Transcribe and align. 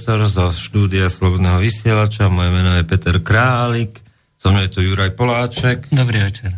Medzipriestor 0.00 0.32
zo 0.32 0.48
štúdia 0.48 1.12
Slobodného 1.12 1.60
vysielača. 1.60 2.32
Moje 2.32 2.48
meno 2.48 2.72
je 2.72 2.88
Peter 2.88 3.20
Králik, 3.20 4.00
so 4.40 4.48
mnou 4.48 4.64
je 4.64 4.72
tu 4.72 4.80
Juraj 4.80 5.12
Poláček. 5.12 5.92
Dobrý 5.92 6.24
večer. 6.24 6.56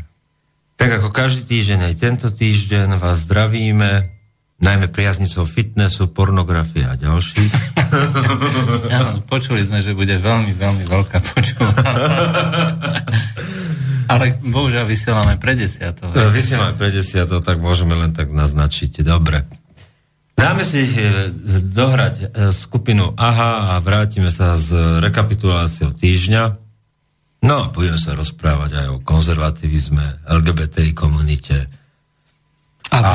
Tak 0.79 1.03
ako 1.03 1.11
každý 1.11 1.43
týždeň, 1.51 1.91
aj 1.91 1.95
tento 1.99 2.31
týždeň 2.31 3.03
vás 3.03 3.27
zdravíme, 3.27 4.15
najmä 4.63 4.87
priaznicou 4.95 5.43
fitnessu, 5.43 6.07
pornografie 6.15 6.87
a 6.87 6.95
ďalších. 6.95 7.83
Áno, 9.03 9.27
počuli 9.27 9.67
sme, 9.67 9.83
že 9.83 9.99
bude 9.99 10.15
veľmi, 10.23 10.55
veľmi 10.55 10.87
veľká 10.87 11.19
počúva. 11.35 11.83
Ale 14.15 14.39
bohužiaľ 14.39 14.87
vysielame 14.87 15.35
pre 15.43 15.59
desiato. 15.59 16.07
E, 16.15 16.31
Vysielame 16.31 16.79
pre 16.79 16.95
desiato, 16.95 17.43
tak 17.43 17.59
môžeme 17.59 17.99
len 17.99 18.15
tak 18.15 18.31
naznačiť. 18.31 19.03
Dobre. 19.03 19.62
Dáme 20.63 20.79
si 20.79 20.95
e, 20.95 21.27
dohrať 21.75 22.15
e, 22.23 22.27
skupinu 22.55 23.19
AHA 23.19 23.75
a 23.75 23.83
vrátime 23.83 24.31
sa 24.31 24.55
s 24.55 24.71
rekapituláciou 25.03 25.91
týždňa. 25.91 26.55
No 27.43 27.67
a 27.67 27.75
budeme 27.75 27.99
sa 27.99 28.15
rozprávať 28.15 28.79
aj 28.79 28.87
o 28.95 29.03
konzervativizme, 29.03 30.23
LGBTI 30.23 30.95
komunite 30.95 31.67
a, 32.95 32.99
a, 33.03 33.11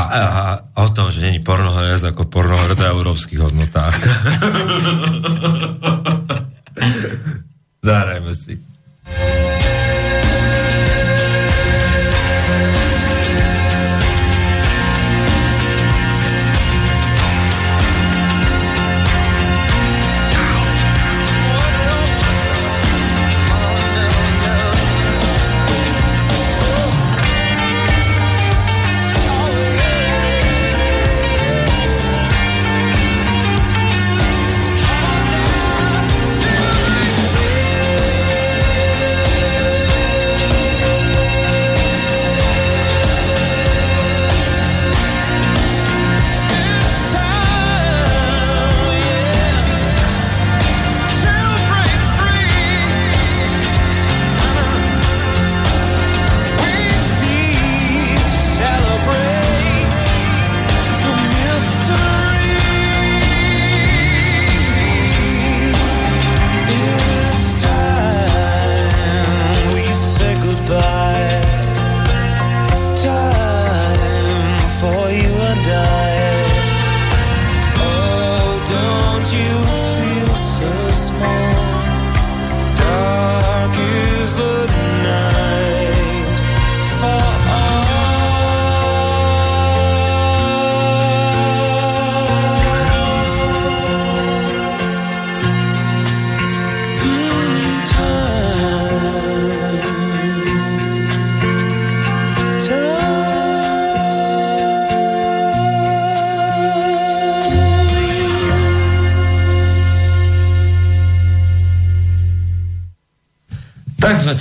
a 0.76 0.84
o 0.84 0.92
tom, 0.92 1.08
že 1.08 1.24
není 1.24 1.40
pornohrez 1.40 2.04
ako 2.04 2.28
pornohrez 2.28 2.84
na 2.84 2.92
európskych 2.92 3.40
hodnotách. 3.40 3.96
Zahrajme 7.88 8.36
si. 8.36 8.60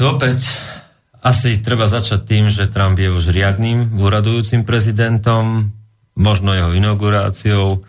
Opäť. 0.07 0.47
Asi 1.27 1.59
treba 1.59 1.91
začať 1.91 2.23
tým, 2.23 2.45
že 2.47 2.71
Trump 2.71 2.95
je 2.95 3.11
už 3.11 3.35
riadným 3.35 3.99
úradujúcim 3.99 4.63
prezidentom, 4.63 5.75
možno 6.15 6.55
jeho 6.55 6.71
inauguráciou. 6.71 7.83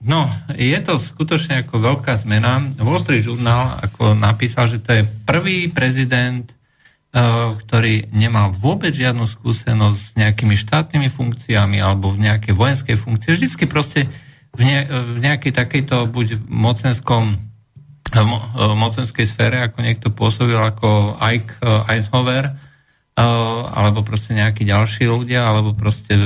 No, 0.00 0.20
je 0.56 0.78
to 0.80 0.96
skutočne 0.98 1.62
ako 1.62 1.76
veľká 1.78 2.16
zmena. 2.18 2.58
Wall 2.80 2.98
Street 2.98 3.22
Journal 3.22 3.78
ako 3.84 4.16
napísal, 4.16 4.66
že 4.66 4.80
to 4.80 4.90
je 4.96 5.02
prvý 5.28 5.68
prezident, 5.68 6.48
eh, 6.48 7.20
ktorý 7.52 8.08
nemá 8.10 8.48
vôbec 8.48 8.96
žiadnu 8.96 9.28
skúsenosť 9.28 10.00
s 10.00 10.16
nejakými 10.16 10.56
štátnymi 10.56 11.08
funkciami 11.12 11.78
alebo 11.78 12.16
v 12.16 12.26
nejakej 12.26 12.56
vojenskej 12.56 12.96
funkcii. 12.96 13.36
Vždycky 13.36 13.68
proste 13.68 14.08
v, 14.56 14.60
ne, 14.66 14.78
v 14.88 15.18
nejakej 15.22 15.52
takejto 15.52 16.10
buď 16.10 16.48
mocenskom 16.48 17.49
v 18.12 18.26
mo- 18.26 18.42
v 18.52 18.74
mocenskej 18.74 19.24
sfére, 19.24 19.56
ako 19.60 19.78
niekto 19.80 20.10
pôsobil 20.10 20.56
ako 20.56 21.16
Ike 21.16 21.54
eh, 21.58 21.94
Eisenhower, 21.94 22.44
eh, 22.46 23.22
alebo 23.70 24.02
proste 24.02 24.34
nejakí 24.34 24.62
ďalší 24.62 25.06
ľudia, 25.06 25.44
alebo 25.44 25.72
proste 25.72 26.18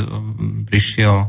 prišiel 0.64 1.28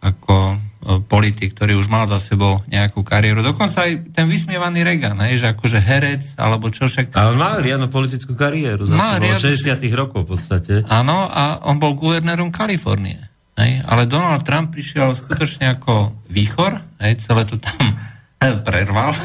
ako 0.00 0.60
politik, 1.08 1.56
ktorý 1.56 1.80
už 1.80 1.88
mal 1.88 2.04
za 2.04 2.20
sebou 2.20 2.60
nejakú 2.68 3.00
kariéru. 3.00 3.40
Dokonca 3.40 3.88
aj 3.88 4.12
ten 4.12 4.28
vysmievaný 4.28 4.84
Reagan, 4.84 5.16
hej, 5.24 5.40
že 5.40 5.56
akože 5.56 5.80
herec, 5.80 6.36
alebo 6.36 6.68
čo 6.68 6.84
však... 6.84 7.16
Ale 7.16 7.40
mal 7.40 7.56
riadnu 7.56 7.88
politickú 7.88 8.36
kariéru. 8.36 8.84
Za 8.84 8.92
Mal 8.92 9.16
sebou, 9.16 9.32
od 9.32 9.40
riadnu- 9.40 9.88
60 9.88 9.96
rokov 9.96 10.20
v 10.20 10.36
podstate. 10.36 10.72
Áno, 10.84 11.24
a 11.24 11.64
on 11.64 11.80
bol 11.80 11.96
guvernérom 11.96 12.52
Kalifornie. 12.52 13.16
Hej? 13.56 13.80
Ale 13.80 14.04
Donald 14.04 14.44
Trump 14.44 14.76
prišiel 14.76 15.16
skutočne 15.16 15.72
ako 15.72 16.12
výchor, 16.28 16.76
hej? 17.00 17.16
celé 17.16 17.48
to 17.48 17.56
tam 17.56 17.96
prerval. 18.68 19.16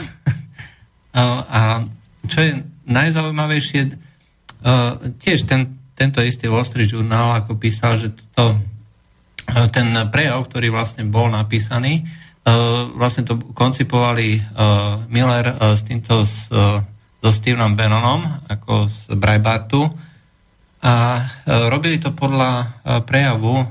A, 1.13 1.83
čo 2.29 2.39
je 2.41 2.51
najzaujímavejšie, 2.89 3.81
uh, 3.85 4.97
tiež 5.17 5.45
ten, 5.45 5.77
tento 5.94 6.21
istý 6.21 6.50
Wall 6.50 6.65
Street 6.65 6.89
Journal 6.89 7.38
ako 7.41 7.57
písal, 7.57 7.97
že 7.97 8.13
to, 8.33 8.53
uh, 8.53 9.67
ten 9.69 9.94
prejav, 10.09 10.45
ktorý 10.50 10.73
vlastne 10.73 11.06
bol 11.09 11.29
napísaný, 11.29 12.01
uh, 12.01 12.89
vlastne 12.94 13.25
to 13.25 13.38
koncipovali 13.53 14.41
Miller 15.09 15.53
s 15.73 15.85
týmto 15.85 16.25
s, 16.25 16.50
so 17.19 17.29
Stevenom 17.35 17.75
Bannonom, 17.75 18.23
ako 18.47 18.88
z 18.88 19.11
Breitbartu, 19.19 19.83
a 20.79 21.19
e, 21.19 21.23
robili 21.67 22.00
to 22.00 22.15
podľa 22.15 22.51
e, 22.63 22.65
prejavu 23.03 23.56
e, 23.59 23.65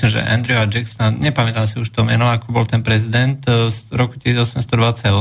myslím, 0.00 0.16
že 0.16 0.32
Andrewa 0.32 0.64
Jacksona, 0.64 1.12
nepamätám 1.12 1.68
si 1.68 1.76
už 1.76 1.92
to 1.92 2.08
meno, 2.08 2.24
ako 2.32 2.56
bol 2.56 2.64
ten 2.64 2.80
prezident 2.80 3.36
e, 3.44 3.68
z 3.68 3.84
roku 3.92 4.16
1828, 4.16 5.12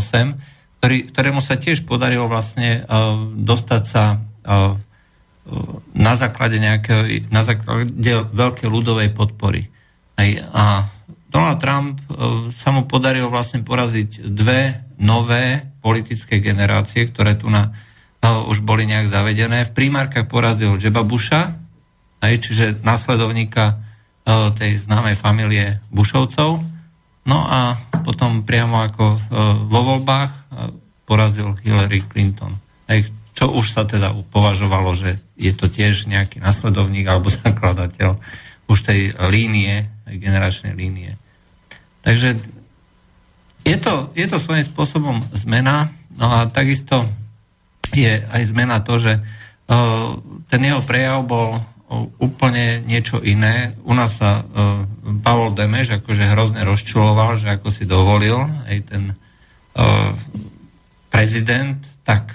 ktorý, 0.80 0.98
ktorému 1.12 1.44
sa 1.44 1.60
tiež 1.60 1.84
podarilo 1.84 2.32
vlastne 2.32 2.88
e, 2.88 2.96
dostať 3.44 3.84
sa 3.84 4.16
e, 4.16 4.18
na 6.00 6.14
základe 6.16 6.64
nejakého, 6.64 7.28
na 7.28 7.44
základe 7.44 7.92
veľkej 8.32 8.72
ľudovej 8.72 9.12
podpory. 9.12 9.68
Aj, 10.16 10.30
a 10.56 10.88
Donald 11.28 11.60
Trump 11.60 12.00
e, 12.00 12.04
sa 12.56 12.72
mu 12.72 12.88
podarilo 12.88 13.28
vlastne 13.28 13.60
poraziť 13.60 14.32
dve 14.32 14.96
nové 14.96 15.76
politické 15.84 16.40
generácie, 16.40 17.04
ktoré 17.12 17.36
tu 17.36 17.48
na, 17.48 17.72
uh, 17.72 18.44
už 18.52 18.68
boli 18.68 18.84
nejak 18.84 19.08
zavedené. 19.08 19.64
V 19.64 19.72
primárkach 19.72 20.28
porazil 20.28 20.76
Jeba 20.76 21.08
Busha, 21.08 21.56
aj, 22.20 22.36
čiže 22.36 22.84
následovníka 22.84 23.80
uh, 23.80 23.89
tej 24.54 24.78
známej 24.78 25.18
familie 25.18 25.82
Bushovcov. 25.90 26.62
No 27.26 27.40
a 27.46 27.74
potom 28.06 28.46
priamo 28.46 28.82
ako 28.86 29.06
uh, 29.06 29.20
vo 29.66 29.80
voľbách 29.96 30.32
uh, 30.32 30.70
porazil 31.06 31.58
Hillary 31.66 32.06
Clinton. 32.06 32.54
Čo 33.34 33.56
už 33.56 33.72
sa 33.72 33.88
teda 33.88 34.12
považovalo, 34.30 34.92
že 34.94 35.18
je 35.40 35.54
to 35.56 35.72
tiež 35.72 36.12
nejaký 36.12 36.44
nasledovník 36.44 37.08
alebo 37.10 37.32
zakladateľ 37.44 38.18
už 38.70 38.80
tej 38.86 39.18
línie, 39.34 39.90
generačnej 40.06 40.78
línie. 40.78 41.18
Takže 42.06 42.38
je 43.66 43.78
to, 43.78 44.14
je 44.14 44.26
to 44.30 44.38
svojím 44.38 44.66
spôsobom 44.66 45.18
zmena, 45.34 45.90
no 46.18 46.26
a 46.30 46.40
takisto 46.50 47.02
je 47.94 48.22
aj 48.30 48.42
zmena 48.46 48.82
to, 48.86 49.02
že 49.02 49.18
ten 50.50 50.62
jeho 50.66 50.82
prejav 50.82 51.22
bol 51.26 51.62
úplne 52.22 52.86
niečo 52.86 53.18
iné. 53.26 53.74
U 53.82 53.98
nás 53.98 54.22
sa 54.22 54.46
uh, 54.46 54.86
Pavol 55.26 55.58
Demeš 55.58 56.00
akože 56.00 56.30
hrozne 56.30 56.62
rozčuloval, 56.62 57.42
že 57.42 57.50
ako 57.50 57.68
si 57.74 57.90
dovolil 57.90 58.38
aj 58.70 58.78
ten 58.86 59.04
uh, 59.12 60.14
prezident 61.10 61.82
tak 62.06 62.30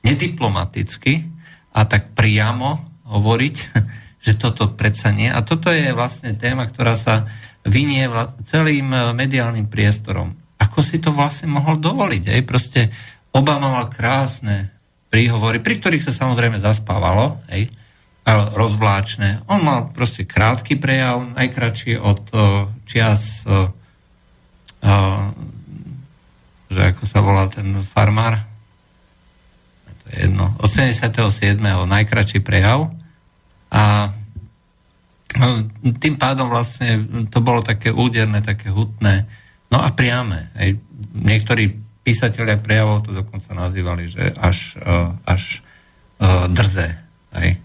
nediplomaticky 0.00 1.28
a 1.76 1.84
tak 1.84 2.16
priamo 2.16 2.80
hovoriť, 3.04 3.56
že 4.26 4.32
toto 4.40 4.72
predsa 4.72 5.12
nie. 5.12 5.28
A 5.28 5.44
toto 5.44 5.68
je 5.68 5.92
vlastne 5.92 6.32
téma, 6.32 6.64
ktorá 6.64 6.96
sa 6.96 7.28
vynie 7.68 8.08
celým 8.46 8.88
mediálnym 9.12 9.68
priestorom 9.68 10.46
ako 10.56 10.78
si 10.80 11.00
to 11.00 11.12
vlastne 11.12 11.52
mohol 11.52 11.76
dovoliť. 11.76 12.32
Aj? 12.32 12.40
Proste 12.48 12.80
Obama 13.32 13.68
mal 13.68 13.92
krásne 13.92 14.72
príhovory, 15.12 15.60
pri 15.60 15.80
ktorých 15.80 16.04
sa 16.04 16.12
samozrejme 16.12 16.60
zaspávalo, 16.60 17.40
aj? 17.52 17.68
Rozvláčne. 18.26 19.46
On 19.46 19.62
mal 19.62 19.86
proste 19.94 20.26
krátky 20.26 20.76
prejav, 20.82 21.22
najkračší 21.38 22.02
od 22.02 22.22
uh, 22.34 22.66
čias, 22.82 23.46
uh, 23.46 23.70
uh, 24.82 25.30
že 26.66 26.80
ako 26.90 27.02
sa 27.06 27.18
volá 27.22 27.46
ten 27.46 27.70
farmár, 27.78 28.34
to 30.02 30.04
je 30.10 30.26
jedno, 30.26 30.50
od 30.58 30.66
77. 30.66 31.62
najkračší 31.86 32.42
prejav 32.42 32.90
a 33.70 34.10
tým 36.02 36.16
pádom 36.18 36.50
vlastne 36.50 37.06
to 37.30 37.38
bolo 37.44 37.62
také 37.62 37.94
úderné, 37.94 38.42
také 38.42 38.72
hutné, 38.72 39.28
No 39.70 39.82
a 39.82 39.90
priame. 39.92 40.54
Hej. 40.58 40.78
Niektorí 41.16 41.74
písatelia 42.06 42.58
prejavov 42.58 43.06
to 43.06 43.10
dokonca 43.10 43.50
nazývali, 43.50 44.06
že 44.06 44.30
až, 44.38 44.78
až 45.26 45.62
drze. 46.54 46.86
Hej. 47.34 47.58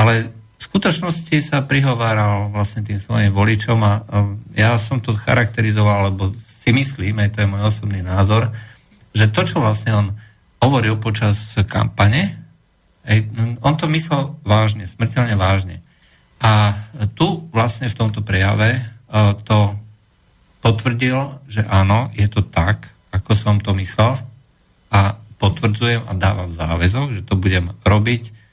Ale 0.00 0.32
v 0.32 0.62
skutočnosti 0.64 1.36
sa 1.44 1.60
prihováral 1.60 2.48
vlastne 2.48 2.80
tým 2.80 2.96
svojim 2.96 3.28
voličom 3.28 3.76
a 3.84 3.92
uh, 4.00 4.32
ja 4.56 4.72
som 4.80 4.96
to 4.96 5.12
charakterizoval, 5.12 6.08
lebo 6.08 6.32
si 6.32 6.72
myslím, 6.72 7.20
aj 7.20 7.36
to 7.36 7.44
je 7.44 7.50
môj 7.52 7.68
osobný 7.68 8.00
názor, 8.00 8.48
že 9.12 9.28
to, 9.28 9.44
čo 9.44 9.60
vlastne 9.60 9.92
on 9.92 10.06
hovoril 10.64 10.96
počas 10.96 11.56
kampane, 11.68 12.36
on 13.64 13.74
to 13.74 13.88
myslel 13.90 14.36
vážne, 14.44 14.84
smrteľne 14.84 15.34
vážne. 15.34 15.80
A 16.44 16.76
tu 17.16 17.48
vlastne 17.50 17.88
v 17.88 17.96
tomto 17.96 18.20
prejave 18.24 18.80
uh, 18.80 19.36
to 19.44 19.76
potvrdil, 20.60 21.40
že 21.48 21.64
áno, 21.68 22.12
je 22.16 22.28
to 22.28 22.44
tak, 22.44 22.88
ako 23.12 23.32
som 23.32 23.56
to 23.60 23.72
myslel 23.76 24.16
a 24.92 25.16
potvrdzujem 25.40 26.04
a 26.08 26.12
dávam 26.16 26.48
záväzok, 26.48 27.16
že 27.16 27.24
to 27.24 27.36
budem 27.36 27.72
robiť 27.84 28.49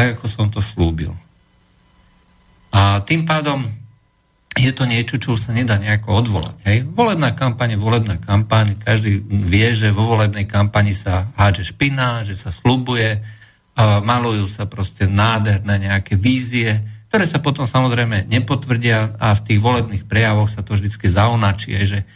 tak, 0.00 0.16
ako 0.16 0.26
som 0.32 0.48
to 0.48 0.64
slúbil. 0.64 1.12
A 2.72 3.04
tým 3.04 3.28
pádom 3.28 3.60
je 4.56 4.72
to 4.72 4.88
niečo, 4.88 5.20
čo 5.20 5.36
sa 5.36 5.52
nedá 5.52 5.76
nejako 5.76 6.24
odvolať. 6.24 6.56
Hej? 6.64 6.78
Volebná 6.88 7.36
kampaň 7.36 7.76
je 7.76 7.84
volebná 7.84 8.16
kampaň, 8.16 8.80
každý 8.80 9.20
vie, 9.28 9.68
že 9.76 9.92
vo 9.92 10.08
volebnej 10.08 10.48
kampani 10.48 10.96
sa 10.96 11.28
hádže 11.36 11.76
špina, 11.76 12.24
že 12.24 12.32
sa 12.32 12.48
slúbuje, 12.48 13.20
a 13.76 14.00
malujú 14.00 14.48
sa 14.48 14.64
proste 14.64 15.04
nádherné 15.04 15.92
nejaké 15.92 16.16
vízie, 16.16 16.80
ktoré 17.12 17.28
sa 17.28 17.44
potom 17.44 17.68
samozrejme 17.68 18.24
nepotvrdia 18.24 19.20
a 19.20 19.36
v 19.36 19.44
tých 19.52 19.60
volebných 19.60 20.08
prejavoch 20.08 20.48
sa 20.48 20.64
to 20.64 20.80
vždy 20.80 20.90
zaonačí, 20.96 21.76
že 21.84 22.08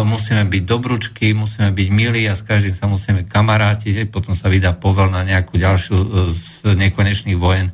musíme 0.00 0.48
byť 0.48 0.62
dobručky, 0.64 1.36
musíme 1.36 1.68
byť 1.68 1.88
milí 1.92 2.24
a 2.24 2.32
s 2.32 2.40
každým 2.40 2.72
sa 2.72 2.88
musíme 2.88 3.28
kamarátiť, 3.28 4.08
potom 4.08 4.32
sa 4.32 4.48
vydá 4.48 4.72
povel 4.72 5.12
na 5.12 5.20
nejakú 5.20 5.60
ďalšiu 5.60 5.96
e, 5.96 6.06
z 6.32 6.48
nekonečných 6.72 7.36
vojen. 7.36 7.68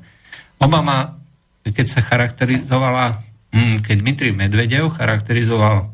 Obama, 0.59 1.15
keď 1.63 1.87
sa 1.87 2.01
charakterizovala, 2.03 3.15
hm, 3.55 3.87
keď 3.87 3.97
Dmitri 4.03 4.31
Medvedev 4.35 4.91
charakterizoval 4.91 5.77
e, 5.79 5.87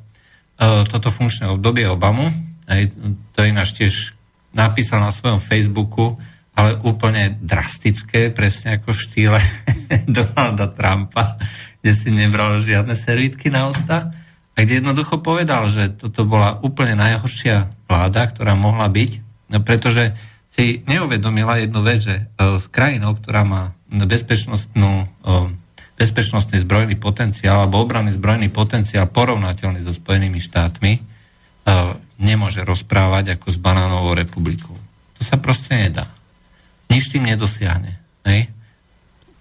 toto 0.89 1.13
funkčné 1.13 1.53
obdobie 1.53 1.85
Obamu, 1.85 2.33
to 3.37 3.45
ináč 3.45 3.77
tiež 3.77 4.17
napísal 4.57 5.05
na 5.05 5.13
svojom 5.13 5.37
Facebooku, 5.37 6.17
ale 6.57 6.81
úplne 6.89 7.37
drastické, 7.45 8.33
presne 8.33 8.81
ako 8.81 8.97
v 8.97 9.03
štýle 9.05 9.39
Donalda 10.17 10.73
Trumpa, 10.73 11.37
kde 11.85 11.93
si 11.93 12.09
nebral 12.09 12.65
žiadne 12.65 12.97
servítky 12.97 13.53
na 13.53 13.69
ústa 13.69 14.09
a 14.55 14.63
kde 14.63 14.79
jednoducho 14.79 15.19
povedal, 15.19 15.67
že 15.67 15.91
toto 15.91 16.23
bola 16.23 16.63
úplne 16.63 16.95
najhoršia 16.95 17.75
vláda, 17.91 18.31
ktorá 18.31 18.55
mohla 18.55 18.87
byť, 18.87 19.11
no 19.51 19.59
pretože 19.67 20.15
si 20.55 20.87
neuvedomila 20.87 21.59
jednu 21.59 21.83
vec, 21.83 22.07
že 22.07 22.17
e, 22.23 22.25
s 22.63 22.71
krajinou, 22.71 23.19
ktorá 23.19 23.43
má 23.43 23.75
bezpečnostnú, 23.91 25.11
e, 25.27 25.35
bezpečnostný 25.99 26.63
zbrojný 26.63 26.95
potenciál 26.95 27.67
alebo 27.67 27.83
obranný 27.83 28.15
zbrojný 28.15 28.55
potenciál 28.55 29.11
porovnateľný 29.11 29.83
so 29.83 29.91
Spojenými 29.91 30.39
štátmi, 30.39 30.93
e, 30.95 31.01
nemôže 32.23 32.63
rozprávať 32.63 33.35
ako 33.35 33.51
s 33.51 33.59
banánovou 33.59 34.15
republikou. 34.15 34.79
To 35.19 35.23
sa 35.27 35.43
proste 35.43 35.75
nedá 35.75 36.07
nič 36.87 37.11
tým 37.11 37.27
nedosiahne. 37.27 37.99
Hej? 38.23 38.47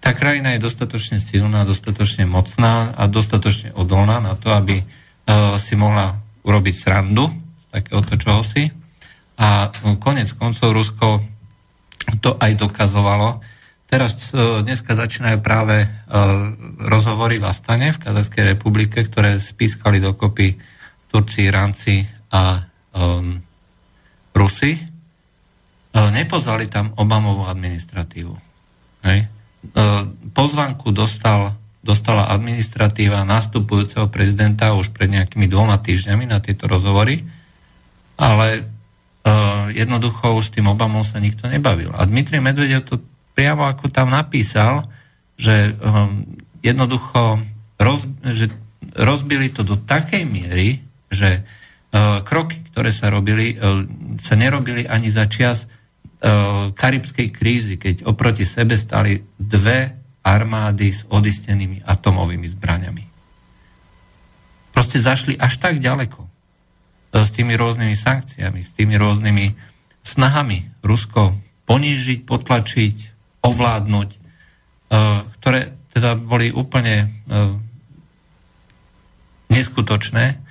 Tá 0.02 0.18
krajina 0.18 0.58
je 0.58 0.66
dostatočne 0.66 1.22
silná, 1.22 1.62
dostatočne 1.64 2.26
mocná 2.26 2.98
a 2.98 3.06
dostatočne 3.06 3.78
odolná 3.78 4.18
na 4.18 4.34
to, 4.34 4.50
aby 4.50 4.82
si 5.56 5.74
mohla 5.80 6.20
urobiť 6.44 6.76
srandu 6.76 7.32
z 7.32 7.66
takéhoto 7.72 8.20
čohosi. 8.20 8.68
A 9.40 9.72
uh, 9.72 9.96
konec 9.98 10.30
koncov 10.36 10.76
Rusko 10.76 11.08
to 12.20 12.36
aj 12.38 12.52
dokazovalo. 12.60 13.40
Teraz 13.88 14.36
uh, 14.36 14.60
dneska 14.62 14.94
začínajú 14.94 15.40
práve 15.40 15.88
uh, 15.88 15.90
rozhovory 16.84 17.40
v 17.40 17.48
Astane, 17.48 17.96
v 17.96 18.02
Kazajskej 18.04 18.58
republike, 18.58 19.00
ktoré 19.02 19.40
spískali 19.40 20.04
dokopy 20.04 20.60
Turci, 21.08 21.48
Iránci 21.48 22.04
a 22.34 22.62
um, 22.98 23.38
Rusi 24.34 24.94
nepozvali 25.94 26.66
tam 26.74 26.90
Obamovú 26.98 27.46
administratívu. 27.46 28.34
Hej. 29.06 29.30
Pozvanku 30.34 30.90
dostal, 30.90 31.54
dostala 31.84 32.32
administratíva 32.32 33.28
nastupujúceho 33.28 34.08
prezidenta 34.08 34.72
už 34.74 34.96
pred 34.96 35.12
nejakými 35.12 35.52
dvoma 35.52 35.78
týždňami 35.78 36.26
na 36.32 36.40
tieto 36.40 36.72
rozhovory, 36.72 37.28
ale 38.16 38.64
uh, 38.64 39.68
jednoducho 39.76 40.34
už 40.40 40.50
s 40.50 40.54
tým 40.56 40.72
Obamom 40.72 41.04
sa 41.04 41.20
nikto 41.20 41.52
nebavil. 41.52 41.92
A 41.94 42.08
Dmitrij 42.08 42.40
Medvedev 42.40 42.88
to 42.88 43.04
priamo 43.36 43.68
ako 43.68 43.92
tam 43.92 44.16
napísal, 44.16 44.88
že 45.36 45.76
um, 45.84 46.24
jednoducho 46.64 47.44
roz, 47.78 48.08
že 48.32 48.48
rozbili 48.96 49.52
to 49.52 49.68
do 49.68 49.76
takej 49.76 50.24
miery, 50.24 50.80
že 51.12 51.44
uh, 51.44 52.24
kroky, 52.24 52.64
ktoré 52.72 52.96
sa 52.96 53.12
robili, 53.12 53.60
uh, 53.60 53.84
sa 54.18 54.40
nerobili 54.40 54.88
ani 54.88 55.12
za 55.12 55.28
Eh, 56.24 56.72
karibskej 56.72 57.36
krízy, 57.36 57.76
keď 57.76 58.08
oproti 58.08 58.48
sebe 58.48 58.80
stali 58.80 59.20
dve 59.36 60.03
armády 60.24 60.90
s 60.90 61.04
odistenými 61.12 61.84
atomovými 61.84 62.48
zbraniami. 62.48 63.04
Proste 64.74 64.98
zašli 64.98 65.38
až 65.38 65.60
tak 65.62 65.78
ďaleko 65.84 66.24
eh, 66.24 67.22
s 67.22 67.30
tými 67.36 67.54
rôznymi 67.54 67.94
sankciami, 67.94 68.60
s 68.64 68.74
tými 68.74 68.96
rôznymi 68.98 69.46
snahami 70.04 70.84
Rusko 70.84 71.36
ponížiť, 71.64 72.28
potlačiť, 72.28 72.96
ovládnuť, 73.44 74.10
eh, 74.12 75.20
ktoré 75.40 75.76
teda 75.94 76.18
boli 76.18 76.50
úplne 76.50 77.06
neskutočné. 79.54 80.42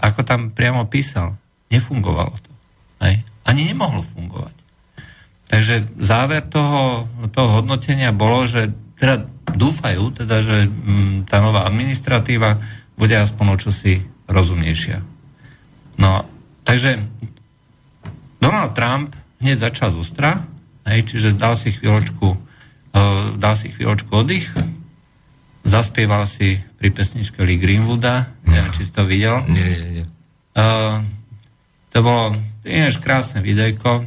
Ako 0.00 0.24
tam 0.24 0.56
priamo 0.56 0.88
písal, 0.88 1.36
nefungovalo 1.68 2.32
to. 2.32 2.52
Ani 3.44 3.62
nemohlo 3.68 4.00
fungovať. 4.00 4.56
Takže 5.48 5.88
záver 5.96 6.44
toho, 6.44 7.08
toho 7.32 7.48
hodnotenia 7.60 8.12
bolo, 8.12 8.44
že 8.44 8.68
teda 9.00 9.24
dúfajú, 9.56 10.12
teda, 10.12 10.44
že 10.44 10.68
m, 10.68 10.68
mm, 10.68 11.16
tá 11.24 11.40
nová 11.40 11.64
administratíva 11.64 12.60
bude 13.00 13.16
aspoň 13.16 13.56
čosi 13.56 14.04
rozumnejšia. 14.28 15.00
No, 15.98 16.28
takže 16.68 17.00
Donald 18.38 18.76
Trump 18.76 19.16
hneď 19.40 19.72
začal 19.72 19.94
z 19.94 19.96
ústra, 20.04 20.30
hej, 20.84 21.08
čiže 21.08 21.38
dal 21.38 21.56
si 21.56 21.72
chvíľočku, 21.72 22.28
uh, 22.28 22.38
dal 23.40 23.54
si 23.56 23.72
chvíľočku 23.72 24.10
oddych, 24.12 24.52
zaspieval 25.64 26.28
si 26.28 26.60
pri 26.76 26.92
pesničke 26.92 27.40
Lee 27.40 27.58
Greenwooda, 27.58 28.28
neviem, 28.44 28.70
či 28.76 28.82
si 28.84 28.92
to 28.92 29.02
videl. 29.08 29.42
Nie, 29.48 29.64
nie, 29.64 29.90
nie. 30.02 30.06
Uh, 30.58 31.00
to 31.88 32.04
bolo 32.04 32.36
je 32.68 32.88
krásne 33.00 33.40
videjko, 33.40 34.04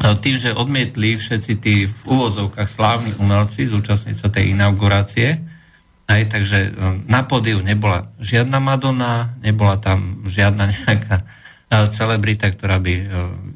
tým, 0.00 0.34
že 0.40 0.56
odmietli 0.56 1.20
všetci 1.20 1.52
tí 1.60 1.84
v 1.84 1.98
úvodzovkách 2.08 2.68
slávni 2.68 3.12
umelci 3.20 3.68
zúčastniť 3.68 4.16
sa 4.16 4.32
tej 4.32 4.56
inaugurácie, 4.56 5.36
aj, 6.10 6.22
takže 6.28 6.58
e, 6.58 6.70
na 7.06 7.22
pódiu 7.24 7.62
nebola 7.62 8.10
žiadna 8.18 8.58
Madonna, 8.58 9.32
nebola 9.40 9.78
tam 9.78 10.26
žiadna 10.26 10.68
nejaká 10.74 11.22
e, 11.22 11.24
celebrita, 11.92 12.50
ktorá 12.50 12.82
by 12.82 12.94
e, 12.94 13.06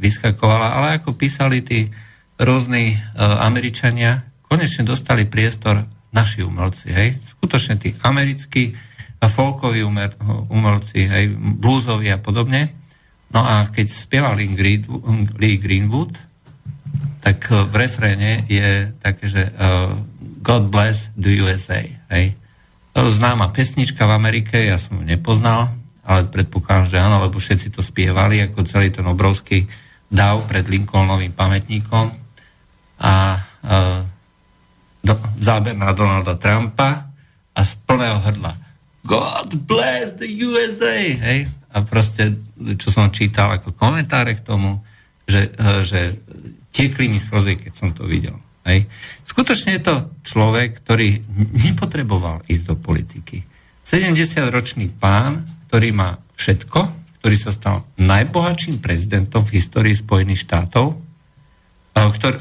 vyskakovala, 0.00 0.76
ale 0.78 0.86
ako 1.00 1.16
písali 1.16 1.60
tí 1.64 1.88
rôzni 2.36 2.92
Američania, 3.16 4.28
konečne 4.44 4.84
dostali 4.84 5.24
priestor 5.24 5.88
naši 6.12 6.44
umelci, 6.44 6.92
hej, 6.92 7.16
skutočne 7.32 7.80
tí 7.80 7.96
americkí 8.04 8.76
folkoví 9.24 9.80
umelci, 10.52 11.08
hej, 11.08 11.32
bluesoví 11.32 12.12
a 12.12 12.20
podobne. 12.20 12.68
No 13.34 13.42
a 13.42 13.66
keď 13.66 13.86
spieval 13.90 14.38
Lee 14.38 15.58
Greenwood, 15.58 16.14
tak 17.20 17.50
v 17.50 17.74
refréne 17.74 18.46
je 18.46 18.94
také, 19.02 19.26
že 19.26 19.42
uh, 19.58 19.90
God 20.46 20.70
bless 20.70 21.10
the 21.18 21.42
USA. 21.42 21.82
Hej. 22.14 22.38
Známa 22.94 23.50
pesnička 23.50 24.06
v 24.06 24.16
Amerike, 24.16 24.62
ja 24.62 24.78
som 24.78 25.02
ju 25.02 25.04
nepoznal, 25.04 25.74
ale 26.06 26.30
predpokladám, 26.30 26.86
že 26.86 27.02
áno, 27.02 27.18
lebo 27.18 27.42
všetci 27.42 27.74
to 27.74 27.82
spievali, 27.82 28.40
ako 28.46 28.62
celý 28.62 28.94
ten 28.94 29.04
obrovský 29.04 29.66
dav 30.06 30.46
pred 30.46 30.70
Lincolnovým 30.70 31.34
pamätníkom 31.34 32.14
a 33.02 33.14
uh, 33.42 34.00
do, 35.02 35.14
záber 35.36 35.74
na 35.74 35.90
Donalda 35.92 36.38
Trumpa 36.38 37.10
a 37.52 37.60
z 37.60 37.72
plného 37.84 38.22
hrdla 38.22 38.54
God 39.06 39.66
bless 39.70 40.18
the 40.18 40.26
USA, 40.26 40.98
hej? 41.14 41.46
A 41.76 41.84
proste, 41.84 42.40
čo 42.80 42.88
som 42.88 43.12
čítal 43.12 43.52
ako 43.52 43.76
komentáre 43.76 44.32
k 44.32 44.40
tomu, 44.40 44.80
že, 45.28 45.52
uh, 45.60 45.84
že 45.84 46.16
tiekli 46.72 47.12
mi 47.12 47.20
slzy, 47.20 47.60
keď 47.60 47.72
som 47.72 47.92
to 47.92 48.08
videl. 48.08 48.40
Hej. 48.64 48.88
Skutočne 49.28 49.78
je 49.78 49.82
to 49.84 49.94
človek, 50.26 50.80
ktorý 50.82 51.22
nepotreboval 51.68 52.42
ísť 52.48 52.64
do 52.66 52.74
politiky. 52.74 53.46
70-ročný 53.86 54.90
pán, 54.98 55.46
ktorý 55.70 55.94
má 55.94 56.18
všetko, 56.34 56.80
ktorý 57.22 57.36
sa 57.38 57.54
stal 57.54 57.86
najbohatším 57.94 58.82
prezidentom 58.82 59.46
v 59.46 59.62
histórii 59.62 59.94
Spojených 59.94 60.42
štátov, 60.42 61.06
ktor, 61.96 62.36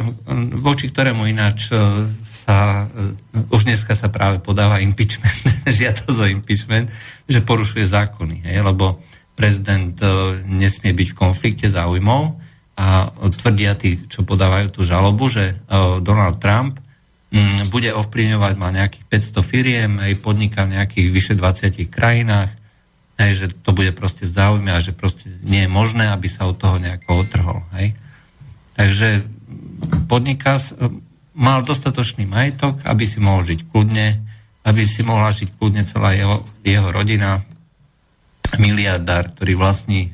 voči 0.59 0.91
ktorému 0.91 1.31
ináč 1.31 1.71
e, 1.71 1.79
sa, 2.21 2.89
e, 2.91 3.47
už 3.55 3.63
dneska 3.63 3.95
sa 3.95 4.11
práve 4.11 4.43
podáva 4.43 4.83
impeachment, 4.83 5.31
žiadosť 5.79 6.19
o 6.19 6.27
impeachment, 6.27 6.91
že 7.23 7.39
porušuje 7.39 7.87
zákony, 7.87 8.51
hej, 8.51 8.59
lebo 8.65 8.99
prezident 9.35 9.93
e, 9.99 10.07
nesmie 10.47 10.95
byť 10.95 11.07
v 11.11 11.19
konflikte 11.19 11.67
záujmov, 11.67 12.41
a 12.75 13.07
tvrdia 13.15 13.71
tí, 13.79 14.03
čo 14.11 14.27
podávajú 14.27 14.67
tú 14.67 14.81
žalobu, 14.83 15.31
že 15.31 15.55
e, 15.55 15.55
Donald 16.03 16.43
Trump 16.43 16.75
mm, 17.31 17.71
bude 17.71 17.95
ovplyvňovať, 17.95 18.53
má 18.59 18.67
nejakých 18.75 19.05
500 19.07 19.43
firiem, 19.47 19.91
aj 20.03 20.19
podniká 20.19 20.67
v 20.67 20.75
nejakých 20.75 21.07
vyše 21.07 21.33
20 21.39 21.87
krajinách, 21.87 22.51
aj, 23.15 23.31
že 23.31 23.45
to 23.63 23.71
bude 23.71 23.95
proste 23.95 24.27
v 24.27 24.35
záujme 24.35 24.75
a 24.75 24.83
že 24.83 24.91
proste 24.91 25.31
nie 25.47 25.63
je 25.63 25.71
možné, 25.71 26.11
aby 26.11 26.27
sa 26.27 26.51
od 26.51 26.59
toho 26.59 26.75
nejako 26.75 27.23
otrhol. 27.23 27.63
Hej. 27.79 27.95
Takže 28.75 29.23
podniká, 30.11 30.59
mal 31.31 31.63
dostatočný 31.63 32.27
majetok, 32.27 32.83
aby 32.83 33.07
si 33.07 33.23
mohol 33.23 33.47
žiť 33.47 33.71
kľudne, 33.71 34.19
aby 34.67 34.83
si 34.83 34.99
mohla 35.07 35.31
žiť 35.31 35.55
kľudne 35.55 35.87
celá 35.87 36.11
jeho, 36.11 36.43
jeho 36.59 36.91
rodina, 36.91 37.39
miliardár, 38.57 39.35
ktorý 39.35 39.53
vlastní 39.57 40.13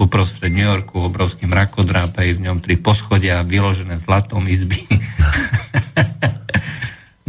uprostred 0.00 0.48
New 0.48 0.64
Yorku, 0.64 1.04
obrovský 1.04 1.44
mrakodráp, 1.44 2.16
aj 2.16 2.40
v 2.40 2.44
ňom 2.48 2.64
tri 2.64 2.80
poschodia, 2.80 3.44
vyložené 3.44 4.00
zlatom 4.00 4.48
izby. 4.48 4.80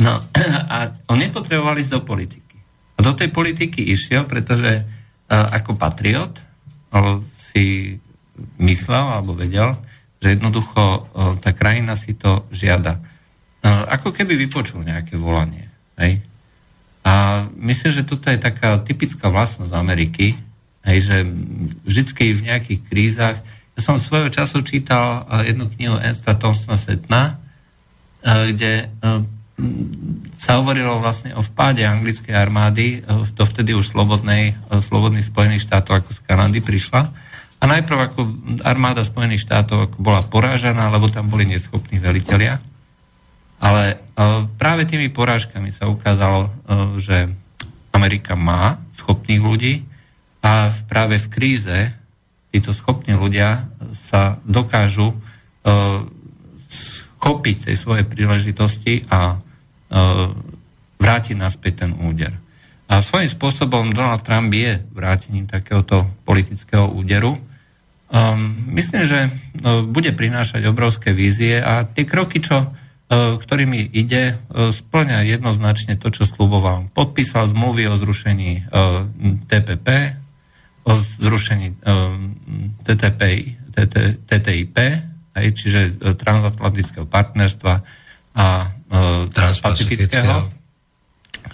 no 0.06 0.24
a 0.72 0.96
on 1.12 1.20
nepotreboval 1.20 1.76
ísť 1.76 2.00
do 2.00 2.02
politiky. 2.08 2.56
A 2.96 3.04
do 3.04 3.12
tej 3.12 3.28
politiky 3.28 3.92
išiel, 3.92 4.24
pretože 4.24 4.80
uh, 4.80 4.86
ako 5.52 5.76
patriot 5.76 6.32
si 7.28 8.00
myslel 8.60 9.20
alebo 9.20 9.36
vedel, 9.36 9.76
že 10.24 10.40
jednoducho 10.40 10.80
uh, 10.80 11.36
tá 11.44 11.52
krajina 11.52 12.00
si 12.00 12.16
to 12.16 12.48
žiada. 12.56 13.04
Uh, 13.62 13.84
ako 13.92 14.16
keby 14.16 14.40
vypočul 14.40 14.88
nejaké 14.88 15.20
volanie. 15.20 15.68
Hej? 16.00 16.24
A 17.02 17.46
myslím, 17.58 17.92
že 17.92 18.08
toto 18.08 18.30
je 18.30 18.38
taká 18.38 18.78
typická 18.82 19.34
vlastnosť 19.34 19.74
Ameriky, 19.74 20.38
Hej, 20.82 20.98
že 21.14 21.18
vždy 21.86 22.34
v 22.34 22.46
nejakých 22.50 22.80
krízach, 22.90 23.38
ja 23.78 23.80
som 23.80 24.02
svojho 24.02 24.34
času 24.34 24.66
čítal 24.66 25.26
eh, 25.30 25.54
jednu 25.54 25.70
knihu 25.78 25.96
Ernsta 26.02 26.34
Thompsona 26.34 26.78
Setna, 26.78 27.38
eh, 28.26 28.50
kde 28.54 28.72
eh, 28.90 29.22
sa 30.34 30.58
hovorilo 30.58 30.98
vlastne 30.98 31.38
o 31.38 31.46
vpáde 31.46 31.86
anglickej 31.86 32.34
armády, 32.34 33.06
to 33.38 33.46
vtedy 33.46 33.78
už 33.78 33.94
slobodnej, 33.94 34.58
slobodných 34.74 35.30
Spojených 35.30 35.70
štátov 35.70 36.02
ako 36.02 36.18
z 36.18 36.20
Kanady 36.26 36.66
prišla. 36.66 37.14
A 37.62 37.64
najprv 37.70 37.98
ako 38.10 38.20
armáda 38.66 39.06
Spojených 39.06 39.46
štátov 39.46 39.86
ako 39.86 39.98
bola 40.02 40.26
porážaná, 40.26 40.90
lebo 40.90 41.14
tam 41.14 41.30
boli 41.30 41.46
neschopní 41.46 42.02
velitelia. 42.02 42.58
Ale 43.62 44.02
práve 44.58 44.90
tými 44.90 45.14
porážkami 45.14 45.70
sa 45.70 45.86
ukázalo, 45.86 46.50
že 46.98 47.30
Amerika 47.94 48.34
má 48.34 48.82
schopných 48.98 49.42
ľudí, 49.42 49.74
a 50.42 50.74
práve 50.90 51.22
v 51.22 51.28
kríze 51.30 51.78
títo 52.50 52.74
schopní 52.74 53.14
ľudia 53.14 53.70
sa 53.94 54.42
dokážu 54.44 55.14
uh, 55.14 56.02
schopiť 56.68 57.70
tej 57.70 57.76
svojej 57.78 58.06
príležitosti 58.10 59.06
a 59.08 59.38
vrátiť 60.96 61.36
naspäť 61.36 61.84
ten 61.84 61.92
úder. 61.92 62.32
A 62.88 63.04
svojím 63.04 63.28
spôsobom 63.28 63.92
Donald 63.92 64.24
Trump 64.24 64.48
je 64.56 64.80
vrátením 64.96 65.44
takéhoto 65.44 66.08
politického 66.24 66.88
úderu. 66.88 67.36
Um, 68.08 68.72
myslím, 68.72 69.04
že 69.04 69.28
uh, 69.28 69.84
bude 69.84 70.16
prinášať 70.16 70.64
obrovské 70.68 71.12
vízie 71.12 71.60
a 71.60 71.84
tie 71.84 72.08
kroky, 72.08 72.40
čo, 72.40 72.72
ktorými 73.12 73.92
ide, 73.92 74.40
uh, 74.40 74.72
splňa 74.72 75.28
jednoznačne 75.28 76.00
to, 76.00 76.08
čo 76.16 76.24
sluboval. 76.24 76.88
Podpísal 76.96 77.52
zmluvy 77.52 77.92
o 77.92 78.00
zrušení 78.00 78.72
uh, 78.72 79.04
TPP, 79.52 80.16
o 80.82 80.98
zrušení 80.98 81.78
TTP, 82.82 83.22
TT, 83.70 83.96
TTIP, 84.26 84.78
čiže 85.36 85.82
e, 85.82 85.92
transatlantického 86.14 87.08
partnerstva 87.08 87.74
a 88.36 88.48
e, 88.68 88.68
transpacifického. 89.32 90.44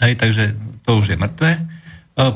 Hej, 0.02 0.14
takže 0.18 0.44
to 0.82 0.98
už 0.98 1.14
je 1.14 1.18
mŕtve. 1.18 1.52
E, 1.54 1.62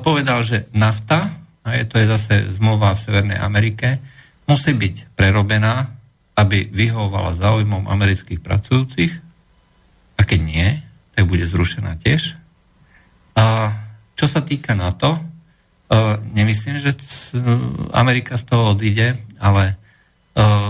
povedal, 0.06 0.46
že 0.46 0.70
nafta, 0.78 1.30
hej, 1.66 1.90
to 1.90 1.98
je 1.98 2.06
zase 2.06 2.36
zmluva 2.54 2.94
v 2.94 3.01
Severnej 3.01 3.40
Amerike, 3.42 3.98
musí 4.46 4.78
byť 4.78 5.18
prerobená, 5.18 5.90
aby 6.38 6.70
vyhovovala 6.72 7.36
záujmom 7.36 7.88
amerických 7.88 8.40
pracujúcich 8.40 9.12
a 10.16 10.22
keď 10.24 10.40
nie, 10.42 10.68
tak 11.18 11.28
bude 11.28 11.44
zrušená 11.44 12.00
tiež. 12.00 12.40
A 13.36 13.76
čo 14.16 14.26
sa 14.30 14.44
týka 14.46 14.78
NATO, 14.78 15.20
Nemyslím, 16.32 16.80
že 16.80 16.96
Amerika 17.92 18.40
z 18.40 18.48
toho 18.48 18.72
odíde, 18.72 19.20
ale 19.44 19.76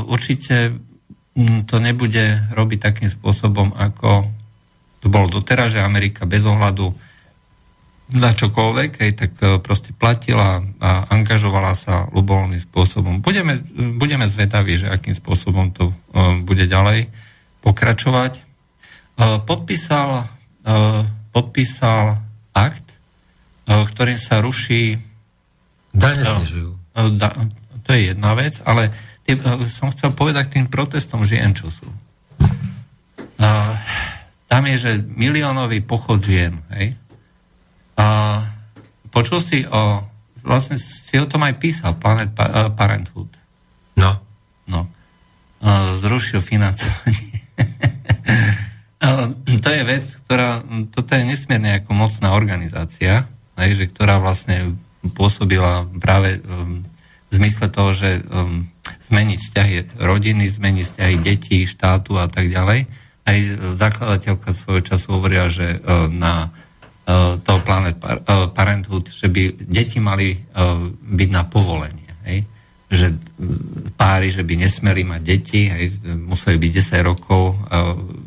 určite 0.09 0.73
to 1.69 1.77
nebude 1.77 2.49
robiť 2.57 2.79
takým 2.81 3.05
spôsobom, 3.05 3.69
ako 3.77 4.25
to 4.97 5.13
bolo 5.13 5.29
doteraz, 5.29 5.77
že 5.77 5.85
Amerika 5.85 6.25
bez 6.25 6.41
ohľadu 6.41 6.89
na 8.11 8.35
čokoľvek, 8.35 8.91
hej, 8.99 9.11
tak 9.15 9.31
e, 9.39 9.57
proste 9.63 9.95
platila 9.95 10.59
a 10.83 11.07
angažovala 11.11 11.71
sa 11.75 12.11
ľubovoľným 12.11 12.59
spôsobom. 12.59 13.23
Budeme, 13.23 13.59
budeme 13.95 14.27
zvedaví, 14.27 14.75
že 14.75 14.91
akým 14.91 15.15
spôsobom 15.15 15.71
to 15.71 15.91
uh, 15.91 16.35
bude 16.43 16.67
ďalej 16.67 17.07
pokračovať. 17.61 18.41
Podpísal, 19.45 20.25
podpísal 21.29 22.17
akt, 22.57 22.87
ktorým 23.69 24.17
sa 24.17 24.41
ruší 24.41 24.97
Dane 25.93 26.25
znižujú. 26.25 26.71
Da, 27.21 27.29
to 27.85 27.89
je 27.93 28.15
jedna 28.15 28.33
vec, 28.33 28.57
ale 28.65 28.89
tie, 29.27 29.37
som 29.69 29.93
chcel 29.93 30.15
povedať 30.15 30.49
k 30.49 30.53
tým 30.57 30.67
protestom 30.73 31.21
žien, 31.21 31.53
čo 31.53 31.69
sú. 31.69 31.85
Tam 34.49 34.63
je, 34.67 34.75
že 34.75 34.91
miliónový 35.05 35.85
pochod 35.85 36.17
žien, 36.17 36.57
hej? 36.73 36.97
A 38.01 38.05
počul 39.13 39.37
si 39.37 39.61
o, 39.69 40.01
vlastne 40.41 40.81
si 40.81 41.21
o 41.21 41.29
tom 41.29 41.45
aj 41.45 41.61
písal, 41.61 41.93
Planet 42.01 42.33
Parenthood. 42.73 43.29
No. 43.93 44.17
No. 44.65 44.89
A, 45.61 45.93
zrušil 45.93 46.41
financovanie. 46.41 47.29
to 49.61 49.69
je 49.69 49.81
vec, 49.85 50.05
ktorá, 50.25 50.65
toto 50.89 51.13
je 51.13 51.23
nesmierne 51.25 51.77
ako 51.77 51.93
mocná 51.93 52.33
organizácia, 52.33 53.29
že 53.57 53.85
ktorá 53.85 54.17
vlastne 54.17 54.73
pôsobila 55.13 55.85
práve 56.01 56.41
um, 56.41 56.81
v 57.29 57.31
zmysle 57.37 57.69
toho, 57.69 57.93
že 57.93 58.21
um, 58.25 58.65
zmeniť 59.01 59.39
vzťahy 59.41 59.75
rodiny, 60.01 60.45
zmeniť 60.49 60.85
vzťahy 60.85 61.15
detí, 61.21 61.65
štátu 61.65 62.17
a 62.17 62.25
tak 62.25 62.49
ďalej. 62.49 62.89
Aj 63.21 63.37
zakladateľka 63.77 64.49
svojho 64.49 64.81
času 64.81 65.07
hovorila, 65.17 65.49
že 65.49 65.77
uh, 65.77 66.09
na 66.09 66.49
toho 67.41 67.59
Planet 67.65 67.97
Parenthood, 68.55 69.09
že 69.09 69.27
by 69.27 69.67
deti 69.67 69.97
mali 69.99 70.31
uh, 70.31 70.79
byť 70.91 71.29
na 71.33 71.43
povolenie. 71.43 72.09
Hej? 72.23 72.45
Že 72.87 73.07
páry, 73.97 74.29
že 74.29 74.45
by 74.45 74.53
nesmeli 74.61 75.03
mať 75.03 75.21
deti, 75.25 75.67
hej? 75.67 75.91
museli 76.15 76.61
byť 76.61 76.71
10 76.71 77.01
rokov 77.03 77.57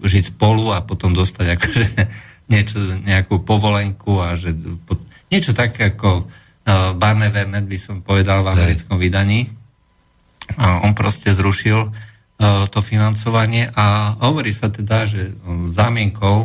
žiť 0.04 0.36
spolu 0.36 0.74
a 0.74 0.82
potom 0.82 1.14
dostať 1.16 1.46
akože 1.54 1.86
niečo, 2.52 2.76
nejakú 3.06 3.40
povolenku 3.46 4.20
a 4.20 4.36
že 4.36 4.52
niečo 5.32 5.56
také 5.56 5.94
ako 5.94 6.28
Barney 6.96 7.28
Vernet 7.28 7.68
by 7.68 7.78
som 7.78 8.00
povedal 8.00 8.40
v 8.40 8.52
americkom 8.56 8.96
vydaní, 8.96 9.48
a 10.60 10.84
on 10.84 10.92
proste 10.92 11.32
zrušil 11.32 11.88
to 12.68 12.78
financovanie 12.82 13.70
a 13.72 14.18
hovorí 14.20 14.52
sa 14.52 14.68
teda, 14.68 15.06
že 15.08 15.32
zámienkou, 15.70 16.44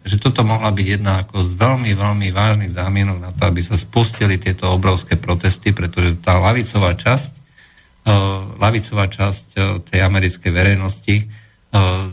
že 0.00 0.16
toto 0.16 0.40
mohla 0.48 0.72
byť 0.72 0.86
jedna 0.86 1.24
ako 1.24 1.44
z 1.44 1.52
veľmi, 1.60 1.92
veľmi 1.92 2.28
vážnych 2.32 2.72
zámienok 2.72 3.18
na 3.20 3.30
to, 3.36 3.52
aby 3.52 3.60
sa 3.60 3.76
spustili 3.76 4.40
tieto 4.40 4.72
obrovské 4.72 5.20
protesty, 5.20 5.76
pretože 5.76 6.16
tá 6.24 6.40
lavicová 6.40 6.96
časť, 6.96 7.32
uh, 8.08 8.56
lavicová 8.56 9.04
časť 9.12 9.46
uh, 9.56 9.62
tej 9.84 10.00
americkej 10.00 10.50
verejnosti 10.50 11.28
uh, 11.28 12.08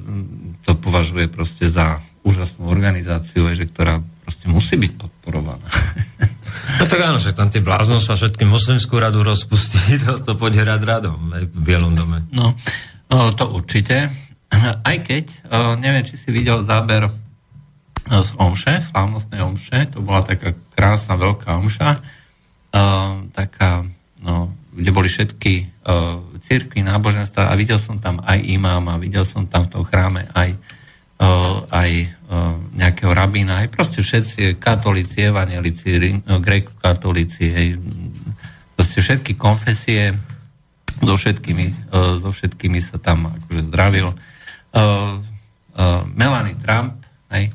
to 0.68 0.76
považuje 0.76 1.32
proste 1.32 1.72
za 1.72 2.04
úžasnú 2.28 2.68
organizáciu, 2.68 3.48
že 3.56 3.64
ktorá 3.72 4.04
proste 4.28 4.52
musí 4.52 4.76
byť 4.76 4.92
podporovaná. 5.00 5.68
No 6.68 6.84
tak 6.84 7.00
áno, 7.00 7.16
že 7.16 7.32
tam 7.32 7.48
tie 7.48 7.64
sa 8.04 8.14
všetky 8.20 8.44
muslimskú 8.44 9.00
radu 9.00 9.24
rozpustí, 9.24 9.80
to, 10.04 10.20
to 10.20 10.36
pôjde 10.36 10.68
rad 10.68 10.84
radom 10.84 11.32
aj 11.32 11.48
v 11.48 11.60
Bielom 11.64 11.96
dome. 11.96 12.28
No, 12.36 12.52
to 13.08 13.44
určite. 13.56 14.12
Aj 14.84 14.98
keď, 15.00 15.48
neviem, 15.80 16.04
či 16.04 16.20
si 16.20 16.28
videl 16.36 16.68
záber 16.68 17.08
z 18.08 18.32
Omše, 18.40 18.80
slávnostnej 18.80 19.44
Omše, 19.44 19.92
to 19.92 20.00
bola 20.00 20.24
taká 20.24 20.56
krásna 20.72 21.20
veľká 21.20 21.60
Omša, 21.60 22.00
taká, 23.36 23.84
no, 24.24 24.56
kde 24.72 24.90
boli 24.96 25.12
všetky 25.12 25.68
církvy, 26.40 26.86
náboženstva 26.86 27.52
a 27.52 27.58
videl 27.60 27.82
som 27.82 28.00
tam 28.00 28.24
aj 28.24 28.40
imáma, 28.48 29.02
videl 29.02 29.28
som 29.28 29.44
tam 29.50 29.68
v 29.68 29.72
tom 29.76 29.84
chráme 29.84 30.28
aj 30.32 30.56
aj 31.74 31.92
nejakého 32.78 33.10
rabína, 33.10 33.66
aj 33.66 33.74
proste 33.74 34.06
všetci 34.06 34.62
katolíci, 34.62 35.26
evanelici, 35.26 35.98
gréko-katolíci, 36.22 37.46
hej, 37.50 37.68
proste 38.78 39.02
všetky 39.02 39.34
konfesie, 39.34 40.14
so 41.02 41.18
všetkými, 41.18 41.90
so 42.22 42.30
všetkými 42.30 42.78
sa 42.78 43.02
tam 43.02 43.34
akože 43.34 43.66
zdravil. 43.66 44.14
Melanie 46.14 46.54
Trump, 46.62 47.02
hej, 47.34 47.50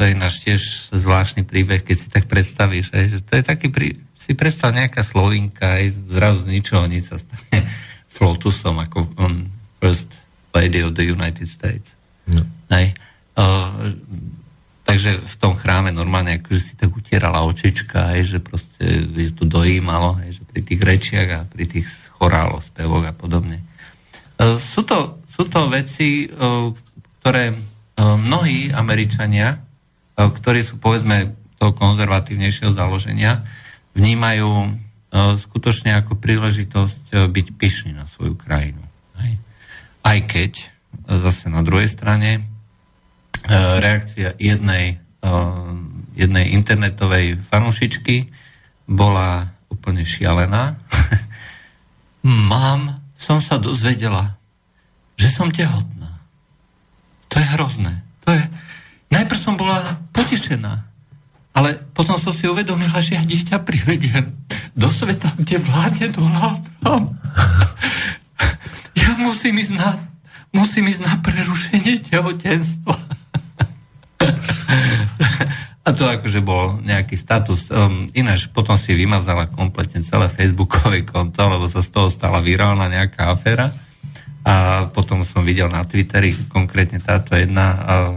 to 0.00 0.08
je 0.08 0.16
náš 0.16 0.40
tiež 0.40 0.60
zvláštny 0.96 1.44
príbeh, 1.44 1.84
keď 1.84 1.96
si 2.00 2.08
tak 2.08 2.24
predstavíš, 2.24 2.88
hej, 2.96 3.06
že 3.12 3.18
to 3.20 3.36
je 3.36 3.44
taký, 3.44 3.68
prí, 3.68 3.92
si 4.16 4.32
predstav 4.32 4.72
nejaká 4.72 5.04
slovinka, 5.04 5.76
hej, 5.76 5.92
zrazu 6.08 6.48
z 6.48 6.56
ničoho 6.56 6.88
nič 6.88 7.12
sa 7.12 7.20
stane 7.20 7.68
flotusom, 8.16 8.80
ako 8.80 9.12
on 9.20 9.52
first 9.76 10.08
lady 10.56 10.80
of 10.80 10.96
the 10.96 11.04
United 11.04 11.44
States. 11.44 11.92
No. 12.24 12.40
Hej. 12.72 12.96
Uh, 13.36 13.92
takže 14.88 15.20
v 15.20 15.34
tom 15.36 15.52
chráme 15.52 15.92
normálne 15.92 16.40
akože 16.40 16.60
si 16.64 16.74
tak 16.80 16.96
utierala 16.96 17.44
očička, 17.44 18.16
hej, 18.16 18.24
že 18.24 18.38
proste 18.40 19.04
je 19.04 19.36
to 19.36 19.44
dojímalo, 19.44 20.16
hej, 20.24 20.40
že 20.40 20.42
pri 20.48 20.64
tých 20.64 20.80
rečiach 20.80 21.28
a 21.28 21.40
pri 21.44 21.68
tých 21.68 21.84
choráloch, 22.16 22.64
spevoch 22.64 23.04
a 23.04 23.12
podobne. 23.12 23.60
Uh, 24.40 24.56
sú, 24.56 24.80
to, 24.80 25.20
sú 25.28 25.44
to 25.44 25.68
veci, 25.68 26.24
uh, 26.24 26.72
ktoré 27.20 27.52
uh, 27.52 28.16
mnohí 28.16 28.72
Američania, 28.72 29.68
ktorí 30.28 30.60
sú 30.60 30.76
povedzme 30.76 31.32
toho 31.56 31.72
konzervatívnejšieho 31.72 32.76
založenia, 32.76 33.40
vnímajú 33.96 34.50
uh, 34.68 35.38
skutočne 35.38 35.96
ako 35.96 36.20
príležitosť 36.20 37.04
uh, 37.14 37.18
byť 37.30 37.46
pyšný 37.56 37.96
na 37.96 38.04
svoju 38.04 38.36
krajinu. 38.36 38.82
Aj 40.00 40.16
keď 40.24 40.56
zase 41.06 41.52
na 41.52 41.60
druhej 41.60 41.84
strane 41.84 42.40
E, 43.40 43.80
reakcia 43.80 44.36
jednej, 44.36 45.00
e, 45.24 45.32
jednej 46.12 46.52
internetovej 46.52 47.40
fanúšičky 47.40 48.28
bola 48.84 49.48
úplne 49.72 50.04
šialená. 50.04 50.76
Mám, 52.52 53.00
som 53.16 53.40
sa 53.40 53.56
dozvedela, 53.56 54.36
že 55.16 55.32
som 55.32 55.48
tehotná. 55.48 56.20
To 57.32 57.40
je 57.40 57.46
hrozné. 57.56 58.04
To 58.28 58.36
je... 58.36 58.44
Najprv 59.10 59.40
som 59.40 59.54
bola 59.58 59.98
potešená, 60.14 60.90
ale 61.50 61.74
potom 61.92 62.14
som 62.14 62.30
si 62.30 62.46
uvedomila, 62.46 63.02
že 63.02 63.18
ja 63.18 63.22
dieťa 63.26 63.66
privediem 63.66 64.30
do 64.78 64.86
sveta, 64.86 65.34
kde 65.34 65.58
vládne 65.58 66.06
Donald 66.14 66.62
Trump. 66.78 67.10
ja 68.94 69.10
musím 69.18 69.58
ísť 69.58 69.72
na, 69.74 69.90
musím 70.54 70.86
ísť 70.88 71.02
na 71.02 71.14
prerušenie 71.18 72.06
tehotenstva. 72.06 72.94
A 75.80 75.96
to 75.96 76.06
akože 76.06 76.38
bol 76.44 76.78
nejaký 76.86 77.18
status. 77.18 77.72
Um, 77.72 78.06
ináč 78.14 78.46
potom 78.46 78.78
si 78.78 78.94
vymazala 78.94 79.50
kompletne 79.50 80.06
celé 80.06 80.30
facebookové 80.30 81.02
konto, 81.02 81.40
lebo 81.50 81.66
sa 81.66 81.82
z 81.82 81.90
toho 81.90 82.06
stala 82.06 82.38
virálna 82.38 82.86
nejaká 82.86 83.32
aféra. 83.32 83.74
A 84.46 84.86
potom 84.94 85.26
som 85.26 85.42
videl 85.42 85.66
na 85.66 85.82
Twitteri 85.82 86.36
konkrétne 86.46 87.02
táto 87.02 87.34
jedna 87.34 87.66
uh, 87.74 88.14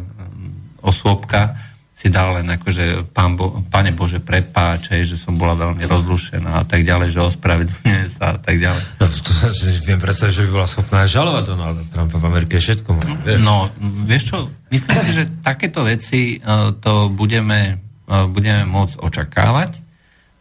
osôbka, 0.84 1.56
si 1.93 2.10
dal 2.10 2.34
len 2.34 2.50
akože 2.50 3.13
pán 3.13 3.38
Bo, 3.38 3.62
Pane 3.69 3.93
Bože 3.93 4.17
prepáč, 4.17 4.98
že 5.06 5.13
som 5.13 5.38
bola 5.38 5.54
veľmi 5.54 5.86
rozlušená 5.86 6.52
a 6.60 6.65
tak 6.65 6.82
ďalej, 6.82 7.13
že 7.13 7.22
ospravedlňuje 7.22 8.06
sa 8.10 8.34
a 8.34 8.39
tak 8.41 8.58
ďalej. 8.58 8.82
No, 8.98 9.06
to 9.06 9.32
si 9.54 9.78
viem 9.86 10.02
predstaviť, 10.02 10.34
že 10.34 10.43
by 10.50 10.52
bola 10.58 10.65
schopná 10.65 11.06
žalovať 11.06 11.43
Donalda 11.54 11.86
Trumpa 11.93 12.17
v 12.17 12.26
Amerike 12.34 12.58
všetko. 12.58 12.89
Vieš. 12.98 13.38
No, 13.46 13.69
vieš 14.10 14.24
čo, 14.34 14.50
myslím 14.74 14.98
si, 15.06 15.10
že 15.13 15.24
takéto 15.46 15.86
veci 15.86 16.41
uh, 16.41 16.74
to 16.74 17.13
budeme, 17.13 17.78
uh, 18.10 18.26
budeme 18.26 18.65
môcť 18.65 18.98
očakávať. 18.98 19.78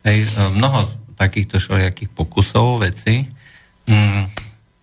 Hej, 0.09 0.33
uh, 0.33 0.57
mnoho 0.57 0.89
takýchto 1.21 1.61
všelijakých 1.61 2.17
pokusov 2.17 2.81
veci, 2.81 3.29
mm, 3.93 4.23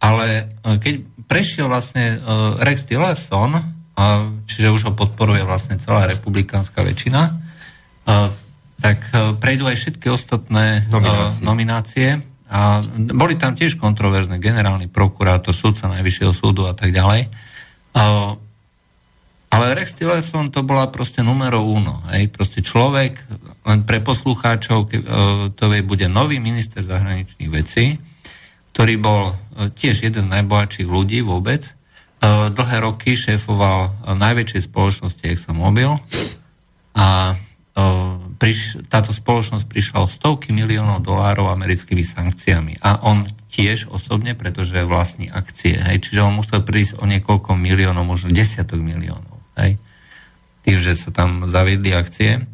ale 0.05 0.53
keď 0.61 1.25
prešiel 1.25 1.65
vlastne 1.65 2.21
Rex 2.63 2.87
Tillerson, 2.87 3.78
a, 3.99 4.31
čiže 4.47 4.71
už 4.71 4.81
ho 4.87 4.93
podporuje 4.95 5.43
vlastne 5.43 5.75
celá 5.75 6.07
republikánska 6.07 6.79
väčšina, 6.87 7.21
a, 7.27 8.31
tak 8.79 9.03
a, 9.11 9.35
prejdú 9.35 9.67
aj 9.67 9.75
všetky 9.75 10.07
ostatné 10.07 10.87
nominácie. 10.87 11.43
A, 11.43 11.43
nominácie 11.43 12.07
a 12.49 12.79
boli 13.13 13.35
tam 13.35 13.53
tiež 13.53 13.75
kontroverzné 13.75 14.39
generálny 14.39 14.87
prokurátor, 14.87 15.51
súdca 15.51 15.91
Najvyššieho 15.91 16.31
súdu 16.31 16.65
a 16.65 16.73
tak 16.73 16.95
ďalej. 16.95 17.27
A, 17.93 18.33
ale 19.49 19.65
Rex 19.75 19.97
Tillerson 19.99 20.53
to 20.53 20.61
bola 20.63 20.87
proste 20.89 21.19
numero 21.25 21.61
uno. 21.61 22.05
Hej? 22.13 22.31
Proste 22.31 22.63
človek, 22.63 23.19
len 23.67 23.85
pre 23.85 23.99
poslucháčov, 23.99 24.89
ke, 24.89 25.01
to 25.57 25.63
je, 25.73 25.81
bude 25.85 26.05
nový 26.09 26.37
minister 26.41 26.85
zahraničných 26.85 27.51
vecí, 27.51 27.97
ktorý 28.73 28.95
bol 29.01 29.33
tiež 29.75 30.07
jeden 30.07 30.29
z 30.29 30.31
najbohatších 30.39 30.87
ľudí 30.87 31.25
vôbec, 31.25 31.75
dlhé 32.27 32.77
roky 32.83 33.15
šéfoval 33.15 34.11
najväčšej 34.19 34.67
spoločnosti 34.67 35.23
ExxonMobil 35.23 35.95
a 36.99 37.33
eh, 37.35 38.83
táto 38.91 39.11
spoločnosť 39.11 39.65
prišla 39.67 40.03
o 40.03 40.07
stovky 40.07 40.51
miliónov 40.55 41.03
dolárov 41.03 41.51
americkými 41.51 42.03
sankciami. 42.03 42.79
A 42.83 43.03
on 43.07 43.27
tiež 43.51 43.91
osobne, 43.91 44.35
pretože 44.35 44.87
vlastní 44.87 45.27
akcie. 45.27 45.75
Hej, 45.75 46.07
čiže 46.07 46.23
on 46.23 46.39
musel 46.39 46.63
prísť 46.63 47.03
o 47.03 47.05
niekoľko 47.07 47.59
miliónov, 47.59 48.07
možno 48.07 48.31
desiatok 48.31 48.79
miliónov. 48.79 49.39
Hej, 49.59 49.75
tým, 50.63 50.77
že 50.79 50.95
sa 50.95 51.11
tam 51.11 51.47
zaviedli 51.47 51.91
akcie. 51.91 52.47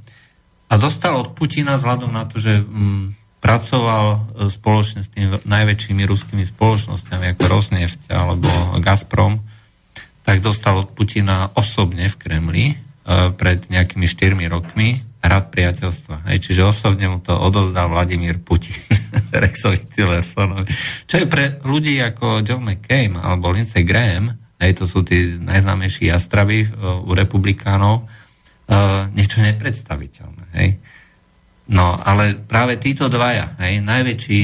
A 0.65 0.73
dostal 0.81 1.13
od 1.13 1.37
Putina 1.37 1.77
vzhľadom 1.77 2.09
na 2.09 2.25
to, 2.25 2.41
že 2.41 2.65
mm, 2.65 3.39
pracoval 3.41 4.05
eh, 4.13 4.19
spoločne 4.49 5.05
s 5.05 5.09
tými 5.13 5.41
najväčšími 5.45 6.01
ruskými 6.05 6.45
spoločnosťami 6.45 7.33
ako 7.33 7.43
Rosneft 7.45 8.01
alebo 8.09 8.49
Gazprom, 8.81 9.41
tak 10.25 10.41
dostal 10.41 10.81
od 10.81 10.89
Putina 10.91 11.53
osobne 11.53 12.09
v 12.09 12.15
Kremli 12.17 12.65
e, 12.73 12.75
pred 13.37 13.69
nejakými 13.69 14.09
4 14.09 14.33
rokmi 14.49 14.97
rad 15.21 15.53
priateľstva. 15.53 16.29
Hej, 16.29 16.49
čiže 16.49 16.65
osobne 16.65 17.09
mu 17.09 17.17
to 17.21 17.33
odozdal 17.33 17.89
Vladimír 17.93 18.41
Putin 18.41 18.77
Rexovi 19.45 19.85
Tillersonovi. 19.85 20.65
Čo 21.05 21.15
je 21.21 21.27
pre 21.29 21.61
ľudí 21.61 22.01
ako 22.01 22.41
John 22.41 22.65
McCain 22.65 23.13
alebo 23.17 23.53
Lindsey 23.53 23.85
Graham, 23.85 24.33
hej, 24.61 24.71
to 24.77 24.85
sú 24.89 25.05
tí 25.05 25.37
najznámejší 25.41 26.13
jastraby 26.13 26.65
uh, 26.65 27.01
u 27.01 27.11
republikánov, 27.17 28.05
uh, 28.05 29.09
niečo 29.17 29.41
nepredstaviteľné. 29.41 30.45
Hej. 30.57 30.69
No, 31.73 31.97
ale 31.97 32.37
práve 32.37 32.77
títo 32.77 33.09
dvaja, 33.09 33.57
hej, 33.65 33.81
najväčší, 33.81 34.41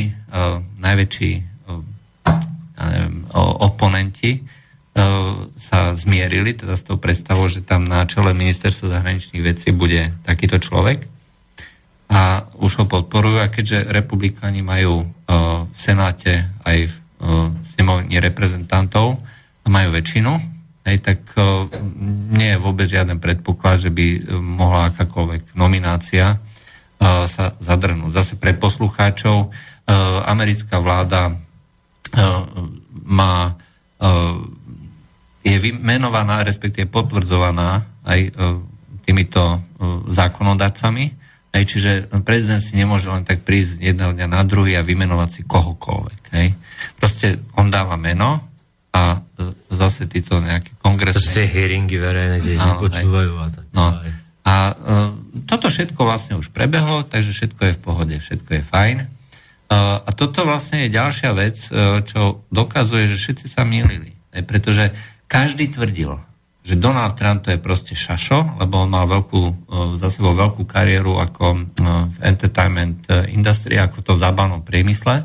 najväčší 0.81 1.31
ja 2.81 2.85
neviem, 2.89 3.29
oponenti 3.61 4.41
sa 5.55 5.95
zmierili 5.95 6.51
teda 6.51 6.75
s 6.75 6.83
tou 6.83 6.99
predstavou, 6.99 7.47
že 7.47 7.63
tam 7.63 7.87
na 7.87 8.03
čele 8.03 8.35
ministerstva 8.35 8.99
zahraničných 8.99 9.43
vecí 9.43 9.71
bude 9.71 10.11
takýto 10.27 10.59
človek 10.59 11.07
a 12.11 12.43
už 12.59 12.83
ho 12.83 12.85
podporujú 12.91 13.39
a 13.39 13.47
keďže 13.47 13.87
republikáni 13.87 14.59
majú 14.59 15.07
uh, 15.07 15.63
v 15.63 15.77
Senáte 15.79 16.51
aj 16.67 16.91
v 16.91 16.95
uh, 17.23 17.47
snemovni 17.63 18.19
reprezentantov 18.19 19.23
a 19.63 19.67
majú 19.71 19.95
väčšinu, 19.95 20.35
hej, 20.89 20.97
tak 20.99 21.21
nie 22.33 22.57
je 22.57 22.61
vôbec 22.61 22.89
žiaden 22.89 23.21
predpoklad, 23.21 23.77
že 23.77 23.93
by 23.93 24.33
mohla 24.41 24.89
akákoľvek 24.89 25.53
nominácia 25.53 26.41
sa 27.01 27.53
zadrhnúť. 27.61 28.09
Zase 28.09 28.33
pre 28.41 28.57
poslucháčov 28.57 29.53
americká 30.25 30.81
vláda 30.81 31.37
má, 33.05 33.53
je 35.41 35.57
vymenovaná, 35.57 36.45
respektíve 36.45 36.85
potvrdzovaná 36.89 37.81
aj 38.05 38.33
týmito 39.05 39.61
zákonodárcami, 40.09 41.09
aj 41.51 41.63
čiže 41.67 41.91
prezident 42.23 42.63
si 42.63 42.79
nemôže 42.79 43.11
len 43.11 43.27
tak 43.27 43.43
prísť 43.43 43.83
jedného 43.83 44.15
dňa 44.15 44.27
na 44.29 44.41
druhý 44.47 44.79
a 44.79 44.85
vymenovať 44.85 45.29
si 45.29 45.41
kohokoľvek. 45.43 46.21
Hej. 46.37 46.55
Proste 46.95 47.43
on 47.59 47.67
dáva 47.67 47.99
meno 47.99 48.39
a 48.95 49.19
zase 49.67 50.07
títo 50.07 50.39
nejaké 50.39 50.77
kongresy. 50.79 51.19
To 51.19 51.27
sú 51.27 51.35
tie 51.35 51.49
hearingy 51.49 51.97
verejné, 51.99 52.37
kde 52.39 52.55
nepočúvajú 52.55 53.33
a 53.35 53.47
tak. 53.51 53.65
No. 53.75 53.85
A 54.41 54.55
toto 55.47 55.67
všetko 55.67 56.01
vlastne 56.01 56.39
už 56.39 56.49
prebehlo, 56.55 57.03
takže 57.03 57.33
všetko 57.33 57.61
je 57.67 57.73
v 57.77 57.81
pohode, 57.81 58.15
všetko 58.15 58.51
je 58.57 58.63
fajn. 58.63 58.97
A 59.71 60.09
toto 60.11 60.43
vlastne 60.43 60.87
je 60.87 60.89
ďalšia 60.91 61.31
vec, 61.31 61.55
e, 61.71 62.03
čo 62.03 62.43
dokazuje, 62.51 63.07
že 63.07 63.15
všetci 63.15 63.47
sa 63.47 63.63
mýlili. 63.63 64.11
Pretože 64.43 64.91
každý 65.31 65.71
tvrdil, 65.71 66.19
že 66.61 66.75
Donald 66.75 67.15
Trump 67.15 67.47
to 67.47 67.55
je 67.55 67.63
proste 67.63 67.95
šašo, 67.95 68.59
lebo 68.59 68.83
on 68.83 68.91
mal 68.91 69.07
veľkú, 69.07 69.41
e, 69.47 69.53
za 69.97 70.11
sebou 70.11 70.35
veľkú 70.35 70.67
kariéru 70.67 71.15
ako 71.23 71.45
e, 71.55 71.59
v 72.11 72.17
entertainment 72.27 73.07
industry, 73.31 73.79
ako 73.79 74.03
to 74.03 74.11
v 74.19 74.21
zábavnom 74.27 74.61
priemysle 74.61 75.23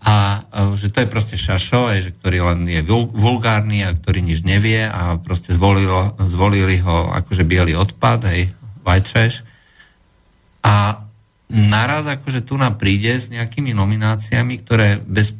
a 0.00 0.40
že 0.80 0.88
to 0.88 1.04
je 1.04 1.12
proste 1.12 1.36
šašo, 1.36 1.92
že 2.00 2.16
ktorý 2.16 2.40
len 2.40 2.64
je 2.64 2.80
vulgárny 3.12 3.84
a 3.84 3.92
ktorý 3.92 4.24
nič 4.24 4.40
nevie 4.48 4.88
a 4.88 5.20
proste 5.20 5.52
zvolilo, 5.52 6.16
zvolili 6.24 6.80
ho 6.80 7.12
akože 7.12 7.44
biely 7.44 7.76
odpad, 7.76 8.24
hej, 8.32 8.48
white 8.80 9.04
trash. 9.04 9.44
A 10.64 11.04
naraz 11.50 12.06
akože 12.06 12.46
tu 12.46 12.54
nám 12.54 12.78
príde 12.78 13.10
s 13.10 13.26
nejakými 13.26 13.74
nomináciami, 13.74 14.62
ktoré 14.62 15.02
bez, 15.02 15.34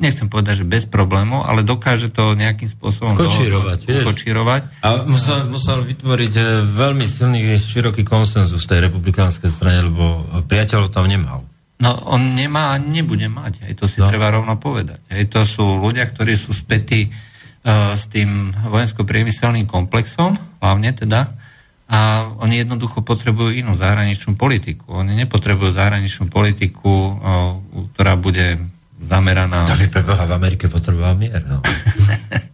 nechcem 0.00 0.32
povedať, 0.32 0.64
že 0.64 0.66
bez 0.66 0.88
problémov, 0.88 1.44
ale 1.44 1.60
dokáže 1.60 2.08
to 2.08 2.32
nejakým 2.32 2.66
spôsobom 2.66 3.12
kočírovať. 3.20 3.78
Do, 3.84 4.00
kočírovať. 4.08 4.62
A 4.80 5.04
musel, 5.04 5.44
musel 5.52 5.84
vytvoriť 5.84 6.32
eh, 6.40 6.44
veľmi 6.64 7.04
silný, 7.04 7.44
široký 7.60 8.02
konsenzus 8.08 8.64
tej 8.64 8.88
republikánskej 8.88 9.52
strane, 9.52 9.84
lebo 9.84 10.24
priateľov 10.48 10.88
tam 10.88 11.04
nemal. 11.04 11.44
No 11.80 11.96
on 12.08 12.36
nemá 12.36 12.76
a 12.76 12.80
nebude 12.80 13.28
mať, 13.28 13.64
aj 13.64 13.72
to 13.80 13.84
si 13.88 14.04
no. 14.04 14.08
treba 14.08 14.28
rovno 14.28 14.60
povedať. 14.60 15.00
Aj 15.08 15.24
to 15.28 15.44
sú 15.48 15.64
ľudia, 15.80 16.04
ktorí 16.04 16.36
sú 16.36 16.52
spätí 16.52 17.08
uh, 17.08 17.96
s 17.96 18.04
tým 18.12 18.52
vojensko-priemyselným 18.52 19.64
komplexom, 19.64 20.36
hlavne 20.60 20.92
teda, 20.92 21.32
a 21.90 22.30
oni 22.38 22.62
jednoducho 22.62 23.02
potrebujú 23.02 23.50
inú 23.50 23.74
zahraničnú 23.74 24.38
politiku. 24.38 25.02
Oni 25.02 25.18
nepotrebujú 25.18 25.74
zahraničnú 25.74 26.30
politiku, 26.30 27.18
ktorá 27.92 28.14
bude 28.14 28.62
zameraná... 29.02 29.66
Tak 29.66 29.90
preboha 29.90 30.22
v 30.28 30.32
Amerike 30.38 30.70
potreboval 30.70 31.18
mier, 31.18 31.42
no. 31.42 31.58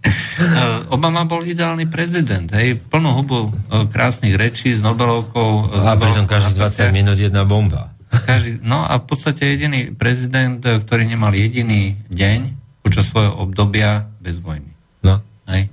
Obama 0.97 1.29
bol 1.29 1.43
ideálny 1.45 1.91
prezident, 1.91 2.47
hej, 2.55 2.79
plnú 2.79 3.13
hubu 3.13 3.51
uh, 3.51 3.85
krásnych 3.91 4.39
rečí 4.39 4.71
s 4.71 4.81
Nobelovkou. 4.81 5.75
A 5.85 5.99
pritom 5.99 6.25
každých 6.25 6.57
20 6.57 6.97
minút 6.97 7.19
jedna 7.19 7.43
bomba. 7.43 7.93
Každý, 8.09 8.63
no 8.63 8.87
a 8.87 9.03
v 9.03 9.05
podstate 9.05 9.59
jediný 9.59 9.93
prezident, 9.93 10.63
ktorý 10.63 11.05
nemal 11.05 11.35
jediný 11.35 11.99
deň 12.09 12.55
počas 12.81 13.11
svojho 13.11 13.35
obdobia 13.43 14.07
bez 14.23 14.39
vojny. 14.39 14.71
No. 15.03 15.19
Hej. 15.51 15.69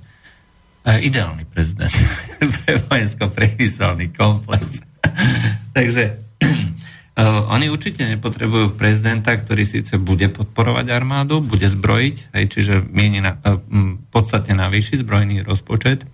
A 0.84 1.00
ideálny 1.00 1.48
prezident 1.48 1.92
pre 2.64 2.76
vojensko-priemyselný 2.76 4.12
komplex. 4.12 4.84
Takže 5.76 6.20
uh, 7.18 7.48
oni 7.56 7.72
určite 7.72 8.04
nepotrebujú 8.04 8.76
prezidenta, 8.76 9.32
ktorý 9.32 9.64
síce 9.64 9.96
bude 9.96 10.28
podporovať 10.28 10.92
armádu, 10.92 11.40
bude 11.40 11.64
zbrojiť, 11.64 12.36
hej, 12.36 12.44
čiže 12.52 12.74
mieni 12.92 13.24
na, 13.24 13.40
uh, 13.40 13.56
podstatne 14.12 14.54
navýšiť 14.60 15.00
zbrojný 15.00 15.40
rozpočet, 15.40 16.04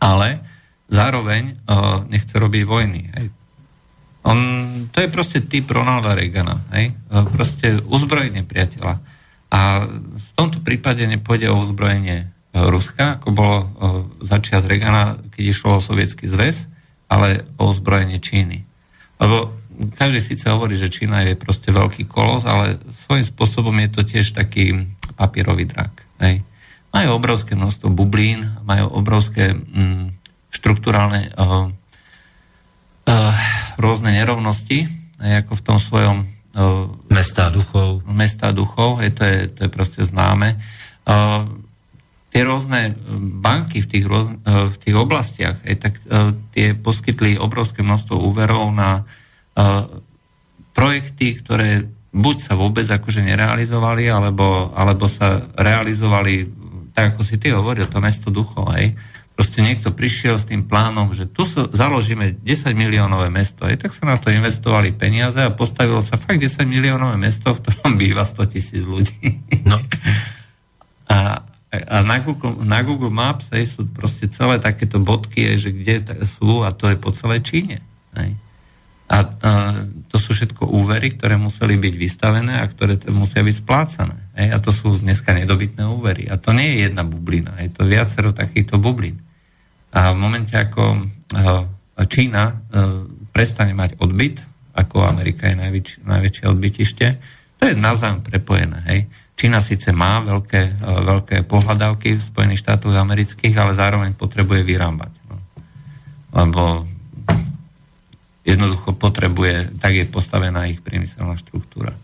ale 0.00 0.44
zároveň 0.92 1.56
nechce 2.12 2.36
robiť 2.36 2.62
vojny. 2.68 3.00
Hej 3.16 3.26
on, 4.24 4.38
to 4.88 5.04
je 5.04 5.12
proste 5.12 5.44
typ 5.52 5.68
Ronalda 5.68 6.16
Reagana. 6.16 6.56
Hej? 6.72 6.96
E, 6.96 7.28
proste 7.28 7.76
uzbrojenie 7.84 8.48
priateľa. 8.48 8.96
A 9.52 9.84
v 10.16 10.28
tomto 10.32 10.64
prípade 10.64 11.04
nepôjde 11.04 11.52
o 11.52 11.60
uzbrojenie 11.60 12.24
e, 12.24 12.26
Ruska, 12.54 13.18
ako 13.18 13.28
bolo 13.34 13.56
e, 13.58 13.66
začias 14.22 14.62
Reagana, 14.62 15.18
keď 15.34 15.42
išlo 15.50 15.70
o 15.76 15.82
sovietský 15.82 16.30
zväz, 16.30 16.70
ale 17.10 17.42
o 17.58 17.66
uzbrojenie 17.66 18.22
Číny. 18.22 18.62
Lebo 19.18 19.50
každý 19.98 20.22
síce 20.22 20.46
hovorí, 20.54 20.78
že 20.78 20.86
Čína 20.86 21.26
je 21.26 21.34
proste 21.34 21.74
veľký 21.74 22.06
kolos, 22.06 22.46
ale 22.46 22.78
svojím 22.86 23.26
spôsobom 23.26 23.74
je 23.82 23.90
to 23.90 24.02
tiež 24.06 24.38
taký 24.38 24.86
papierový 25.18 25.66
drak. 25.66 26.06
Hej? 26.22 26.46
Majú 26.94 27.08
obrovské 27.18 27.58
množstvo 27.58 27.90
bublín, 27.90 28.46
majú 28.62 28.86
obrovské 28.94 29.50
mm, 29.50 30.14
štruktúrálne 30.54 31.34
uh, 31.34 31.74
uh, 33.10 33.34
rôzne 33.82 34.14
nerovnosti, 34.14 34.86
aj 35.18 35.42
ako 35.42 35.52
v 35.58 35.64
tom 35.66 35.78
svojom 35.82 36.16
uh, 36.22 36.86
mesta 37.10 37.50
duchov. 37.50 38.06
Mesta 38.06 38.54
duchov, 38.54 39.02
je, 39.02 39.10
to, 39.10 39.22
je, 39.26 39.38
to 39.50 39.60
je 39.66 39.70
proste 39.74 40.06
známe. 40.06 40.54
Uh, 41.02 41.50
tie 42.34 42.42
rôzne 42.42 42.98
banky 43.38 43.78
v 43.78 43.86
tých, 43.86 44.04
rôz, 44.10 44.26
uh, 44.26 44.66
v 44.66 44.76
tých 44.82 44.96
oblastiach, 44.98 45.62
aj 45.62 45.76
tak 45.78 45.94
uh, 46.10 46.34
tie 46.50 46.74
poskytli 46.74 47.38
obrovské 47.38 47.86
množstvo 47.86 48.18
úverov 48.18 48.74
na 48.74 49.06
projekty, 50.74 51.38
ktoré 51.38 51.86
buď 52.10 52.36
sa 52.42 52.58
vôbec 52.58 52.82
akože 52.86 53.22
nerealizovali, 53.22 54.10
alebo, 54.10 54.74
alebo 54.74 55.06
sa 55.06 55.46
realizovali, 55.54 56.46
tak 56.90 57.14
ako 57.14 57.22
si 57.22 57.38
ty 57.38 57.54
hovoril, 57.54 57.86
to 57.86 58.02
mesto 58.02 58.34
duchov, 58.34 58.70
hej, 58.74 58.98
proste 59.34 59.66
niekto 59.66 59.90
prišiel 59.90 60.38
s 60.38 60.46
tým 60.46 60.62
plánom, 60.62 61.10
že 61.10 61.26
tu 61.26 61.42
sa 61.42 61.66
založíme 61.66 62.38
10 62.38 62.70
miliónové 62.78 63.34
mesto. 63.34 63.66
Aj 63.66 63.74
tak 63.74 63.90
sa 63.90 64.06
na 64.06 64.14
to 64.14 64.30
investovali 64.30 64.94
peniaze 64.94 65.42
a 65.42 65.50
postavilo 65.50 65.98
sa 65.98 66.14
fakt 66.14 66.38
10 66.38 66.62
miliónové 66.70 67.18
mesto, 67.18 67.50
v 67.50 67.66
ktorom 67.66 67.98
býva 67.98 68.22
100 68.22 68.46
tisíc 68.46 68.86
ľudí. 68.86 69.42
No. 69.66 69.82
a, 71.14 71.42
a 71.82 71.96
na, 72.06 72.22
Google, 72.22 72.62
na 72.62 72.80
Google 72.86 73.10
Maps 73.10 73.50
aj 73.50 73.64
sú 73.66 73.82
proste 73.90 74.30
celé 74.30 74.62
takéto 74.62 75.02
bodky, 75.02 75.50
aj, 75.50 75.56
že 75.58 75.70
kde 75.74 75.94
sú 76.22 76.62
a 76.62 76.70
to 76.70 76.86
je 76.92 76.96
po 77.00 77.10
celej 77.10 77.42
Číne. 77.42 77.82
Aj. 78.14 78.30
A, 79.10 79.16
a 79.20 79.50
to 80.08 80.16
sú 80.16 80.32
všetko 80.32 80.70
úvery, 80.70 81.12
ktoré 81.12 81.36
museli 81.36 81.76
byť 81.76 81.94
vystavené 81.98 82.62
a 82.62 82.70
ktoré 82.70 82.96
musia 83.12 83.44
byť 83.44 83.56
splácané. 83.60 84.16
Aj. 84.32 84.48
A 84.54 84.58
to 84.62 84.70
sú 84.70 84.96
dneska 84.96 85.34
nedobytné 85.34 85.84
úvery. 85.84 86.30
A 86.30 86.38
to 86.40 86.54
nie 86.54 86.76
je 86.76 86.88
jedna 86.88 87.02
bublina, 87.02 87.58
je 87.60 87.70
to 87.74 87.84
viacero 87.84 88.30
takýchto 88.30 88.80
bublín. 88.80 89.20
A 89.94 90.10
v 90.10 90.18
momente, 90.18 90.58
ako 90.58 90.98
eh, 91.00 92.06
Čína 92.08 92.44
eh, 92.50 92.56
prestane 93.30 93.74
mať 93.74 93.98
odbyt, 94.02 94.42
ako 94.74 95.06
Amerika 95.06 95.46
je 95.46 95.56
najväč, 95.58 95.88
najväčšie 96.02 96.44
odbytište, 96.50 97.06
to 97.58 97.62
je 97.70 97.78
navzájom 97.78 98.26
prepojené. 98.26 98.78
Hej. 98.90 99.00
Čína 99.34 99.58
síce 99.58 99.90
má 99.90 100.22
veľké, 100.22 100.62
eh, 100.62 101.00
veľké 101.04 101.36
pohľadávky 101.44 102.18
v 102.18 102.22
Spojených 102.22 102.62
štátoch 102.62 102.94
amerických, 102.94 103.54
ale 103.58 103.74
zároveň 103.74 104.14
potrebuje 104.14 104.62
vyrábať. 104.62 105.12
No. 105.30 105.36
Lebo 106.34 106.86
jednoducho 108.44 108.94
potrebuje, 108.94 109.80
tak 109.80 109.96
je 109.96 110.04
postavená 110.04 110.68
ich 110.68 110.84
priemyselná 110.84 111.34
štruktúra. 111.40 111.96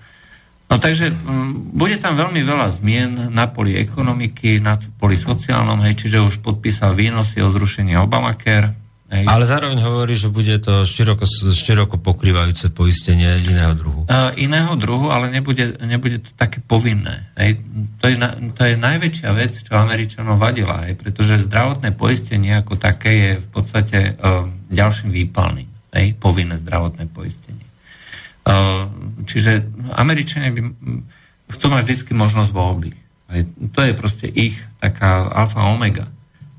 No 0.71 0.79
takže 0.79 1.11
m, 1.13 1.75
bude 1.75 1.99
tam 1.99 2.17
veľmi 2.17 2.41
veľa 2.47 2.69
zmien 2.71 3.35
na 3.35 3.51
poli 3.51 3.77
ekonomiky, 3.77 4.63
na 4.63 4.79
poli 4.97 5.19
sociálnom, 5.19 5.83
hej, 5.83 5.99
čiže 5.99 6.23
už 6.23 6.41
podpísal 6.41 6.97
výnosy 6.97 7.43
o 7.43 7.51
zrušení 7.51 7.99
Obamacare. 7.99 8.73
Hej. 9.11 9.27
Ale 9.27 9.43
zároveň 9.43 9.83
hovorí, 9.83 10.15
že 10.15 10.31
bude 10.31 10.55
to 10.63 10.87
široko, 10.87 11.27
široko 11.51 11.99
pokrývajúce 11.99 12.71
poistenie 12.71 13.43
iného 13.43 13.75
druhu. 13.75 14.07
Uh, 14.07 14.31
iného 14.39 14.71
druhu, 14.79 15.11
ale 15.11 15.35
nebude, 15.35 15.83
nebude 15.83 16.23
to 16.23 16.31
také 16.39 16.63
povinné. 16.63 17.27
Hej. 17.35 17.59
To, 17.99 18.07
je 18.07 18.15
na, 18.15 18.31
to 18.55 18.71
je 18.71 18.79
najväčšia 18.79 19.31
vec, 19.35 19.51
čo 19.67 19.75
Američanov 19.75 20.39
vadila, 20.39 20.87
hej, 20.87 20.95
pretože 20.95 21.43
zdravotné 21.43 21.91
poistenie 21.99 22.55
ako 22.55 22.79
také 22.79 23.11
je 23.11 23.33
v 23.43 23.49
podstate 23.51 23.99
uh, 24.15 24.47
ďalším 24.71 25.11
výpalným. 25.11 25.67
Hej, 25.91 26.15
povinné 26.23 26.55
zdravotné 26.55 27.11
poistenie. 27.11 27.67
čiže 29.27 29.67
Američania 29.99 30.55
by, 30.55 30.63
chcú 31.51 31.67
mať 31.67 31.83
vždy 31.83 32.15
možnosť 32.15 32.51
voľby. 32.55 32.95
Aj, 33.27 33.43
to 33.75 33.81
je 33.83 33.93
proste 33.99 34.27
ich 34.31 34.55
taká 34.79 35.27
alfa 35.35 35.67
omega. 35.67 36.07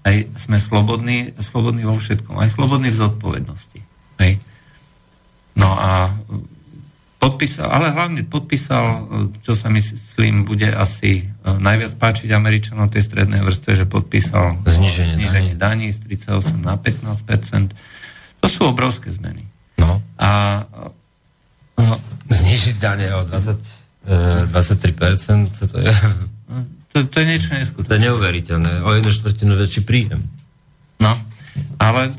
Aj 0.01 0.15
sme 0.33 0.57
slobodní, 0.57 1.37
slobodní 1.37 1.85
vo 1.85 1.93
všetkom, 1.93 2.41
aj 2.41 2.49
slobodní 2.57 2.89
v 2.89 2.99
zodpovednosti. 3.05 3.79
Aj. 4.17 4.31
No 5.53 5.69
a 5.77 6.09
podpísal, 7.21 7.69
ale 7.69 7.93
hlavne 7.93 8.25
podpísal, 8.25 9.05
čo 9.45 9.53
sa 9.53 9.69
myslím 9.69 10.41
bude 10.41 10.73
asi 10.73 11.21
e, 11.21 11.23
najviac 11.45 11.93
páčiť 12.01 12.33
Američanom 12.33 12.89
tej 12.89 13.05
strednej 13.05 13.45
vrstve, 13.45 13.77
že 13.77 13.85
podpísal 13.85 14.57
zniženie, 14.65 15.21
zniženie 15.21 15.53
daní 15.53 15.93
z 15.93 16.01
38 16.17 16.57
na 16.65 16.81
15% 16.81 17.77
To 18.41 18.47
sú 18.49 18.65
obrovské 18.65 19.13
zmeny. 19.13 19.45
No. 19.77 20.01
A 20.17 20.65
no, 21.77 21.93
znižiť 22.25 22.81
dane 22.81 23.13
o 23.13 23.21
20, 23.21 24.49
23%, 24.49 25.69
to 25.69 25.77
je... 25.77 25.93
To, 26.91 27.07
to 27.07 27.15
je 27.23 27.25
niečo 27.25 27.55
neskutočné. 27.55 27.87
To 27.87 27.95
je 27.95 28.05
neuveriteľné. 28.11 28.71
O 28.83 28.89
jednu 28.91 29.11
štvrtinu 29.15 29.55
väčší 29.55 29.81
príjem. 29.87 30.27
No, 30.99 31.15
ale 31.79 32.11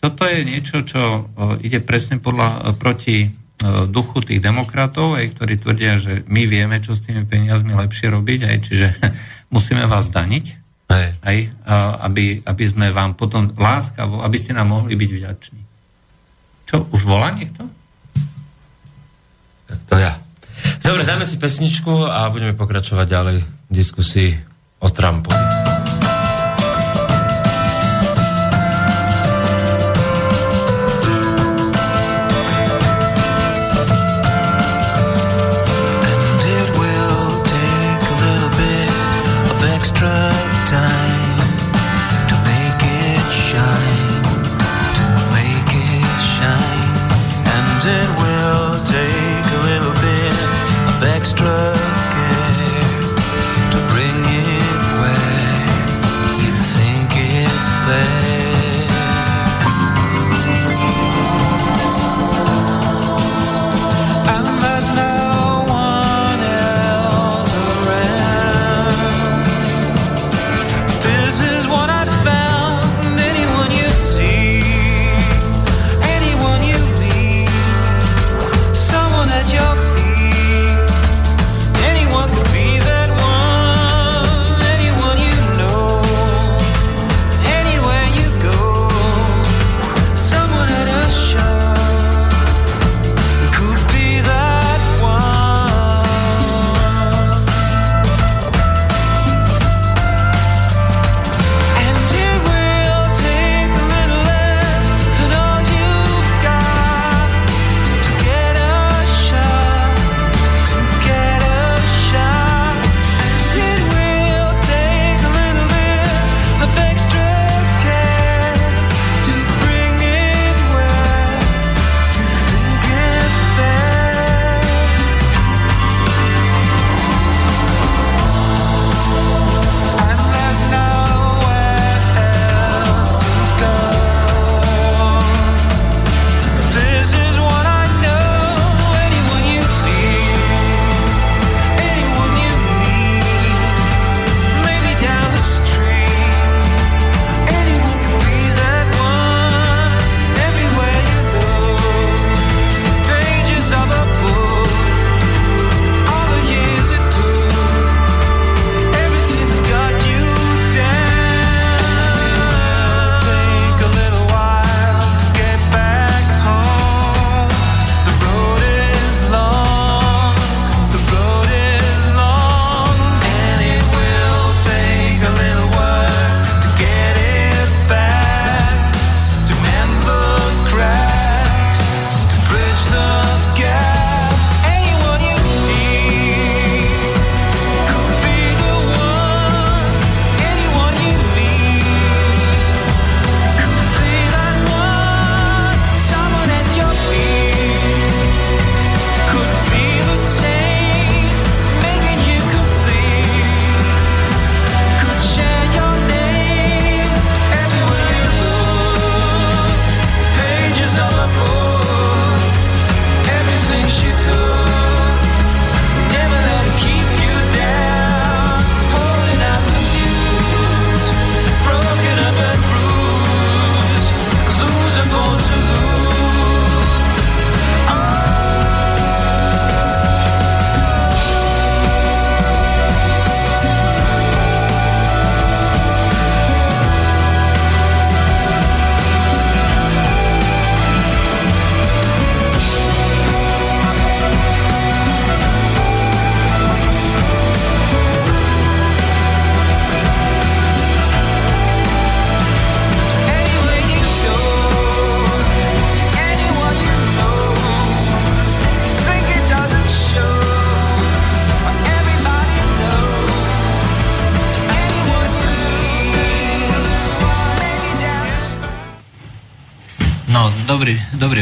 toto 0.00 0.24
je 0.24 0.40
niečo, 0.46 0.80
čo 0.86 1.28
ide 1.60 1.82
presne 1.84 2.22
podľa, 2.22 2.78
proti 2.80 3.28
duchu 3.92 4.24
tých 4.24 4.40
demokratov, 4.40 5.20
aj 5.20 5.36
ktorí 5.36 5.60
tvrdia, 5.60 6.00
že 6.00 6.24
my 6.24 6.48
vieme, 6.48 6.80
čo 6.80 6.96
s 6.96 7.04
tými 7.04 7.28
peniazmi 7.28 7.76
lepšie 7.76 8.08
robiť, 8.08 8.40
aj 8.48 8.58
čiže 8.64 8.88
musíme 9.54 9.84
vás 9.84 10.08
daniť, 10.08 10.44
aj, 10.88 11.04
aj 11.20 11.36
aby, 12.08 12.40
aby 12.42 12.64
sme 12.64 12.88
vám 12.90 13.14
potom 13.14 13.52
láskavo, 13.54 14.24
aby 14.24 14.36
ste 14.40 14.56
nám 14.56 14.72
mohli 14.72 14.96
byť 14.96 15.10
vďační. 15.12 15.62
Čo, 16.64 16.88
už 16.96 17.02
volá 17.04 17.34
niekto? 17.36 17.68
To 19.68 19.94
ja. 20.00 20.16
Dobre, 20.80 21.04
dáme 21.04 21.28
si 21.28 21.36
pesničku 21.36 22.08
a 22.08 22.26
budeme 22.32 22.56
pokračovať 22.56 23.06
ďalej 23.06 23.59
diskusii 23.70 24.38
o 24.80 24.88
Trumpovi. 24.90 25.79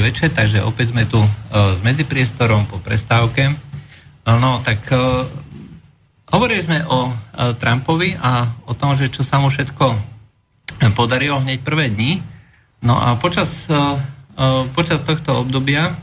Večer, 0.09 0.33
takže 0.33 0.65
opäť 0.65 0.97
sme 0.97 1.05
tu 1.05 1.21
uh, 1.21 1.29
s 1.77 1.85
medzipriestorom 1.85 2.65
po 2.65 2.81
prestávke. 2.81 3.53
Uh, 3.53 4.41
no, 4.41 4.65
tak 4.65 4.81
uh, 4.89 5.29
hovorili 6.33 6.65
sme 6.65 6.81
o 6.89 7.13
Trumpovi 7.61 8.17
a 8.17 8.49
o 8.69 8.73
tom, 8.77 8.97
že 8.97 9.09
čo 9.09 9.25
sa 9.25 9.41
mu 9.41 9.49
všetko 9.49 9.97
podarilo 10.93 11.41
hneď 11.41 11.65
prvé 11.65 11.89
dni. 11.89 12.21
No 12.85 13.01
a 13.01 13.17
počas, 13.17 13.65
počas 14.77 15.01
tohto 15.01 15.41
obdobia 15.41 15.97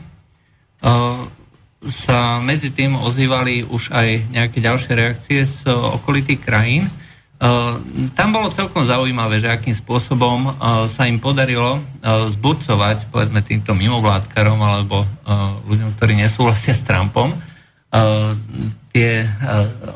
sa 1.86 2.18
medzi 2.42 2.74
tým 2.74 2.98
ozývali 2.98 3.70
už 3.70 3.94
aj 3.94 4.34
nejaké 4.34 4.58
ďalšie 4.58 4.92
reakcie 4.98 5.46
z 5.46 5.70
okolitých 5.70 6.42
krajín. 6.42 6.90
Uh, 7.36 7.84
tam 8.16 8.32
bolo 8.32 8.48
celkom 8.48 8.80
zaujímavé, 8.80 9.36
že 9.36 9.52
akým 9.52 9.76
spôsobom 9.76 10.56
uh, 10.56 10.88
sa 10.88 11.04
im 11.04 11.20
podarilo 11.20 11.76
uh, 11.76 12.24
zburcovať, 12.32 13.12
povedzme, 13.12 13.44
týmto 13.44 13.76
mimovládkarom 13.76 14.56
alebo 14.56 15.04
ľuďom, 15.68 15.98
ktorí 15.98 16.16
nesúhlasia 16.16 16.72
s 16.72 16.86
Trumpom, 16.86 17.34
tie 18.94 19.10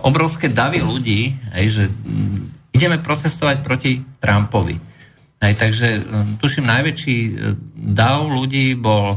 obrovské 0.03 0.51
davy 0.51 0.83
ľudí, 0.83 1.31
že 1.69 1.87
mm, 1.87 2.75
ideme 2.75 2.99
protestovať 2.99 3.57
proti 3.63 4.03
Trumpovi. 4.19 4.75
Aj, 5.39 5.53
takže 5.55 6.03
tuším, 6.43 6.67
najväčší 6.67 7.17
dav 7.95 8.27
ľudí 8.27 8.75
bol 8.75 9.17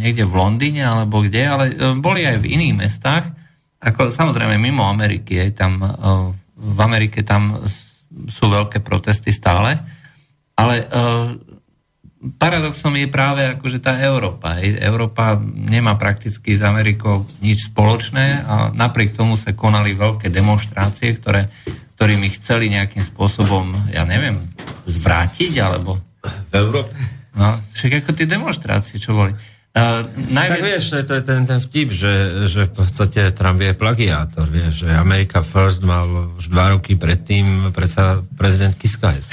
niekde 0.00 0.24
v 0.24 0.34
Londýne 0.34 0.82
alebo 0.88 1.20
kde, 1.20 1.42
ale 1.44 1.64
boli 2.00 2.24
aj 2.24 2.40
v 2.40 2.50
iných 2.56 2.74
mestách, 2.78 3.28
ako 3.82 4.08
samozrejme 4.08 4.56
mimo 4.56 4.88
Ameriky, 4.88 5.36
aj 5.36 5.50
tam 5.52 5.72
v 6.62 6.78
Amerike 6.78 7.26
tam 7.26 7.58
sú 8.30 8.46
veľké 8.46 8.78
protesty 8.86 9.34
stále, 9.34 9.74
ale 10.54 10.86
uh, 10.86 11.34
paradoxom 12.38 12.94
je 12.94 13.10
práve 13.10 13.42
akože 13.58 13.82
tá 13.82 13.98
Európa. 13.98 14.62
Európa 14.62 15.34
nemá 15.42 15.98
prakticky 15.98 16.54
s 16.54 16.62
Amerikou 16.62 17.26
nič 17.42 17.74
spoločné 17.74 18.46
a 18.46 18.54
napriek 18.70 19.18
tomu 19.18 19.34
sa 19.34 19.50
konali 19.58 19.90
veľké 19.98 20.30
demonstrácie, 20.30 21.18
ktoré, 21.18 21.50
ktorými 21.98 22.30
chceli 22.38 22.70
nejakým 22.70 23.02
spôsobom, 23.02 23.90
ja 23.90 24.06
neviem, 24.06 24.38
zvrátiť, 24.86 25.58
alebo... 25.58 25.98
V 26.22 26.54
Európe? 26.54 26.94
No, 27.34 27.58
však 27.74 28.06
ako 28.06 28.14
tie 28.14 28.30
demonstrácie, 28.30 29.02
čo 29.02 29.18
boli. 29.18 29.34
Uh, 29.72 30.04
najvi... 30.28 30.52
Tak 30.52 30.68
vieš, 30.68 30.84
to 31.08 31.16
je 31.16 31.24
ten, 31.24 31.48
ten 31.48 31.56
vtip, 31.56 31.96
že, 31.96 32.44
že 32.44 32.68
v 32.68 32.72
podstate 32.76 33.32
Trump 33.32 33.56
je 33.56 33.72
plagiátor, 33.72 34.44
vieš, 34.44 34.84
že 34.84 34.92
America 34.92 35.40
First 35.40 35.80
mal 35.80 36.04
už 36.36 36.52
dva 36.52 36.76
roky 36.76 37.00
predtým 37.00 37.72
predsa 37.72 38.20
prezident 38.36 38.76
Kiskajs. 38.76 39.32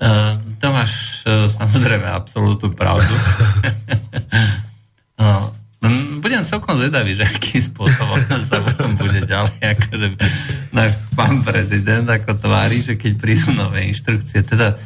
uh, 0.00 0.40
to 0.64 0.66
máš 0.72 1.20
uh, 1.28 1.44
samozrejme 1.52 2.08
absolútnu 2.08 2.72
pravdu. 2.72 3.12
uh, 5.20 5.52
budem 6.20 6.44
celkom 6.44 6.76
zvedavý, 6.80 7.16
že 7.16 7.28
akým 7.28 7.60
spôsobom 7.60 8.16
sa 8.48 8.60
bude 8.96 9.20
ďalej, 9.24 9.60
akože 9.76 10.06
náš 10.72 10.96
pán 11.12 11.44
prezident 11.44 12.08
ako 12.08 12.40
tvári, 12.40 12.80
že 12.80 12.96
keď 12.96 13.12
prídu 13.20 13.52
nové 13.52 13.84
inštrukcie, 13.88 14.40
teda 14.44 14.76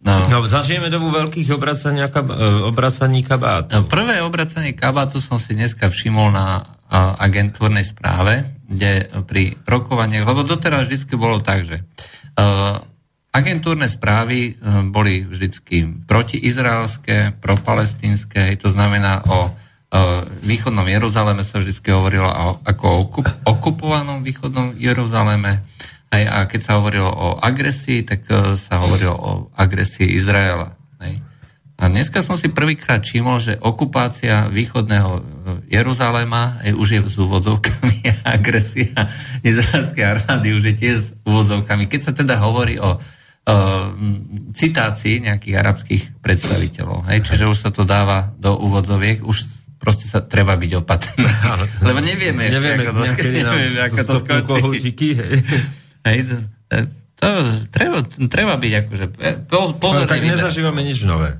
No. 0.00 0.16
no, 0.32 0.36
zažijeme 0.48 0.88
dobu 0.88 1.12
veľkých 1.12 1.52
obracaní, 1.52 2.00
kab- 2.08 2.32
e, 2.32 2.64
obracaní 2.64 3.20
kabátu. 3.20 3.76
No, 3.76 3.84
prvé 3.84 4.24
obracanie 4.24 4.72
kabátu 4.72 5.20
som 5.20 5.36
si 5.36 5.52
dneska 5.52 5.92
všimol 5.92 6.32
na 6.32 6.64
uh, 6.64 7.20
agentúrnej 7.20 7.84
správe, 7.84 8.48
kde 8.64 9.12
pri 9.28 9.60
rokovaniach, 9.68 10.24
lebo 10.24 10.40
doteraz 10.40 10.88
vždycky 10.88 11.20
bolo 11.20 11.44
tak, 11.44 11.68
že 11.68 11.84
uh, 11.84 12.80
agentúrne 13.28 13.92
správy 13.92 14.56
uh, 14.56 14.88
boli 14.88 15.28
vždycky 15.28 15.84
protiizraelské, 16.08 17.36
propalestínske, 17.36 18.56
to 18.56 18.72
znamená 18.72 19.20
o 19.28 19.52
východnom 20.46 20.86
Jeruzaleme 20.86 21.42
sa 21.42 21.58
vždy 21.58 21.74
hovorilo 21.90 22.30
ako 22.62 22.84
o 22.86 22.98
okupovanom 23.42 24.22
východnom 24.22 24.78
Jeruzaleme, 24.78 25.66
Hej, 26.10 26.24
a 26.26 26.42
keď 26.50 26.60
sa 26.60 26.82
hovorilo 26.82 27.06
o 27.06 27.38
agresii, 27.38 28.02
tak 28.02 28.26
uh, 28.30 28.58
sa 28.58 28.82
hovorilo 28.82 29.14
o 29.14 29.32
agresii 29.54 30.10
Izraela. 30.10 30.74
Hej. 30.98 31.22
A 31.80 31.88
dneska 31.88 32.20
som 32.20 32.36
si 32.36 32.52
prvýkrát 32.52 33.00
všimol, 33.00 33.40
že 33.40 33.56
okupácia 33.56 34.52
východného 34.52 35.10
e, 35.16 35.22
Jeruzaléma 35.72 36.60
je, 36.60 36.76
už 36.76 36.88
je 36.92 37.00
s 37.08 37.16
úvodzovkami 37.16 38.04
agresia 38.36 39.08
izraelskej 39.40 40.04
armády 40.04 40.52
už 40.52 40.64
je 40.68 40.74
tiež 40.76 40.96
s 41.00 41.08
úvodzovkami. 41.24 41.88
Keď 41.88 42.00
sa 42.04 42.12
teda 42.12 42.36
hovorí 42.36 42.76
o 42.76 43.00
uh, 43.00 43.88
citácii 44.52 45.24
nejakých 45.24 45.56
arabských 45.56 46.02
predstaviteľov. 46.20 47.08
Hej, 47.08 47.32
čiže 47.32 47.48
už 47.48 47.56
sa 47.56 47.70
to 47.72 47.88
dáva 47.88 48.36
do 48.36 48.60
úvodzoviek, 48.60 49.24
už 49.24 49.64
proste 49.80 50.04
sa 50.04 50.20
treba 50.20 50.60
byť 50.60 50.72
opatrný. 50.84 51.24
Lebo 51.88 52.04
nevieme 52.04 52.52
ešte, 52.52 52.76
nevieme, 52.76 52.92
ako 52.92 53.00
to, 53.00 53.04
nevieme, 53.24 53.80
ako 53.88 54.00
to 54.04 54.14
skončí. 54.20 54.90
Hej, 56.06 56.48
to, 57.20 57.26
treba, 57.68 58.00
treba 58.32 58.54
byť 58.56 58.72
akože 58.86 59.06
pozorný. 59.76 60.08
No, 60.08 60.12
tak 60.12 60.24
nezažívame 60.24 60.80
nič 60.80 61.04
nové. 61.04 61.36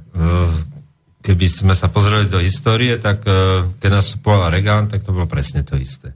Keby 1.20 1.46
sme 1.49 1.75
sa 1.77 1.88
pozreli 1.88 2.29
do 2.29 2.40
histórie, 2.40 2.96
tak 3.01 3.25
keď 3.81 3.90
nastupoval 3.92 4.53
Reagan, 4.53 4.88
tak 4.88 5.05
to 5.05 5.16
bolo 5.16 5.25
presne 5.25 5.64
to 5.64 5.77
isté. 5.81 6.12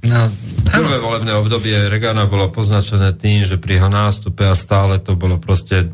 No, 0.00 0.32
Prvé 0.64 0.96
volebné 0.96 1.36
obdobie 1.36 1.76
Regana 1.92 2.24
bolo 2.24 2.48
poznačené 2.48 3.12
tým, 3.12 3.44
že 3.44 3.60
pri 3.60 3.76
jeho 3.76 3.92
nástupe 3.92 4.48
a 4.48 4.56
stále 4.56 4.96
to 4.96 5.12
bolo 5.12 5.36
proste 5.36 5.92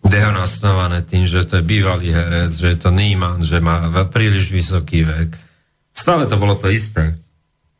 dehonastované 0.00 1.04
tým, 1.04 1.28
že 1.28 1.44
to 1.44 1.60
je 1.60 1.68
bývalý 1.68 2.16
herec, 2.16 2.48
že 2.48 2.72
je 2.72 2.78
to 2.80 2.88
Neiman, 2.88 3.44
že 3.44 3.60
má 3.60 3.92
príliš 4.08 4.48
vysoký 4.48 5.04
vek. 5.04 5.36
Stále 5.92 6.24
to 6.24 6.40
bolo 6.40 6.56
to 6.56 6.72
isté. 6.72 7.12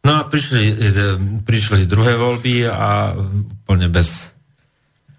No 0.09 0.13
a 0.17 0.23
prišli, 0.25 0.73
prišli 1.45 1.85
druhé 1.85 2.17
voľby 2.17 2.65
a 2.65 3.13
úplne 3.13 3.93
bez... 3.93 4.33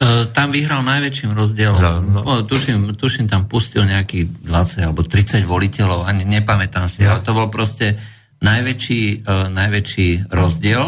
E, 0.01 0.25
tam 0.33 0.49
vyhral 0.49 0.81
najväčším 0.81 1.37
rozdielom. 1.37 1.77
No, 2.09 2.25
no. 2.25 2.41
Tuším, 2.41 2.97
tuším, 2.97 3.29
tam 3.29 3.45
pustil 3.45 3.85
nejakých 3.85 4.49
20 4.49 4.89
alebo 4.89 5.05
30 5.05 5.45
voliteľov, 5.45 6.09
ani 6.09 6.25
nepamätám 6.25 6.89
si, 6.89 7.05
no. 7.05 7.13
ale 7.13 7.21
to 7.21 7.37
bol 7.37 7.53
proste 7.53 8.01
najväčší, 8.41 9.27
uh, 9.27 9.51
najväčší 9.51 10.31
rozdiel 10.31 10.83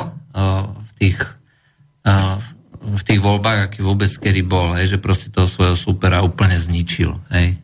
v 0.79 0.91
tých 0.95 1.19
v 2.81 3.01
tých 3.05 3.21
voľbách, 3.21 3.69
aký 3.69 3.85
vôbec 3.85 4.09
kedy 4.09 4.41
bol, 4.41 4.73
hej, 4.73 4.97
že 4.97 5.03
proste 5.03 5.29
toho 5.29 5.45
svojho 5.45 5.77
supera 5.77 6.25
úplne 6.25 6.57
zničil. 6.57 7.13
Hej. 7.29 7.61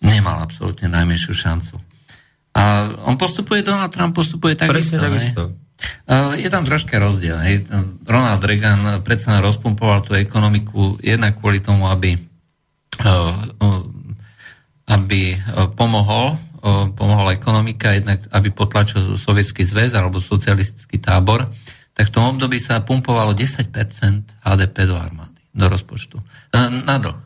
Nemal 0.00 0.40
absolútne 0.40 0.88
najmenšiu 0.88 1.36
šancu. 1.36 1.76
A 2.50 2.90
on 3.06 3.14
postupuje, 3.14 3.62
Donald 3.62 3.94
Trump 3.94 4.14
postupuje 4.14 4.58
takisto. 4.58 4.98
takisto. 4.98 5.42
Je 6.36 6.48
tam 6.50 6.66
troška 6.66 6.98
rozdiel. 7.00 7.38
Hej. 7.40 7.70
Ronald 8.04 8.42
Reagan 8.44 9.00
predsa 9.00 9.40
rozpumpoval 9.40 10.04
tú 10.04 10.12
ekonomiku 10.18 11.00
jednak 11.00 11.38
kvôli 11.40 11.62
tomu, 11.62 11.88
aby, 11.88 12.18
aby 14.90 15.20
pomohol, 15.78 16.36
pomohol 16.92 17.32
ekonomika, 17.32 17.96
jednak 17.96 18.20
aby 18.28 18.52
potlačil 18.52 19.16
sovietský 19.16 19.64
zväz 19.64 19.96
alebo 19.96 20.20
socialistický 20.20 21.00
tábor, 21.00 21.48
tak 21.96 22.12
v 22.12 22.14
tom 22.18 22.36
období 22.36 22.60
sa 22.60 22.84
pumpovalo 22.84 23.32
10% 23.32 23.72
HDP 24.44 24.76
do 24.84 25.00
armády, 25.00 25.40
do 25.54 25.64
rozpočtu. 25.64 26.20
Na 26.84 26.98
dlh. 27.00 27.16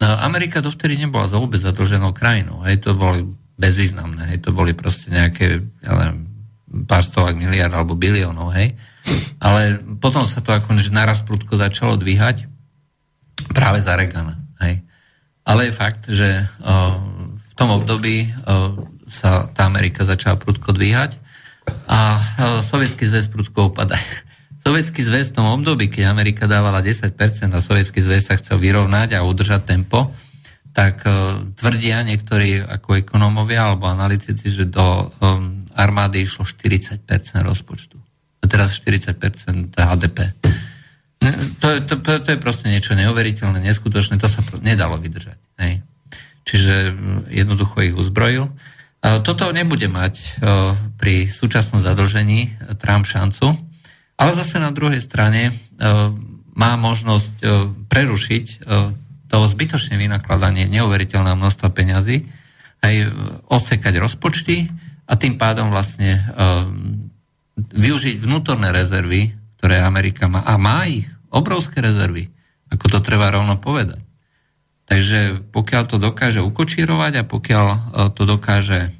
Amerika 0.00 0.62
dovtedy 0.62 0.96
nebola 0.96 1.26
za 1.26 1.42
vôbec 1.42 1.58
zadlženou 1.58 2.14
krajinou. 2.14 2.62
Hej, 2.64 2.86
to 2.86 2.94
boli 2.94 3.26
bezvýznamné. 3.60 4.34
Hej. 4.34 4.48
To 4.48 4.56
boli 4.56 4.72
proste 4.72 5.12
nejaké, 5.12 5.60
ja 5.84 5.92
neviem, 5.92 6.30
pár 6.88 7.04
stovák 7.04 7.36
miliard 7.36 7.70
alebo 7.76 7.98
biliónov, 7.98 8.56
hej. 8.56 8.72
Ale 9.42 9.80
potom 10.00 10.24
sa 10.24 10.40
to 10.40 10.56
ako 10.56 10.76
naraz 10.94 11.20
prudko 11.20 11.60
začalo 11.60 12.00
dvíhať 12.00 12.48
práve 13.52 13.84
za 13.84 13.98
Regana, 13.98 14.40
hej. 14.64 14.80
Ale 15.44 15.68
je 15.68 15.72
fakt, 15.74 16.06
že 16.06 16.46
o, 16.62 16.94
v 17.36 17.52
tom 17.58 17.74
období 17.74 18.28
o, 18.28 18.30
sa 19.10 19.50
tá 19.50 19.66
Amerika 19.66 20.06
začala 20.06 20.38
prudko 20.38 20.70
dvíhať 20.70 21.18
a 21.90 22.22
Sovietský 22.62 23.04
zväz 23.08 23.26
prudko 23.26 23.74
upadá. 23.74 23.98
Sovietský 24.64 25.02
zväz 25.02 25.34
v 25.34 25.36
tom 25.42 25.48
období, 25.50 25.90
keď 25.90 26.12
Amerika 26.12 26.46
dávala 26.46 26.84
10% 26.84 27.10
a 27.50 27.58
Sovietský 27.58 27.98
zväz 27.98 28.30
sa 28.30 28.38
chcel 28.38 28.62
vyrovnať 28.62 29.18
a 29.18 29.26
udržať 29.26 29.66
tempo, 29.66 30.12
tak 30.70 31.02
uh, 31.02 31.42
tvrdia 31.58 32.06
niektorí 32.06 32.62
ako 32.62 33.02
ekonómovia 33.02 33.70
alebo 33.70 33.90
analytici, 33.90 34.48
že 34.50 34.70
do 34.70 35.10
um, 35.20 35.66
armády 35.74 36.22
išlo 36.22 36.46
40% 36.46 37.02
rozpočtu. 37.42 37.98
A 38.40 38.44
teraz 38.46 38.78
40% 38.78 39.74
HDP. 39.74 40.18
To, 41.60 41.68
to, 41.84 41.94
to, 42.00 42.28
je 42.32 42.40
proste 42.40 42.72
niečo 42.72 42.96
neuveriteľné, 42.96 43.60
neskutočné, 43.60 44.16
to 44.16 44.24
sa 44.24 44.40
nedalo 44.64 44.96
vydržať. 44.96 45.36
Hej. 45.60 45.84
Čiže 46.48 46.96
jednoducho 47.28 47.84
ich 47.84 47.92
uzbrojil. 47.92 48.48
Toto 49.00 49.52
nebude 49.52 49.84
mať 49.88 50.40
pri 50.96 51.28
súčasnom 51.28 51.84
zadlžení 51.84 52.56
Trump 52.80 53.04
šancu, 53.04 53.52
ale 54.16 54.32
zase 54.32 54.56
na 54.60 54.72
druhej 54.72 55.04
strane 55.04 55.52
má 56.56 56.72
možnosť 56.80 57.44
prerušiť 57.92 58.64
to 59.30 59.46
zbytočné 59.46 59.94
vynakladanie 59.94 60.66
neuveriteľného 60.66 61.38
množstva 61.38 61.70
peňazí, 61.70 62.26
aj 62.82 62.94
odsekať 63.46 63.94
rozpočty 64.02 64.66
a 65.06 65.14
tým 65.14 65.38
pádom 65.38 65.70
vlastne 65.70 66.18
využiť 67.54 68.16
vnútorné 68.18 68.74
rezervy, 68.74 69.30
ktoré 69.60 69.78
Amerika 69.78 70.26
má. 70.26 70.42
A 70.42 70.58
má 70.58 70.90
ich, 70.90 71.06
obrovské 71.30 71.78
rezervy, 71.78 72.26
ako 72.74 72.98
to 72.98 72.98
treba 72.98 73.30
rovno 73.30 73.54
povedať. 73.60 74.02
Takže 74.90 75.46
pokiaľ 75.54 75.82
to 75.86 76.02
dokáže 76.02 76.42
ukočírovať 76.42 77.22
a 77.22 77.28
pokiaľ 77.28 77.66
to 78.18 78.22
dokáže 78.26 78.90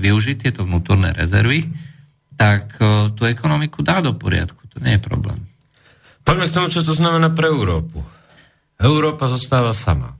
využiť 0.00 0.36
tieto 0.40 0.64
vnútorné 0.64 1.12
rezervy, 1.12 1.68
tak 2.40 2.80
tú 3.12 3.22
ekonomiku 3.28 3.84
dá 3.84 4.00
do 4.00 4.16
poriadku. 4.16 4.64
To 4.72 4.80
nie 4.80 4.96
je 4.96 5.04
problém. 5.04 5.44
Poďme 6.24 6.48
k 6.48 6.54
tomu, 6.56 6.72
čo 6.72 6.80
to 6.80 6.96
znamená 6.96 7.28
pre 7.28 7.52
Európu. 7.52 8.00
Európa 8.76 9.28
zostáva 9.28 9.72
sama. 9.72 10.16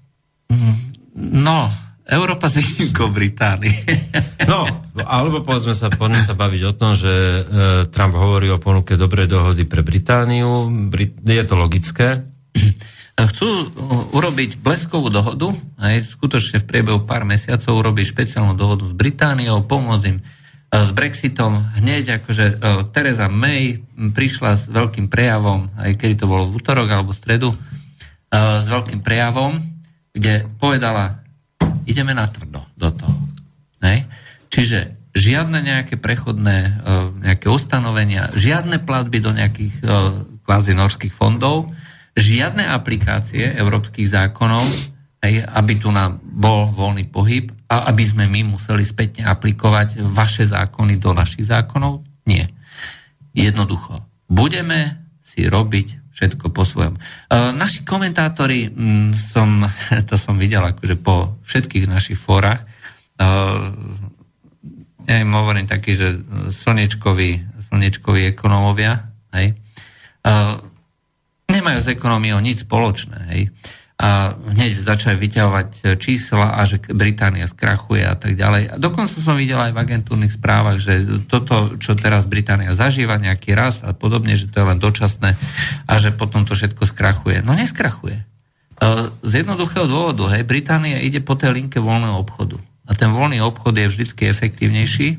No, 1.16 1.68
Európa 2.06 2.48
s 2.48 2.60
výnimkou 2.60 3.12
Británie. 3.12 3.74
No, 4.46 4.62
alebo 5.02 5.42
povedzme 5.42 5.74
sa, 5.74 5.90
poďme 5.90 6.22
sa 6.22 6.38
baviť 6.38 6.62
o 6.70 6.72
tom, 6.78 6.94
že 6.94 7.10
e, 7.10 7.42
Trump 7.90 8.14
hovorí 8.14 8.46
o 8.46 8.62
ponuke 8.62 8.94
dobrej 8.94 9.26
dohody 9.26 9.66
pre 9.66 9.82
Britániu. 9.82 10.70
Brit- 10.86 11.18
je 11.18 11.42
to 11.42 11.58
logické? 11.58 12.22
Chcú 13.34 13.48
urobiť 14.14 14.62
bleskovú 14.62 15.10
dohodu, 15.10 15.50
aj 15.82 16.14
skutočne 16.14 16.62
v 16.62 16.68
priebehu 16.70 17.02
pár 17.02 17.26
mesiacov 17.26 17.74
urobiť 17.74 18.06
špeciálnu 18.06 18.54
dohodu 18.54 18.86
s 18.86 18.94
Britániou, 18.94 19.66
pomôcť 19.66 20.04
im 20.14 20.22
E, 20.66 20.82
s 20.82 20.90
Brexitom 20.90 21.62
hneď 21.78 22.22
akože 22.22 22.46
e, 22.46 22.54
Teresa 22.90 23.30
May 23.30 23.78
prišla 23.94 24.52
s 24.58 24.64
veľkým 24.66 25.06
prejavom, 25.06 25.70
aj 25.78 25.94
keď 25.94 26.10
to 26.18 26.26
bolo 26.26 26.50
v 26.50 26.58
útorok 26.58 26.88
alebo 26.90 27.14
v 27.14 27.20
stredu, 27.22 27.48
e, 27.54 27.56
s 28.36 28.66
veľkým 28.68 29.00
prejavom, 29.00 29.56
kde 30.12 30.44
povedala, 30.60 31.24
ideme 31.88 32.12
na 32.12 32.28
tvrdo 32.28 32.64
do 32.76 32.88
toho. 32.92 33.16
Hej? 33.80 34.04
Čiže 34.52 34.78
žiadne 35.16 35.64
nejaké 35.64 35.96
prechodné 35.96 36.82
nejaké 37.24 37.48
ustanovenia, 37.48 38.32
žiadne 38.36 38.84
platby 38.84 39.18
do 39.24 39.32
nejakých 39.32 39.80
kvázi 40.44 40.72
norských 40.76 41.12
fondov, 41.12 41.72
žiadne 42.16 42.64
aplikácie 42.68 43.56
európskych 43.56 44.08
zákonov, 44.08 44.64
hej, 45.24 45.44
aby 45.44 45.72
tu 45.76 45.92
nám 45.92 46.20
bol 46.22 46.68
voľný 46.72 47.08
pohyb 47.08 47.52
a 47.68 47.88
aby 47.92 48.04
sme 48.06 48.24
my 48.30 48.56
museli 48.56 48.86
spätne 48.86 49.26
aplikovať 49.28 50.00
vaše 50.00 50.48
zákony 50.48 50.96
do 50.96 51.12
našich 51.12 51.48
zákonov? 51.48 52.04
Nie. 52.24 52.48
Jednoducho. 53.36 54.00
Budeme 54.30 54.96
si 55.20 55.44
robiť 55.44 56.05
všetko 56.16 56.48
po 56.48 56.64
svojom. 56.64 56.96
E, 56.96 57.00
naši 57.52 57.84
komentátori, 57.84 58.72
m, 58.72 59.12
som, 59.12 59.60
to 60.08 60.16
som 60.16 60.40
videl 60.40 60.64
akože 60.64 60.96
po 60.96 61.36
všetkých 61.44 61.84
našich 61.84 62.16
fórach, 62.16 62.64
e, 62.64 63.26
ja 65.06 65.22
im 65.22 65.30
hovorím 65.30 65.70
taký, 65.70 65.94
že 65.94 66.18
slnečkoví, 66.50 67.62
slnečkoví 67.70 68.32
ekonómovia, 68.32 69.12
hej, 69.36 69.54
e, 70.24 70.34
nemajú 71.52 71.78
s 71.84 71.92
ekonomiou 71.92 72.40
nič 72.40 72.64
spoločné, 72.64 73.18
hej. 73.36 73.52
A 73.96 74.36
hneď 74.36 74.76
začali 74.76 75.16
vyťahovať 75.16 75.68
e, 75.80 75.96
čísla 75.96 76.60
a 76.60 76.68
že 76.68 76.76
Británia 76.92 77.48
skrachuje 77.48 78.04
a 78.04 78.12
tak 78.12 78.36
ďalej. 78.36 78.62
A 78.68 78.74
dokonca 78.76 79.16
som 79.16 79.40
videl 79.40 79.56
aj 79.56 79.72
v 79.72 79.80
agentúrnych 79.80 80.36
správach, 80.36 80.76
že 80.76 81.24
toto, 81.24 81.80
čo 81.80 81.96
teraz 81.96 82.28
Británia 82.28 82.76
zažíva, 82.76 83.16
nejaký 83.16 83.56
raz 83.56 83.80
a 83.80 83.96
podobne, 83.96 84.36
že 84.36 84.52
to 84.52 84.60
je 84.60 84.68
len 84.68 84.76
dočasné 84.76 85.40
a 85.88 85.92
že 85.96 86.12
potom 86.12 86.44
to 86.44 86.52
všetko 86.52 86.84
skrachuje. 86.84 87.40
No 87.40 87.56
neskrachuje. 87.56 88.20
E, 88.20 88.24
z 89.24 89.32
jednoduchého 89.40 89.88
dôvodu, 89.88 90.28
hej, 90.36 90.44
Británia 90.44 91.00
ide 91.00 91.24
po 91.24 91.32
tej 91.32 91.56
linke 91.56 91.80
voľného 91.80 92.20
obchodu. 92.20 92.60
A 92.84 92.92
ten 92.92 93.08
voľný 93.08 93.40
obchod 93.40 93.80
je 93.80 93.88
vždy 93.88 94.28
efektívnejší, 94.28 95.08
e, 95.08 95.18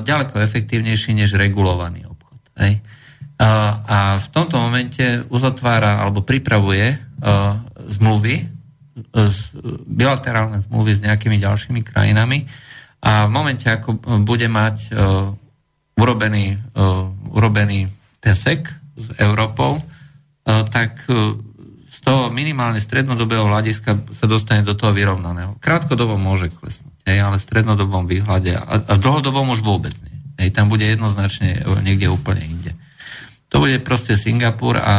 ďaleko 0.00 0.40
efektívnejší 0.40 1.12
než 1.12 1.36
regulovaný 1.36 2.08
obchod. 2.08 2.40
Hej. 2.64 2.80
A 3.34 4.14
v 4.14 4.26
tomto 4.30 4.62
momente 4.62 5.26
uzatvára 5.26 6.06
alebo 6.06 6.22
pripravuje 6.22 6.94
zmluvy, 7.88 8.44
bilaterálne 9.88 10.60
zmluvy 10.60 10.92
s 10.92 11.00
nejakými 11.02 11.40
ďalšími 11.40 11.80
krajinami 11.82 12.44
a 13.00 13.26
v 13.26 13.30
momente, 13.32 13.66
ako 13.66 13.98
bude 14.22 14.46
mať 14.46 14.92
urobený, 15.98 16.56
urobený 17.32 17.90
ten 18.20 18.34
sek 18.36 18.70
s 18.94 19.06
Európou, 19.18 19.82
tak 20.44 21.04
z 21.88 21.98
toho 22.04 22.28
minimálne 22.28 22.78
strednodobého 22.78 23.48
hľadiska 23.48 24.12
sa 24.12 24.26
dostane 24.28 24.60
do 24.60 24.76
toho 24.76 24.92
vyrovnaného. 24.92 25.56
Krátkodobo 25.58 26.20
môže 26.20 26.52
klesnúť, 26.52 26.94
hej, 27.08 27.18
ale 27.24 27.40
v 27.40 27.46
strednodobom 27.48 28.04
výhľade 28.04 28.52
a, 28.54 28.94
v 28.94 29.00
dlhodobom 29.00 29.56
už 29.56 29.64
vôbec 29.64 29.96
nie. 30.04 30.12
Hej, 30.36 30.52
tam 30.52 30.68
bude 30.68 30.84
jednoznačne 30.84 31.64
niekde 31.80 32.12
úplne 32.12 32.44
inde. 32.44 32.72
To 33.48 33.62
bude 33.62 33.80
proste 33.80 34.18
Singapur 34.18 34.76
a, 34.76 34.82
a 34.82 34.94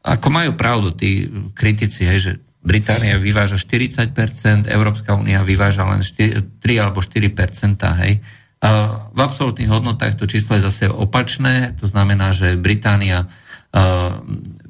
ako 0.00 0.28
majú 0.32 0.56
pravdu 0.56 0.96
tí 0.96 1.28
kritici, 1.52 2.08
hej, 2.08 2.18
že 2.20 2.32
Británia 2.60 3.16
vyváža 3.16 3.56
40%, 3.56 4.68
Európska 4.68 5.16
únia 5.16 5.40
vyváža 5.40 5.88
len 5.88 6.04
4, 6.04 6.60
3 6.60 6.82
alebo 6.82 7.00
4%, 7.00 8.04
hej. 8.04 8.20
A 8.60 8.68
v 9.08 9.20
absolútnych 9.24 9.72
hodnotách 9.72 10.20
to 10.20 10.28
číslo 10.28 10.60
je 10.60 10.68
zase 10.68 10.84
opačné, 10.92 11.72
to 11.80 11.88
znamená, 11.88 12.36
že 12.36 12.60
Británia 12.60 13.24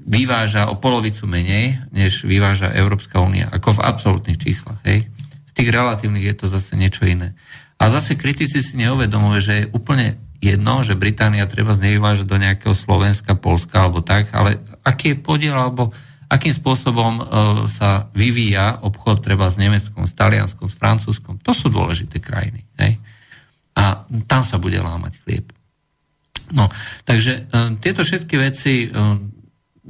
vyváža 0.07 0.71
o 0.71 0.79
polovicu 0.79 1.27
menej, 1.27 1.83
než 1.91 2.23
vyváža 2.23 2.71
Európska 2.71 3.19
únia, 3.19 3.51
ako 3.51 3.79
v 3.79 3.85
absolútnych 3.87 4.39
číslach. 4.39 4.79
Hej. 4.87 5.11
V 5.51 5.53
tých 5.57 5.71
relatívnych 5.75 6.31
je 6.31 6.37
to 6.37 6.47
zase 6.47 6.79
niečo 6.79 7.09
iné. 7.09 7.35
A 7.81 7.91
zase 7.91 8.15
kritici 8.15 8.63
si 8.63 8.79
neuvedomujú, 8.79 9.39
že 9.41 9.55
je 9.57 9.71
úplne 9.75 10.21
jedno, 10.41 10.81
že 10.81 10.97
Británia 10.97 11.45
treba 11.45 11.77
znevyvážať 11.77 12.27
do 12.27 12.41
nejakého 12.41 12.73
Slovenska, 12.73 13.37
Polska 13.37 13.85
alebo 13.85 14.01
tak, 14.01 14.33
ale 14.33 14.65
aký 14.83 15.15
je 15.15 15.21
podiel 15.21 15.55
alebo 15.55 15.93
akým 16.31 16.55
spôsobom 16.55 17.13
uh, 17.19 17.25
sa 17.69 18.09
vyvíja 18.17 18.81
obchod 18.81 19.21
treba 19.21 19.51
s 19.51 19.61
Nemeckom, 19.61 20.09
s 20.09 20.17
Talianskom, 20.17 20.71
s 20.71 20.79
Francúzskom. 20.79 21.43
To 21.43 21.53
sú 21.53 21.69
dôležité 21.69 22.23
krajiny. 22.23 22.65
Hej? 22.79 23.03
A 23.75 24.07
tam 24.31 24.41
sa 24.47 24.57
bude 24.63 24.79
lámať 24.79 25.19
chlieb. 25.27 25.51
No, 26.55 26.71
takže 27.03 27.51
uh, 27.51 27.75
tieto 27.83 28.07
všetky 28.07 28.35
veci 28.39 28.87
uh, 28.87 29.19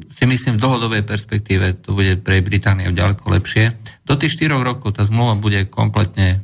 si 0.08 0.24
myslím 0.24 0.56
v 0.56 0.62
dlhodobej 0.64 1.04
perspektíve 1.04 1.84
to 1.84 1.92
bude 1.92 2.24
pre 2.24 2.40
Britániu 2.40 2.88
ďaleko 2.88 3.36
lepšie. 3.36 3.76
Do 4.08 4.16
tých 4.16 4.40
4 4.40 4.56
rokov 4.56 4.96
tá 4.96 5.04
zmluva 5.04 5.36
bude 5.36 5.68
kompletne, 5.68 6.40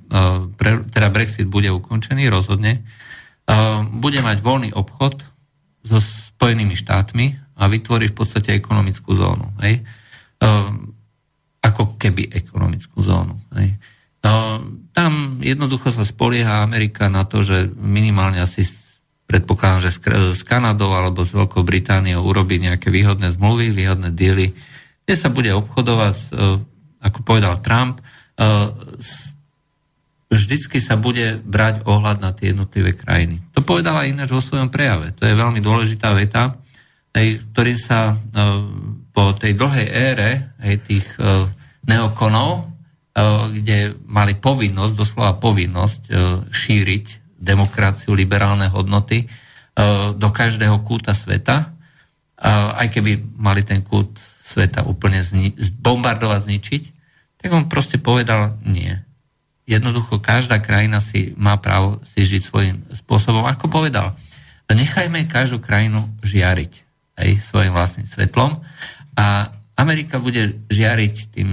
pre, 0.60 0.84
teda 0.92 1.08
Brexit 1.08 1.48
bude 1.48 1.72
ukončený 1.72 2.28
rozhodne 2.28 2.84
bude 3.94 4.20
mať 4.20 4.38
voľný 4.42 4.70
obchod 4.74 5.22
so 5.86 5.98
Spojenými 6.02 6.74
štátmi 6.74 7.26
a 7.56 7.70
vytvorí 7.70 8.10
v 8.10 8.16
podstate 8.18 8.52
ekonomickú 8.52 9.14
zónu. 9.14 9.54
Hej? 9.62 9.86
Ako 11.62 11.94
keby 11.96 12.34
ekonomickú 12.34 12.98
zónu. 13.00 13.38
Hej? 13.54 13.78
Tam 14.90 15.38
jednoducho 15.38 15.94
sa 15.94 16.02
spolieha 16.02 16.66
Amerika 16.66 17.06
na 17.06 17.22
to, 17.22 17.46
že 17.46 17.70
minimálne 17.78 18.42
asi 18.42 18.66
predpokladám, 19.26 19.86
že 19.86 19.90
s 20.34 20.42
Kanadou 20.42 20.90
alebo 20.94 21.22
s 21.22 21.30
Veľkou 21.30 21.62
Britániou 21.62 22.26
urobí 22.26 22.58
nejaké 22.58 22.90
výhodné 22.90 23.30
zmluvy, 23.34 23.70
výhodné 23.70 24.10
diely, 24.10 24.50
kde 25.06 25.14
sa 25.14 25.30
bude 25.30 25.54
obchodovať, 25.54 26.16
ako 26.98 27.18
povedal 27.22 27.62
Trump, 27.62 28.02
s 28.98 29.35
vždycky 30.26 30.82
sa 30.82 30.98
bude 30.98 31.38
brať 31.42 31.86
ohľad 31.86 32.18
na 32.18 32.34
tie 32.34 32.50
jednotlivé 32.50 32.98
krajiny. 32.98 33.38
To 33.54 33.62
povedala 33.62 34.08
ináč 34.10 34.34
vo 34.34 34.42
svojom 34.42 34.70
prejave. 34.70 35.14
To 35.18 35.26
je 35.26 35.38
veľmi 35.38 35.62
dôležitá 35.62 36.10
veta, 36.12 36.58
ktorý 37.16 37.74
sa 37.78 38.12
e, 38.12 38.14
po 39.14 39.32
tej 39.32 39.56
dlhej 39.56 39.88
ére 39.88 40.30
tých 40.84 41.06
e, 41.16 41.48
neokonov, 41.88 42.50
e, 42.52 42.62
kde 43.62 43.96
mali 44.04 44.36
povinnosť, 44.36 44.92
doslova 44.92 45.38
povinnosť 45.40 46.12
šíriť 46.50 47.06
demokraciu, 47.36 48.16
liberálne 48.16 48.68
hodnoty 48.72 49.28
do 50.16 50.28
každého 50.32 50.80
kúta 50.80 51.12
sveta, 51.12 51.68
aj 52.80 52.88
keby 52.96 53.36
mali 53.36 53.60
ten 53.60 53.84
kút 53.84 54.16
sveta 54.16 54.88
úplne 54.88 55.20
zni- 55.20 55.52
bombardovať, 55.84 56.48
zničiť, 56.48 56.82
tak 57.44 57.52
on 57.52 57.68
proste 57.68 58.00
povedal 58.00 58.56
nie 58.64 58.96
jednoducho 59.66 60.22
každá 60.22 60.62
krajina 60.62 61.02
si 61.02 61.34
má 61.34 61.58
právo 61.58 61.98
si 62.06 62.22
žiť 62.22 62.42
svojím 62.42 62.76
spôsobom. 62.94 63.42
Ako 63.44 63.66
povedal, 63.66 64.14
nechajme 64.70 65.26
každú 65.26 65.58
krajinu 65.58 66.06
žiariť 66.22 66.72
aj 67.18 67.28
svojim 67.42 67.74
vlastným 67.74 68.06
svetlom 68.06 68.62
a 69.18 69.50
Amerika 69.76 70.22
bude 70.22 70.56
žiariť 70.72 71.14
tým, 71.36 71.48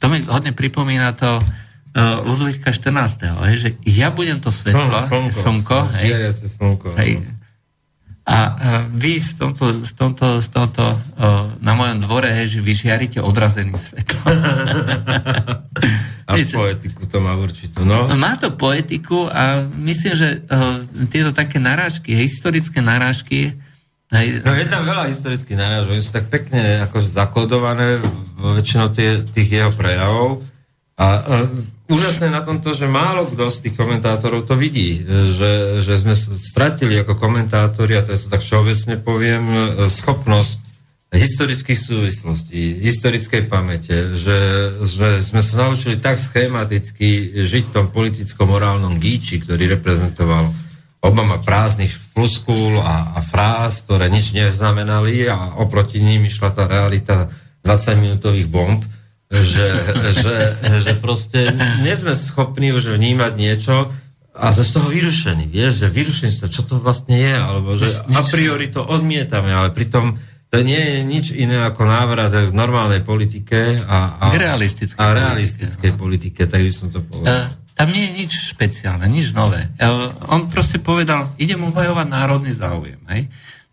to 0.00 0.06
mi 0.10 0.24
hodne 0.26 0.50
pripomína 0.50 1.14
to 1.14 1.38
uh, 1.38 2.26
Ludvíka 2.26 2.74
14. 2.74 3.38
Hej, 3.46 3.56
že 3.56 3.68
ja 3.86 4.10
budem 4.10 4.42
to 4.42 4.50
svetlo, 4.50 4.98
slnko, 4.98 5.30
slnko, 5.30 5.78
hej, 6.02 6.10
slnko, 6.58 6.88
hej, 6.98 7.22
A 8.26 8.58
vy 8.90 9.22
v 9.22 9.32
tomto, 9.38 9.70
v 9.70 9.92
tomto, 9.94 10.42
v 10.42 10.48
tomto 10.50 10.82
na 11.62 11.72
mojom 11.78 12.02
dvore, 12.02 12.26
hej, 12.34 12.58
že 12.58 12.58
vy 12.58 12.72
žiarite 12.74 13.22
odrazený 13.22 13.78
svet. 13.78 14.18
a 16.26 16.34
poetiku 16.34 17.06
to 17.06 17.22
má 17.22 17.38
určite, 17.38 17.78
no. 17.86 18.10
Má 18.18 18.34
to 18.34 18.50
poetiku 18.50 19.30
a 19.30 19.62
myslím, 19.78 20.18
že 20.18 20.42
uh, 20.42 20.82
tieto 21.06 21.30
také 21.30 21.62
narážky, 21.62 22.18
historické 22.18 22.82
narážky, 22.82 23.54
Hej. 24.06 24.46
No 24.46 24.54
je 24.54 24.70
tam 24.70 24.86
veľa 24.86 25.10
historických 25.10 25.58
narážok, 25.58 25.98
sú 25.98 26.14
tak 26.14 26.30
pekne 26.30 26.86
akože 26.86 27.10
zakodované 27.10 27.98
vo 28.38 28.54
väčšinou 28.54 28.94
tie, 28.94 29.26
tých 29.34 29.50
jeho 29.50 29.74
prejavov 29.74 30.46
a 30.94 31.26
úžasné 31.86 32.30
na 32.30 32.42
tom 32.42 32.58
to, 32.58 32.74
že 32.74 32.90
málo 32.90 33.26
kto 33.30 33.50
z 33.50 33.68
tých 33.68 33.74
komentátorov 33.78 34.46
to 34.46 34.58
vidí, 34.58 35.02
že, 35.06 35.82
že 35.82 35.94
sme 36.02 36.14
stratili 36.18 36.98
ako 36.98 37.14
komentátori, 37.14 37.94
a 37.98 38.02
to 38.02 38.14
sa 38.14 38.38
tak 38.38 38.42
všeobecne 38.42 38.98
poviem, 39.02 39.44
schopnosť 39.86 40.66
historických 41.14 41.78
súvislostí, 41.78 42.82
historickej 42.82 43.46
pamäte, 43.46 44.18
že, 44.18 44.38
že 44.82 45.22
sme 45.22 45.40
sa 45.40 45.66
naučili 45.66 45.96
tak 45.96 46.18
schematicky 46.18 47.40
žiť 47.46 47.64
v 47.70 47.74
tom 47.74 47.86
politicko-morálnom 47.94 48.98
gíči, 48.98 49.38
ktorý 49.40 49.78
reprezentoval 49.78 50.50
Obama 51.06 51.38
prázdnych 51.38 51.94
fluskúl 51.94 52.82
a, 52.82 53.14
a 53.14 53.20
fráz, 53.22 53.86
ktoré 53.86 54.10
nič 54.10 54.34
neznamenali 54.34 55.30
a 55.30 55.54
oproti 55.54 56.02
ním 56.02 56.26
išla 56.26 56.50
tá 56.50 56.66
realita 56.66 57.30
20-minútových 57.62 58.50
bomb, 58.50 58.82
že, 59.44 59.68
že, 60.22 60.36
že 60.86 60.92
proste 60.96 61.52
nie 61.84 61.94
sme 61.96 62.16
schopní 62.16 62.72
už 62.72 62.96
vnímať 62.96 63.32
niečo 63.36 63.92
a 64.36 64.52
sme 64.52 64.64
z 64.64 64.72
toho 64.76 64.88
vyrušení, 64.92 65.48
vieš, 65.48 65.84
že 65.84 65.88
vyrušení 65.88 66.32
z 66.32 66.38
toho, 66.44 66.50
čo 66.52 66.62
to 66.68 66.74
vlastne 66.76 67.16
je, 67.16 67.34
alebo 67.34 67.72
že 67.76 67.88
a 68.12 68.20
priori 68.24 68.68
to 68.68 68.84
odmietame, 68.84 69.48
ale 69.48 69.72
pritom 69.72 70.20
to 70.46 70.62
nie 70.62 70.78
je 70.78 70.98
nič 71.02 71.26
iné 71.34 71.58
ako 71.66 71.88
návrat 71.88 72.30
k 72.30 72.52
normálnej 72.54 73.02
politike 73.02 73.80
a, 73.82 74.20
a, 74.20 74.24
k 74.30 74.38
realistickej, 74.38 75.00
a 75.00 75.04
realistickej 75.12 75.92
politike, 75.98 76.46
tak 76.46 76.62
by 76.62 76.72
som 76.72 76.92
to 76.92 77.02
povedal. 77.02 77.32
Uh, 77.32 77.48
tam 77.74 77.90
nie 77.90 78.08
je 78.08 78.12
nič 78.24 78.32
špeciálne, 78.56 79.04
nič 79.10 79.34
nové. 79.34 79.66
Uh, 79.76 80.12
on 80.30 80.46
proste 80.46 80.78
povedal, 80.78 81.34
idem 81.36 81.60
obhajovať 81.66 82.06
národný 82.06 82.54
záujem. 82.54 83.00
Hej? 83.10 83.26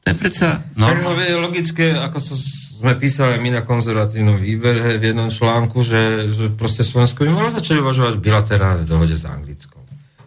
To 0.03 0.05
je 0.11 0.15
predsa... 0.19 0.47
Normál... 0.75 1.15
Tak 1.15 1.29
je 1.29 1.37
logické, 1.39 1.85
ako 1.95 2.17
so, 2.19 2.35
sme 2.83 2.99
písali 2.99 3.39
my 3.39 3.49
na 3.55 3.61
konzervatívnom 3.63 4.43
výbere 4.43 4.99
v 4.99 5.15
jednom 5.15 5.31
článku, 5.31 5.87
že, 5.87 6.35
že 6.35 6.51
proste 6.51 6.83
Slovensko 6.83 7.23
by 7.23 7.31
mohlo 7.31 7.47
začať 7.47 7.79
uvažovať 7.79 8.19
v 8.19 8.23
bilaterálnej 8.27 8.83
dohode 8.83 9.15
s 9.15 9.23
Anglickom. 9.23 9.79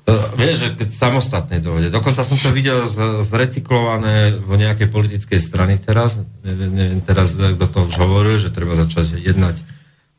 To, 0.09 0.17
vieš, 0.41 0.65
že 0.65 0.69
keď 0.73 0.89
samostatnej 0.89 1.61
dohode. 1.61 1.93
Dokonca 1.93 2.25
som 2.25 2.39
to 2.41 2.55
videl 2.57 2.89
z, 2.89 3.27
zrecyklované 3.29 4.41
v 4.41 4.53
nejakej 4.57 4.89
politickej 4.89 5.37
strany 5.37 5.77
teraz. 5.77 6.17
Neviem, 6.47 6.73
neviem 6.73 7.01
teraz, 7.05 7.37
kto 7.37 7.67
to 7.69 7.79
už 7.93 7.95
hovoril, 8.01 8.41
že 8.41 8.49
treba 8.49 8.73
začať 8.73 9.21
jednať 9.21 9.61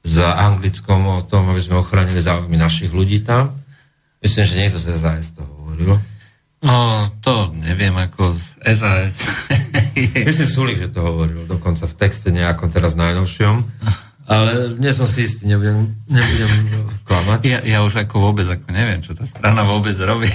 za 0.05 0.37
Anglickom 0.37 1.17
o 1.17 1.25
tom, 1.25 1.49
aby 1.49 1.61
sme 1.63 1.81
ochránili 1.81 2.21
záujmy 2.21 2.53
našich 2.53 2.93
ľudí 2.93 3.25
tam. 3.25 3.57
Myslím, 4.21 4.43
že 4.45 4.59
niekto 4.61 4.77
z 4.77 4.93
SAS 4.93 5.33
to 5.33 5.41
hovoril. 5.41 5.97
No, 6.61 7.07
to 7.25 7.49
neviem, 7.57 7.97
ako 7.97 8.29
SAS. 8.61 9.25
Myslím, 10.29 10.47
Sulik, 10.47 10.77
že 10.79 10.89
to 10.89 11.01
hovoril, 11.03 11.45
dokonca 11.49 11.85
v 11.89 11.95
texte 11.97 12.29
nejakom 12.29 12.69
teraz 12.69 12.93
najnovšom. 12.93 13.55
Ale 14.27 14.75
nie 14.75 14.91
som 14.91 15.07
si 15.07 15.23
istý, 15.23 15.47
nebudem, 15.47 15.95
nebudem 16.11 16.51
klamať. 17.07 17.39
Ja, 17.47 17.59
ja 17.63 17.79
už 17.79 18.03
ako 18.03 18.27
vôbec 18.27 18.43
ako 18.43 18.75
neviem, 18.75 18.99
čo 18.99 19.15
tá 19.15 19.23
strana 19.23 19.63
vôbec 19.63 19.95
robí. 20.03 20.27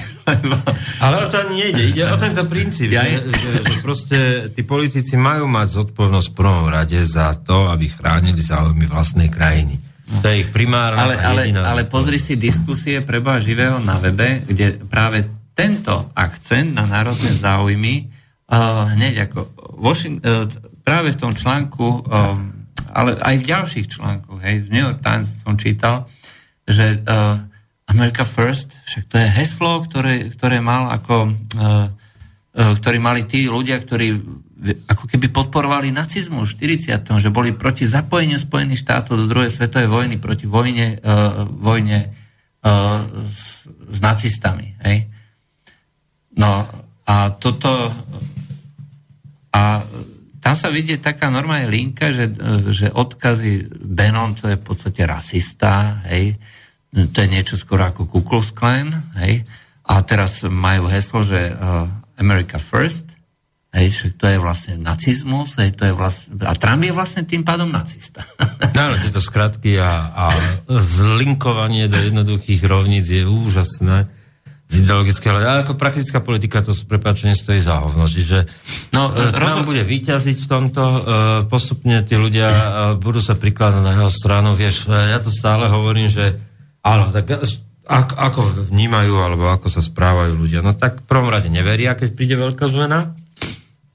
Ale 1.05 1.21
o 1.21 1.27
to 1.29 1.45
ani 1.45 1.69
nejde. 1.69 1.93
Ide 1.93 2.09
o 2.09 2.17
tento 2.17 2.49
princíp, 2.49 2.89
ja 2.89 3.05
že, 3.05 3.29
že, 3.29 3.51
že 3.61 3.77
proste 3.85 4.19
tí 4.49 4.65
politici 4.65 5.21
majú 5.21 5.45
mať 5.45 5.85
zodpovednosť 5.85 6.29
v 6.33 6.37
prvom 6.41 6.67
rade 6.73 6.97
za 7.05 7.37
to, 7.37 7.69
aby 7.69 7.93
chránili 7.93 8.41
záujmy 8.41 8.89
vlastnej 8.89 9.29
krajiny. 9.29 9.77
To 10.25 10.27
je 10.29 10.45
ich 10.45 10.51
primárna 10.53 10.97
ale, 10.97 11.15
ale, 11.21 11.43
ale 11.53 11.83
pozri 11.85 12.17
si 12.17 12.41
diskusie 12.41 13.05
preba 13.05 13.37
živého 13.41 13.77
na 13.77 14.01
webe, 14.01 14.45
kde 14.49 14.81
práve 14.89 15.25
tento 15.53 16.13
akcent 16.17 16.73
na 16.73 16.89
národné 16.89 17.29
záujmy 17.29 18.09
uh, 18.49 18.89
hneď 18.93 19.29
ako 19.29 19.52
Washington, 19.77 20.23
uh, 20.25 20.47
práve 20.83 21.15
v 21.15 21.21
tom 21.21 21.33
článku 21.33 22.07
uh, 22.07 22.63
ale 22.93 23.17
aj 23.17 23.35
v 23.41 23.49
ďalších 23.49 23.87
článkoch, 23.89 24.39
hej, 24.45 24.69
v 24.69 24.73
New 24.77 24.85
York 24.85 25.01
Times 25.01 25.41
som 25.41 25.57
čítal, 25.57 26.05
že 26.69 27.01
uh, 27.01 27.41
America 27.89 28.23
First, 28.23 28.77
však 28.85 29.05
to 29.09 29.17
je 29.17 29.29
heslo, 29.33 29.81
ktoré, 29.85 30.33
ktoré 30.33 30.65
mal 30.65 30.89
ako, 30.89 31.35
ktorí 32.57 32.99
mali 33.03 33.29
tí 33.29 33.45
ľudia, 33.45 33.77
ktorí 33.77 34.17
ako 34.89 35.11
keby 35.11 35.29
podporovali 35.29 35.93
nacizmu 35.93 36.41
v 36.41 36.49
40. 36.49 37.05
že 37.21 37.29
boli 37.29 37.53
proti 37.53 37.85
zapojeniu 37.85 38.41
Spojených 38.41 38.87
štátov 38.87 39.21
do 39.21 39.27
druhej 39.29 39.53
svetovej 39.53 39.93
vojny, 39.93 40.17
proti 40.17 40.49
vojne, 40.49 41.05
uh, 41.05 41.45
vojne 41.45 42.17
s, 43.27 43.67
s 43.69 43.99
nacistami. 43.99 44.79
Hej? 44.87 45.11
No 46.39 46.65
a 47.05 47.17
toto 47.37 47.91
a 49.53 49.85
tam 50.43 50.55
sa 50.59 50.75
vidie 50.75 50.99
taká 50.99 51.31
normálna 51.31 51.71
linka, 51.71 52.11
že, 52.11 52.35
že 52.75 52.91
odkazy 52.91 53.71
Benon 53.79 54.35
to 54.35 54.51
je 54.51 54.59
v 54.59 54.65
podstate 54.67 55.07
rasista, 55.07 56.03
hej, 56.11 56.35
to 56.91 57.17
je 57.23 57.29
niečo 57.31 57.55
skoro 57.55 57.87
ako 57.87 58.11
Ku 58.11 58.21
Klux 58.27 58.51
Klan, 58.51 58.91
hej, 59.23 59.47
a 59.87 60.03
teraz 60.03 60.43
majú 60.43 60.91
heslo, 60.91 61.23
že 61.23 61.55
uh, 61.55 61.87
America 62.19 62.59
First, 62.59 63.23
hej, 63.71 63.87
že 63.89 64.09
to 64.19 64.27
je 64.27 64.43
vlastne 64.43 64.83
nacizmus, 64.83 65.57
hej, 65.63 65.79
to 65.79 65.87
je 65.87 65.95
vlastne, 65.95 66.37
a 66.43 66.53
Trump 66.59 66.83
je 66.83 66.93
vlastne 66.93 67.23
tým 67.23 67.47
pádom 67.47 67.71
nacista. 67.71 68.21
Áno, 68.75 68.99
tieto 68.99 69.23
skratky 69.23 69.79
a, 69.79 70.11
a 70.11 70.27
zlinkovanie 70.69 71.87
do 71.87 72.03
jednoduchých 72.03 72.67
rovníc 72.67 73.07
je 73.07 73.23
úžasné 73.25 74.11
z 74.73 74.89
ideologického, 74.89 75.37
ale 75.37 75.69
ako 75.69 75.77
praktická 75.77 76.25
politika 76.25 76.65
to 76.65 76.73
prepáčenie 76.89 77.37
stojí 77.37 77.61
za 77.61 77.85
hovno. 77.85 78.09
Čiže 78.09 78.49
no, 78.97 79.13
e, 79.13 79.29
Trump 79.29 79.61
rozho- 79.61 79.69
bude 79.69 79.85
vyťaziť 79.85 80.37
v 80.41 80.49
tomto, 80.49 80.83
e, 80.83 80.99
postupne 81.53 82.01
tí 82.09 82.17
ľudia 82.17 82.49
e, 82.49 82.65
budú 82.97 83.21
sa 83.21 83.37
prikladať 83.37 83.85
na 83.85 83.93
jeho 84.01 84.09
stranu. 84.09 84.57
Vieš, 84.57 84.89
ja 84.89 85.21
to 85.21 85.29
stále 85.29 85.69
hovorím, 85.69 86.09
že 86.09 86.41
áno, 86.81 87.13
tak 87.13 87.29
ako, 87.85 88.13
ako 88.17 88.41
vnímajú 88.73 89.13
alebo 89.21 89.53
ako 89.53 89.69
sa 89.69 89.85
správajú 89.85 90.41
ľudia. 90.41 90.65
No 90.65 90.73
tak 90.73 91.05
v 91.05 91.09
prvom 91.09 91.29
rade 91.29 91.53
neveria, 91.53 91.93
keď 91.93 92.09
príde 92.17 92.41
veľká 92.41 92.65
zmena. 92.73 93.13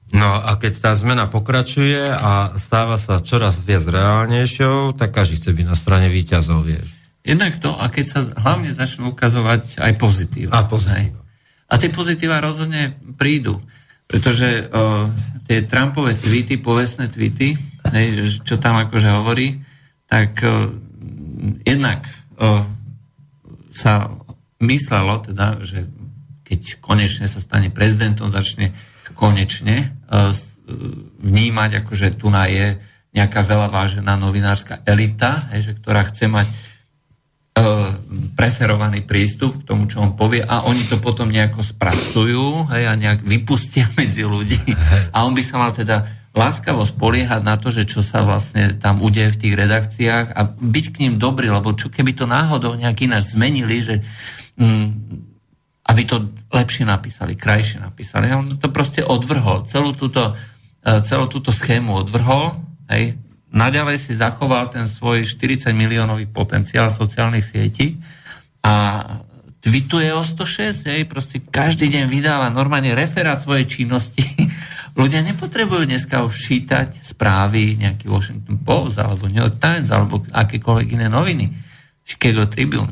No 0.08 0.40
a 0.40 0.56
keď 0.56 0.88
tá 0.88 0.90
zmena 0.96 1.28
pokračuje 1.28 2.00
a 2.00 2.56
stáva 2.56 2.96
sa 2.96 3.20
čoraz 3.20 3.60
viac 3.60 3.84
reálnejšou, 3.84 4.96
tak 4.96 5.12
každý 5.12 5.36
chce 5.36 5.50
byť 5.52 5.66
na 5.68 5.76
strane 5.76 6.08
výťazov, 6.08 6.64
vieš. 6.64 6.97
Jednak 7.26 7.58
to, 7.60 7.74
a 7.74 7.90
keď 7.92 8.06
sa 8.06 8.20
hlavne 8.24 8.70
začnú 8.72 9.12
ukazovať 9.12 9.82
aj 9.82 9.92
pozitíva. 10.00 10.52
A 10.54 10.64
pozitíva. 10.64 11.20
A 11.68 11.74
tie 11.76 11.92
pozitíva 11.92 12.40
rozhodne 12.40 12.96
prídu. 13.20 13.60
Pretože 14.08 14.64
uh, 14.64 15.04
tie 15.44 15.68
Trumpové 15.68 16.16
tweety, 16.16 16.56
povestné 16.56 17.12
tweety, 17.12 17.52
hej, 17.92 18.40
čo 18.40 18.56
tam 18.56 18.80
akože 18.80 19.08
hovorí, 19.20 19.60
tak 20.08 20.40
uh, 20.40 20.72
jednak 21.68 22.08
uh, 22.40 22.64
sa 23.68 24.08
myslelo 24.64 25.20
teda, 25.20 25.60
že 25.60 25.84
keď 26.48 26.80
konečne 26.80 27.28
sa 27.28 27.36
stane 27.36 27.68
prezidentom, 27.68 28.32
začne 28.32 28.72
konečne 29.12 29.92
uh, 30.08 30.32
vnímať, 31.20 31.84
akože 31.84 32.16
tu 32.16 32.32
je 32.32 32.66
nejaká 33.12 33.40
veľa 33.44 33.68
vážená 33.72 34.16
novinárska 34.16 34.84
elita, 34.84 35.48
hej, 35.52 35.68
že, 35.68 35.72
ktorá 35.80 36.04
chce 36.08 36.28
mať 36.28 36.48
preferovaný 38.38 39.02
prístup 39.02 39.62
k 39.62 39.66
tomu, 39.66 39.90
čo 39.90 39.98
on 39.98 40.14
povie 40.14 40.44
a 40.46 40.62
oni 40.66 40.86
to 40.86 41.02
potom 41.02 41.26
nejako 41.26 41.62
spracujú 41.62 42.70
hej, 42.70 42.86
a 42.86 42.94
nejak 42.94 43.26
vypustia 43.26 43.90
medzi 44.00 44.22
ľudí. 44.22 44.58
A 45.10 45.26
on 45.26 45.34
by 45.34 45.42
sa 45.42 45.58
mal 45.58 45.74
teda 45.74 46.06
láskavo 46.38 46.86
spoliehať 46.86 47.42
na 47.42 47.58
to, 47.58 47.74
že 47.74 47.82
čo 47.88 47.98
sa 47.98 48.22
vlastne 48.22 48.78
tam 48.78 49.02
udeje 49.02 49.34
v 49.34 49.40
tých 49.42 49.54
redakciách 49.58 50.26
a 50.38 50.40
byť 50.54 50.86
k 50.94 51.00
ním 51.06 51.14
dobrý, 51.18 51.50
lebo 51.50 51.74
čo 51.74 51.90
keby 51.90 52.14
to 52.14 52.30
náhodou 52.30 52.78
nejak 52.78 53.02
ináč 53.02 53.34
zmenili, 53.34 53.82
že 53.82 53.94
mm, 54.54 54.86
aby 55.88 56.02
to 56.04 56.30
lepšie 56.52 56.84
napísali, 56.86 57.34
krajšie 57.34 57.82
napísali. 57.82 58.30
On 58.30 58.44
to 58.54 58.68
proste 58.70 59.02
odvrhol. 59.02 59.64
Celú 59.64 59.96
túto, 59.96 60.36
e, 60.84 61.00
celú 61.02 61.26
túto 61.26 61.50
schému 61.50 62.06
odvrhol, 62.06 62.54
hej, 62.92 63.18
naďalej 63.52 63.96
si 64.00 64.12
zachoval 64.16 64.68
ten 64.68 64.84
svoj 64.88 65.24
40 65.24 65.72
miliónový 65.72 66.28
potenciál 66.28 66.92
sociálnych 66.92 67.44
sietí 67.44 67.96
a 68.64 69.04
tweetuje 69.58 70.14
o 70.14 70.22
106, 70.22 70.88
hej, 70.88 71.02
proste 71.04 71.42
každý 71.42 71.90
deň 71.90 72.04
vydáva 72.08 72.48
normálne 72.48 72.94
referát 72.94 73.40
svojej 73.40 73.66
činnosti. 73.66 74.22
Ľudia 74.98 75.22
nepotrebujú 75.22 75.86
dneska 75.86 76.24
už 76.24 76.34
čítať 76.34 76.90
správy, 76.90 77.78
nejaký 77.78 78.10
Washington 78.10 78.58
Post, 78.64 78.98
alebo 78.98 79.30
New 79.30 79.38
York 79.38 79.60
Times, 79.62 79.92
alebo 79.94 80.24
akékoľvek 80.26 80.88
iné 80.98 81.06
noviny, 81.06 81.52
Chicago 82.02 82.48
Tribune. 82.48 82.90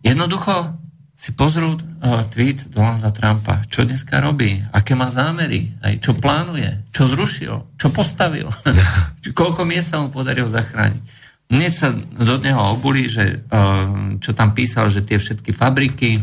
Jednoducho 0.00 0.77
si 1.18 1.34
pozrú 1.34 1.74
uh, 1.74 2.22
tweet 2.30 2.70
Donalda 2.70 3.10
Trumpa, 3.10 3.66
čo 3.66 3.82
dneska 3.82 4.22
robí, 4.22 4.54
aké 4.70 4.94
má 4.94 5.10
zámery, 5.10 5.66
aj 5.82 5.98
čo 5.98 6.14
plánuje, 6.14 6.94
čo 6.94 7.10
zrušil, 7.10 7.74
čo 7.74 7.90
postavil, 7.90 8.46
koľko 9.38 9.66
miest 9.66 9.90
sa 9.90 9.98
mu 9.98 10.14
podarilo 10.14 10.46
zachrániť. 10.46 11.02
Mne 11.50 11.68
sa 11.74 11.90
do 11.96 12.38
neho 12.38 12.78
obuli, 12.78 13.10
že, 13.10 13.42
uh, 13.50 14.14
čo 14.22 14.30
tam 14.30 14.54
písal, 14.54 14.94
že 14.94 15.02
tie 15.02 15.18
všetky 15.18 15.50
fabriky, 15.50 16.22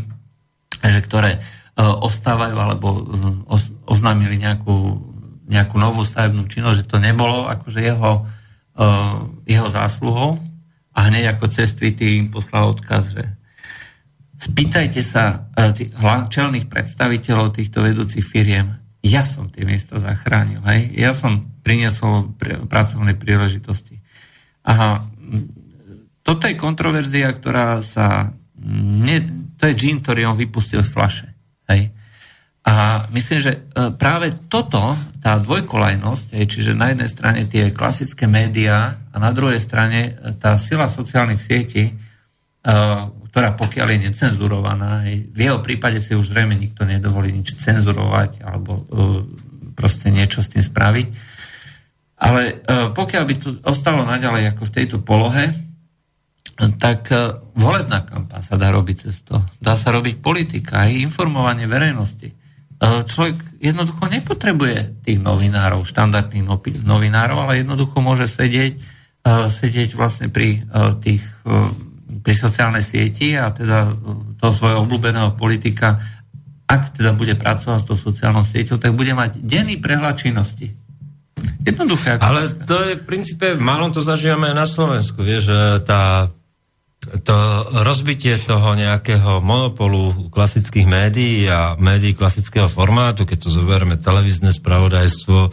že 0.80 1.00
ktoré 1.04 1.36
uh, 1.36 2.00
ostávajú 2.00 2.56
alebo 2.56 3.04
os, 3.52 3.76
oznámili 3.84 4.40
nejakú, 4.40 4.96
nejakú 5.44 5.76
novú 5.76 6.08
stavebnú 6.08 6.48
činnosť, 6.48 6.76
že 6.80 6.88
to 6.88 6.96
nebolo 6.98 7.46
akože 7.46 7.78
jeho, 7.78 8.26
jeho 9.46 9.68
zásluhou. 9.70 10.36
A 10.90 11.06
hneď 11.06 11.38
ako 11.38 11.48
cez 11.48 11.72
tweety 11.78 12.18
im 12.18 12.34
poslal 12.34 12.74
odkaz, 12.74 13.14
že 13.14 13.24
spýtajte 14.36 15.00
sa 15.00 15.48
e, 15.56 15.72
tých 15.72 15.90
čelných 16.32 16.68
predstaviteľov 16.68 17.56
týchto 17.56 17.80
vedúcich 17.80 18.24
firiem, 18.24 18.76
ja 19.06 19.22
som 19.22 19.46
tie 19.46 19.62
miesta 19.62 20.02
zachránil, 20.02 20.60
hej? 20.66 20.90
ja 20.98 21.14
som 21.14 21.46
priniesol 21.62 22.34
pr- 22.34 22.66
pracovné 22.66 23.14
príležitosti. 23.14 24.02
A 24.66 25.06
toto 26.26 26.50
je 26.50 26.58
kontroverzia, 26.58 27.30
ktorá 27.30 27.78
sa... 27.86 28.34
Ne, 28.66 29.22
to 29.54 29.70
je 29.70 29.78
džín, 29.78 30.02
ktorý 30.02 30.26
on 30.26 30.34
vypustil 30.34 30.82
z 30.82 30.90
flaše. 30.90 31.28
Hej? 31.70 31.94
A 32.66 33.06
myslím, 33.14 33.38
že 33.38 33.52
e, 33.54 33.58
práve 33.94 34.34
toto, 34.50 34.98
tá 35.22 35.38
dvojkolajnosť, 35.38 36.34
čiže 36.34 36.74
na 36.74 36.90
jednej 36.90 37.06
strane 37.06 37.40
tie 37.46 37.70
klasické 37.70 38.26
médiá 38.26 38.98
a 39.14 39.16
na 39.22 39.30
druhej 39.30 39.62
strane 39.62 40.18
e, 40.18 40.34
tá 40.34 40.58
sila 40.58 40.90
sociálnych 40.90 41.38
sietí, 41.38 41.94
ktorá 43.36 43.52
pokiaľ 43.52 43.92
je 43.92 43.98
necenzurovaná, 44.08 45.04
v 45.04 45.36
jeho 45.36 45.60
prípade 45.60 46.00
si 46.00 46.16
už 46.16 46.32
zrejme 46.32 46.56
nikto 46.56 46.88
nedovolí 46.88 47.36
nič 47.36 47.52
cenzurovať 47.60 48.40
alebo 48.40 48.88
uh, 48.88 49.20
proste 49.76 50.08
niečo 50.08 50.40
s 50.40 50.56
tým 50.56 50.64
spraviť. 50.64 51.06
Ale 52.16 52.64
uh, 52.64 52.96
pokiaľ 52.96 53.22
by 53.28 53.34
to 53.36 53.60
ostalo 53.68 54.08
naďalej 54.08 54.56
ako 54.56 54.62
v 54.64 54.74
tejto 54.80 55.04
polohe, 55.04 55.52
tak 56.80 57.12
uh, 57.12 57.36
volebná 57.52 58.08
kampaň 58.08 58.40
sa 58.40 58.56
dá 58.56 58.72
robiť 58.72 59.04
cez 59.04 59.20
to. 59.20 59.36
Dá 59.60 59.76
sa 59.76 59.92
robiť 59.92 60.16
politika, 60.24 60.88
aj 60.88 60.96
informovanie 60.96 61.68
verejnosti. 61.68 62.32
Človek 62.80 63.60
jednoducho 63.60 64.16
nepotrebuje 64.16 65.04
tých 65.04 65.20
novinárov, 65.20 65.84
štandardných 65.84 66.48
novinárov, 66.88 67.36
ale 67.44 67.60
jednoducho 67.60 68.00
môže 68.00 68.32
sedieť, 68.32 68.80
sedieť 69.28 69.92
vlastne 69.92 70.32
pri 70.32 70.64
tých 71.04 71.20
pri 72.06 72.34
sociálnej 72.34 72.86
sieti 72.86 73.34
a 73.34 73.50
teda 73.50 73.90
toho 74.38 74.52
svojho 74.54 74.86
obľúbeného 74.86 75.34
politika, 75.34 75.98
ak 76.66 76.98
teda 76.98 77.14
bude 77.14 77.34
pracovať 77.34 77.78
s 77.82 77.86
tou 77.86 77.98
sociálnou 77.98 78.46
sieťou, 78.46 78.78
tak 78.78 78.94
bude 78.94 79.14
mať 79.14 79.42
denný 79.42 79.78
prehľad 79.78 80.14
činnosti. 80.18 80.74
Jednoduché. 81.66 82.16
Ako 82.16 82.22
Ale 82.22 82.40
to 82.66 82.76
je 82.86 82.94
v 82.98 83.04
princípe, 83.06 83.46
malom 83.58 83.90
to 83.90 84.02
zažívame 84.02 84.54
aj 84.54 84.56
na 84.56 84.66
Slovensku, 84.66 85.22
vieš, 85.26 85.50
že 85.50 85.58
tá, 85.82 86.30
to 87.26 87.36
rozbitie 87.82 88.38
toho 88.38 88.78
nejakého 88.78 89.42
monopolu 89.42 90.30
klasických 90.30 90.86
médií 90.86 91.46
a 91.50 91.74
médií 91.74 92.14
klasického 92.14 92.70
formátu, 92.70 93.26
keď 93.26 93.46
to 93.46 93.50
zoberieme 93.50 93.98
televízne 93.98 94.54
spravodajstvo, 94.54 95.38
e, 95.42 95.50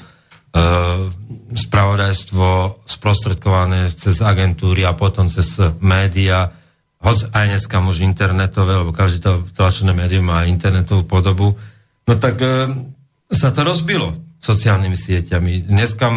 spravodajstvo 1.53 2.81
sprostredkované 2.85 3.89
cez 3.93 4.21
agentúry 4.21 4.85
a 4.85 4.93
potom 4.93 5.25
cez 5.25 5.57
médiá, 5.81 6.53
hoď 7.01 7.33
aj 7.33 7.45
dneska 7.51 7.83
už 7.83 8.05
internetové, 8.05 8.79
lebo 8.79 8.95
každý 8.95 9.19
to 9.19 9.43
tlačené 9.57 9.91
médium 9.91 10.29
má 10.29 10.45
internetovú 10.45 11.03
podobu, 11.03 11.57
no 12.07 12.13
tak 12.15 12.39
e, 12.39 12.69
sa 13.27 13.51
to 13.51 13.65
rozbilo 13.67 14.15
sociálnymi 14.39 14.95
sieťami. 14.95 15.67
Dneska 15.67 16.07
e, 16.07 16.15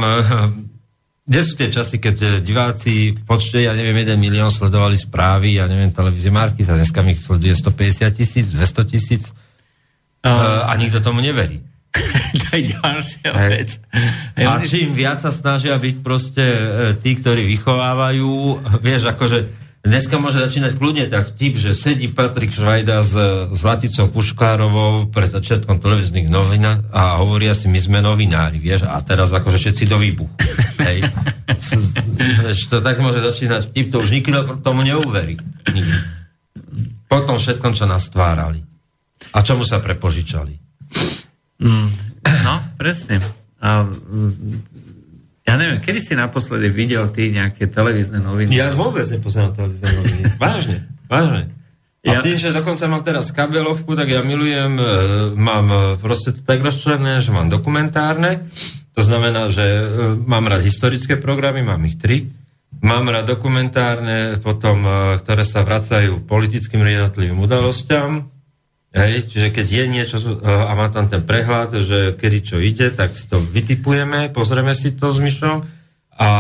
kde 1.27 1.41
sú 1.43 1.53
tie 1.59 1.69
časy, 1.75 1.99
keď 1.99 2.17
e, 2.23 2.29
diváci 2.39 3.19
v 3.19 3.23
počte, 3.27 3.59
ja 3.59 3.75
neviem, 3.75 4.07
1 4.07 4.15
milión 4.15 4.53
sledovali 4.53 4.95
správy, 4.95 5.59
ja 5.59 5.67
neviem, 5.67 5.91
televízie 5.91 6.31
Marky, 6.31 6.63
a 6.63 6.79
dneska 6.79 7.03
mi 7.03 7.19
sleduje 7.19 7.57
150 7.57 8.07
tisíc, 8.15 8.47
200 8.55 8.93
tisíc 8.93 9.23
uh, 10.23 10.71
a 10.71 10.73
nikto 10.79 11.03
tomu 11.03 11.19
neverí. 11.19 11.63
to 12.43 12.49
je 12.57 12.63
ďalšia 12.73 13.31
vec. 13.35 13.71
A 14.41 14.61
čím 14.63 14.93
viac 14.93 15.21
sa 15.21 15.33
snažia 15.33 15.77
byť 15.77 15.97
proste 16.05 16.45
tí, 17.01 17.17
ktorí 17.17 17.45
vychovávajú, 17.47 18.33
vieš, 18.87 19.11
akože 19.13 19.67
Dneska 19.87 20.19
môže 20.19 20.43
začínať 20.43 20.83
kľudne 20.83 21.07
tak 21.07 21.31
typ, 21.39 21.55
že 21.55 21.71
sedí 21.71 22.11
Patrik 22.11 22.51
Švajda 22.51 23.07
s, 23.07 23.15
s 23.55 23.61
Laticou 23.63 24.11
Puškárovou 24.11 25.15
pre 25.15 25.31
začiatkom 25.31 25.79
televíznych 25.79 26.27
novín 26.27 26.67
a 26.67 27.23
hovoria 27.23 27.55
si, 27.55 27.71
my 27.71 27.79
sme 27.79 27.99
novinári, 28.03 28.59
vieš, 28.59 28.83
a 28.91 28.99
teraz 29.07 29.31
akože 29.31 29.63
všetci 29.63 29.87
do 29.87 29.95
výbuchu. 30.03 30.35
Hej. 30.91 31.07
to 32.67 32.83
tak 32.83 32.99
môže 32.99 33.23
začínať 33.23 33.71
typ, 33.71 33.95
to 33.95 34.03
už 34.03 34.11
nikto 34.11 34.59
tomu 34.59 34.83
neuverí. 34.83 35.39
Nikdy. 35.71 35.99
Po 37.07 37.23
tom 37.23 37.39
všetkom, 37.39 37.79
čo 37.79 37.87
nás 37.87 38.11
stvárali. 38.11 38.67
A 39.39 39.47
čomu 39.47 39.63
sa 39.63 39.79
prepožičali. 39.79 40.59
Presne. 42.87 43.19
A 43.59 43.83
ja 45.43 45.55
neviem, 45.59 45.83
kedy 45.83 45.99
si 45.99 46.15
naposledy 46.15 46.71
videl 46.71 47.11
ty 47.11 47.35
nejaké 47.35 47.67
televízne 47.67 48.23
noviny? 48.23 48.55
Ja 48.55 48.71
vôbec 48.71 49.03
nepozerám 49.11 49.59
televízne 49.59 49.91
noviny. 49.91 50.23
vážne, 50.47 50.79
vážne. 51.11 51.51
A 52.07 52.15
ja... 52.15 52.23
tým, 52.23 52.39
že 52.39 52.55
dokonca 52.55 52.87
mám 52.87 53.03
teraz 53.03 53.35
kabelovku, 53.35 53.99
tak 53.99 54.07
ja 54.07 54.23
milujem, 54.23 54.79
e, 54.79 54.85
mám 55.35 55.67
e, 55.67 55.79
proste 55.99 56.31
to 56.31 56.47
tak 56.47 56.63
rozčlené, 56.63 57.19
že 57.19 57.35
mám 57.35 57.51
dokumentárne, 57.51 58.47
to 58.95 59.03
znamená, 59.03 59.51
že 59.51 59.67
e, 59.67 59.85
mám 60.23 60.47
rád 60.47 60.63
historické 60.63 61.19
programy, 61.19 61.67
mám 61.67 61.83
ich 61.83 61.99
tri, 61.99 62.31
mám 62.87 63.11
rád 63.11 63.35
dokumentárne, 63.35 64.39
potom, 64.39 64.87
ktoré 65.19 65.43
sa 65.43 65.67
vracajú 65.67 66.23
politickým 66.23 66.87
jednotlivým 66.87 67.43
udalosťam, 67.43 68.36
Hej, 68.97 69.29
čiže 69.29 69.53
keď 69.53 69.67
je 69.69 69.85
niečo 69.93 70.17
a 70.41 70.73
má 70.73 70.89
tam 70.89 71.05
ten 71.13 71.21
prehľad, 71.21 71.85
že 71.85 72.17
kedy 72.17 72.39
čo 72.41 72.57
ide, 72.57 72.89
tak 72.89 73.13
si 73.13 73.29
to 73.29 73.37
vytipujeme, 73.37 74.33
pozrieme 74.33 74.73
si 74.73 74.97
to 74.97 75.13
s 75.13 75.21
myšom 75.21 75.61
a, 76.17 76.31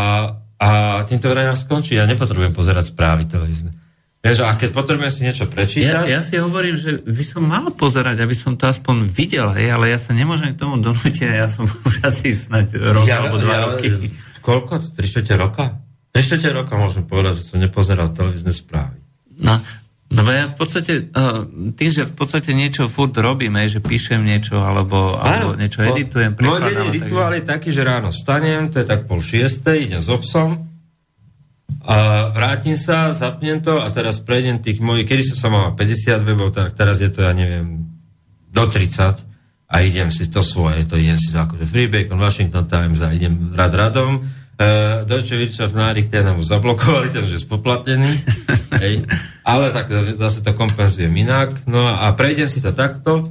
a 0.57 0.69
tým 1.05 1.21
to 1.21 1.29
vraj 1.29 1.53
skončí. 1.53 2.01
Ja 2.01 2.09
nepotrebujem 2.09 2.57
pozerať 2.57 2.97
správy 2.97 3.29
televízne. 3.29 3.77
Vieš, 4.25 4.43
a 4.43 4.57
keď 4.57 4.73
potrebujem 4.73 5.13
si 5.13 5.21
niečo 5.23 5.47
prečítať... 5.47 6.09
Ja, 6.09 6.19
ja 6.19 6.21
si 6.25 6.41
hovorím, 6.41 6.75
že 6.81 6.99
by 7.05 7.25
som 7.29 7.45
mal 7.45 7.69
pozerať, 7.77 8.25
aby 8.25 8.33
som 8.33 8.57
to 8.57 8.67
aspoň 8.67 9.07
videl, 9.07 9.53
hej, 9.53 9.77
ale 9.77 9.93
ja 9.93 10.01
sa 10.01 10.17
nemôžem 10.17 10.57
k 10.57 10.67
tomu 10.67 10.81
donútiť, 10.81 11.29
ja 11.31 11.47
som 11.53 11.69
už 11.89 12.09
asi 12.09 12.33
snať 12.33 12.73
rok 12.91 13.05
ja, 13.05 13.21
alebo 13.21 13.37
dva 13.37 13.53
ja, 13.55 13.61
roky. 13.69 14.11
Koľko? 14.41 14.81
3 14.97 15.13
roka? 15.37 15.77
3 16.11 16.57
roka 16.57 16.73
môžem 16.81 17.05
povedať, 17.05 17.45
že 17.45 17.53
som 17.53 17.61
nepozeral 17.61 18.11
televízne 18.17 18.51
správy. 18.51 18.97
No, 19.37 19.61
No 20.07 20.23
ja 20.23 20.47
v 20.47 20.55
podstate, 20.55 21.11
tým, 21.75 21.91
že 21.91 22.07
v 22.07 22.15
podstate 22.15 22.55
niečo 22.55 22.87
furt 22.87 23.11
robím, 23.19 23.59
že 23.67 23.83
píšem 23.83 24.23
niečo, 24.23 24.63
alebo, 24.63 25.19
alebo 25.19 25.59
niečo 25.59 25.83
editujem, 25.83 26.39
Môj 26.39 26.63
denný 26.63 26.95
rituál 26.95 27.35
je 27.35 27.43
taký, 27.43 27.75
že 27.75 27.83
ráno 27.83 28.15
vstanem, 28.15 28.71
to 28.71 28.79
je 28.79 28.87
tak 28.87 29.11
pol 29.11 29.19
šiestej, 29.19 29.91
idem 29.91 29.99
s 29.99 30.07
obsom, 30.07 30.63
a 31.87 32.31
vrátim 32.31 32.79
sa, 32.79 33.11
zapnem 33.11 33.59
to 33.59 33.83
a 33.83 33.91
teraz 33.91 34.23
prejdem 34.23 34.63
tých 34.63 34.79
mojich, 34.79 35.07
kedy 35.07 35.23
som 35.27 35.55
mal 35.55 35.75
50 35.75 36.23
webov, 36.23 36.55
tak 36.55 36.75
teraz 36.75 37.03
je 37.03 37.11
to, 37.11 37.27
ja 37.27 37.35
neviem, 37.35 37.87
do 38.51 38.63
30 38.63 39.23
a 39.67 39.75
idem 39.83 40.15
si 40.15 40.31
to 40.31 40.43
svoje, 40.47 40.87
to 40.87 40.95
idem 40.95 41.19
si 41.19 41.35
akože 41.35 41.67
Free 41.67 41.91
Bacon, 41.91 42.19
Washington 42.19 42.67
Times 42.71 43.03
a 43.03 43.11
idem 43.11 43.55
rad 43.55 43.75
radom. 43.75 44.23
Uh, 44.57 45.05
Deutsche 45.05 45.37
Wirtschaft 45.37 45.77
Nárik, 45.77 46.09
ten 46.09 46.25
nám 46.25 46.41
zablokovali, 46.41 47.13
ten 47.13 47.29
už 47.29 47.37
je 47.37 47.43
spoplatnený. 47.45 48.09
Hej 48.83 49.05
ale 49.47 49.71
tak 49.71 49.87
zase 50.19 50.43
to 50.43 50.51
kompenzujem 50.59 51.15
inak. 51.15 51.55
No 51.71 51.87
a 51.87 52.11
prejdem 52.19 52.51
si 52.51 52.59
to 52.59 52.75
takto, 52.75 53.31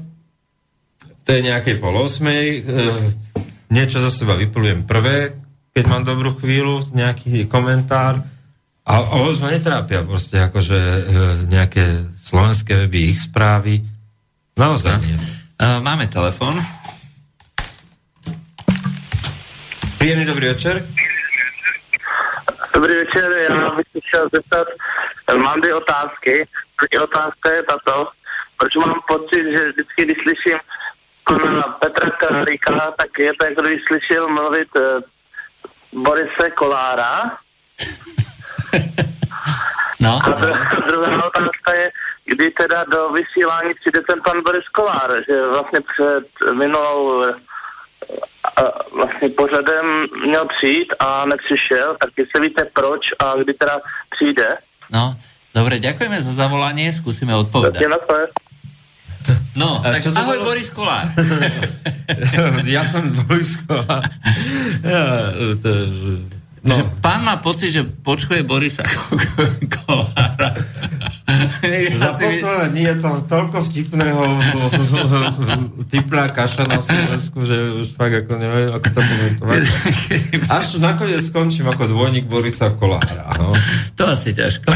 to 1.28 1.30
je 1.36 1.44
nejakej 1.44 1.76
pol 1.84 1.92
osmej, 2.00 2.64
e, 2.64 2.82
niečo 3.68 4.00
za 4.00 4.08
seba 4.08 4.40
vyplujem 4.40 4.88
prvé, 4.88 5.36
keď 5.76 5.84
mám 5.92 6.08
dobrú 6.08 6.40
chvíľu, 6.40 6.88
nejaký 6.96 7.52
komentár, 7.52 8.24
a, 8.86 9.02
a 9.02 9.14
vôbec 9.18 9.42
ma 9.42 9.50
netrápia 9.50 10.06
proste 10.06 10.40
akože 10.40 10.80
e, 10.80 11.02
nejaké 11.52 12.06
slovenské 12.16 12.86
weby, 12.86 13.12
ich 13.12 13.20
správy. 13.26 13.82
Naozaj 14.56 14.96
nie. 15.04 15.18
Máme 15.60 16.06
telefon. 16.08 16.62
Príjemný 19.98 20.30
dobrý 20.30 20.54
večer. 20.54 20.86
Dobrý 22.76 22.94
večer, 22.96 23.32
já 23.50 23.70
bych 23.70 23.88
chtěl 24.08 24.30
zeptat, 24.34 24.68
mám 25.44 25.62
dvě 25.62 25.76
otázky. 25.76 26.48
První 26.80 27.04
otázka 27.04 27.52
je 27.52 27.64
tato, 27.64 28.08
proč 28.58 28.76
mám 28.76 29.02
pocit, 29.08 29.44
že 29.58 29.70
vždycky, 29.70 30.06
když 30.06 30.18
slyším 30.24 30.60
Petra 31.80 32.10
Karlíka, 32.10 32.92
tak 32.98 33.20
je 33.20 33.32
to, 33.34 33.62
když 33.62 33.82
slyšel 33.88 34.28
mluvit 34.28 34.68
uh, 34.76 36.04
Borise 36.04 36.50
Kolára. 36.56 37.32
No. 40.00 40.20
A 40.26 40.30
druhá, 40.88 41.26
otázka 41.26 41.74
je, 41.74 41.92
kdy 42.26 42.52
teda 42.52 42.84
do 42.84 43.10
vysílání 43.10 43.74
přijde 43.74 44.02
ten 44.02 44.22
pan 44.26 44.44
Boris 44.44 44.68
Kolár, 44.68 45.12
že 45.28 45.48
vlastně 45.48 45.80
před 45.82 46.54
minulou 46.54 47.24
eh, 47.24 47.30
eh, 47.30 47.55
vlastně 48.96 49.30
pořadem 49.30 50.08
měl 50.26 50.46
přijít 50.58 50.94
a 51.00 51.26
nepřišel, 51.26 51.98
tak 52.02 52.10
jestli 52.18 52.42
víte 52.42 52.64
proč 52.74 53.02
a 53.20 53.36
kdy 53.36 53.54
teda 53.54 53.78
přijde. 54.16 54.50
No, 54.92 55.18
dobre, 55.56 55.80
ďakujeme 55.82 56.22
za 56.22 56.34
zavolanie, 56.38 56.94
skúsime 56.94 57.34
odpovedať. 57.34 57.82
No, 59.56 59.80
A 59.80 59.88
tak 59.88 60.04
čo 60.04 60.12
to 60.12 60.20
ahoj 60.20 60.44
bolo? 60.44 60.52
Boris 60.52 60.70
Kolár. 60.70 61.08
ja 62.76 62.84
som 62.84 63.08
Borisko. 63.24 63.88
ja, 64.94 65.32
to, 65.64 65.72
no, 66.66 66.76
Že 66.76 66.84
pán 67.00 67.22
má 67.22 67.38
pocit, 67.38 67.72
že 67.72 67.86
počuje 67.86 68.42
Borisa 68.42 68.84
Kolára. 69.74 70.50
za 72.00 72.12
posledné 72.14 72.66
dní 72.72 72.84
je 72.86 72.96
to 73.02 73.10
toľko 73.28 73.58
vtipného 73.70 74.22
typná 75.90 76.30
kaša 76.30 76.70
na 76.70 76.80
Slovensku, 76.80 77.38
že 77.44 77.56
už 77.82 77.88
fakt 77.98 78.14
ako 78.26 78.34
neviem, 78.38 78.70
ako 78.72 78.88
to 78.94 79.02
komentovať. 79.02 79.62
Až 80.58 80.68
nakoniec 80.80 81.22
skončím 81.26 81.68
ako 81.70 81.90
dvojník 81.90 82.26
Borisa 82.30 82.74
Kolára. 82.78 83.36
No. 83.42 83.52
To 83.98 84.04
asi 84.14 84.32
ťažko. 84.38 84.70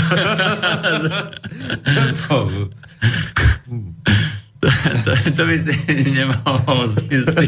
To, 4.59 5.11
to, 5.39 5.41
by 5.47 5.55
si 5.55 5.71
nemohol 6.19 6.83
zistiť. 6.91 7.47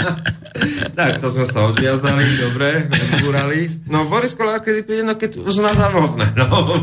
tak, 0.98 1.16
to 1.16 1.26
sme 1.32 1.48
sa 1.48 1.72
odviazali, 1.72 2.20
dobre, 2.36 2.84
odbúrali. 2.92 3.80
No, 3.88 4.04
Boris 4.12 4.36
Kolár, 4.36 4.60
kedy 4.60 4.84
príde, 4.84 5.08
no 5.08 5.16
keď 5.16 5.40
už 5.40 5.64
na 5.64 5.72
závodné, 5.72 6.36
no. 6.36 6.76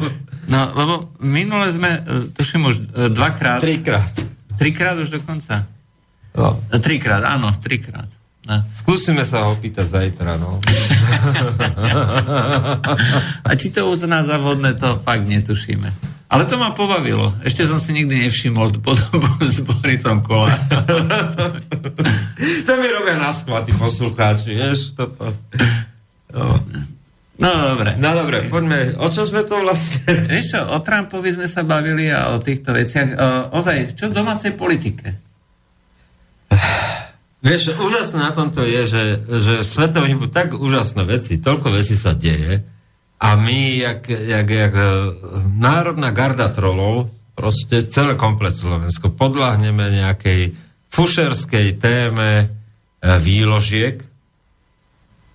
No, 0.49 0.61
lebo 0.73 0.93
minule 1.21 1.69
sme, 1.69 1.93
e, 1.93 2.01
tuším 2.33 2.65
už 2.65 2.75
e, 2.81 2.83
dvakrát, 3.13 3.61
Trikrát. 3.61 4.09
trikrát 4.57 4.97
už 4.97 5.21
dokonca. 5.21 5.61
No. 6.33 6.57
E, 6.73 6.81
Trikrát, 6.81 7.21
áno, 7.21 7.53
trikrát. 7.61 8.09
No. 8.49 8.65
Skúsime 8.65 9.21
sa 9.29 9.45
ho 9.45 9.53
pýtať 9.61 10.09
zajtra, 10.09 10.41
no. 10.41 10.57
A 13.45 13.51
či 13.53 13.69
to 13.69 13.85
uzná 13.85 14.25
za 14.25 14.41
vhodné, 14.41 14.73
to 14.73 14.97
fakt 14.97 15.29
netušíme. 15.29 16.17
Ale 16.29 16.45
to 16.45 16.61
ma 16.61 16.77
pobavilo. 16.77 17.33
Ešte 17.41 17.65
som 17.65 17.81
si 17.81 17.89
nikdy 17.89 18.29
nevšimol 18.29 18.77
podobu 18.85 19.25
s 19.41 19.65
Borisom 19.65 20.21
Kolárom. 20.21 20.61
to 22.69 22.71
mi 22.77 22.87
robia 22.93 23.17
na 23.17 23.33
schvát, 23.33 23.65
tí 23.65 23.73
poslucháči, 23.73 24.53
vieš, 24.53 24.93
toto. 24.93 25.33
No. 26.29 26.61
No 27.39 27.49
dobre. 27.73 27.97
no 27.97 28.13
dobre, 28.13 28.45
poďme, 28.45 28.99
o 28.99 29.09
čo 29.09 29.25
sme 29.25 29.41
to 29.41 29.63
vlastne... 29.63 30.29
Vieš 30.29 30.45
čo, 30.53 30.59
o 30.69 30.77
Trumpovi 30.83 31.33
sme 31.33 31.47
sa 31.49 31.65
bavili 31.65 32.11
a 32.13 32.35
o 32.35 32.37
týchto 32.37 32.77
veciach. 32.77 33.15
Ozaj, 33.49 33.97
čo 33.97 34.11
v 34.11 34.17
domácej 34.21 34.53
politike? 34.53 35.17
Vieš, 37.39 37.79
úžasné 37.79 38.19
na 38.21 38.35
tomto 38.35 38.67
je, 38.67 38.81
že, 38.85 39.03
že 39.39 39.53
svetový 39.63 40.13
budú 40.19 40.29
tak 40.29 40.51
úžasné 40.51 41.07
veci, 41.07 41.39
toľko 41.39 41.73
vecí 41.73 41.95
sa 41.95 42.11
deje 42.11 42.61
a 43.19 43.35
my, 43.35 43.77
jak, 43.77 44.09
jak, 44.09 44.47
jak 44.49 44.73
e, 44.75 44.87
národná 45.59 46.11
garda 46.15 46.47
trolov, 46.47 47.11
proste 47.35 47.83
celé 47.87 48.15
komplet 48.15 48.55
Slovensko, 48.55 49.11
podľahneme 49.11 49.91
nejakej 49.91 50.55
fušerskej 50.87 51.79
téme 51.79 52.31
e, 52.39 52.45
výložiek 53.19 53.99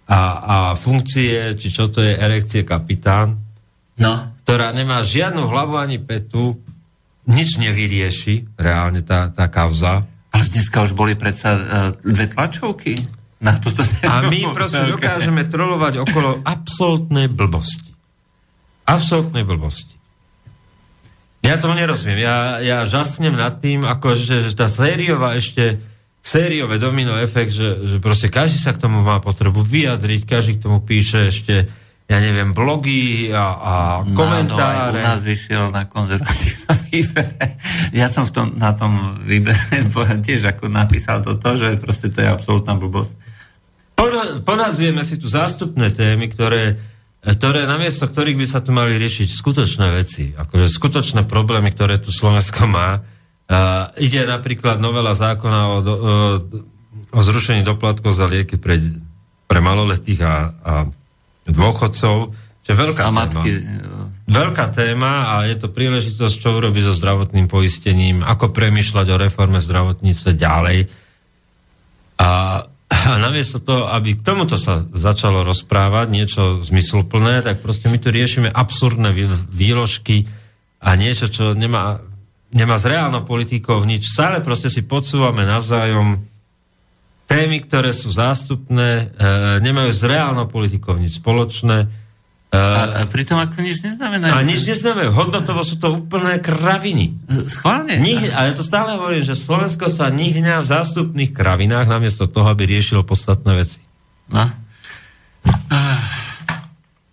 a, 0.09 0.21
a 0.41 0.57
funkcie, 0.77 1.57
či 1.61 1.69
čo 1.69 1.89
to 1.93 2.01
je 2.01 2.13
erekcie 2.17 2.65
kapitán, 2.65 3.41
No, 3.95 4.11
ktorá 4.43 4.75
nemá 4.75 5.07
žiadnu 5.07 5.47
hlavu 5.47 5.79
ani 5.79 6.03
petu, 6.03 6.59
nič 7.31 7.63
nevyrieši, 7.63 8.59
reálne 8.59 9.07
tá, 9.07 9.31
tá 9.31 9.47
kauza. 9.47 10.03
ale 10.35 10.45
dneska 10.51 10.83
už 10.83 10.99
boli 10.99 11.15
predsa 11.15 11.51
uh, 11.55 11.63
dve 12.03 12.27
tlačovky 12.27 13.07
na 13.45 13.61
túto 13.61 13.85
A 14.09 14.25
my 14.25 14.41
proste 14.57 14.89
dokážeme 14.89 15.45
trolovať 15.45 16.01
okolo 16.01 16.41
absolútnej 16.49 17.29
blbosti. 17.29 17.93
Absolútnej 18.89 19.45
blbosti. 19.45 19.93
Ja 21.45 21.61
to 21.61 21.69
nerozumiem. 21.77 22.25
Ja, 22.25 22.57
ja 22.65 22.89
žasnem 22.89 23.37
nad 23.37 23.61
tým, 23.61 23.85
ako 23.85 24.17
že, 24.17 24.49
že 24.49 24.57
tá 24.57 24.65
sériová 24.65 25.37
ešte 25.37 25.77
sériové 26.25 26.81
domino 26.81 27.13
efekt, 27.21 27.53
že, 27.53 27.85
že 27.85 27.97
proste 28.01 28.33
každý 28.33 28.57
sa 28.57 28.73
k 28.73 28.81
tomu 28.81 29.05
má 29.05 29.21
potrebu 29.21 29.61
vyjadriť, 29.61 30.25
každý 30.25 30.57
k 30.57 30.65
tomu 30.65 30.81
píše 30.81 31.29
ešte 31.29 31.69
ja 32.05 32.21
neviem, 32.21 32.53
blogy 32.53 33.33
a, 33.33 33.45
a 33.57 33.75
No, 34.05 34.13
komentáre. 34.13 34.93
No, 34.93 35.01
aj 35.01 35.01
u 35.01 35.01
nás 35.01 35.21
vyšiel 35.25 35.73
na 35.73 35.89
konzervatívnom 35.89 36.77
výbere. 36.93 37.47
Ja 37.97 38.13
som 38.13 38.29
v 38.29 38.33
tom, 38.33 38.47
na 38.61 38.77
tom 38.77 39.25
výbere 39.25 39.57
tiež 40.27 40.53
ako 40.53 40.69
napísal 40.69 41.25
toto, 41.25 41.57
že 41.57 41.81
proste 41.81 42.13
to 42.13 42.21
je 42.21 42.29
absolútna 42.29 42.77
blbosť. 42.77 43.17
Podadzujeme 44.45 45.03
si 45.07 45.17
tu 45.17 45.27
zástupné 45.31 45.91
témy, 45.95 46.29
ktoré, 46.29 46.77
ktoré 47.25 47.65
namiesto 47.65 48.05
ktorých 48.09 48.39
by 48.39 48.47
sa 48.49 48.61
tu 48.61 48.75
mali 48.75 48.97
riešiť 49.01 49.29
skutočné 49.31 49.87
veci, 49.93 50.33
akože 50.35 50.67
skutočné 50.69 51.25
problémy, 51.25 51.73
ktoré 51.73 52.01
tu 52.01 52.13
Slovensko 52.13 52.69
má. 52.69 53.01
Uh, 53.45 53.93
ide 54.01 54.25
napríklad 54.25 54.81
novela 54.81 55.13
zákona 55.13 55.61
o, 55.69 55.77
do, 55.85 55.95
o, 55.95 56.03
o 57.13 57.21
zrušení 57.21 57.61
doplatkov 57.61 58.17
za 58.17 58.25
lieky 58.25 58.57
pre, 58.57 58.81
pre 59.45 59.61
maloletých 59.61 60.21
a, 60.25 60.35
a 60.65 60.73
dôchodcov, 61.45 62.33
čo 62.65 62.69
je 62.73 62.77
veľká 62.77 63.05
A 63.05 63.13
téma. 63.13 63.21
matky, 63.21 63.51
Veľká 64.25 64.73
téma 64.73 65.37
a 65.37 65.45
je 65.45 65.61
to 65.61 65.69
príležitosť, 65.69 66.35
čo 66.41 66.57
urobiť 66.57 66.89
so 66.89 66.97
zdravotným 66.97 67.45
poistením, 67.45 68.25
ako 68.25 68.57
premyšľať 68.57 69.07
o 69.13 69.21
reforme 69.21 69.61
zdravotníctve 69.61 70.31
ďalej. 70.33 70.79
A, 72.25 72.31
a 72.89 73.17
namiesto 73.17 73.61
toho, 73.61 73.89
aby 73.89 74.17
k 74.17 74.25
tomuto 74.25 74.61
sa 74.61 74.85
začalo 74.93 75.45
rozprávať 75.45 76.07
niečo 76.13 76.43
zmysluplné, 76.61 77.41
tak 77.41 77.65
proste 77.65 77.89
my 77.89 77.97
tu 77.97 78.13
riešime 78.13 78.53
absurdné 78.53 79.11
vý- 79.13 79.41
výložky 79.53 80.29
a 80.85 80.93
niečo, 80.97 81.33
čo 81.33 81.57
nemá, 81.57 82.05
nemá 82.53 82.77
s 82.77 82.85
reálnou 82.85 83.25
politikou 83.25 83.81
nič. 83.89 84.13
Stále 84.13 84.45
proste 84.45 84.69
si 84.69 84.85
podsúvame 84.85 85.49
navzájom 85.49 86.23
témy, 87.25 87.65
ktoré 87.65 87.91
sú 87.97 88.13
zástupné, 88.13 89.09
e, 89.09 89.25
nemajú 89.65 89.91
s 89.91 90.03
reálnou 90.05 90.45
politikou 90.47 91.01
nič 91.01 91.19
spoločné. 91.25 92.04
E, 92.55 92.57
a, 92.57 93.03
a 93.03 93.11
pritom 93.11 93.35
ako 93.35 93.67
nič 93.67 93.83
neznamená. 93.83 94.31
a 94.31 94.47
nič 94.47 94.63
neznamenajú. 94.63 95.11
Hodnotovo 95.11 95.67
sú 95.67 95.75
to 95.83 95.91
úplné 95.91 96.39
kraviny. 96.39 97.19
Schválne. 97.51 97.99
Nih, 97.99 98.31
a 98.31 98.47
ja 98.47 98.53
to 98.55 98.63
stále 98.63 98.95
hovorím, 98.95 99.27
že 99.27 99.35
Slovensko 99.35 99.91
sa 99.91 100.07
nihňa 100.15 100.63
v 100.63 100.67
zástupných 100.71 101.35
kravinách 101.35 101.91
namiesto 101.91 102.31
toho, 102.31 102.47
aby 102.47 102.71
riešilo 102.71 103.03
podstatné 103.03 103.59
veci. 103.59 103.83
No. 104.31 104.47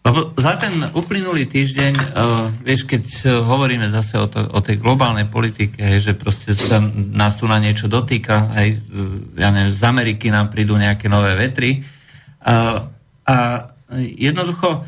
Lebo 0.02 0.34
za 0.34 0.58
ten 0.58 0.74
uplynulý 0.98 1.46
týždeň, 1.46 1.94
uh, 1.94 2.50
vieš, 2.66 2.89
keď 2.89 3.02
hovoríme 3.46 3.86
zase 3.86 4.18
o, 4.18 4.26
to, 4.26 4.44
o 4.50 4.60
tej 4.60 4.82
globálnej 4.82 5.30
politike, 5.30 5.78
hej, 5.78 6.12
že 6.12 6.14
proste 6.18 6.58
sa 6.58 6.82
nás 7.14 7.38
tu 7.38 7.46
na 7.46 7.62
niečo 7.62 7.86
dotýka, 7.86 8.50
z- 8.50 8.82
ja 9.38 9.54
neviem, 9.54 9.70
z 9.70 9.82
Ameriky 9.86 10.34
nám 10.34 10.50
prídu 10.50 10.74
nejaké 10.74 11.06
nové 11.06 11.38
vetry. 11.38 11.86
Uh, 12.42 12.89
a 13.30 13.70
jednoducho, 13.94 14.82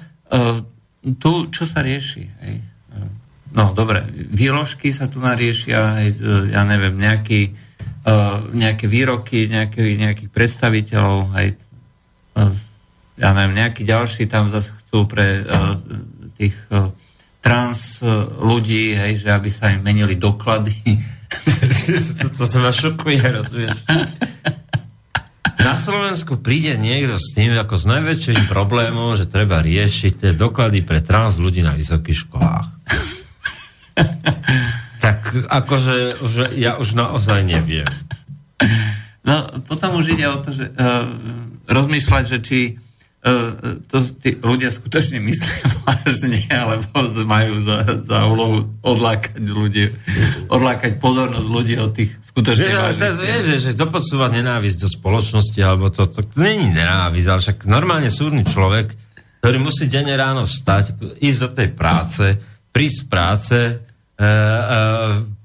tu, 1.20 1.32
čo 1.54 1.64
sa 1.64 1.86
rieši? 1.86 2.24
Hej? 2.46 2.56
Uh, 2.94 3.12
No, 3.54 3.70
dobre, 3.70 4.02
výložky 4.34 4.90
sa 4.90 5.06
tu 5.06 5.22
nariešia, 5.22 6.02
hej, 6.02 6.18
uh, 6.18 6.50
ja 6.50 6.66
neviem, 6.66 6.98
nejaký, 6.98 7.54
nejaké 8.52 8.84
výroky 8.92 9.48
nejaký, 9.48 9.96
nejakých 9.96 10.28
predstaviteľov, 10.28 11.32
hej, 11.40 11.56
ja 13.16 13.30
neviem, 13.32 13.62
nejakí 13.62 13.86
ďalší 13.88 14.28
tam 14.28 14.52
zase 14.52 14.76
chcú 14.76 15.08
pre 15.08 15.46
tých 16.36 16.58
trans 17.40 18.04
ľudí, 18.44 18.92
hej, 18.92 19.24
že 19.24 19.30
aby 19.32 19.48
sa 19.48 19.72
im 19.72 19.86
menili 19.86 20.20
doklady. 20.20 20.76
to, 22.20 22.28
to 22.28 22.44
sa 22.44 22.58
ma 22.60 22.76
šokuje, 22.76 23.24
rozumieš? 23.24 23.80
Na 25.62 25.78
Slovensku 25.78 26.42
príde 26.42 26.74
niekto 26.80 27.20
s 27.22 27.36
tým 27.38 27.54
ako 27.54 27.76
s 27.78 27.86
najväčším 27.86 28.50
problémom, 28.50 29.14
že 29.14 29.30
treba 29.30 29.62
riešiť 29.62 30.14
tie 30.18 30.32
doklady 30.34 30.82
pre 30.82 31.00
trans 31.04 31.38
ľudí 31.38 31.62
na 31.62 31.78
vysokých 31.78 32.18
školách. 32.28 32.68
tak 35.04 35.20
akože 35.36 35.98
že 36.24 36.44
ja 36.58 36.80
už 36.82 36.98
naozaj 36.98 37.46
neviem. 37.46 37.90
No, 39.24 39.48
potom 39.64 40.00
už 40.00 40.20
ide 40.20 40.28
o 40.28 40.38
to, 40.40 40.52
že 40.52 40.68
uh, 40.68 41.08
rozmýšľať, 41.72 42.24
že 42.28 42.38
či 42.44 42.60
to 43.88 44.04
tí 44.20 44.36
ľudia 44.44 44.68
skutočne 44.68 45.24
myslia 45.24 45.64
vážne, 45.88 46.44
alebo 46.52 47.08
majú 47.24 47.56
za, 47.64 47.78
za 48.04 48.20
úlohu 48.28 48.68
odlákať 48.84 49.40
ľudí, 49.40 49.96
odlákať 50.52 51.00
pozornosť 51.00 51.48
ľudí 51.48 51.80
od 51.80 51.96
tých 51.96 52.12
skutočne 52.20 52.68
Že, 52.68 52.76
ale 52.76 52.92
to, 52.92 53.08
vážnych. 53.08 53.24
je, 53.24 53.38
že, 53.48 53.56
že 53.64 53.72
dopodsúvať 53.80 54.44
nenávisť 54.44 54.78
do 54.84 54.90
spoločnosti, 54.92 55.60
alebo 55.64 55.88
to, 55.88 56.04
to, 56.12 56.20
to 56.20 56.36
není 56.36 56.68
nenávisť, 56.76 57.28
ale 57.32 57.40
však 57.40 57.58
normálne 57.64 58.12
súdny 58.12 58.44
človek, 58.44 58.92
ktorý 59.40 59.58
musí 59.60 59.88
denne 59.88 60.20
ráno 60.20 60.44
vstať, 60.44 61.00
ísť 61.24 61.40
do 61.48 61.50
tej 61.56 61.70
práce, 61.72 62.24
prísť 62.76 62.98
z 63.00 63.06
práce, 63.08 63.58
e, 64.20 64.28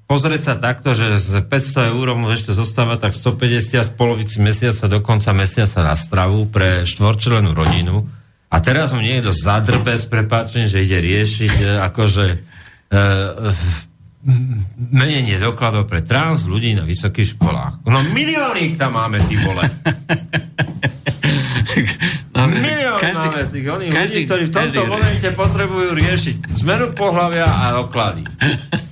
pozrieť 0.08 0.40
sa 0.42 0.54
takto, 0.56 0.96
že 0.96 1.20
z 1.20 1.44
500 1.44 1.92
eur 1.92 2.16
mu 2.16 2.32
ešte 2.32 2.56
zostáva 2.56 2.96
tak 2.96 3.12
150 3.12 3.92
v 3.92 3.94
polovici 3.94 4.40
mesiaca 4.40 4.88
do 4.88 5.04
konca 5.04 5.36
mesiaca 5.36 5.84
na 5.84 5.94
stravu 5.94 6.48
pre 6.48 6.88
štvorčlenú 6.88 7.52
rodinu 7.52 8.08
a 8.48 8.56
teraz 8.64 8.96
mu 8.96 9.04
niekto 9.04 9.36
zadrbe 9.36 9.92
s 9.92 10.08
prepáčením, 10.08 10.72
že 10.72 10.80
ide 10.80 10.98
riešiť 11.04 11.54
e, 11.60 11.66
akože 11.84 12.24
e, 12.32 12.36
menenie 14.88 15.36
dokladov 15.36 15.84
pre 15.84 16.00
trans 16.00 16.48
ľudí 16.48 16.72
na 16.72 16.88
vysokých 16.88 17.36
školách. 17.36 17.84
No 17.84 18.00
milióny 18.16 18.72
ich 18.72 18.76
tam 18.80 18.96
máme, 18.96 19.20
ty 19.28 19.36
vole. 19.36 19.62
Milión 22.48 22.96
každý, 22.96 23.28
máme 23.28 23.44
tých 23.44 23.66
oni 23.68 23.86
každý, 23.92 24.24
ľudí, 24.24 24.24
ktorí 24.24 24.42
v 24.48 24.52
tomto 24.56 24.80
každý, 24.80 24.88
momente 24.88 25.28
potrebujú 25.36 25.90
riešiť 25.92 26.36
zmenu 26.64 26.96
pohľavia 26.96 27.44
a 27.44 27.76
doklady. 27.76 28.24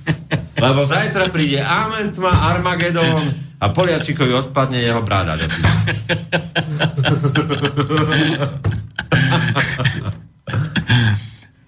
Lebo 0.57 0.81
zajtra 0.85 1.29
príde 1.29 1.61
Amen 1.61 2.09
tma, 2.13 2.33
Armagedon 2.53 3.21
a 3.61 3.65
Poliačikovi 3.69 4.33
odpadne 4.33 4.81
jeho 4.81 5.01
bráda. 5.05 5.37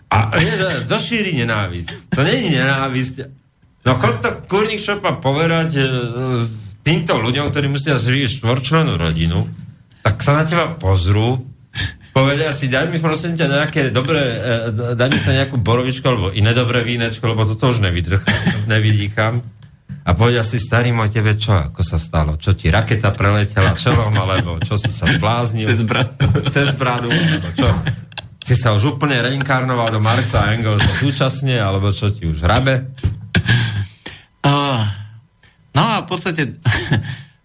A 0.09 0.17
je, 0.41 0.53
to 0.89 0.97
šíri 0.97 1.37
nenávisť. 1.37 2.13
To 2.17 2.25
není 2.25 2.57
nenávisť. 2.57 3.15
No 3.85 3.93
chod 4.01 4.25
to 4.25 4.29
kurník 4.49 4.81
šopa 4.81 5.21
povedať 5.21 5.69
e, 5.77 5.81
týmto 6.81 7.21
ľuďom, 7.21 7.53
ktorí 7.53 7.69
musia 7.69 7.95
zrieť 8.01 8.41
štvorčlenú 8.41 8.97
rodinu, 8.97 9.45
tak 10.01 10.19
sa 10.25 10.41
na 10.41 10.43
teba 10.49 10.65
pozrú, 10.73 11.45
povedia 12.19 12.51
si, 12.51 12.67
daj 12.67 12.91
mi 12.91 12.99
prosím 12.99 13.39
ťa 13.39 13.47
nejaké 13.47 13.81
dobré, 13.95 14.19
e, 14.19 14.95
daj 14.97 15.09
mi 15.09 15.19
sa 15.21 15.31
nejakú 15.31 15.55
borovičku 15.61 16.03
alebo 16.03 16.27
iné 16.35 16.51
dobré 16.51 16.83
vínečko, 16.83 17.31
lebo 17.31 17.45
toto 17.55 17.71
už 17.71 17.79
nevydýcham. 18.67 19.39
A 20.09 20.17
povedia 20.17 20.41
si, 20.41 20.57
starý 20.57 20.89
môj 20.89 21.13
tebe, 21.13 21.37
čo, 21.37 21.53
ako 21.53 21.85
sa 21.85 22.01
stalo? 22.01 22.33
Čo 22.41 22.57
ti, 22.57 22.73
raketa 22.73 23.13
preletela 23.13 23.77
čelom, 23.77 24.09
alebo 24.17 24.57
čo 24.57 24.73
si 24.73 24.89
sa 24.89 25.05
zbláznil? 25.05 25.69
Cez 25.69 25.85
bradu. 25.85 26.25
Cez 26.49 26.73
bradu, 26.73 27.13
alebo 27.13 27.49
čo? 27.53 27.69
Si 28.41 28.57
sa 28.57 28.73
už 28.73 28.97
úplne 28.97 29.21
reinkarnoval 29.21 29.93
do 29.93 30.01
Marxa 30.01 30.49
a 30.49 30.57
Engelsa 30.57 30.89
súčasne, 30.97 31.61
alebo 31.61 31.93
čo 31.93 32.09
ti 32.09 32.25
už 32.25 32.41
hrabe? 32.41 32.89
Uh, 34.41 34.81
no 35.77 35.83
a 35.83 35.95
v 36.01 36.07
podstate... 36.09 36.57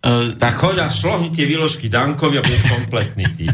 Uh, 0.00 0.32
tak 0.42 0.56
choď 0.56 0.86
a 0.86 0.88
šlohni 0.88 1.28
tie 1.36 1.44
výložky 1.44 1.92
Dankovi 1.92 2.40
a 2.40 2.46
budeš 2.46 2.64
kompletný 2.64 3.28
ty. 3.36 3.44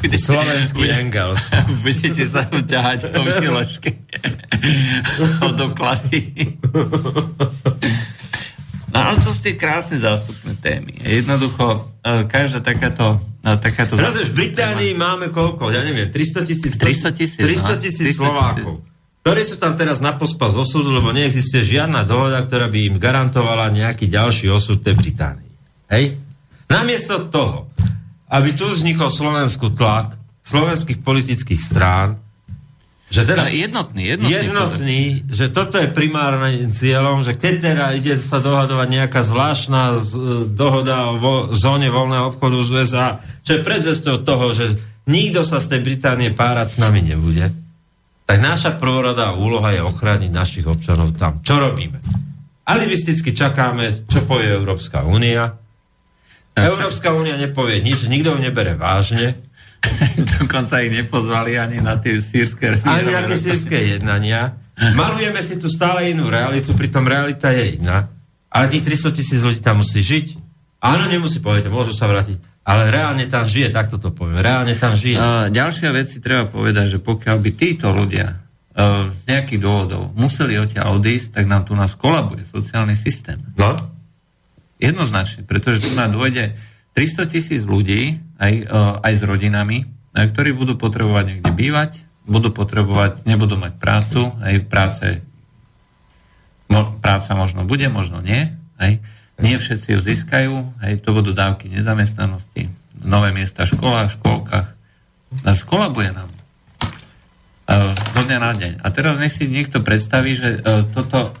Budete, 0.00 0.16
Slovenský 0.16 0.80
bude, 0.80 0.96
Engels. 0.96 1.42
Budete 1.84 2.24
sa 2.24 2.44
ťahať 2.48 3.12
o 3.12 3.20
výložky. 3.20 3.90
o 5.44 5.48
doklady. 5.52 6.20
No 8.94 8.98
ale 8.98 9.16
to 9.20 9.28
sú 9.28 9.42
tie 9.42 9.58
krásne 9.58 9.98
zástupné 9.98 10.54
témy. 10.62 10.94
Jednoducho, 11.02 11.90
e, 12.00 12.24
každá 12.30 12.62
takáto 12.62 13.18
No, 13.44 13.60
takáto 13.60 13.92
Teraz 13.92 14.16
v 14.16 14.32
Británii 14.32 14.96
téma. 14.96 15.20
máme 15.20 15.28
koľko? 15.28 15.68
Ja 15.68 15.84
neviem, 15.84 16.08
300 16.08 16.48
tisíc 16.48 16.80
300 16.80 17.12
tisíc 17.12 17.44
300 17.44 17.76
tisíc 17.76 18.16
Slovákov. 18.16 18.80
Ktorí 19.20 19.42
sú 19.44 19.60
tam 19.60 19.76
teraz 19.76 20.00
na 20.00 20.16
pospas 20.16 20.56
osudu, 20.56 20.88
lebo 20.88 21.12
neexistuje 21.12 21.76
žiadna 21.76 22.08
dohoda, 22.08 22.40
ktorá 22.40 22.72
by 22.72 22.88
im 22.88 22.96
garantovala 22.96 23.68
nejaký 23.68 24.08
ďalší 24.08 24.48
osud 24.48 24.80
tej 24.80 24.96
Británii. 24.96 25.52
Hej? 25.92 26.16
Namiesto 26.72 27.28
toho, 27.28 27.68
aby 28.34 28.50
tu 28.50 28.66
vznikol 28.66 29.14
slovenskú 29.14 29.70
tlak 29.70 30.18
slovenských 30.42 30.98
politických 31.00 31.60
strán, 31.62 32.18
že 33.14 33.22
teda, 33.30 33.46
jednotný, 33.46 34.10
jednotný. 34.10 34.32
Jednotný, 34.32 35.02
že 35.30 35.46
toto 35.54 35.78
je 35.78 35.86
primárnym 35.86 36.66
cieľom, 36.66 37.22
že 37.22 37.38
keď 37.38 37.54
teda 37.62 37.86
ide 37.94 38.18
sa 38.18 38.42
dohadovať 38.42 38.88
nejaká 38.90 39.22
zvláštna 39.22 40.02
z, 40.02 40.10
dohoda 40.50 41.14
o 41.14 41.22
vo, 41.22 41.34
zóne 41.54 41.94
voľného 41.94 42.34
obchodu 42.34 42.58
z 42.66 42.68
USA, 42.74 43.06
čo 43.46 43.54
je 43.54 43.62
predzestou 43.62 44.18
toho, 44.18 44.50
že 44.50 44.74
nikto 45.06 45.46
sa 45.46 45.62
z 45.62 45.76
tej 45.76 45.80
Británie 45.86 46.34
párať 46.34 46.74
s 46.74 46.76
nami 46.82 47.06
nebude, 47.06 47.54
tak 48.26 48.40
naša 48.42 48.74
prvoradá 48.82 49.30
úloha 49.36 49.70
je 49.70 49.84
ochrániť 49.84 50.30
našich 50.34 50.66
občanov 50.66 51.14
tam. 51.14 51.38
Čo 51.44 51.60
robíme? 51.70 52.02
Alibisticky 52.66 53.30
čakáme, 53.30 54.10
čo 54.10 54.26
povie 54.26 54.48
Európska 54.48 55.06
únia. 55.06 55.63
Európska 56.54 57.10
únia 57.10 57.34
nepovie 57.34 57.82
nič, 57.82 58.06
nikto 58.06 58.34
ju 58.34 58.38
nebere 58.38 58.78
vážne 58.78 59.34
Dokonca 60.40 60.80
ich 60.80 60.92
nepozvali 60.92 61.58
ani 61.58 61.78
na 61.80 61.96
tie 62.00 62.18
sírske... 62.20 62.80
Ani 62.84 63.12
na 63.12 63.22
tie 63.24 63.38
sírske 63.38 63.76
jednania. 63.76 64.56
Malujeme 64.98 65.38
si 65.44 65.60
tu 65.60 65.70
stále 65.70 66.10
inú 66.10 66.26
realitu, 66.32 66.74
pritom 66.74 67.06
realita 67.06 67.54
je 67.54 67.78
iná. 67.78 68.10
Ale 68.50 68.70
tých 68.70 68.86
300 68.86 69.18
tisíc 69.18 69.40
ľudí 69.42 69.60
tam 69.62 69.82
musí 69.82 70.02
žiť. 70.02 70.26
Áno, 70.84 71.08
nemusí, 71.08 71.40
povedať, 71.40 71.72
môžu 71.72 71.96
sa 71.96 72.06
vrátiť. 72.06 72.38
Ale 72.64 72.88
reálne 72.88 73.28
tam 73.28 73.44
žije, 73.44 73.68
takto 73.72 74.00
to 74.00 74.08
poviem. 74.12 74.40
Reálne 74.40 74.72
tam 74.76 74.96
žije. 74.96 75.20
Uh, 75.20 75.52
ďalšia 75.52 75.90
vec 75.92 76.08
si 76.08 76.18
treba 76.20 76.48
povedať, 76.48 76.96
že 76.96 76.98
pokiaľ 77.00 77.36
by 77.40 77.50
títo 77.52 77.92
ľudia 77.92 78.32
uh, 78.32 79.12
z 79.12 79.22
nejakých 79.28 79.60
dôvodov 79.60 80.16
museli 80.16 80.56
odtiaľ 80.56 80.96
odísť, 80.96 81.40
tak 81.40 81.44
nám 81.44 81.68
tu 81.68 81.76
nás 81.76 81.92
kolabuje 81.92 82.40
sociálny 82.40 82.96
systém. 82.96 83.36
No? 83.60 83.76
Jednoznačne, 84.82 85.46
pretože 85.46 85.86
tu 85.86 85.94
nám 85.94 86.10
dôjde 86.10 86.58
300 86.94 87.30
tisíc 87.30 87.62
ľudí, 87.66 88.22
aj, 88.38 88.52
e, 88.54 88.64
aj 89.02 89.12
s 89.14 89.22
rodinami, 89.22 89.82
e, 89.82 89.86
ktorí 90.14 90.54
budú 90.54 90.78
potrebovať 90.78 91.24
niekde 91.30 91.50
bývať, 91.54 92.06
budú 92.24 92.54
potrebovať, 92.54 93.26
nebudú 93.28 93.58
mať 93.58 93.76
prácu, 93.76 94.32
aj 94.40 94.54
práce, 94.66 95.06
práca 97.04 97.30
možno 97.36 97.68
bude, 97.68 97.86
možno 97.92 98.24
nie, 98.24 98.50
aj, 98.80 98.98
nie 99.42 99.54
všetci 99.58 99.98
ju 99.98 100.00
získajú, 100.00 100.54
aj 100.80 100.92
to 101.04 101.10
budú 101.12 101.36
dávky 101.36 101.68
nezamestnanosti, 101.68 102.70
nové 103.02 103.34
miesta 103.34 103.68
v 103.68 103.74
školách, 103.76 104.16
školkách. 104.16 104.68
A 105.44 105.50
skolabuje 105.52 106.14
nám. 106.14 106.30
Uh, 107.64 107.90
zo 108.14 108.22
dňa 108.22 108.38
na 108.38 108.52
deň. 108.54 108.72
A 108.84 108.86
teraz 108.94 109.18
nech 109.18 109.34
si 109.34 109.50
niekto 109.50 109.82
predstaví, 109.82 110.36
že 110.36 110.62
toto, 110.94 111.32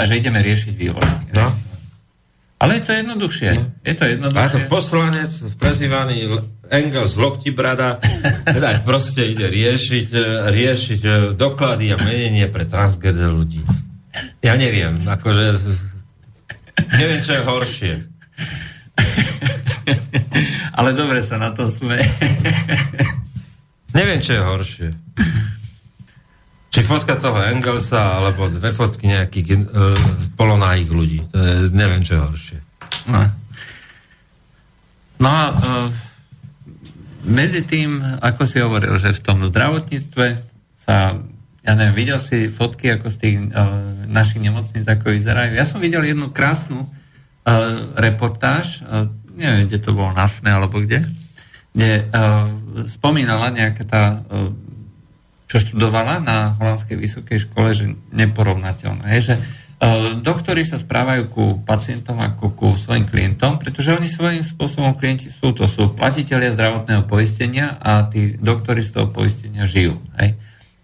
že 0.00 0.14
ideme 0.16 0.40
riešiť 0.40 0.72
výložky. 0.72 1.34
No. 1.36 1.52
Ale 2.58 2.82
je 2.82 2.82
to 2.82 2.92
jednoduchšie. 2.92 3.50
No. 3.54 3.64
Je 3.86 3.94
to 3.94 4.04
jednoduchšie. 4.04 4.42
A 4.42 4.50
to 4.50 4.58
poslanec, 4.66 5.30
prezývaný 5.62 6.26
Engels 6.68 7.14
Lokti 7.14 7.54
Brada, 7.54 8.02
teda 8.44 8.82
proste 8.82 9.24
ide 9.30 9.46
riešiť, 9.46 10.08
e, 10.10 10.24
riešiť 10.50 11.00
e, 11.06 11.10
doklady 11.38 11.94
a 11.94 11.96
menenie 11.96 12.50
pre 12.50 12.66
transgender 12.66 13.30
ľudí. 13.30 13.62
Ja 14.42 14.58
neviem, 14.58 15.06
akože 15.06 15.54
neviem, 16.98 17.20
čo 17.22 17.32
je 17.38 17.42
horšie. 17.46 17.92
Ale 20.78 20.94
dobre 20.98 21.22
sa 21.22 21.38
na 21.38 21.54
to 21.54 21.70
sme. 21.70 21.94
neviem, 23.96 24.18
čo 24.18 24.34
je 24.34 24.42
horšie. 24.42 24.88
Či 26.78 26.86
fotka 26.86 27.18
toho 27.18 27.42
Engelsa, 27.42 28.22
alebo 28.22 28.46
dve 28.46 28.70
fotky 28.70 29.10
nejakých 29.10 29.66
uh, 29.66 29.98
polonájich 30.38 30.86
ľudí. 30.86 31.26
To 31.34 31.34
je, 31.34 31.74
neviem, 31.74 32.06
čo 32.06 32.14
je 32.14 32.22
horšie. 32.22 32.58
No, 33.10 33.18
no 35.18 35.26
a 35.26 35.42
uh, 35.50 35.90
medzi 37.26 37.66
tým, 37.66 37.98
ako 38.22 38.42
si 38.46 38.62
hovoril, 38.62 38.94
že 38.94 39.10
v 39.10 39.24
tom 39.26 39.42
zdravotníctve 39.42 40.26
sa, 40.78 41.18
ja 41.66 41.72
neviem, 41.74 41.98
videl 41.98 42.22
si 42.22 42.46
fotky, 42.46 42.94
ako 42.94 43.10
z 43.10 43.16
tých 43.26 43.36
uh, 43.50 44.06
našich 44.06 44.38
nemocníc, 44.38 44.86
ako 44.86 45.10
vyzerajú. 45.18 45.58
Ja 45.58 45.66
som 45.66 45.82
videl 45.82 46.06
jednu 46.06 46.30
krásnu 46.30 46.86
uh, 46.86 46.90
reportáž, 47.98 48.86
uh, 48.86 49.10
neviem, 49.34 49.66
kde 49.66 49.82
to 49.82 49.98
bolo 49.98 50.14
na 50.14 50.30
SME, 50.30 50.54
alebo 50.54 50.78
kde, 50.78 51.02
kde 51.74 52.06
uh, 52.06 52.46
spomínala 52.86 53.50
nejaká 53.50 53.82
tá 53.82 54.22
uh, 54.22 54.54
čo 55.48 55.56
študovala 55.56 56.20
na 56.20 56.52
holandskej 56.60 57.00
vysokej 57.00 57.48
škole, 57.48 57.72
že 57.72 57.96
neporovnateľné. 58.12 59.16
Je, 59.16 59.32
že 59.32 59.34
uh, 59.40 60.20
doktori 60.20 60.60
sa 60.60 60.76
správajú 60.76 61.22
ku 61.32 61.44
pacientom 61.64 62.20
ako 62.20 62.52
ku 62.52 62.68
svojim 62.76 63.08
klientom, 63.08 63.56
pretože 63.56 63.96
oni 63.96 64.04
svojím 64.04 64.44
spôsobom 64.44 64.92
klienti 65.00 65.32
sú, 65.32 65.56
to 65.56 65.64
sú 65.64 65.96
platiteľia 65.96 66.52
zdravotného 66.52 67.08
poistenia 67.08 67.80
a 67.80 68.04
tí 68.04 68.36
doktori 68.36 68.84
z 68.84 69.00
toho 69.00 69.08
poistenia 69.08 69.64
žijú. 69.64 69.96
Hej. 70.20 70.36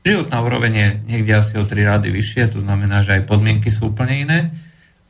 Životná 0.04 0.40
úroveň 0.40 0.72
je 0.72 0.88
niekde 1.12 1.32
asi 1.36 1.60
o 1.60 1.68
tri 1.68 1.84
rády 1.84 2.08
vyššie, 2.08 2.56
to 2.56 2.64
znamená, 2.64 3.04
že 3.04 3.20
aj 3.20 3.28
podmienky 3.28 3.68
sú 3.68 3.92
úplne 3.92 4.16
iné. 4.16 4.40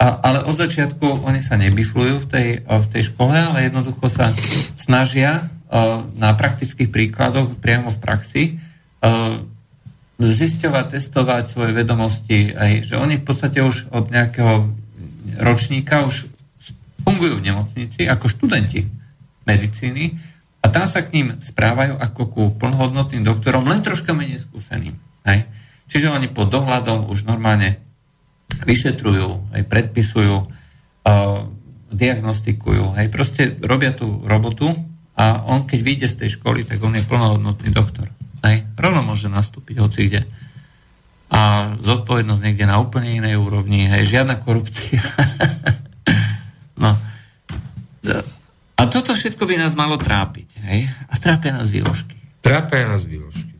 A, 0.02 0.18
ale 0.18 0.42
od 0.50 0.58
začiatku 0.58 1.22
oni 1.22 1.38
sa 1.38 1.54
nebiflujú 1.54 2.26
v 2.26 2.28
tej, 2.30 2.48
v 2.66 2.86
tej 2.90 3.14
škole, 3.14 3.30
ale 3.38 3.70
jednoducho 3.70 4.10
sa 4.10 4.34
snažia 4.74 5.46
uh, 5.70 6.02
na 6.18 6.34
praktických 6.34 6.90
príkladoch 6.90 7.54
priamo 7.62 7.94
v 7.94 8.02
praxi 8.02 8.44
zisťovať, 10.18 10.84
testovať 10.94 11.44
svoje 11.50 11.72
vedomosti, 11.74 12.54
aj, 12.54 12.86
že 12.86 12.94
oni 12.96 13.18
v 13.20 13.26
podstate 13.26 13.60
už 13.60 13.90
od 13.90 14.08
nejakého 14.08 14.70
ročníka 15.42 16.06
už 16.06 16.30
fungujú 17.04 17.42
v 17.42 17.46
nemocnici 17.52 18.06
ako 18.06 18.30
študenti 18.30 18.86
medicíny 19.44 20.16
a 20.64 20.72
tam 20.72 20.88
sa 20.88 21.04
k 21.04 21.12
ním 21.20 21.36
správajú 21.42 22.00
ako 22.00 22.22
ku 22.32 22.42
plnohodnotným 22.56 23.26
doktorom, 23.26 23.68
len 23.68 23.84
troška 23.84 24.16
menej 24.16 24.40
skúseným. 24.40 24.96
Hej. 25.28 25.44
Čiže 25.90 26.08
oni 26.08 26.32
pod 26.32 26.48
dohľadom 26.48 27.12
už 27.12 27.28
normálne 27.28 27.76
vyšetrujú, 28.64 29.52
aj 29.52 29.62
predpisujú, 29.68 30.36
uh, 30.40 31.44
diagnostikujú, 31.94 32.96
hej, 32.98 33.06
proste 33.12 33.54
robia 33.62 33.92
tú 33.94 34.24
robotu 34.26 34.72
a 35.14 35.44
on 35.46 35.68
keď 35.68 35.78
vyjde 35.84 36.08
z 36.10 36.18
tej 36.24 36.30
školy, 36.40 36.66
tak 36.66 36.80
on 36.82 36.96
je 36.96 37.06
plnohodnotný 37.06 37.70
doktor. 37.70 38.08
Hej, 38.44 38.68
rovno 38.76 39.00
môže 39.00 39.32
nastúpiť 39.32 39.80
hoci 39.80 40.12
kde. 40.12 40.28
A 41.32 41.72
zodpovednosť 41.80 42.42
niekde 42.44 42.68
na 42.68 42.76
úplne 42.76 43.16
inej 43.16 43.40
úrovni, 43.40 43.88
hej, 43.88 44.04
žiadna 44.04 44.36
korupcia. 44.36 45.00
no. 46.84 46.92
A 48.76 48.82
toto 48.92 49.16
všetko 49.16 49.48
by 49.48 49.56
nás 49.56 49.72
malo 49.72 49.96
trápiť, 49.96 50.60
hej? 50.68 50.84
A 51.08 51.16
trápia 51.16 51.56
nás 51.56 51.72
výložky. 51.72 52.20
Trápia 52.44 52.84
nás 52.84 53.08
výložky. 53.08 53.56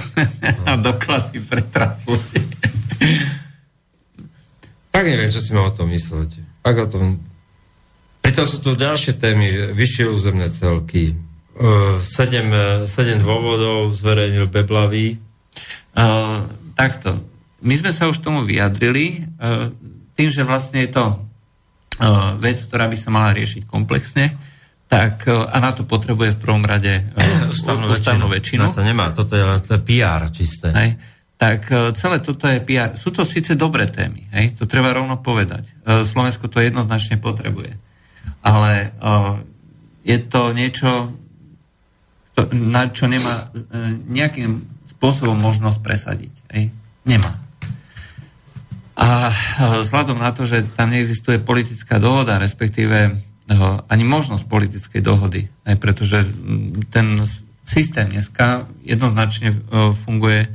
a 0.68 0.80
doklady 0.80 1.44
pre 1.44 1.60
translúte. 1.60 2.40
Tak 4.90 5.04
neviem, 5.04 5.28
čo 5.28 5.44
si 5.44 5.52
mám 5.52 5.68
o 5.68 5.76
tom 5.76 5.92
mysleť. 5.92 6.64
Ak 6.64 6.76
o 6.80 6.88
tom... 6.88 7.20
Pritom 8.24 8.48
sú 8.48 8.64
tu 8.64 8.72
ďalšie 8.76 9.16
témy, 9.20 9.76
vyššie 9.76 10.04
územné 10.08 10.48
celky. 10.48 11.16
Uh, 11.60 12.00
sedem, 12.00 12.48
sedem 12.88 13.20
dôvodov 13.20 13.92
zverejnil 13.92 14.48
Beblavý. 14.48 15.20
Uh, 15.92 16.48
takto. 16.72 17.12
My 17.60 17.76
sme 17.76 17.92
sa 17.92 18.08
už 18.08 18.24
tomu 18.24 18.48
vyjadrili 18.48 19.28
uh, 19.36 19.68
tým, 20.16 20.32
že 20.32 20.40
vlastne 20.40 20.88
je 20.88 20.96
to 20.96 21.04
uh, 21.04 22.40
vec, 22.40 22.56
ktorá 22.64 22.88
by 22.88 22.96
sa 22.96 23.12
mala 23.12 23.36
riešiť 23.36 23.68
komplexne, 23.68 24.32
tak 24.88 25.28
uh, 25.28 25.52
a 25.52 25.60
na 25.60 25.76
to 25.76 25.84
potrebuje 25.84 26.40
v 26.40 26.40
prvom 26.40 26.64
rade 26.64 26.96
uh, 26.96 27.52
ústavnú, 27.52 27.92
ústavnú 27.92 28.24
väčšinu. 28.32 28.64
No 28.64 28.72
to 28.72 28.80
nemá, 28.80 29.12
toto 29.12 29.36
je 29.36 29.44
to 29.60 29.76
je 29.76 29.80
PR 29.84 30.32
čisté. 30.32 30.72
Hej 30.72 30.90
tak 31.40 31.72
e, 31.72 31.96
celé 31.96 32.20
toto 32.20 32.44
je 32.44 32.60
PR. 32.60 32.92
Sú 33.00 33.08
to 33.08 33.24
síce 33.24 33.56
dobré 33.56 33.88
témy, 33.88 34.28
hej, 34.36 34.60
to 34.60 34.68
treba 34.68 34.92
rovno 34.92 35.16
povedať. 35.16 35.72
E, 35.72 36.04
Slovensko 36.04 36.52
to 36.52 36.60
jednoznačne 36.60 37.16
potrebuje. 37.16 37.72
Ale 38.44 38.92
uh, 39.04 39.36
je 40.00 40.16
to 40.16 40.56
niečo, 40.56 41.12
to, 42.34 42.46
na 42.54 42.88
čo 42.90 43.10
nemá 43.10 43.48
uh, 43.48 43.50
nejakým 44.08 44.64
spôsobom 44.96 45.36
možnosť 45.36 45.78
presadiť. 45.82 46.34
Hej. 46.52 46.64
Nemá. 47.08 47.36
A 48.94 49.28
uh, 49.28 49.80
vzhľadom 49.80 50.20
na 50.20 50.30
to, 50.30 50.44
že 50.44 50.66
tam 50.76 50.92
neexistuje 50.92 51.40
politická 51.40 51.96
dohoda, 51.98 52.40
respektíve 52.40 53.10
uh, 53.10 53.82
ani 53.88 54.04
možnosť 54.04 54.44
politickej 54.46 55.02
dohody, 55.02 55.48
aj 55.66 55.76
pretože 55.80 56.24
ten 56.94 57.18
systém 57.64 58.10
dneska 58.10 58.66
jednoznačne 58.82 59.54
funguje 59.94 60.50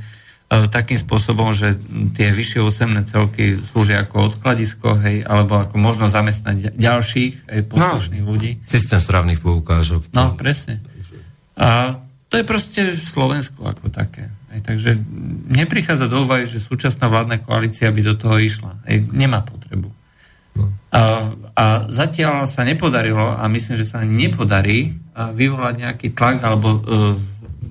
E, 0.46 0.70
takým 0.70 0.94
spôsobom, 0.94 1.50
že 1.50 1.74
tie 2.14 2.30
vyššie 2.30 2.62
úsemné 2.62 3.02
celky 3.02 3.58
slúžia 3.58 4.06
ako 4.06 4.30
odkladisko, 4.30 4.94
hej, 5.02 5.26
alebo 5.26 5.58
ako 5.58 5.74
možno 5.74 6.06
zamestnať 6.06 6.78
ďalších 6.78 7.50
hej, 7.50 7.62
poslušných 7.66 8.22
no, 8.22 8.30
ľudí. 8.30 8.62
Systém 8.62 9.02
správnych 9.02 9.42
poukážok. 9.42 10.06
No, 10.14 10.38
presne. 10.38 10.78
A 11.56 11.96
to 12.28 12.36
je 12.36 12.44
proste 12.44 12.82
v 12.94 13.06
Slovensku 13.06 13.64
ako 13.64 13.88
také. 13.88 14.28
Hej, 14.52 14.60
takže 14.66 14.90
neprichádza 15.48 16.08
do 16.08 16.24
úvahy, 16.24 16.44
že 16.44 16.60
súčasná 16.60 17.08
vládna 17.08 17.40
koalícia 17.40 17.88
by 17.92 18.00
do 18.04 18.14
toho 18.16 18.36
išla. 18.36 18.72
Hej, 18.88 19.08
nemá 19.12 19.40
potrebu. 19.40 19.88
A, 20.88 21.28
a 21.52 21.64
zatiaľ 21.92 22.48
sa 22.48 22.64
nepodarilo, 22.64 23.36
a 23.36 23.44
myslím, 23.52 23.76
že 23.76 23.84
sa 23.84 24.00
nepodarí 24.00 24.96
vyvolať 25.12 25.74
nejaký 25.84 26.08
tlak 26.16 26.40
alebo 26.40 26.68
uh, 26.72 27.12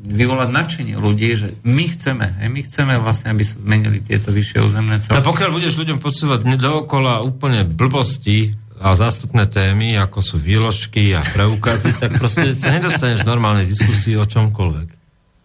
vyvolať 0.06 0.50
nadšenie 0.54 0.96
ľudí, 1.02 1.34
že 1.34 1.58
my 1.66 1.86
chceme, 1.90 2.26
hej, 2.42 2.50
my 2.54 2.62
chceme 2.62 2.94
vlastne, 3.02 3.34
aby 3.34 3.42
sa 3.42 3.58
zmenili 3.58 4.06
tieto 4.06 4.30
vyššie 4.30 4.60
územné 4.62 5.02
celky. 5.02 5.18
A 5.18 5.26
pokiaľ 5.26 5.50
budeš 5.50 5.82
ľuďom 5.82 5.98
podsúvať 5.98 6.46
dookola 6.62 7.26
úplne 7.26 7.66
blbosti 7.66 8.54
a 8.80 8.92
zástupné 8.96 9.48
témy, 9.48 9.96
ako 9.96 10.20
sú 10.20 10.36
výložky 10.36 11.16
a 11.16 11.24
preukazy, 11.24 11.96
tak 11.96 12.20
proste 12.20 12.52
sa 12.52 12.76
nedostaneš 12.76 13.24
normálnej 13.24 13.64
diskusii 13.64 14.20
o 14.20 14.28
čomkoľvek. 14.28 14.88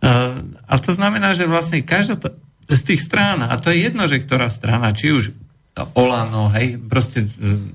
Uh, 0.01 0.59
a 0.67 0.75
to 0.81 0.91
znamená, 0.97 1.37
že 1.37 1.47
vlastne 1.47 1.85
každá 1.85 2.19
t- 2.19 2.35
z 2.71 2.81
tých 2.87 3.03
strán, 3.03 3.43
a 3.43 3.55
to 3.59 3.71
je 3.71 3.91
jedno, 3.91 4.07
že 4.07 4.23
ktorá 4.23 4.47
strana, 4.49 4.95
či 4.95 5.15
už 5.15 5.35
Olano, 5.95 6.51
hej, 6.53 6.77
proste 6.83 7.25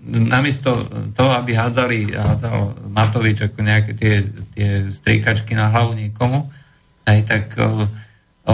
namiesto 0.06 0.76
toho, 1.16 1.32
aby 1.32 1.56
hádzali, 1.56 2.14
hádzal 2.14 2.92
Matovič 2.92 3.50
ako 3.50 3.60
nejaké 3.66 3.92
tie, 3.98 4.22
tie 4.54 4.70
strikačky 4.92 5.56
na 5.58 5.72
hlavu 5.72 5.96
niekomu, 5.98 6.46
aj 7.08 7.20
tak 7.26 7.46
o, 7.58 7.88
o, 8.52 8.54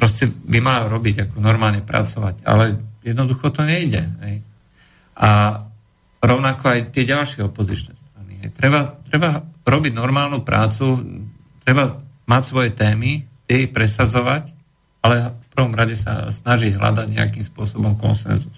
proste 0.00 0.26
by 0.26 0.58
mal 0.58 0.88
robiť, 0.88 1.28
ako 1.28 1.36
normálne 1.38 1.84
pracovať. 1.84 2.42
Ale 2.42 2.80
jednoducho 3.04 3.52
to 3.52 3.62
nejde. 3.62 4.02
Aj. 4.18 4.34
A 5.16 5.30
rovnako 6.26 6.64
aj 6.74 6.80
tie 6.90 7.06
ďalšie 7.06 7.46
opozičné 7.46 7.92
strany. 7.94 8.32
Treba, 8.52 8.98
treba 9.06 9.46
robiť 9.62 9.92
normálnu 9.94 10.42
prácu, 10.42 11.02
treba 11.62 11.98
mať 12.26 12.42
svoje 12.42 12.70
témy, 12.74 13.22
tie 13.46 13.70
presadzovať, 13.70 14.50
ale 15.06 15.30
v 15.30 15.46
prvom 15.54 15.72
rade 15.72 15.94
sa 15.94 16.26
snažiť 16.26 16.74
hľadať 16.74 17.06
nejakým 17.14 17.44
spôsobom 17.46 17.94
konsenzus. 17.94 18.52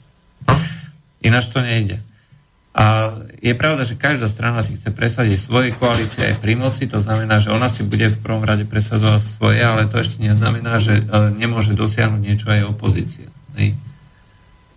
Ináč 1.21 1.53
to 1.53 1.61
nejde. 1.61 2.01
A 2.79 3.11
je 3.43 3.59
pravda, 3.59 3.83
že 3.83 3.99
každá 3.99 4.31
strana 4.31 4.63
si 4.63 4.79
chce 4.79 4.95
presadiť 4.95 5.35
svoje 5.35 5.75
koalície 5.75 6.23
aj 6.31 6.39
pri 6.39 6.55
moci, 6.55 6.87
to 6.87 7.03
znamená, 7.03 7.43
že 7.43 7.51
ona 7.51 7.67
si 7.67 7.83
bude 7.83 8.07
v 8.07 8.23
prvom 8.23 8.47
rade 8.47 8.65
presadzovať 8.71 9.19
svoje, 9.19 9.59
ale 9.59 9.91
to 9.91 9.99
ešte 9.99 10.23
neznamená, 10.23 10.79
že 10.79 11.03
e, 11.03 11.03
nemôže 11.35 11.75
dosiahnuť 11.75 12.21
niečo 12.23 12.47
aj 12.47 12.71
opozícia. 12.71 13.27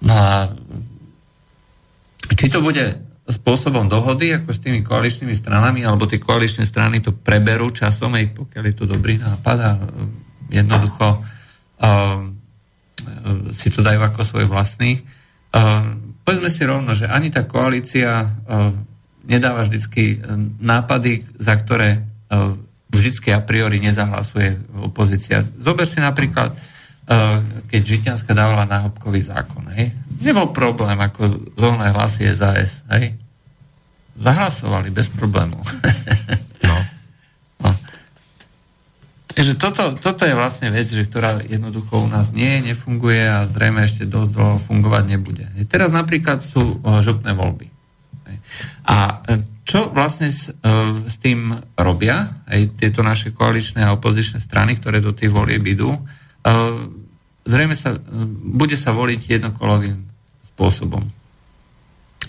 No 0.02 0.18
a 0.18 0.50
či 2.36 2.48
to 2.48 2.64
bude 2.64 3.12
spôsobom 3.32 3.88
dohody, 3.88 4.34
ako 4.36 4.50
s 4.52 4.60
tými 4.60 4.82
koaličnými 4.82 5.32
stranami, 5.32 5.86
alebo 5.86 6.10
tie 6.10 6.20
koaličné 6.20 6.68
strany 6.68 7.00
to 7.00 7.16
preberú 7.16 7.72
časom, 7.72 8.18
aj 8.18 8.34
pokiaľ 8.34 8.64
je 8.68 8.76
to 8.76 8.86
dobrý 8.90 9.22
nápad 9.22 9.58
a 9.62 9.72
e, 9.78 9.80
jednoducho 10.52 11.24
uh, 11.80 12.28
si 13.56 13.72
to 13.72 13.80
dajú 13.80 14.04
ako 14.04 14.22
svoj 14.28 14.46
vlastný. 14.52 15.00
Uh, 15.56 15.96
povedzme 16.28 16.52
si 16.52 16.68
rovno, 16.68 16.92
že 16.92 17.08
ani 17.08 17.32
tá 17.32 17.48
koalícia 17.48 18.28
uh, 18.28 18.76
nedáva 19.24 19.64
vždycky 19.64 20.20
nápady, 20.60 21.24
za 21.40 21.56
ktoré 21.56 22.04
uh, 22.04 22.52
vždycky 22.92 23.32
a 23.32 23.40
priori 23.40 23.80
nezahlasuje 23.80 24.76
opozícia. 24.84 25.40
Zober 25.56 25.88
si 25.88 26.04
napríklad, 26.04 26.52
uh, 26.52 27.40
keď 27.72 27.82
Žitňanská 27.82 28.36
dávala 28.36 28.68
náhobkový 28.68 29.24
zákon, 29.24 29.72
hej? 29.72 29.96
Nebol 30.22 30.54
problém 30.54 30.98
ako 31.02 31.52
zóna 31.58 31.90
hlasy 31.92 32.30
SAS, 32.32 32.86
hej? 32.94 33.18
Zahlasovali 34.16 34.94
bez 34.94 35.10
problémov. 35.10 35.66
no. 36.70 36.78
no. 37.66 37.72
Takže 39.32 39.58
toto, 39.58 39.98
toto 39.98 40.28
je 40.28 40.38
vlastne 40.38 40.70
vec, 40.70 40.86
že 40.86 41.08
ktorá 41.08 41.42
jednoducho 41.42 42.06
u 42.06 42.08
nás 42.12 42.30
nie, 42.36 42.62
nefunguje 42.62 43.26
a 43.26 43.48
zrejme 43.48 43.82
ešte 43.82 44.06
dosť 44.06 44.32
dlho 44.38 44.56
fungovať 44.62 45.04
nebude. 45.10 45.46
Teraz 45.66 45.90
napríklad 45.90 46.44
sú 46.44 46.78
eh, 46.78 47.02
župné 47.02 47.34
voľby. 47.34 47.68
A 48.86 49.26
eh, 49.26 49.42
čo 49.66 49.90
vlastne 49.90 50.30
s, 50.30 50.52
eh, 50.52 50.70
s 51.08 51.16
tým 51.18 51.50
robia 51.80 52.44
aj 52.46 52.78
tieto 52.78 53.02
naše 53.02 53.34
koaličné 53.34 53.82
a 53.88 53.96
opozičné 53.98 54.38
strany, 54.38 54.78
ktoré 54.78 55.02
do 55.02 55.16
tých 55.16 55.34
volieb 55.34 55.66
idú? 55.66 55.96
Zrejme 57.42 57.78
sa, 57.78 57.94
bude 58.42 58.74
sa 58.74 58.94
voliť 58.94 59.42
jednokolovým 59.42 60.11
spôsobom. 60.54 61.04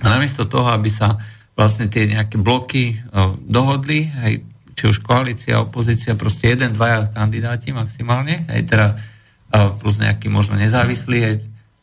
A 0.03 0.05
namiesto 0.09 0.49
toho, 0.49 0.71
aby 0.73 0.89
sa 0.89 1.19
vlastne 1.53 1.87
tie 1.87 2.09
nejaké 2.09 2.41
bloky 2.41 2.97
dohodli, 3.45 4.09
aj 4.09 4.33
či 4.73 4.85
už 4.89 5.05
koalícia, 5.05 5.61
opozícia, 5.61 6.17
proste 6.17 6.57
jeden, 6.57 6.73
dvaja 6.73 7.13
kandidáti 7.13 7.77
maximálne, 7.77 8.49
aj 8.49 8.63
teda 8.67 8.87
plus 9.79 10.01
nejaký 10.01 10.33
možno 10.33 10.57
nezávislý, 10.57 11.19
aj, 11.29 11.35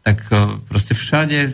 tak 0.01 0.17
e, 0.33 0.57
proste 0.65 0.97
všade 0.97 1.53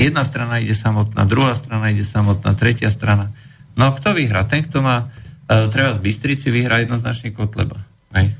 jedna 0.00 0.24
strana 0.24 0.56
ide 0.56 0.72
samotná, 0.72 1.28
druhá 1.28 1.52
strana 1.52 1.92
ide 1.92 2.00
samotná, 2.00 2.56
tretia 2.56 2.88
strana. 2.88 3.28
No 3.76 3.86
a 3.86 3.94
kto 3.94 4.16
vyhrá? 4.16 4.48
Ten, 4.48 4.64
kto 4.64 4.80
má 4.80 5.12
treba 5.46 5.92
z 5.92 6.00
Bystrici, 6.00 6.48
vyhrá 6.48 6.80
jednoznačne 6.80 7.36
Kotleba. 7.36 7.76
Hej. 8.16 8.32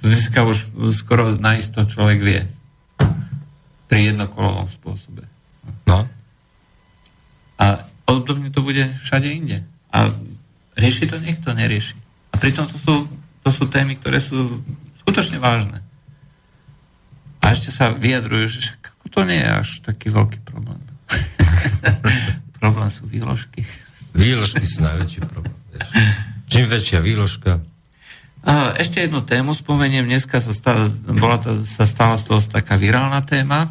To 0.00 0.02
dneska 0.06 0.46
už 0.46 0.70
skoro 0.94 1.34
naisto 1.34 1.82
človek 1.82 2.18
vie. 2.22 2.40
Pri 3.88 4.12
jednokolovom 4.12 4.66
spôsobe. 4.66 5.24
No. 5.84 6.08
A 7.60 7.66
podobne 8.04 8.50
to 8.50 8.64
bude 8.64 8.84
všade 9.00 9.28
inde. 9.28 9.62
A 9.94 10.10
Rieši 10.74 11.06
to 11.06 11.22
niekto? 11.22 11.54
Nerieši. 11.54 11.94
A 12.34 12.36
pritom 12.36 12.66
to 12.66 12.74
sú, 12.74 13.06
to 13.46 13.50
sú 13.50 13.70
témy, 13.70 13.94
ktoré 13.94 14.18
sú 14.18 14.58
skutočne 15.06 15.38
vážne. 15.38 15.78
A 17.38 17.54
ešte 17.54 17.70
sa 17.70 17.94
vyjadrujú, 17.94 18.58
že 18.58 18.74
to 19.12 19.22
nie 19.22 19.38
je 19.38 19.46
až 19.46 19.68
taký 19.86 20.10
veľký 20.10 20.42
problém. 20.42 20.82
problém 22.62 22.90
sú 22.90 23.06
výložky. 23.06 23.62
Výložky 24.10 24.66
sú 24.66 24.82
najväčší 24.82 25.20
problém. 25.30 25.54
Vieš. 25.70 25.86
Čím 26.50 26.64
väčšia 26.66 26.98
výložka. 26.98 27.62
Ešte 28.74 29.00
jednu 29.00 29.24
tému 29.24 29.56
spomeniem. 29.56 30.04
Dneska 30.04 30.36
sa 30.36 30.52
stala, 30.52 30.84
bola 31.08 31.40
to, 31.40 31.56
sa 31.64 31.88
stala 31.88 32.20
z 32.20 32.28
toho 32.28 32.40
taká 32.44 32.76
virálna 32.76 33.24
téma, 33.24 33.64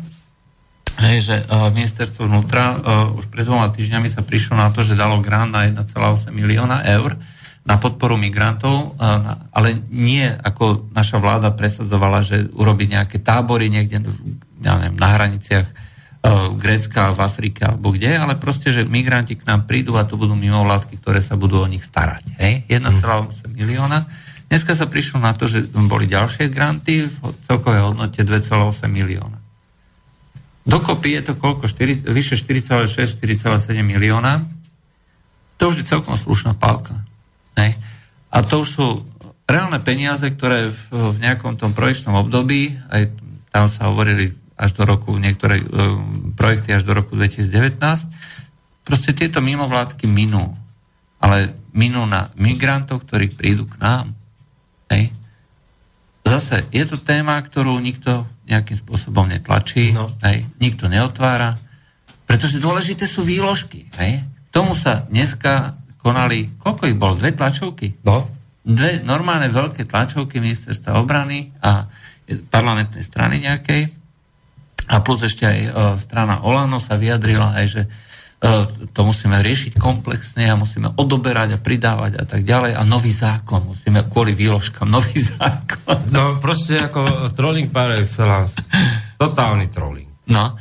že 0.98 1.46
uh, 1.46 1.70
ministerstvo 1.70 2.26
vnútra 2.26 2.64
uh, 2.74 3.18
už 3.18 3.30
pred 3.30 3.46
dvoma 3.46 3.70
týždňami 3.70 4.10
sa 4.10 4.26
prišlo 4.26 4.58
na 4.58 4.74
to, 4.74 4.82
že 4.82 4.98
dalo 4.98 5.22
grant 5.22 5.54
na 5.54 5.70
1,8 5.70 6.34
milióna 6.34 6.86
eur 6.90 7.18
na 7.64 7.78
podporu 7.78 8.18
migrantov, 8.18 8.98
uh, 8.98 9.46
ale 9.54 9.78
nie 9.94 10.26
ako 10.26 10.90
naša 10.94 11.22
vláda 11.22 11.54
presadzovala, 11.54 12.26
že 12.26 12.50
urobiť 12.50 12.88
nejaké 12.98 13.18
tábory 13.22 13.70
niekde 13.70 14.02
ja 14.66 14.74
neviem, 14.82 14.98
na 14.98 15.10
hraniciach 15.14 15.68
uh, 15.70 16.50
Grécka, 16.58 17.14
v 17.14 17.20
Afrike 17.22 17.70
alebo 17.70 17.94
kde, 17.94 18.18
ale 18.18 18.38
proste, 18.42 18.74
že 18.74 18.86
migranti 18.86 19.38
k 19.38 19.46
nám 19.46 19.70
prídu 19.70 19.94
a 20.02 20.10
to 20.10 20.18
budú 20.18 20.34
mimovládky, 20.34 20.98
ktoré 20.98 21.22
sa 21.22 21.38
budú 21.38 21.62
o 21.62 21.70
nich 21.70 21.86
starať. 21.86 22.38
Hej? 22.42 22.66
1,8 22.70 23.54
milióna 23.54 24.23
Dneska 24.54 24.78
sa 24.78 24.86
prišlo 24.86 25.18
na 25.18 25.34
to, 25.34 25.50
že 25.50 25.66
boli 25.74 26.06
ďalšie 26.06 26.46
granty 26.54 27.10
v 27.10 27.16
celkovej 27.42 27.90
hodnote 27.90 28.22
2,8 28.22 28.86
milióna. 28.86 29.42
Dokopy 30.62 31.18
je 31.18 31.22
to 31.26 31.34
koľko? 31.42 31.66
4, 31.66 32.06
vyše 32.06 32.38
4,6, 32.38 33.18
4,7 33.18 33.82
milióna. 33.82 34.46
To 35.58 35.74
už 35.74 35.82
je 35.82 35.90
celkom 35.90 36.14
slušná 36.14 36.54
pálka. 36.54 36.94
Ne? 37.58 37.74
A 38.30 38.46
to 38.46 38.62
už 38.62 38.70
sú 38.70 38.86
reálne 39.50 39.82
peniaze, 39.82 40.30
ktoré 40.30 40.70
v, 40.70 41.18
v 41.18 41.18
nejakom 41.18 41.58
tom 41.58 41.74
projekčnom 41.74 42.14
období, 42.22 42.78
aj 42.94 43.10
tam 43.50 43.66
sa 43.66 43.90
hovorili 43.90 44.38
až 44.54 44.78
do 44.78 44.86
roku, 44.86 45.18
niektoré 45.18 45.66
e, 45.66 45.66
projekty 46.38 46.78
až 46.78 46.86
do 46.86 46.94
roku 46.94 47.18
2019, 47.18 47.74
proste 48.86 49.18
tieto 49.18 49.42
mimovládky 49.42 50.06
minú. 50.06 50.54
Ale 51.18 51.58
minú 51.74 52.06
na 52.06 52.30
migrantov, 52.38 53.02
ktorí 53.10 53.34
prídu 53.34 53.66
k 53.66 53.82
nám. 53.82 54.14
Hej. 54.92 55.14
Zase, 56.24 56.66
je 56.74 56.84
to 56.88 56.98
téma, 56.98 57.38
ktorú 57.44 57.78
nikto 57.78 58.26
nejakým 58.48 58.76
spôsobom 58.80 59.30
netlačí, 59.30 59.94
no. 59.96 60.12
hej, 60.26 60.44
nikto 60.60 60.92
neotvára, 60.92 61.56
pretože 62.26 62.64
dôležité 62.64 63.06
sú 63.06 63.22
výložky. 63.24 63.88
Hej. 64.00 64.24
K 64.24 64.50
tomu 64.50 64.74
sa 64.74 65.06
dneska 65.08 65.78
konali, 66.02 66.52
koľko 66.60 66.90
ich 66.90 66.98
bolo? 66.98 67.16
Dve 67.16 67.32
tlačovky? 67.32 68.04
No. 68.04 68.28
Dve 68.64 69.04
normálne 69.04 69.52
veľké 69.52 69.88
tlačovky 69.88 70.40
ministerstva 70.44 71.00
obrany 71.00 71.52
a 71.64 71.88
parlamentnej 72.52 73.04
strany 73.04 73.44
nejakej. 73.44 73.92
A 74.92 75.00
plus 75.00 75.24
ešte 75.24 75.48
aj 75.48 75.60
e, 75.64 75.70
strana 75.96 76.44
Olano 76.44 76.80
sa 76.80 77.00
vyjadrila 77.00 77.56
aj, 77.56 77.66
že 77.68 77.82
to 78.92 79.02
musíme 79.08 79.40
riešiť 79.40 79.80
komplexne 79.80 80.44
a 80.52 80.60
musíme 80.60 80.92
odoberať 81.00 81.56
a 81.56 81.64
pridávať 81.64 82.20
a 82.20 82.24
tak 82.28 82.44
ďalej. 82.44 82.76
A 82.76 82.84
nový 82.84 83.16
zákon, 83.16 83.72
musíme 83.72 84.04
kvôli 84.12 84.36
výložkám 84.36 84.92
nový 84.92 85.16
zákon. 85.40 86.12
No 86.12 86.44
proste 86.44 86.76
ako 86.84 87.32
trolling 87.32 87.72
par 87.72 87.96
excellence. 87.96 88.60
Totálny 89.16 89.72
trolling. 89.72 90.12
No. 90.28 90.60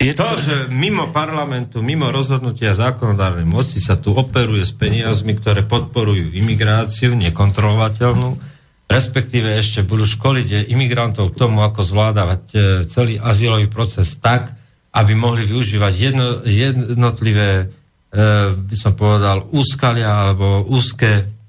Je 0.00 0.16
to, 0.16 0.24
to, 0.24 0.40
že 0.40 0.56
mimo 0.72 1.12
parlamentu, 1.12 1.84
mimo 1.84 2.08
rozhodnutia 2.08 2.72
zákonodárnej 2.72 3.44
moci 3.44 3.84
sa 3.84 4.00
tu 4.00 4.16
operuje 4.16 4.64
s 4.64 4.72
peniazmi, 4.72 5.36
ktoré 5.36 5.60
podporujú 5.68 6.32
imigráciu 6.32 7.12
nekontrolovateľnú, 7.20 8.40
respektíve 8.88 9.60
ešte 9.60 9.84
budú 9.84 10.08
školiť 10.08 10.72
imigrantov 10.72 11.36
k 11.36 11.38
tomu, 11.44 11.60
ako 11.60 11.84
zvládať 11.84 12.42
e, 12.48 12.58
celý 12.88 13.20
azylový 13.20 13.68
proces 13.68 14.16
tak, 14.16 14.56
aby 14.90 15.12
mohli 15.14 15.46
využívať 15.46 15.92
jedno, 15.94 16.28
jednotlivé, 16.42 17.70
e, 18.10 18.54
by 18.54 18.76
som 18.76 18.98
povedal, 18.98 19.46
úskalia 19.54 20.10
alebo 20.10 20.66
úzke 20.66 21.40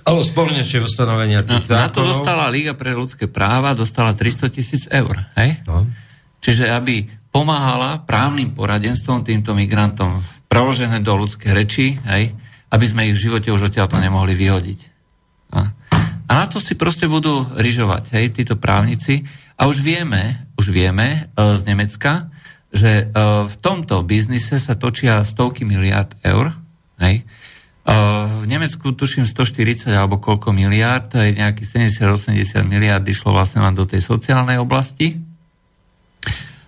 alebo 0.00 0.24
spolnejšie 0.24 0.80
ustanovenia 0.80 1.44
tých 1.44 1.68
na, 1.68 1.86
na 1.86 1.92
to 1.92 2.00
dostala 2.00 2.48
Liga 2.48 2.72
pre 2.72 2.96
ľudské 2.96 3.28
práva, 3.28 3.76
dostala 3.76 4.16
300 4.16 4.48
tisíc 4.48 4.82
eur. 4.88 5.12
Hej? 5.36 5.60
No. 5.68 5.84
Čiže 6.40 6.72
aby 6.72 7.04
pomáhala 7.30 8.02
právnym 8.02 8.50
poradenstvom 8.56 9.22
týmto 9.22 9.52
migrantom 9.52 10.18
preložené 10.50 10.98
do 11.04 11.14
ľudské 11.14 11.54
reči, 11.54 12.00
hej? 12.10 12.34
aby 12.70 12.84
sme 12.86 13.06
ich 13.06 13.14
v 13.18 13.30
živote 13.30 13.54
už 13.54 13.70
odtiaľto 13.70 14.00
nemohli 14.00 14.34
vyhodiť. 14.34 14.80
A, 15.54 15.70
a 16.26 16.32
na 16.32 16.46
to 16.50 16.58
si 16.62 16.74
proste 16.74 17.06
budú 17.06 17.46
ryžovať 17.54 18.14
hej, 18.18 18.34
títo 18.34 18.58
právnici. 18.58 19.26
A 19.60 19.68
už 19.68 19.84
vieme, 19.84 20.40
už 20.56 20.72
vieme 20.72 21.28
uh, 21.36 21.52
z 21.52 21.68
Nemecka, 21.68 22.32
že 22.72 23.12
uh, 23.12 23.44
v 23.44 23.54
tomto 23.60 24.00
biznise 24.00 24.56
sa 24.56 24.72
točia 24.72 25.20
stovky 25.20 25.68
miliard 25.68 26.16
eur. 26.24 26.56
Hej. 26.96 27.28
Uh, 27.84 28.24
v 28.40 28.48
Nemecku 28.48 28.96
tuším 28.96 29.28
140 29.28 29.92
alebo 29.92 30.16
koľko 30.16 30.56
miliard, 30.56 31.12
to 31.12 31.20
je 31.20 31.36
nejakých 31.36 31.92
70-80 31.92 32.64
miliard 32.64 33.04
išlo 33.04 33.36
vlastne 33.36 33.60
len 33.60 33.76
do 33.76 33.84
tej 33.84 34.00
sociálnej 34.00 34.56
oblasti. 34.56 35.20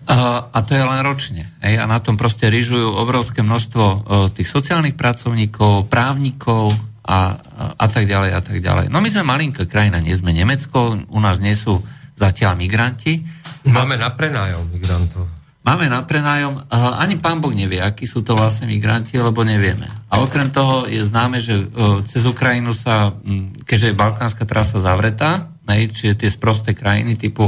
Uh, 0.03 0.45
a 0.53 0.59
to 0.61 0.77
je 0.77 0.85
len 0.85 1.01
ročne. 1.01 1.49
Hej. 1.65 1.81
A 1.81 1.89
na 1.89 1.97
tom 1.97 2.21
proste 2.21 2.53
ryžujú 2.53 2.93
obrovské 2.93 3.41
množstvo 3.41 3.85
uh, 3.89 4.01
tých 4.29 4.53
sociálnych 4.53 5.01
pracovníkov, 5.01 5.89
právnikov 5.89 6.77
a, 7.09 7.41
a, 7.81 7.87
tak 7.89 8.05
ďalej 8.05 8.31
a 8.37 8.41
tak 8.45 8.61
ďalej. 8.61 8.93
No 8.93 9.01
my 9.01 9.09
sme 9.09 9.25
malinká 9.25 9.65
krajina, 9.65 9.97
nie 9.97 10.13
sme 10.13 10.37
Nemecko, 10.37 11.01
u 11.09 11.21
nás 11.25 11.41
nie 11.41 11.57
sú 11.57 11.81
zatiaľ 12.17 12.59
migranti. 12.59 13.23
Máme 13.69 13.97
na 13.97 14.13
prenájom 14.13 14.69
migrantov. 14.71 15.43
Máme 15.63 15.87
na 15.87 16.03
prenájom, 16.03 16.59
ani 16.75 17.23
pán 17.23 17.39
Boh 17.39 17.55
nevie, 17.55 17.79
akí 17.79 18.03
sú 18.03 18.27
to 18.27 18.35
vlastne 18.35 18.67
migranti, 18.67 19.15
lebo 19.15 19.47
nevieme. 19.47 19.87
A 20.11 20.19
okrem 20.19 20.51
toho 20.51 20.91
je 20.91 20.99
známe, 21.07 21.39
že 21.39 21.55
e, 21.55 21.67
cez 22.03 22.27
Ukrajinu 22.27 22.75
sa, 22.75 23.15
keďže 23.63 23.95
je 23.95 24.01
balkánska 24.03 24.43
trasa 24.43 24.83
zavretá, 24.83 25.55
čiže 25.71 26.19
tie 26.19 26.31
sprosté 26.35 26.75
krajiny 26.75 27.15
typu 27.15 27.47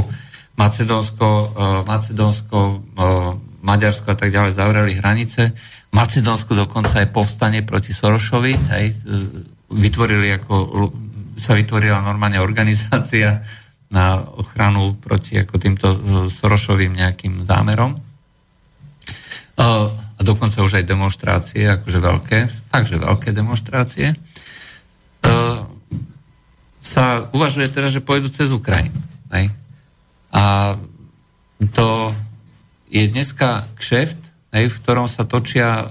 Macedónsko, 0.55 1.27
e, 1.27 1.45
Macedónsko, 1.83 2.59
e, 2.63 2.75
Maďarsko 3.67 4.07
a 4.07 4.15
tak 4.15 4.31
ďalej 4.31 4.55
zavreli 4.55 4.95
hranice. 4.95 5.51
Macedónsku 5.91 6.55
dokonca 6.55 7.03
aj 7.03 7.11
povstanie 7.11 7.67
proti 7.67 7.91
Sorošovi, 7.91 8.51
hej, 8.79 8.95
vytvorili 9.75 10.31
ako, 10.39 10.55
sa 11.35 11.51
vytvorila 11.51 11.99
normálne 11.99 12.39
organizácia 12.39 13.43
na 13.95 14.19
ochranu 14.35 14.99
proti 14.99 15.39
ako 15.39 15.55
týmto 15.55 15.87
e, 15.87 15.97
Sorošovým 16.27 16.91
nejakým 16.99 17.39
zámerom. 17.47 17.95
E, 17.95 17.99
a 19.55 20.19
dokonca 20.19 20.59
už 20.59 20.83
aj 20.83 20.85
demonstrácie, 20.91 21.63
akože 21.63 21.99
veľké, 22.03 22.39
takže 22.75 22.99
veľké 22.99 23.31
demonstrácie. 23.31 24.11
E, 24.11 24.17
sa 26.75 27.05
uvažuje 27.31 27.71
teda, 27.71 27.87
že 27.87 28.03
pôjdu 28.03 28.27
cez 28.27 28.51
Ukrajinu. 28.51 28.99
Hej? 29.31 29.55
A 30.35 30.75
to 31.71 32.11
je 32.91 33.07
dneska 33.07 33.63
kšeft, 33.79 34.19
hej, 34.51 34.67
v 34.67 34.79
ktorom 34.83 35.07
sa 35.09 35.25
točia, 35.25 35.81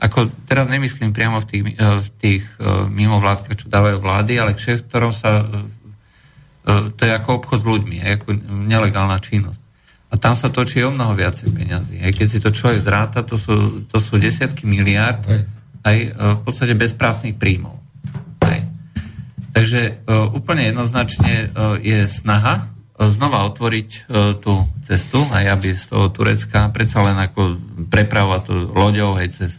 ako 0.00 0.26
teraz 0.50 0.66
nemyslím 0.66 1.14
priamo 1.14 1.38
v 1.38 1.46
tých, 1.46 1.62
v 1.78 2.08
tých 2.18 2.44
mimovládkach, 2.90 3.62
čo 3.62 3.70
dávajú 3.70 4.02
vlády, 4.02 4.42
ale 4.42 4.58
kšeft, 4.58 4.88
v 4.88 4.90
ktorom 4.90 5.12
sa 5.14 5.46
to 6.66 7.00
je 7.06 7.12
ako 7.14 7.38
obchod 7.38 7.58
s 7.62 7.66
ľuďmi, 7.66 7.96
ako 8.18 8.28
nelegálna 8.66 9.22
činnosť. 9.22 9.60
A 10.10 10.14
tam 10.18 10.34
sa 10.34 10.50
točí 10.50 10.82
o 10.82 10.90
mnoho 10.90 11.14
viacej 11.14 11.54
peniazy. 11.54 12.02
Aj 12.02 12.10
keď 12.10 12.26
si 12.26 12.38
to 12.42 12.50
človek 12.50 12.82
zráta, 12.82 13.22
to 13.22 13.38
sú, 13.38 13.86
to 13.86 13.98
sú 13.98 14.18
desiatky 14.18 14.66
miliárd 14.66 15.22
aj 15.86 15.96
e, 15.98 16.08
v 16.10 16.40
podstate 16.42 16.74
bezprácných 16.74 17.38
príjmov. 17.38 17.78
Aj. 18.42 18.62
Takže 19.54 20.04
uh, 20.04 20.28
úplne 20.36 20.68
jednoznačne 20.68 21.48
je 21.80 22.04
snaha 22.04 22.68
znova 22.96 23.44
otvoriť 23.52 24.08
tú 24.40 24.64
cestu, 24.80 25.20
aj 25.32 25.52
aby 25.52 25.72
z 25.72 25.84
toho 25.92 26.08
Turecka 26.08 26.72
predsa 26.72 27.04
len 27.04 27.16
ako 27.20 27.60
preprava 27.92 28.40
to 28.40 28.72
loďou 28.72 29.20
aj 29.20 29.36
cez, 29.36 29.52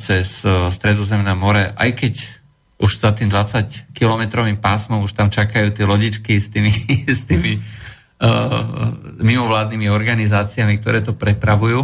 cez 0.00 0.48
Stredozemné 0.72 1.36
more, 1.36 1.76
aj 1.76 1.90
keď 1.92 2.37
už 2.78 3.02
za 3.02 3.10
tým 3.10 3.26
20 3.26 3.90
kilometrovým 3.92 4.56
pásmom 4.62 5.02
už 5.02 5.12
tam 5.12 5.28
čakajú 5.28 5.74
tie 5.74 5.84
lodičky 5.84 6.38
s 6.38 6.48
tými, 6.50 6.70
s 7.18 7.26
tými 7.26 7.58
uh, 7.58 7.62
mimovládnymi 9.18 9.90
organizáciami, 9.90 10.78
ktoré 10.78 11.02
to 11.02 11.18
prepravujú, 11.18 11.82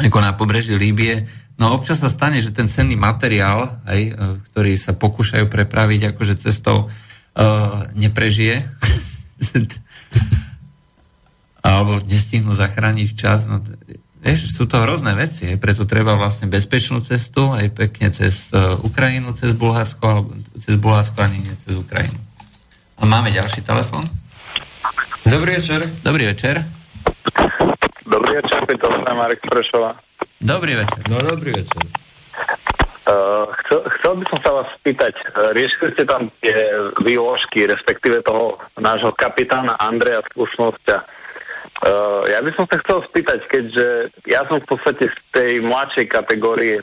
ako 0.00 0.18
na 0.20 0.32
pobreží 0.32 0.76
Líbie. 0.76 1.28
No 1.56 1.72
občas 1.72 2.00
sa 2.04 2.12
stane, 2.12 2.40
že 2.40 2.52
ten 2.52 2.68
cenný 2.68 2.96
materiál, 2.96 3.80
aj, 3.84 4.00
uh, 4.12 4.40
ktorý 4.52 4.72
sa 4.80 4.96
pokúšajú 4.96 5.48
prepraviť 5.48 6.16
akože 6.16 6.34
cestou, 6.40 6.88
uh, 6.88 7.88
neprežije. 7.92 8.64
alebo 11.66 11.98
nestihnú 12.06 12.54
zachrániť 12.54 13.08
čas. 13.18 13.50
No, 13.50 13.58
Vieš, 14.26 14.58
sú 14.58 14.66
to 14.66 14.82
hrozné 14.82 15.14
veci, 15.14 15.46
aj 15.46 15.62
preto 15.62 15.86
treba 15.86 16.18
vlastne 16.18 16.50
bezpečnú 16.50 16.98
cestu, 16.98 17.54
aj 17.54 17.70
pekne 17.78 18.10
cez 18.10 18.50
uh, 18.50 18.74
Ukrajinu, 18.82 19.30
cez 19.38 19.54
Bulharsko, 19.54 20.02
alebo 20.02 20.34
cez 20.58 20.74
Bulharsko 20.74 21.22
ani 21.22 21.46
nie 21.46 21.54
cez 21.62 21.78
Ukrajinu. 21.78 22.18
A 22.98 23.06
máme 23.06 23.30
ďalší 23.30 23.62
telefon. 23.62 24.02
Dobrý 25.22 25.62
večer. 25.62 25.86
Dobrý 26.02 26.26
večer. 26.26 26.58
Dobrý 28.02 28.42
večer, 28.42 28.66
Peter, 28.66 28.90
Marek 29.14 29.46
Prešova. 29.46 29.94
Dobrý 30.42 30.74
večer. 30.74 31.06
No, 31.06 31.22
dobrý 31.22 31.62
večer. 31.62 31.82
Uh, 33.06 33.46
chcel 33.62 33.76
chcel, 33.76 33.80
chcel 33.98 34.12
by 34.16 34.24
som 34.30 34.38
sa 34.40 34.50
vás 34.56 34.68
spýtať, 34.80 35.14
e, 35.18 35.24
riešili 35.52 35.88
ste 35.94 36.04
tam 36.06 36.30
tie 36.40 36.56
výložky, 37.02 37.66
respektíve 37.66 38.22
toho 38.22 38.56
nášho 38.78 39.12
kapitána 39.12 39.76
Andreja 39.76 40.22
Slušnosť 40.32 40.84
a 40.94 40.98
uh, 41.82 42.22
ja 42.30 42.38
by 42.40 42.50
som 42.56 42.64
sa 42.70 42.80
chcel 42.80 43.04
spýtať, 43.04 43.40
keďže 43.50 43.86
ja 44.24 44.46
som 44.48 44.62
v 44.62 44.68
podstate 44.68 45.12
z 45.12 45.18
tej 45.34 45.52
mladšej 45.60 46.06
kategórie, 46.08 46.80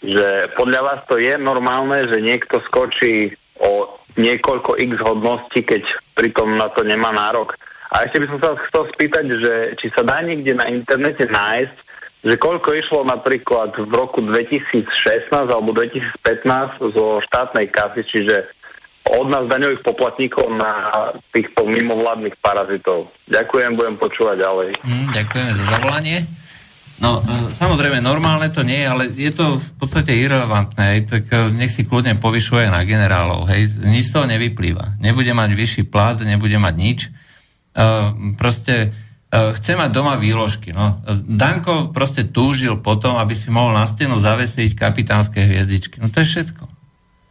že 0.00 0.48
podľa 0.56 0.80
vás 0.80 1.00
to 1.04 1.20
je 1.20 1.36
normálne, 1.36 2.08
že 2.08 2.24
niekto 2.24 2.60
skočí 2.64 3.36
o 3.60 4.00
niekoľko 4.16 4.80
x 4.80 4.92
hodností, 5.04 5.60
keď 5.62 5.84
pritom 6.16 6.56
na 6.56 6.72
to 6.72 6.82
nemá 6.82 7.12
nárok. 7.12 7.54
A 7.90 8.06
ešte 8.06 8.22
by 8.22 8.26
som 8.30 8.38
sa 8.38 8.50
chcel 8.70 8.84
spýtať, 8.94 9.24
že 9.40 9.52
či 9.76 9.86
sa 9.90 10.06
dá 10.06 10.22
niekde 10.22 10.54
na 10.54 10.70
internete 10.70 11.26
nájsť, 11.26 11.76
že 12.20 12.34
koľko 12.36 12.76
išlo 12.76 13.00
napríklad 13.08 13.74
v 13.80 13.92
roku 13.96 14.20
2016 14.20 15.32
alebo 15.32 15.72
2015 15.72 16.92
zo 16.92 17.24
štátnej 17.24 17.72
kasy, 17.72 18.04
čiže 18.04 18.44
od 19.10 19.26
nás 19.26 19.44
daňových 19.50 19.82
poplatníkov 19.82 20.46
na 20.54 20.94
týchto 21.34 21.66
mimovládnych 21.66 22.38
parazitov. 22.38 23.10
Ďakujem, 23.26 23.74
budem 23.74 23.96
počúvať 23.98 24.36
ďalej. 24.42 24.70
Mm, 24.86 25.06
ďakujeme 25.10 25.50
za 25.54 25.64
zavolanie. 25.66 26.18
No, 27.00 27.24
e, 27.24 27.56
samozrejme, 27.56 28.04
normálne 28.04 28.52
to 28.52 28.60
nie 28.60 28.84
je, 28.84 28.86
ale 28.86 29.02
je 29.08 29.32
to 29.32 29.56
v 29.56 29.70
podstate 29.80 30.12
irrelevantné, 30.12 30.84
hej, 30.94 31.00
tak 31.08 31.24
e, 31.32 31.48
nech 31.56 31.72
si 31.72 31.88
kľudne 31.88 32.20
povyšuje 32.20 32.68
na 32.68 32.84
generálov, 32.84 33.48
hej, 33.48 33.72
nič 33.80 34.12
z 34.12 34.20
toho 34.20 34.28
nevyplýva. 34.28 35.00
Nebude 35.00 35.32
mať 35.32 35.50
vyšší 35.56 35.82
plat, 35.88 36.20
nebude 36.20 36.60
mať 36.60 36.74
nič. 36.76 37.00
Uh, 37.70 38.34
proste 38.34 38.90
uh, 39.30 39.54
chce 39.54 39.78
mať 39.78 39.94
doma 39.94 40.18
výložky. 40.18 40.74
No. 40.74 40.98
Danko 41.22 41.94
proste 41.94 42.26
túžil 42.26 42.82
potom, 42.82 43.14
aby 43.14 43.30
si 43.30 43.46
mohol 43.46 43.78
na 43.78 43.86
stenu 43.86 44.18
zavesiť 44.18 44.74
kapitánske 44.74 45.38
hviezdičky. 45.38 46.02
No 46.02 46.10
to 46.10 46.20
je 46.20 46.34
všetko. 46.34 46.69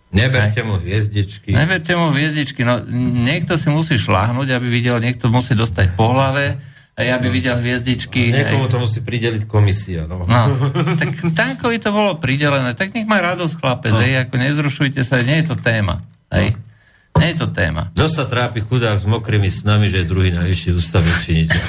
Neberte 0.09 0.65
mu 0.65 0.81
hviezdičky. 0.81 1.53
Neberte 1.53 1.93
mu 1.93 2.09
hviezdičky. 2.09 2.65
No, 2.65 2.81
niekto 3.29 3.61
si 3.61 3.69
musí 3.69 3.93
šláhnuť, 3.93 4.57
aby 4.57 4.65
videl, 4.65 4.97
niekto 4.97 5.29
musí 5.29 5.53
dostať 5.53 5.93
po 5.93 6.09
hlave, 6.17 6.57
aj 6.97 7.07
aby 7.21 7.27
videl 7.29 7.61
hviezdičky. 7.61 8.33
Niekomu 8.33 8.65
aj... 8.65 8.71
to 8.73 8.77
musí 8.81 8.99
prideliť 9.05 9.45
komisia. 9.45 10.09
No. 10.09 10.25
no. 10.25 10.41
tak 11.01 11.13
Dankovi 11.13 11.77
to 11.77 11.93
bolo 11.93 12.17
pridelené. 12.17 12.73
Tak 12.73 12.97
nech 12.97 13.05
má 13.05 13.21
radosť 13.21 13.53
chlapec, 13.61 13.93
no. 13.93 14.01
hej, 14.01 14.25
ako 14.25 14.35
nezrušujte 14.41 15.05
sa, 15.05 15.21
nie 15.21 15.45
je 15.45 15.53
to 15.53 15.55
téma. 15.61 16.01
Hej. 16.33 16.57
No. 16.57 16.67
Nie 17.19 17.35
je 17.35 17.45
to 17.45 17.47
téma. 17.53 17.93
Kto 17.93 18.07
sa 18.09 18.25
trápi 18.25 18.65
chudák 18.65 18.97
s 18.97 19.05
mokrými 19.05 19.51
snami, 19.51 19.91
že 19.91 20.01
je 20.01 20.09
druhý 20.09 20.33
najvyšší 20.33 20.69
ústavný 20.73 21.13
činiteľ. 21.21 21.63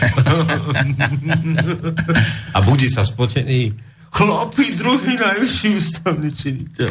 A 2.57 2.59
budí 2.62 2.87
sa 2.87 3.03
spotený 3.03 3.90
chlapi, 4.11 4.74
druhý 4.74 5.15
najvyšší 5.16 5.69
ústavný 5.78 6.31
činiteľ. 6.35 6.91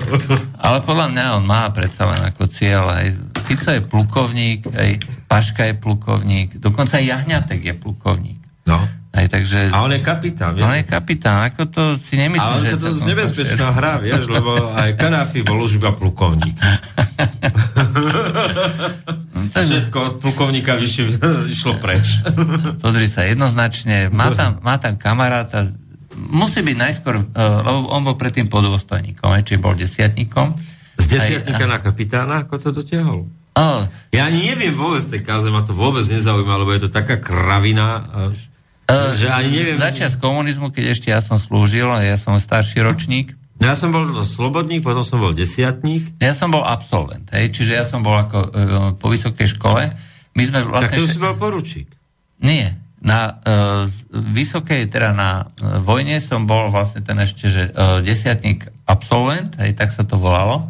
Ale 0.59 0.79
podľa 0.81 1.07
mňa 1.11 1.25
on 1.39 1.43
má 1.43 1.67
predsa 1.75 2.07
len 2.07 2.23
ako 2.23 2.47
cieľ. 2.47 2.89
Aj 2.89 3.07
Fico 3.43 3.69
je 3.69 3.81
plukovník, 3.83 4.65
aj 4.71 4.91
Paška 5.29 5.67
je 5.69 5.75
plukovník, 5.77 6.57
dokonca 6.57 6.97
aj 6.97 7.05
Jahňatek 7.05 7.61
je 7.61 7.73
plukovník. 7.77 8.41
No. 8.65 8.81
Aj, 9.09 9.25
takže, 9.25 9.73
a 9.73 9.81
on 9.81 9.89
je 9.89 10.05
kapitán. 10.05 10.53
Vieš? 10.53 10.63
On 10.69 10.75
je 10.77 10.85
kapitán, 10.85 11.49
ako 11.49 11.65
to 11.65 11.81
si 11.97 12.13
nemyslím, 12.13 12.61
že... 12.61 12.77
Ale 12.77 12.77
to 12.77 12.87
je 12.93 13.09
nebezpečná 13.09 13.67
hra, 13.77 13.97
vieš, 13.97 14.29
lebo 14.29 14.53
aj 14.77 14.93
Kadáfi 15.01 15.41
bol 15.41 15.65
už 15.65 15.81
iba 15.81 15.89
plukovník. 15.97 16.53
takže... 19.57 19.89
Všetko 19.89 19.97
od 19.97 20.13
plukovníka 20.21 20.77
vyšli, 20.77 21.17
išlo 21.49 21.81
preč. 21.81 22.21
Pozri 22.85 23.09
sa, 23.09 23.25
jednoznačne, 23.25 24.13
má 24.13 24.29
tam, 24.37 24.61
má 24.61 24.77
tam 24.77 24.93
kamaráta, 24.93 25.73
musí 26.27 26.59
byť 26.59 26.75
najskôr, 26.75 27.15
uh, 27.15 27.23
lebo 27.63 27.87
on 27.95 28.03
bol 28.03 28.19
predtým 28.19 28.51
podôstojníkom, 28.51 29.31
či 29.47 29.55
bol 29.55 29.71
desiatníkom. 29.71 30.51
Z 30.99 31.05
desiatníka 31.07 31.63
aj, 31.63 31.71
na 31.71 31.79
kapitána, 31.79 32.33
ako 32.43 32.59
to 32.59 32.69
dotiahol? 32.75 33.23
Oh. 33.55 33.81
Ja 34.11 34.27
ani 34.27 34.51
neviem 34.51 34.75
vôbec 34.75 35.03
tej 35.07 35.23
káze, 35.23 35.47
ma 35.47 35.63
to 35.63 35.71
vôbec 35.71 36.03
nezaujíma, 36.03 36.59
lebo 36.59 36.75
je 36.75 36.87
to 36.87 36.89
taká 36.91 37.15
kravina, 37.15 38.03
uh, 38.91 39.15
že 39.15 39.31
ani 39.31 39.51
neviem... 39.55 39.79
Začias 39.79 40.19
komunizmu, 40.19 40.75
keď 40.75 40.91
ešte 40.91 41.07
ja 41.09 41.23
som 41.23 41.39
slúžil, 41.39 41.87
ja 42.03 42.19
som 42.19 42.35
starší 42.35 42.83
ročník. 42.83 43.39
No 43.59 43.71
ja 43.71 43.75
som 43.79 43.91
bol 43.95 44.07
slobodník, 44.23 44.83
potom 44.83 45.03
som 45.03 45.23
bol 45.23 45.31
desiatník. 45.31 46.19
Ja 46.19 46.35
som 46.35 46.51
bol 46.51 46.63
absolvent, 46.63 47.27
hej, 47.31 47.51
čiže 47.55 47.79
ja 47.79 47.83
som 47.87 48.03
bol 48.03 48.15
ako 48.19 48.39
uh, 48.39 48.51
po 48.99 49.07
vysokej 49.11 49.55
škole. 49.55 49.95
My 50.35 50.43
sme 50.43 50.63
vlastne... 50.67 50.95
Tak 50.95 50.99
to 50.99 51.07
si 51.07 51.19
bol 51.19 51.35
poručík. 51.35 51.91
Nie. 52.39 52.79
Na 52.99 53.31
uh, 53.31 53.87
vysokej, 54.11 54.91
teda 54.91 55.15
na 55.15 55.47
uh, 55.47 55.79
vojne 55.79 56.19
som 56.19 56.43
bol 56.43 56.67
vlastne 56.67 56.99
ten 56.99 57.15
ešte, 57.23 57.47
že 57.47 57.63
uh, 57.71 58.03
desiatník 58.03 58.67
absolvent, 58.83 59.55
hej, 59.63 59.71
tak 59.71 59.95
sa 59.95 60.03
to 60.03 60.19
volalo. 60.19 60.67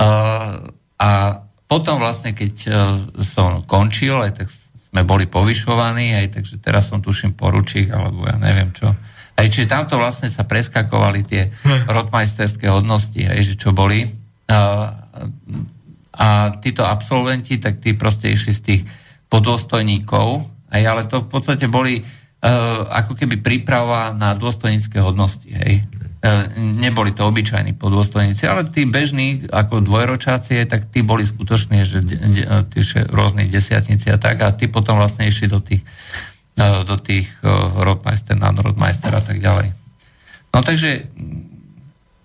Uh, 0.00 0.72
a 0.96 1.44
potom 1.68 2.00
vlastne, 2.00 2.32
keď 2.32 2.54
uh, 2.64 2.74
som 3.20 3.60
končil, 3.68 4.16
aj 4.24 4.40
tak 4.40 4.48
sme 4.90 5.04
boli 5.04 5.28
povyšovaní, 5.28 6.16
aj 6.16 6.40
takže 6.40 6.58
teraz 6.58 6.88
som 6.88 7.04
tuším 7.04 7.36
poručík, 7.36 7.92
alebo 7.92 8.26
ja 8.26 8.40
neviem 8.40 8.72
čo. 8.72 8.90
Aj 9.36 9.46
čiže 9.46 9.70
tamto 9.70 9.96
vlastne 10.00 10.32
sa 10.32 10.48
preskakovali 10.48 11.20
tie 11.28 11.48
hm. 11.48 11.92
rotmajsterské 11.92 12.72
hodnosti, 12.72 13.20
aj 13.20 13.40
že 13.40 13.54
čo 13.60 13.76
boli. 13.76 14.08
Uh, 14.48 14.90
a 16.20 16.52
títo 16.60 16.84
absolventi, 16.84 17.56
tak 17.56 17.80
tí 17.80 17.96
proste 17.96 18.28
išli 18.28 18.52
z 18.52 18.60
tých 18.60 18.82
podôstojníkov, 19.30 20.42
aj, 20.70 20.82
ale 20.86 21.02
to 21.10 21.26
v 21.26 21.28
podstate 21.28 21.66
boli 21.66 22.00
uh, 22.00 22.86
ako 22.88 23.18
keby 23.18 23.42
príprava 23.42 24.14
na 24.14 24.38
dôstojnícke 24.38 25.02
hodnosti. 25.02 25.50
Hej. 25.50 25.86
E, 26.20 26.52
neboli 26.60 27.16
to 27.16 27.24
obyčajní 27.24 27.80
podôstojníci, 27.80 28.44
ale 28.44 28.68
tí 28.68 28.84
bežní, 28.84 29.48
ako 29.48 29.80
dvojročácie, 29.80 30.68
tak 30.68 30.92
tí 30.92 31.00
boli 31.00 31.24
skutočne, 31.24 31.80
že 31.88 32.04
de, 32.04 32.20
de, 32.20 32.44
tí 32.68 32.84
rôzni 33.08 33.48
desiatníci 33.48 34.12
a 34.12 34.20
tak, 34.20 34.44
a 34.44 34.52
tí 34.52 34.68
potom 34.68 35.00
vlastne 35.00 35.24
išli 35.24 35.48
do 35.48 35.64
tých, 35.64 35.80
e, 36.60 36.84
do 36.84 37.00
tých 37.00 37.24
uh, 37.40 37.72
rodmajster, 37.72 38.36
nadrodmajster 38.36 39.16
a 39.16 39.22
tak 39.24 39.40
ďalej. 39.40 39.72
No 40.52 40.60
takže 40.60 41.08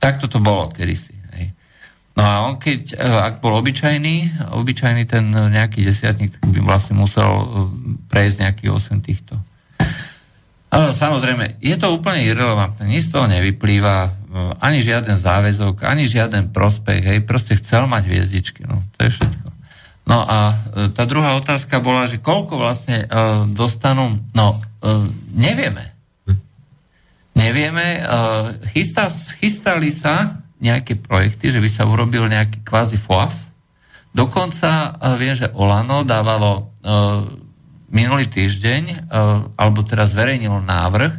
takto 0.04 0.28
to 0.28 0.44
bolo 0.44 0.76
kedysi. 0.76 1.15
No 2.16 2.24
a 2.24 2.48
on 2.48 2.56
keď, 2.56 2.96
ak 2.96 3.44
bol 3.44 3.60
obyčajný, 3.60 4.48
obyčajný 4.56 5.04
ten 5.04 5.28
nejaký 5.30 5.84
desiatník, 5.84 6.40
tak 6.40 6.48
by 6.48 6.64
vlastne 6.64 6.96
musel 6.96 7.28
prejsť 8.08 8.38
nejaký 8.40 8.66
8 8.72 9.04
týchto 9.04 9.36
Samozrejme, 10.76 11.64
je 11.64 11.76
to 11.80 11.88
úplne 11.96 12.20
irrelevantné, 12.28 12.84
nič 12.92 13.08
z 13.08 13.16
toho 13.16 13.32
nevyplýva, 13.32 13.98
e, 14.04 14.10
ani 14.60 14.84
žiaden 14.84 15.16
záväzok, 15.16 15.88
ani 15.88 16.04
žiaden 16.04 16.52
prospech, 16.52 17.00
hej, 17.00 17.20
proste 17.24 17.56
chcel 17.56 17.88
mať 17.88 18.04
hviezdičky, 18.12 18.68
no, 18.68 18.84
to 19.00 19.08
je 19.08 19.16
všetko. 19.16 19.48
No 20.06 20.22
a 20.22 20.54
tá 20.94 21.10
druhá 21.10 21.34
otázka 21.34 21.82
bola, 21.82 22.06
že 22.06 22.22
koľko 22.22 22.62
vlastne 22.62 23.10
uh, 23.10 23.42
dostanú, 23.50 24.22
no, 24.38 24.54
uh, 24.54 25.02
nevieme. 25.34 25.98
Nevieme, 27.34 28.06
uh, 28.06 28.54
chystá, 28.70 29.10
chystali 29.10 29.90
sa 29.90 30.45
nejaké 30.66 30.98
projekty, 30.98 31.54
že 31.54 31.62
by 31.62 31.70
sa 31.70 31.86
urobil 31.86 32.26
nejaký 32.26 32.66
kvázi 32.66 32.98
FOAF. 32.98 33.34
Dokonca 34.12 34.98
uh, 34.98 35.14
viem, 35.16 35.38
že 35.38 35.54
Olano 35.54 36.02
dávalo 36.02 36.74
uh, 36.82 37.24
minulý 37.96 38.28
týždeň, 38.28 38.84
e, 38.92 38.98
alebo 39.56 39.80
teraz 39.88 40.12
zverejnil 40.12 40.60
návrh, 40.60 41.14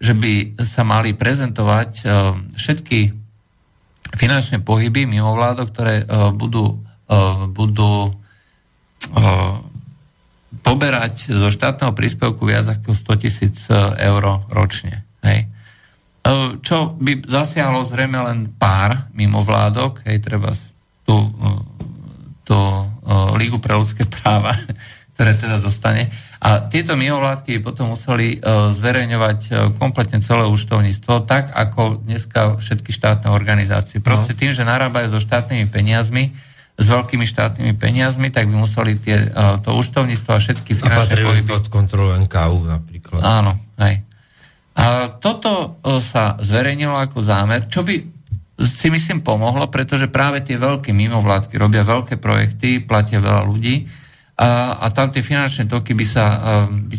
že 0.00 0.12
by 0.12 0.60
sa 0.60 0.84
mali 0.84 1.16
prezentovať 1.16 1.92
e, 2.00 2.06
všetky 2.60 2.98
finančné 4.20 4.60
pohyby 4.60 5.08
mimovládok, 5.08 5.66
ktoré 5.72 6.02
e, 6.02 6.06
budú, 6.36 6.84
budú 7.50 8.14
poberať 10.62 11.34
zo 11.34 11.50
štátneho 11.50 11.90
príspevku 11.90 12.46
viac 12.46 12.70
ako 12.70 12.94
100 12.94 13.22
tisíc 13.26 13.66
eur 13.98 14.22
ročne. 14.46 15.02
Hej. 15.26 15.49
Čo 16.60 17.00
by 17.00 17.24
zasiahlo 17.24 17.80
zrejme 17.88 18.20
len 18.20 18.52
pár 18.60 19.08
mimovládok, 19.16 20.04
hej, 20.04 20.20
treba 20.20 20.52
tú, 21.08 21.16
tú 22.44 22.58
Lígu 23.40 23.56
pre 23.58 23.72
ľudské 23.74 24.04
práva, 24.04 24.52
ktoré 25.16 25.32
teda 25.34 25.58
dostane. 25.58 26.12
A 26.40 26.64
tieto 26.72 26.96
mimovládky 26.96 27.60
potom 27.60 27.92
museli 27.92 28.40
zverejňovať 28.72 29.72
kompletne 29.76 30.24
celé 30.24 30.48
účtovníctvo, 30.48 31.28
tak 31.28 31.52
ako 31.52 32.00
dneska 32.00 32.56
všetky 32.56 32.92
štátne 32.96 33.28
organizácie. 33.28 34.00
Proste 34.00 34.32
no. 34.32 34.38
tým, 34.40 34.52
že 34.56 34.64
narábajú 34.64 35.12
so 35.12 35.20
štátnymi 35.20 35.68
peniazmi, 35.68 36.32
s 36.80 36.86
veľkými 36.88 37.28
štátnymi 37.28 37.76
peniazmi, 37.76 38.32
tak 38.32 38.48
by 38.48 38.56
museli 38.56 38.96
tie, 38.96 39.28
to 39.60 39.76
účtovníctvo 39.76 40.30
a 40.32 40.40
všetky 40.40 40.72
finančné 40.72 41.20
pohyby... 41.20 41.48
pod 41.52 41.68
kontrolu 41.68 42.16
NKU 42.24 42.56
napríklad. 42.64 43.20
Áno, 43.20 43.52
hej. 43.84 44.00
A 44.80 45.12
toto 45.20 45.76
uh, 45.84 46.00
sa 46.00 46.40
zverejnilo 46.40 46.96
ako 46.96 47.20
zámer, 47.20 47.68
čo 47.68 47.84
by 47.84 48.00
si 48.60 48.92
myslím 48.92 49.24
pomohlo, 49.24 49.72
pretože 49.72 50.12
práve 50.12 50.44
tie 50.44 50.60
veľké 50.60 50.92
mimovládky 50.92 51.56
robia 51.56 51.80
veľké 51.80 52.20
projekty, 52.20 52.84
platia 52.84 53.16
veľa 53.16 53.48
ľudí 53.48 53.88
a, 54.36 54.80
a 54.84 54.86
tam 54.92 55.12
tie 55.12 55.24
finančné 55.24 55.68
toky 55.68 55.96
by 55.96 56.06
sa 56.08 56.24
by, 56.68 56.96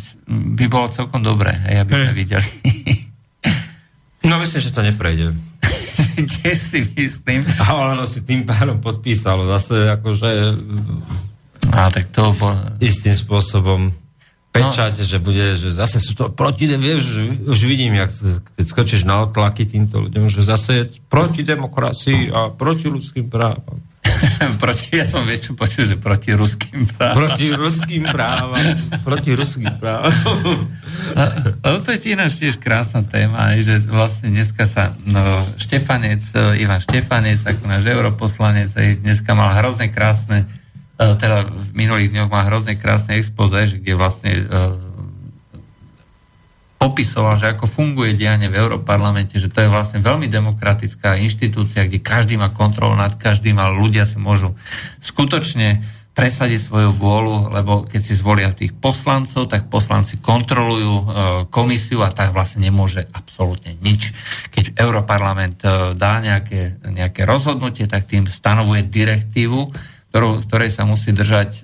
by 0.58 0.66
bolo 0.70 0.90
celkom 0.90 1.22
dobré, 1.22 1.54
hej, 1.70 1.86
aby 1.86 1.92
sme 1.94 2.10
hey. 2.10 2.18
videli. 2.18 2.50
no 4.30 4.42
myslím, 4.42 4.62
že 4.62 4.74
to 4.74 4.82
neprejde. 4.82 5.34
tiež 6.42 6.58
si 6.58 6.80
myslím. 6.98 7.42
A 7.62 7.74
ono 7.78 8.06
si 8.06 8.22
tým 8.22 8.46
pádom 8.46 8.82
podpísalo 8.82 9.50
zase 9.58 9.90
akože 9.90 10.30
A 11.74 11.90
tak 11.90 12.14
to 12.14 12.30
bol... 12.36 12.54
istým 12.82 13.14
spôsobom 13.14 13.90
pečať, 14.52 15.00
no. 15.00 15.08
že 15.08 15.18
bude, 15.24 15.56
že 15.56 15.72
zase 15.72 16.04
sú 16.04 16.12
to 16.12 16.28
proti, 16.28 16.68
vieš, 16.68 17.24
už 17.48 17.60
vidím, 17.64 17.96
jak, 17.96 18.12
keď 18.60 18.66
skočíš 18.68 19.08
na 19.08 19.24
otlaky 19.24 19.64
týmto 19.64 20.04
ľuďom, 20.04 20.28
že 20.28 20.44
zase 20.44 20.72
je 20.76 20.84
proti 21.08 21.48
demokracii 21.48 22.30
a 22.36 22.52
proti 22.52 22.92
ľudským 22.92 23.32
právam. 23.32 23.80
proti, 24.62 24.98
ja 24.98 25.06
som 25.08 25.24
vieš 25.24 25.50
čo 25.50 25.52
počul, 25.56 25.88
že 25.88 25.96
proti 25.98 26.36
ruským 26.36 26.84
právam. 26.94 27.16
Proti 27.16 27.46
ruským 27.54 28.04
právam. 28.10 28.66
proti 29.08 29.32
ruským 29.34 29.72
právam. 29.80 30.14
To 31.64 31.90
je 31.90 31.98
ináč 32.12 32.42
tiež 32.42 32.60
krásna 32.60 33.02
téma, 33.08 33.56
že 33.58 33.80
vlastne 33.88 34.34
dneska 34.34 34.68
sa 34.68 34.94
no, 35.08 35.22
Štefanec, 35.58 36.22
e, 36.36 36.64
Ivan 36.66 36.82
Štefanec, 36.82 37.42
ako 37.46 37.64
náš 37.66 37.84
europoslanec, 37.88 38.70
dneska 39.02 39.32
mal 39.34 39.56
hrozne 39.58 39.90
krásne, 39.90 40.46
teda 41.02 41.50
v 41.50 41.70
minulých 41.74 42.14
dňoch 42.14 42.30
má 42.30 42.46
hrozne 42.46 42.78
krásne 42.78 43.18
expoze, 43.18 43.82
kde 43.82 43.94
vlastne 43.98 44.32
e, 44.38 44.44
popisoval, 46.78 47.38
že 47.42 47.50
ako 47.54 47.66
funguje 47.66 48.18
dianie 48.18 48.50
v 48.50 48.58
Európarlamente, 48.58 49.42
že 49.42 49.50
to 49.50 49.66
je 49.66 49.70
vlastne 49.70 50.02
veľmi 50.02 50.30
demokratická 50.30 51.18
inštitúcia, 51.22 51.86
kde 51.86 52.02
každý 52.02 52.38
má 52.38 52.50
kontrolu 52.54 52.98
nad 52.98 53.14
každým 53.18 53.58
a 53.62 53.74
ľudia 53.74 54.06
si 54.06 54.22
môžu 54.22 54.54
skutočne 54.98 55.82
presadiť 56.12 56.60
svoju 56.60 56.92
vôľu, 56.92 57.56
lebo 57.56 57.88
keď 57.88 58.02
si 58.04 58.14
zvolia 58.14 58.52
tých 58.52 58.76
poslancov, 58.76 59.48
tak 59.48 59.72
poslanci 59.72 60.20
kontrolujú 60.20 60.96
e, 61.02 61.06
komisiu 61.48 62.04
a 62.04 62.12
tak 62.12 62.36
vlastne 62.36 62.68
nemôže 62.68 63.08
absolútne 63.16 63.80
nič. 63.80 64.12
Keď 64.52 64.76
Európarlament 64.76 65.64
e, 65.64 65.96
dá 65.96 66.20
nejaké, 66.20 66.84
nejaké 66.84 67.24
rozhodnutie, 67.24 67.88
tak 67.88 68.12
tým 68.12 68.28
stanovuje 68.28 68.92
direktívu, 68.92 69.72
ktorú, 70.12 70.44
ktorej 70.46 70.70
sa 70.76 70.84
musí 70.84 71.16
držať 71.16 71.50
e, 71.56 71.60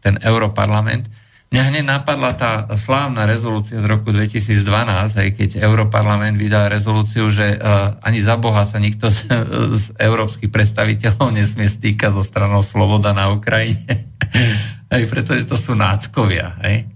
ten 0.00 0.16
Európarlament 0.24 1.06
Mňa 1.46 1.62
hneď 1.62 1.84
napadla 1.86 2.34
tá 2.34 2.66
slávna 2.74 3.22
rezolúcia 3.22 3.78
z 3.78 3.86
roku 3.86 4.10
2012, 4.10 4.66
aj 5.14 5.30
keď 5.38 5.50
Európarlament 5.62 6.34
vydal 6.34 6.66
rezolúciu, 6.66 7.30
že 7.30 7.54
uh, 7.54 7.94
ani 8.02 8.18
za 8.18 8.34
Boha 8.34 8.66
sa 8.66 8.82
nikto 8.82 9.06
z, 9.06 9.30
z 9.70 9.84
európskych 9.94 10.50
predstaviteľov 10.50 11.30
nesmie 11.30 11.70
stýkať 11.70 12.18
zo 12.18 12.26
stranou 12.26 12.66
Sloboda 12.66 13.14
na 13.14 13.30
Ukrajine. 13.30 14.10
aj 14.94 15.02
pretože 15.06 15.46
to 15.46 15.54
sú 15.54 15.78
náckovia. 15.78 16.58
Hej? 16.66 16.90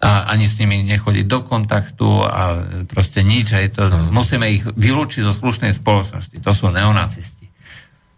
A 0.00 0.32
ani 0.32 0.48
s 0.48 0.56
nimi 0.56 0.80
nechodiť 0.88 1.28
do 1.28 1.44
kontaktu 1.44 2.08
a 2.24 2.42
proste 2.88 3.20
nič. 3.20 3.52
Hej? 3.52 3.76
To, 3.76 3.92
no. 3.92 4.16
Musíme 4.16 4.48
ich 4.48 4.64
vylúčiť 4.64 5.28
zo 5.28 5.36
slušnej 5.36 5.76
spoločnosti. 5.76 6.40
To 6.40 6.56
sú 6.56 6.72
neonacisti. 6.72 7.41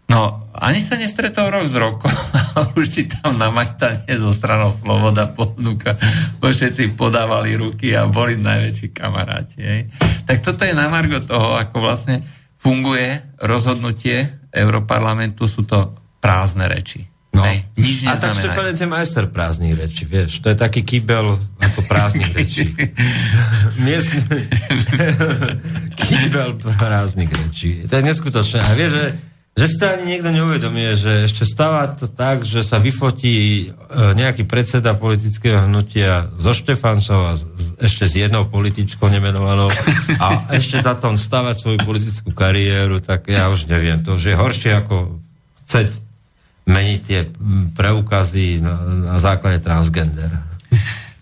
No, 0.05 0.45
ani 0.53 0.79
sa 0.79 0.95
nestretol 0.95 1.49
rok 1.49 1.65
z 1.65 1.75
roku. 1.81 2.07
Už 2.79 2.85
si 2.87 3.03
tam 3.09 3.35
na 3.41 3.49
Majtane 3.49 4.05
zo 4.15 4.31
stranou 4.31 4.69
Sloboda 4.69 5.27
ponúka. 5.27 5.97
Bo 6.37 6.53
všetci 6.53 6.93
podávali 6.93 7.57
ruky 7.57 7.97
a 7.97 8.05
boli 8.05 8.37
najväčší 8.37 8.93
kamaráti. 8.93 9.59
Hej. 9.59 9.81
Tak 10.29 10.45
toto 10.45 10.63
je 10.63 10.77
na 10.77 10.87
margo 10.87 11.19
toho, 11.19 11.57
ako 11.57 11.81
vlastne 11.81 12.21
funguje 12.61 13.21
rozhodnutie 13.41 14.29
Európarlamentu. 14.53 15.49
Sú 15.49 15.65
to 15.65 15.97
prázdne 16.21 16.69
reči. 16.69 17.05
No. 17.35 17.43
Hej, 17.43 17.67
nič 17.75 18.07
a 18.07 18.15
tak 18.15 18.31
Štefanec 18.39 18.79
je 18.79 18.87
majster 18.87 19.27
prázdnych 19.27 19.75
rečí, 19.75 20.07
vieš. 20.07 20.39
To 20.39 20.55
je 20.55 20.55
taký 20.55 20.87
kýbel 20.87 21.35
ako 21.35 21.79
prázdnych 21.91 22.31
rečí. 22.31 22.71
Miestný 23.83 24.23
kýbel 25.99 26.55
prázdnych 26.79 27.27
rečí. 27.27 27.83
To 27.91 27.93
je 27.99 28.03
neskutočné. 28.07 28.63
A 28.63 28.71
vieš, 28.71 28.91
že 28.95 29.05
že 29.55 29.71
si 29.71 29.75
to 29.79 29.87
ani 29.87 30.03
niekto 30.03 30.35
neuvedomuje, 30.35 30.99
že 30.99 31.11
ešte 31.31 31.47
stáva 31.47 31.87
to 31.87 32.11
tak, 32.11 32.43
že 32.43 32.59
sa 32.59 32.75
vyfotí 32.75 33.35
e, 33.35 33.65
nejaký 34.11 34.43
predseda 34.43 34.91
politického 34.99 35.63
hnutia 35.63 36.27
zo 36.35 36.51
Štefancov 36.51 37.19
a 37.23 37.33
ešte 37.79 38.03
s 38.03 38.19
jednou 38.19 38.43
političkou 38.51 39.07
nemenovanou 39.07 39.71
a 40.19 40.51
ešte 40.59 40.83
na 40.83 40.91
tom 40.99 41.15
stavať 41.15 41.55
svoju 41.55 41.79
politickú 41.87 42.35
kariéru, 42.35 42.99
tak 42.99 43.31
ja 43.31 43.47
už 43.47 43.71
neviem. 43.71 44.03
To 44.03 44.19
už 44.19 44.27
je 44.27 44.35
horšie 44.35 44.71
ako 44.75 45.23
chceť 45.63 45.87
meniť 46.67 46.99
tie 47.07 47.19
preukazy 47.79 48.59
na, 48.59 48.75
na 49.15 49.17
základe 49.23 49.63
transgender. 49.63 50.35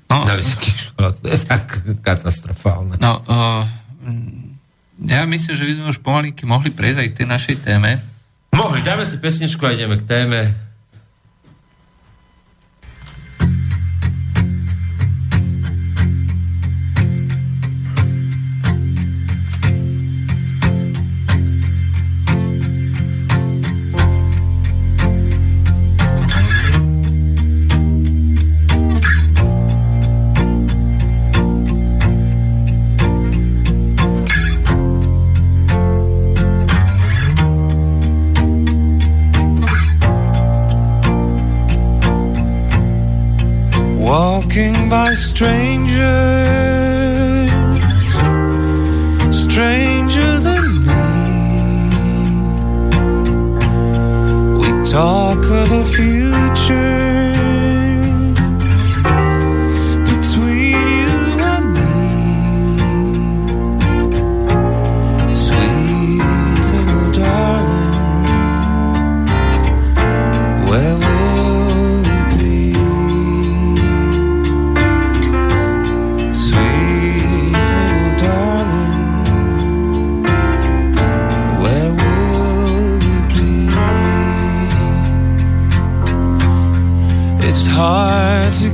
No, 0.09 0.25
na 0.25 0.37
vysokých 0.41 0.77
školách. 0.89 1.15
To 1.21 1.27
je 1.29 1.39
tak 1.45 1.65
katastrofálne. 2.01 2.97
No, 2.97 3.21
uh, 3.29 3.61
ja 5.05 5.25
myslím, 5.25 5.53
že 5.53 5.65
by 5.69 5.73
sme 5.77 5.85
už 5.89 5.99
pomalinky 6.01 6.49
mohli 6.49 6.73
prejsť 6.73 6.99
aj 7.01 7.09
k 7.13 7.17
tej 7.21 7.27
našej 7.29 7.55
téme. 7.61 8.12
Mohli, 8.53 8.81
dáme 8.81 9.05
si 9.05 9.17
pesničku 9.17 9.65
a 9.65 9.71
ideme 9.71 9.97
k 9.97 10.07
téme. 10.07 10.55
By 44.93 45.11
strangers, 45.15 45.99
stranger 49.43 50.31
than 50.47 50.65
me. 50.87 51.05
We 54.59 54.69
talk 54.87 55.43
of 55.45 55.69
the 55.69 55.83
future. 55.95 57.02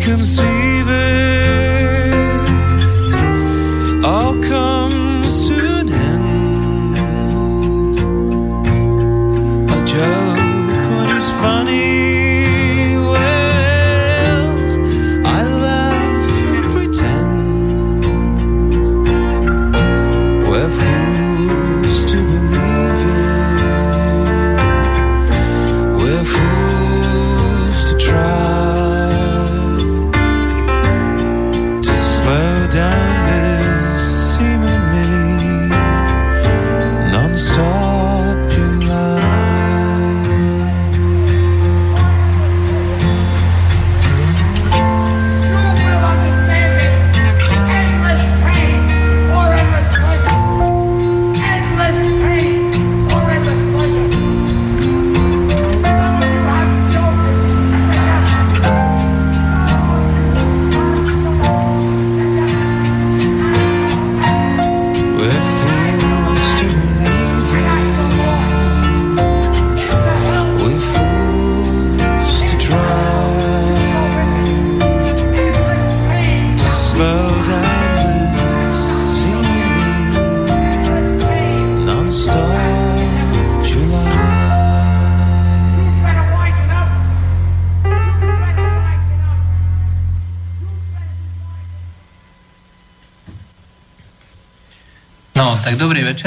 Hard 0.01 0.19
to 0.19 0.59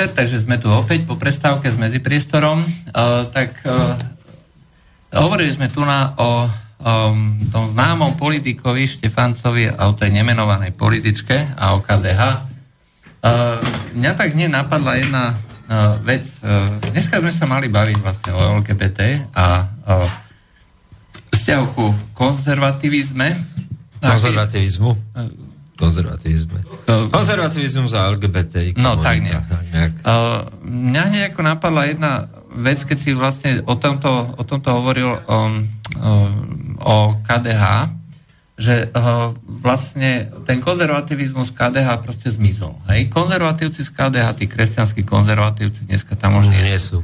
večer, 0.02 0.18
takže 0.18 0.42
sme 0.42 0.58
tu 0.58 0.66
opäť 0.66 1.06
po 1.06 1.14
prestávke 1.14 1.70
s 1.70 1.78
medzipriestorom. 1.78 2.58
Uh, 2.90 3.22
tak 3.30 3.54
uh, 3.62 3.94
hovorili 5.14 5.46
sme 5.54 5.70
tu 5.70 5.86
na 5.86 6.10
o 6.18 6.50
um, 6.50 7.38
tom 7.54 7.70
známom 7.70 8.18
politikovi 8.18 8.82
Štefancovi 8.82 9.70
a 9.70 9.86
o 9.86 9.94
tej 9.94 10.10
nemenovanej 10.10 10.74
političke 10.74 11.54
a 11.54 11.78
o 11.78 11.86
KDH. 11.86 12.22
Uh, 13.22 13.62
mňa 13.94 14.12
tak 14.18 14.34
hneď 14.34 14.50
napadla 14.50 14.98
jedna 14.98 15.38
uh, 15.38 15.94
vec. 16.02 16.26
Uh, 16.42 16.66
dneska 16.90 17.22
sme 17.22 17.30
sa 17.30 17.46
mali 17.46 17.70
baviť 17.70 18.02
vlastne 18.02 18.34
o 18.34 18.58
LGBT 18.58 19.30
a 19.38 19.70
uh, 19.86 20.10
vzťahu 21.30 21.64
ku 21.78 21.94
konzervativizme. 22.18 23.38
Konzervativizmu? 24.02 24.90
Konzervativizme. 25.78 26.58
Konzervativizmus 26.90 27.94
a 27.94 28.10
LGBT. 28.10 28.74
No 28.82 28.98
tak 28.98 29.22
nie. 29.22 29.38
Nejak. 29.82 29.94
Uh, 30.06 30.46
mňa 30.62 31.04
nejako 31.10 31.40
napadla 31.42 31.90
jedna 31.90 32.30
vec, 32.54 32.86
keď 32.86 32.98
si 32.98 33.10
vlastne 33.18 33.66
o 33.66 33.74
tomto, 33.74 34.38
o 34.38 34.42
tomto 34.46 34.70
hovoril 34.70 35.18
um, 35.26 35.66
um, 35.98 36.78
o 36.78 37.18
KDH, 37.26 37.90
že 38.54 38.86
uh, 38.94 39.34
vlastne 39.42 40.30
ten 40.46 40.62
konzervativizmus 40.62 41.50
KDH 41.50 41.98
proste 41.98 42.30
zmizol. 42.30 42.78
Hej? 42.86 43.10
Konzervatívci 43.10 43.82
z 43.82 43.90
KDH, 43.90 44.38
tí 44.38 44.46
kresťanskí 44.46 45.02
konzervatívci 45.02 45.90
dneska 45.90 46.14
tam 46.14 46.38
už 46.38 46.52
nie, 46.52 46.62
nie 46.62 46.78
sú. 46.78 47.02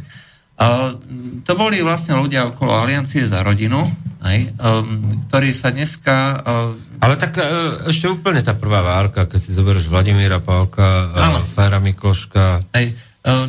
Uh, 0.59 0.94
to 1.42 1.59
boli 1.59 1.82
vlastne 1.82 2.14
ľudia 2.14 2.46
okolo 2.55 2.74
Aliancie 2.78 3.22
za 3.22 3.46
rodinu, 3.46 3.86
hej, 4.26 4.55
um, 4.59 5.26
ktorí 5.26 5.50
sa 5.50 5.74
dneska... 5.74 6.14
Uh, 6.46 6.88
Ale 6.98 7.14
tak 7.14 7.38
uh, 7.38 7.86
ešte 7.86 8.10
úplne 8.10 8.42
tá 8.42 8.58
prvá 8.58 8.82
várka, 8.82 9.26
keď 9.30 9.38
si 9.38 9.50
zoberieš 9.54 9.86
Vladimíra 9.86 10.42
Pálka, 10.42 11.14
uh, 11.14 11.46
Féra 11.54 11.78
Mikloška... 11.78 12.66
Hej, 12.74 12.94
uh, 13.26 13.46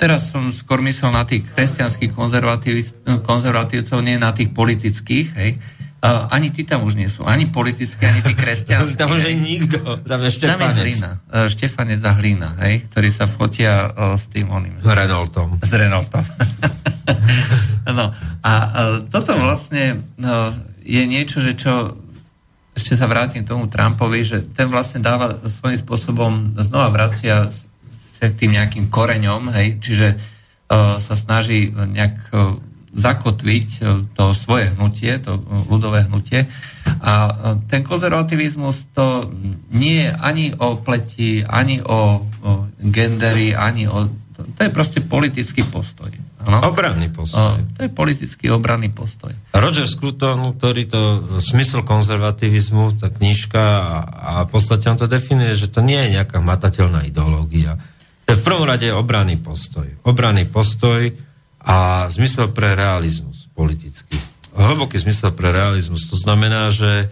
teraz 0.00 0.32
som 0.32 0.48
skôr 0.50 0.80
myslel 0.80 1.12
na 1.12 1.28
tých 1.28 1.44
kresťanských 1.52 2.16
konzervatívcov, 3.22 3.98
nie 4.00 4.16
na 4.16 4.32
tých 4.32 4.50
politických, 4.52 5.28
hej, 5.36 5.52
Uh, 6.04 6.28
ani 6.28 6.52
tí 6.52 6.68
tam 6.68 6.84
už 6.84 7.00
nie 7.00 7.08
sú, 7.08 7.24
ani 7.24 7.48
politické, 7.48 8.04
ani 8.04 8.20
tí 8.20 8.36
kresťanskí. 8.44 9.00
tam 9.00 9.16
už 9.16 9.24
je 9.24 9.34
nikto, 9.40 9.80
tam 10.04 10.20
je 10.20 10.36
Štefanec. 10.36 10.60
Tam 10.60 10.60
je 10.60 10.84
Hlina, 10.84 11.10
uh, 11.16 11.48
Štefanec 11.48 12.00
a 12.04 12.12
Hlina, 12.20 12.50
hej, 12.60 12.84
ktorí 12.92 13.08
sa 13.08 13.24
fotia 13.24 13.88
uh, 13.88 14.12
s 14.12 14.28
tým 14.28 14.52
oným. 14.52 14.76
S 14.76 14.84
Renaultom. 14.84 15.56
S 15.64 15.72
Renaultom. 15.72 16.20
no, 17.96 18.12
a 18.44 18.52
uh, 18.52 19.08
toto 19.08 19.32
vlastne 19.40 20.04
uh, 20.20 20.52
je 20.84 21.08
niečo, 21.08 21.40
že 21.40 21.56
čo 21.56 21.96
ešte 22.74 22.98
sa 22.98 23.06
vrátim 23.06 23.46
k 23.46 23.50
tomu 23.54 23.70
Trumpovi, 23.70 24.20
že 24.26 24.38
ten 24.42 24.66
vlastne 24.66 24.98
dáva 24.98 25.30
svojím 25.46 25.78
spôsobom, 25.78 26.58
znova 26.58 26.90
vracia 26.90 27.46
sa 27.48 28.26
k 28.30 28.38
tým 28.46 28.58
nejakým 28.58 28.90
koreňom, 28.90 29.54
hej, 29.54 29.78
čiže 29.78 30.14
uh, 30.14 30.98
sa 30.98 31.14
snaží 31.14 31.70
nejak 31.70 32.16
uh, 32.34 32.58
zakotviť 32.94 33.68
e, 33.74 33.84
to 34.14 34.30
svoje 34.30 34.70
hnutie, 34.78 35.18
to 35.18 35.42
ľudové 35.66 36.06
hnutie. 36.06 36.46
A 37.02 37.12
e, 37.26 37.32
ten 37.66 37.82
konzervativizmus 37.82 38.94
to 38.94 39.28
nie 39.74 40.06
je 40.06 40.10
ani 40.14 40.54
o 40.54 40.78
pleti, 40.78 41.42
ani 41.42 41.82
o, 41.82 42.22
gendery, 42.78 43.50
ani 43.50 43.90
o... 43.90 44.06
To 44.38 44.60
je 44.62 44.70
proste 44.70 45.02
politický 45.02 45.66
postoj. 45.66 46.14
Ano? 46.44 46.68
Obranný 46.68 47.08
postoj. 47.08 47.60
O, 47.60 47.72
to 47.74 47.80
je 47.84 47.90
politický 47.90 48.52
obranný 48.52 48.92
postoj. 48.92 49.32
Roger 49.56 49.88
Scruton, 49.88 50.54
ktorý 50.54 50.82
to 50.86 51.00
smysl 51.40 51.82
konzervativizmu, 51.82 53.00
tá 53.00 53.08
knižka 53.08 53.62
a, 53.62 53.88
a 54.04 54.32
v 54.44 54.48
podstate 54.52 54.86
on 54.92 55.00
to 55.00 55.08
definuje, 55.08 55.56
že 55.56 55.72
to 55.72 55.80
nie 55.80 55.96
je 55.96 56.20
nejaká 56.20 56.38
matateľná 56.44 57.08
ideológia. 57.08 57.80
To 58.28 58.36
je 58.36 58.40
v 58.40 58.44
prvom 58.44 58.64
rade 58.64 58.88
obranný 58.92 59.40
postoj. 59.40 59.84
Obranný 60.04 60.48
postoj, 60.48 61.12
a 61.64 62.06
zmysel 62.12 62.52
pre 62.52 62.76
realizmus 62.76 63.48
politický. 63.56 64.20
Hlboký 64.54 65.00
zmysel 65.00 65.32
pre 65.32 65.50
realizmus. 65.50 66.06
To 66.12 66.16
znamená, 66.20 66.68
že 66.70 67.08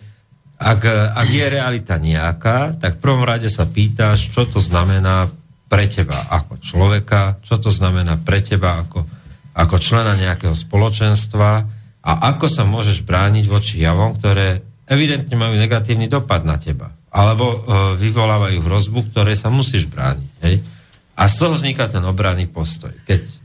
ak, 0.60 0.86
ak 1.16 1.28
je 1.32 1.46
realita 1.48 1.96
nejaká, 1.98 2.76
tak 2.78 3.00
v 3.00 3.02
prvom 3.02 3.24
rade 3.26 3.50
sa 3.50 3.66
pýtaš, 3.66 4.30
čo 4.30 4.46
to 4.46 4.62
znamená 4.62 5.26
pre 5.66 5.88
teba 5.88 6.14
ako 6.28 6.60
človeka, 6.60 7.40
čo 7.42 7.56
to 7.58 7.72
znamená 7.72 8.20
pre 8.20 8.44
teba 8.44 8.84
ako, 8.84 9.08
ako 9.52 9.76
člena 9.78 10.16
nejakého 10.16 10.56
spoločenstva 10.56 11.50
a 12.02 12.12
ako 12.34 12.46
sa 12.48 12.64
môžeš 12.64 13.04
brániť 13.04 13.44
voči 13.46 13.84
javom, 13.84 14.16
ktoré 14.16 14.64
evidentne 14.88 15.36
majú 15.38 15.54
negatívny 15.54 16.08
dopad 16.08 16.42
na 16.42 16.58
teba. 16.58 16.90
Alebo 17.12 17.46
e, 17.46 17.56
vyvolávajú 18.00 18.58
hrozbu, 18.64 19.12
ktoré 19.12 19.36
sa 19.36 19.52
musíš 19.52 19.86
brániť. 19.86 20.30
Hej? 20.42 20.56
A 21.12 21.22
z 21.28 21.34
toho 21.36 21.52
vzniká 21.54 21.86
ten 21.86 22.02
obranný 22.02 22.48
postoj. 22.48 22.90
Keď 23.04 23.42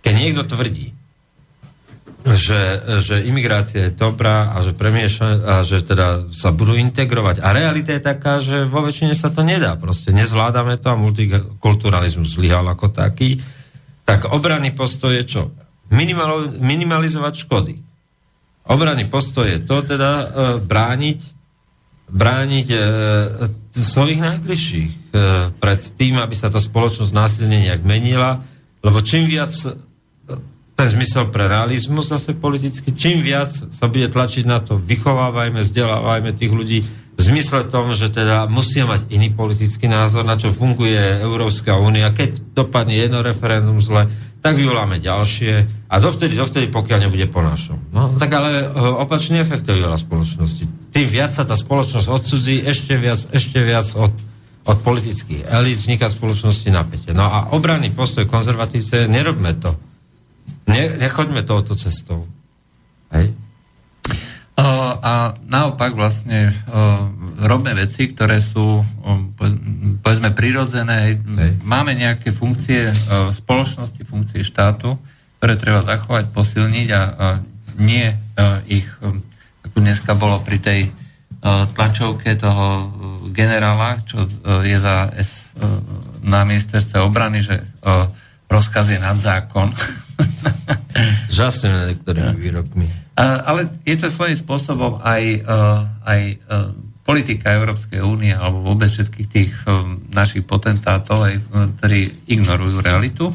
keď 0.00 0.14
niekto 0.16 0.42
tvrdí, 0.48 0.96
že, 2.20 2.60
že 3.00 3.24
imigrácia 3.24 3.88
je 3.88 3.96
dobrá 3.96 4.52
a 4.52 4.60
že 4.60 4.76
premieša, 4.76 5.28
a 5.40 5.54
že 5.64 5.80
teda 5.80 6.28
sa 6.28 6.52
budú 6.52 6.76
integrovať. 6.76 7.40
A 7.40 7.48
realita 7.56 7.96
je 7.96 8.02
taká, 8.04 8.44
že 8.44 8.68
vo 8.68 8.84
väčšine 8.84 9.16
sa 9.16 9.32
to 9.32 9.40
nedá. 9.40 9.80
Proste 9.80 10.12
nezvládame 10.12 10.76
to 10.76 10.92
a 10.92 11.00
multikulturalizmus 11.00 12.36
zlyhal 12.36 12.68
ako 12.68 12.92
taký. 12.92 13.40
Tak 14.10 14.34
obranný 14.34 14.74
postoj 14.74 15.14
je 15.14 15.22
čo? 15.22 15.42
Minimal, 15.94 16.58
minimalizovať 16.58 17.46
škody. 17.46 17.78
Obranný 18.66 19.06
postoj 19.06 19.46
je 19.46 19.62
to 19.62 19.86
teda 19.86 20.10
e, 20.10 20.24
brániť 20.66 21.38
brániť 22.10 22.66
e, 22.74 22.78
svojich 23.70 24.18
najbližších 24.18 24.90
e, 24.90 24.98
pred 25.62 25.80
tým, 25.94 26.18
aby 26.18 26.34
sa 26.34 26.50
to 26.50 26.58
spoločnosť 26.58 27.14
násilne 27.14 27.62
nejak 27.70 27.86
menila, 27.86 28.42
lebo 28.82 28.98
čím 28.98 29.30
viac 29.30 29.54
ten 30.74 30.88
zmysel 30.90 31.30
pre 31.30 31.46
realizmus 31.46 32.10
zase 32.10 32.34
politicky. 32.34 32.90
Čím 32.90 33.22
viac 33.22 33.52
sa 33.52 33.86
bude 33.86 34.10
tlačiť 34.10 34.42
na 34.42 34.58
to, 34.58 34.80
vychovávajme, 34.80 35.62
vzdelávajme 35.62 36.34
tých 36.34 36.50
ľudí 36.50 36.78
v 37.20 37.28
zmysle 37.28 37.68
tom, 37.68 37.92
že 37.92 38.08
teda 38.08 38.48
musia 38.48 38.88
mať 38.88 39.12
iný 39.12 39.28
politický 39.28 39.92
názor, 39.92 40.24
na 40.24 40.40
čo 40.40 40.48
funguje 40.48 41.20
Európska 41.20 41.76
únia. 41.76 42.16
Keď 42.16 42.56
dopadne 42.56 42.96
jedno 42.96 43.20
referendum 43.20 43.76
zle, 43.84 44.08
tak 44.40 44.56
vyvoláme 44.56 44.96
ďalšie 45.04 45.84
a 45.92 45.94
dovtedy, 46.00 46.32
dovtedy, 46.32 46.72
pokiaľ 46.72 46.98
nebude 47.04 47.28
po 47.28 47.44
našom. 47.44 47.76
No, 47.92 48.16
tak 48.16 48.32
ale 48.32 48.64
e, 48.64 48.66
opačný 49.04 49.36
efekt 49.36 49.68
to 49.68 49.76
vyvolá 49.76 50.00
spoločnosti. 50.00 50.64
Tým 50.96 51.06
viac 51.12 51.36
sa 51.36 51.44
tá 51.44 51.52
spoločnosť 51.52 52.08
odsudzí, 52.08 52.64
ešte 52.64 52.96
viac, 52.96 53.20
ešte 53.36 53.60
viac 53.60 53.84
od, 54.00 54.08
od 54.64 54.78
politických 54.80 55.44
elít 55.44 55.76
vzniká 55.76 56.08
spoločnosti 56.08 56.72
napätie. 56.72 57.12
No 57.12 57.28
a 57.28 57.52
obranný 57.52 57.92
postoj 57.92 58.24
konzervatívce, 58.24 59.04
nerobme 59.12 59.60
to 59.60 59.76
Ne, 60.70 60.82
nechoďme 61.02 61.42
touto 61.42 61.74
cestou. 61.74 62.30
Hej? 63.10 63.34
A 65.00 65.34
naopak 65.48 65.96
vlastne 65.96 66.52
uh, 66.52 67.04
robíme 67.40 67.74
veci, 67.74 68.12
ktoré 68.12 68.38
sú 68.38 68.84
um, 68.84 69.32
povedzme 70.04 70.30
prirodzené. 70.36 71.08
Hej. 71.08 71.14
Máme 71.64 71.96
nejaké 71.96 72.30
funkcie 72.30 72.92
uh, 72.92 73.32
spoločnosti, 73.32 74.00
funkcie 74.04 74.44
štátu, 74.44 75.00
ktoré 75.40 75.56
treba 75.56 75.80
zachovať, 75.80 76.28
posilniť 76.30 76.88
a 76.92 77.00
nie 77.80 78.12
uh, 78.12 78.60
ich, 78.68 78.86
um, 79.00 79.24
ako 79.64 79.76
dneska 79.80 80.12
bolo 80.14 80.44
pri 80.44 80.60
tej 80.60 80.80
tlačovke 81.72 82.36
toho 82.36 82.92
generála, 83.32 84.04
čo 84.04 84.28
je 84.60 84.76
za 84.76 85.08
S 85.16 85.56
na 86.20 86.44
ministerstve 86.44 87.00
obrany, 87.00 87.40
že 87.40 87.64
rozkaz 88.44 88.92
je 88.92 89.00
nad 89.00 89.16
zákon. 89.16 89.72
Žasne 91.32 91.96
niektorými 91.96 92.36
výrokmi. 92.36 92.84
Ale 93.20 93.68
je 93.84 93.96
to 94.00 94.08
svojím 94.08 94.38
spôsobom 94.38 95.02
aj, 95.04 95.22
uh, 95.44 95.84
aj 96.08 96.20
uh, 96.48 96.72
politika 97.04 97.52
Európskej 97.52 98.00
únie 98.00 98.32
alebo 98.32 98.64
vôbec 98.64 98.88
všetkých 98.88 99.28
tých 99.28 99.52
um, 99.66 100.00
našich 100.14 100.46
potentátov, 100.46 101.26
aj, 101.26 101.34
ktorí 101.76 102.30
ignorujú 102.30 102.80
realitu 102.80 103.28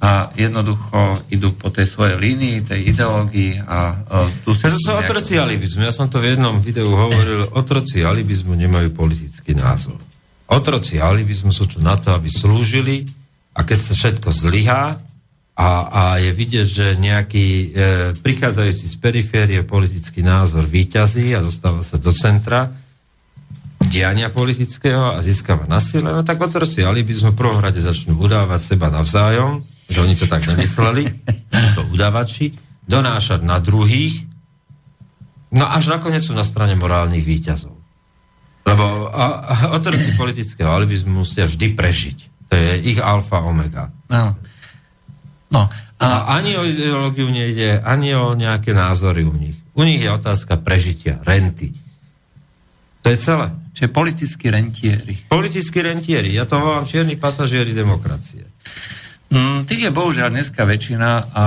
a 0.00 0.32
jednoducho 0.32 1.28
idú 1.28 1.52
po 1.60 1.68
tej 1.68 1.84
svojej 1.84 2.16
línii, 2.16 2.64
tej 2.64 2.88
ideológii 2.88 3.60
a 3.68 3.78
uh, 3.92 4.30
tu 4.40 4.56
sa... 4.56 4.72
To 4.72 4.80
sú 4.80 4.96
otroci 4.96 5.36
alibizmu. 5.36 5.84
Ja 5.84 5.92
som 5.92 6.08
to 6.08 6.24
v 6.24 6.32
jednom 6.38 6.56
videu 6.56 6.88
hovoril, 6.88 7.44
otroci 7.52 8.00
alibizmu 8.00 8.56
nemajú 8.56 8.96
politický 8.96 9.52
názor. 9.52 10.00
Otroci 10.48 10.96
alibizmu 10.96 11.52
sú 11.52 11.68
tu 11.68 11.84
na 11.84 12.00
to, 12.00 12.16
aby 12.16 12.32
slúžili 12.32 13.04
a 13.52 13.60
keď 13.60 13.78
sa 13.78 13.92
všetko 13.92 14.28
zlyhá, 14.32 15.09
a, 15.60 15.68
a 15.92 16.02
je 16.16 16.32
vidieť, 16.32 16.66
že 16.66 16.86
nejaký 16.96 17.46
e, 17.52 17.66
prichádzajúci 18.16 18.86
z 18.88 18.96
periférie 18.96 19.60
politický 19.60 20.24
názor 20.24 20.64
výťazí 20.64 21.36
a 21.36 21.44
dostáva 21.44 21.84
sa 21.84 22.00
do 22.00 22.08
centra 22.16 22.72
diania 23.84 24.32
politického 24.32 25.16
a 25.16 25.20
získava 25.20 25.68
na 25.68 25.76
sile, 25.76 26.16
no 26.16 26.24
tak 26.24 26.40
otroci 26.40 26.80
alibizmu 26.80 27.36
v 27.36 27.40
prvom 27.44 27.60
rade 27.60 27.80
začnú 27.80 28.16
udávať 28.16 28.72
seba 28.72 28.88
navzájom, 28.88 29.60
že 29.84 30.00
oni 30.00 30.16
to 30.16 30.24
tak 30.24 30.48
nemysleli, 30.48 31.04
to 31.76 31.84
udávači, 31.92 32.56
donášať 32.88 33.44
na 33.44 33.60
druhých, 33.60 34.24
no 35.52 35.68
až 35.68 35.92
nakoniec 35.92 36.24
sú 36.24 36.32
na 36.32 36.46
strane 36.46 36.72
morálnych 36.72 37.24
výťazov. 37.24 37.76
Lebo 38.64 39.12
a, 39.12 39.24
a 39.44 39.54
otroci 39.76 40.16
politického 40.16 40.72
alibizmu 40.72 41.24
musia 41.24 41.48
vždy 41.48 41.72
prežiť 41.74 42.18
To 42.48 42.54
je 42.54 42.72
ich 42.92 43.00
alfa 43.00 43.40
omega. 43.44 43.88
No. 44.12 44.36
No, 45.50 45.66
a... 45.98 46.06
a 46.06 46.38
ani 46.38 46.54
o 46.56 46.62
ideológiu 46.62 47.26
nejde, 47.26 47.82
ani 47.82 48.14
o 48.14 48.38
nejaké 48.38 48.70
názory 48.70 49.26
u 49.26 49.34
nich. 49.34 49.58
U 49.74 49.82
nich 49.82 49.98
je 49.98 50.10
otázka 50.10 50.62
prežitia, 50.62 51.18
renty. 51.26 51.74
To 53.02 53.10
je 53.10 53.18
celé. 53.18 53.50
Čiže 53.74 53.88
politickí 53.90 54.46
rentieri. 54.52 55.14
Politickí 55.30 55.78
rentieri. 55.80 56.36
Ja 56.36 56.44
to 56.44 56.60
volám 56.60 56.84
čierni 56.84 57.16
pasažieri 57.16 57.72
demokracie. 57.72 58.44
Mm, 59.30 59.62
tých 59.62 59.86
je 59.86 59.90
bohužiaľ 59.94 60.34
dneska 60.34 60.66
väčšina 60.66 61.10
a, 61.22 61.22
a 61.32 61.46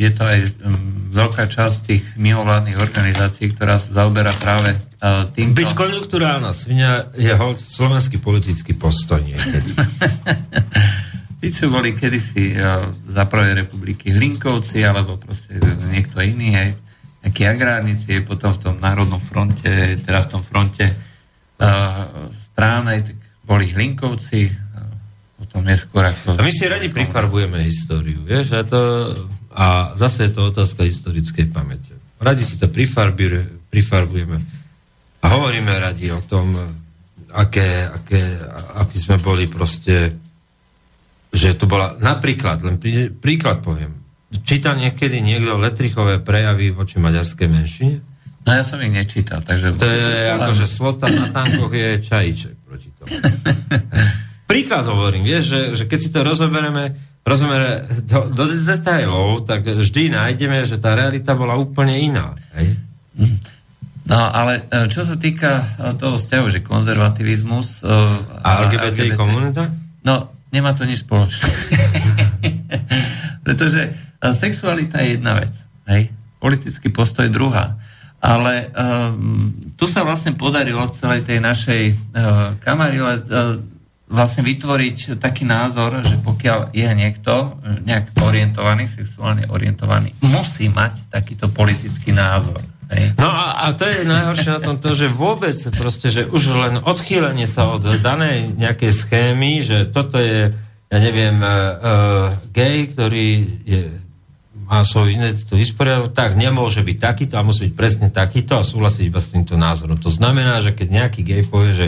je 0.00 0.10
to 0.16 0.22
aj 0.24 0.38
um, 0.64 1.12
veľká 1.12 1.44
časť 1.44 1.76
tých 1.84 2.02
mimovládnych 2.16 2.80
organizácií, 2.80 3.52
ktorá 3.52 3.76
sa 3.76 4.00
zaoberá 4.00 4.32
práve 4.40 4.72
uh, 4.74 5.28
týmto. 5.28 5.60
Byť 5.60 5.76
konjunkturálna 5.76 6.56
svinia 6.56 7.12
je 7.12 7.36
hold 7.36 7.60
slovenský 7.60 8.16
politický 8.16 8.72
postoj 8.72 9.20
niekedy. 9.20 9.76
Čo 11.40 11.72
boli 11.72 11.96
kedysi 11.96 12.52
uh, 12.56 12.92
za 13.08 13.24
prvej 13.24 13.64
republiky 13.64 14.12
Hlinkovci, 14.12 14.84
alebo 14.84 15.16
proste 15.16 15.56
niekto 15.88 16.20
iný, 16.20 16.52
aj 16.56 16.68
nejakí 17.24 17.42
agrárnici, 17.48 18.20
potom 18.24 18.52
v 18.52 18.60
tom 18.60 18.76
Národnom 18.80 19.20
fronte, 19.20 19.96
teda 20.00 20.20
v 20.24 20.28
tom 20.28 20.42
fronte 20.44 20.88
uh, 20.88 22.28
stránej, 22.36 23.08
tak 23.08 23.18
boli 23.44 23.72
Hlinkovci, 23.72 24.52
potom 25.40 25.64
neskôr 25.64 26.04
ako... 26.04 26.36
A 26.36 26.44
my 26.44 26.52
si 26.52 26.68
radi 26.68 26.92
prifarbujeme 26.92 27.64
históriu, 27.64 28.20
vieš, 28.20 28.52
a, 28.54 28.60
to, 28.60 28.80
a 29.56 29.96
zase 29.96 30.28
je 30.28 30.36
to 30.36 30.52
otázka 30.52 30.84
historickej 30.84 31.48
pamäte. 31.48 31.96
Radi 32.20 32.44
si 32.44 32.60
to 32.60 32.68
prifarbujeme 32.68 34.36
a 35.20 35.26
hovoríme 35.32 35.72
radi 35.80 36.12
o 36.12 36.20
tom, 36.20 36.52
aké, 37.32 37.88
aké, 37.88 38.20
aký 38.76 38.96
sme 39.00 39.16
boli 39.16 39.48
proste, 39.48 40.12
že 41.30 41.54
tu 41.54 41.70
bola, 41.70 41.94
napríklad, 41.98 42.62
len 42.66 42.76
prí, 42.76 43.10
príklad 43.10 43.62
poviem, 43.62 43.94
čítal 44.42 44.78
niekedy 44.78 45.22
niekto 45.22 45.58
letrichové 45.58 46.18
prejavy 46.22 46.74
voči 46.74 46.98
maďarskej 46.98 47.48
menšine? 47.50 47.96
No 48.46 48.56
ja 48.56 48.64
som 48.64 48.80
ich 48.80 48.90
nečítal, 48.90 49.44
takže... 49.44 49.76
To 49.76 49.86
je 49.86 50.32
ako, 50.32 50.52
že 50.56 50.66
slota 50.66 51.06
na 51.06 51.28
tankoch 51.30 51.70
je 51.70 52.00
čajíček 52.02 52.54
proti 52.66 52.88
tomu. 52.96 53.10
príklad 54.50 54.82
hovorím, 54.90 55.22
vieš, 55.22 55.44
že, 55.54 55.60
že 55.78 55.84
keď 55.86 55.98
si 56.02 56.10
to 56.10 56.26
rozoberieme, 56.26 56.98
rozoberieme 57.22 58.02
do, 58.02 58.26
do 58.34 58.44
detailov, 58.50 59.46
tak 59.46 59.62
vždy 59.62 60.10
nájdeme, 60.14 60.66
že 60.66 60.82
tá 60.82 60.98
realita 60.98 61.38
bola 61.38 61.54
úplne 61.54 61.94
iná. 61.94 62.34
Hej? 62.58 62.74
No, 64.10 64.18
ale 64.18 64.66
e, 64.66 64.90
čo 64.90 65.06
sa 65.06 65.14
týka 65.14 65.62
e, 65.62 65.94
toho 65.94 66.18
vzťahu, 66.18 66.46
že 66.50 66.66
konzervativizmus... 66.66 67.86
E, 67.86 67.94
a 68.42 68.66
LGBT, 68.66 68.82
LGBT 68.90 69.14
komunita? 69.14 69.62
No, 70.02 70.29
nemá 70.50 70.74
to 70.74 70.86
nič 70.86 71.06
spoločné. 71.06 71.48
Pretože 73.46 73.90
sexualita 74.20 75.00
je 75.02 75.18
jedna 75.18 75.38
vec, 75.38 75.54
hej? 75.90 76.12
Politický 76.38 76.92
postoj 76.92 77.26
druhá. 77.32 77.76
Ale 78.20 78.68
um, 78.68 79.48
tu 79.80 79.88
sa 79.88 80.04
vlastne 80.04 80.36
podarilo 80.36 80.92
celej 80.92 81.24
tej 81.24 81.40
našej 81.40 81.82
uh, 81.88 81.96
kamarile 82.60 83.16
uh, 83.16 83.56
vlastne 84.10 84.42
vytvoriť 84.42 85.22
taký 85.22 85.46
názor, 85.46 86.02
že 86.02 86.18
pokiaľ 86.18 86.74
je 86.74 86.88
niekto 86.98 87.62
nejak 87.86 88.18
orientovaný, 88.18 88.90
sexuálne 88.90 89.46
orientovaný, 89.46 90.10
musí 90.26 90.66
mať 90.66 91.14
takýto 91.14 91.46
politický 91.54 92.10
názor. 92.10 92.58
No 92.90 93.28
a, 93.30 93.70
a 93.70 93.76
to 93.76 93.86
je 93.86 94.02
najhoršie 94.02 94.50
na 94.50 94.60
tom 94.60 94.74
to, 94.74 94.98
že 94.98 95.06
vôbec 95.06 95.54
proste, 95.78 96.10
že 96.10 96.26
už 96.26 96.42
len 96.58 96.74
odchýlenie 96.82 97.46
sa 97.46 97.70
od 97.70 97.86
danej 98.02 98.50
nejakej 98.58 98.90
schémy, 98.90 99.62
že 99.62 99.86
toto 99.86 100.18
je, 100.18 100.50
ja 100.90 100.98
neviem, 100.98 101.38
uh, 101.38 102.34
gay, 102.50 102.90
ktorý 102.90 103.28
je, 103.62 103.80
má 104.66 104.82
svoj 104.82 105.14
identitu 105.14 105.54
vysporiadok, 105.54 106.10
tak 106.10 106.34
nemôže 106.34 106.82
byť 106.82 106.98
takýto 106.98 107.34
a 107.38 107.46
musí 107.46 107.70
byť 107.70 107.74
presne 107.78 108.08
takýto 108.10 108.58
a 108.58 108.66
súhlasiť 108.66 109.06
iba 109.06 109.22
s 109.22 109.30
týmto 109.30 109.54
názorom. 109.54 109.94
To 110.02 110.10
znamená, 110.10 110.58
že 110.58 110.74
keď 110.74 110.88
nejaký 110.90 111.20
gay 111.22 111.42
povie, 111.46 111.74
že 111.74 111.86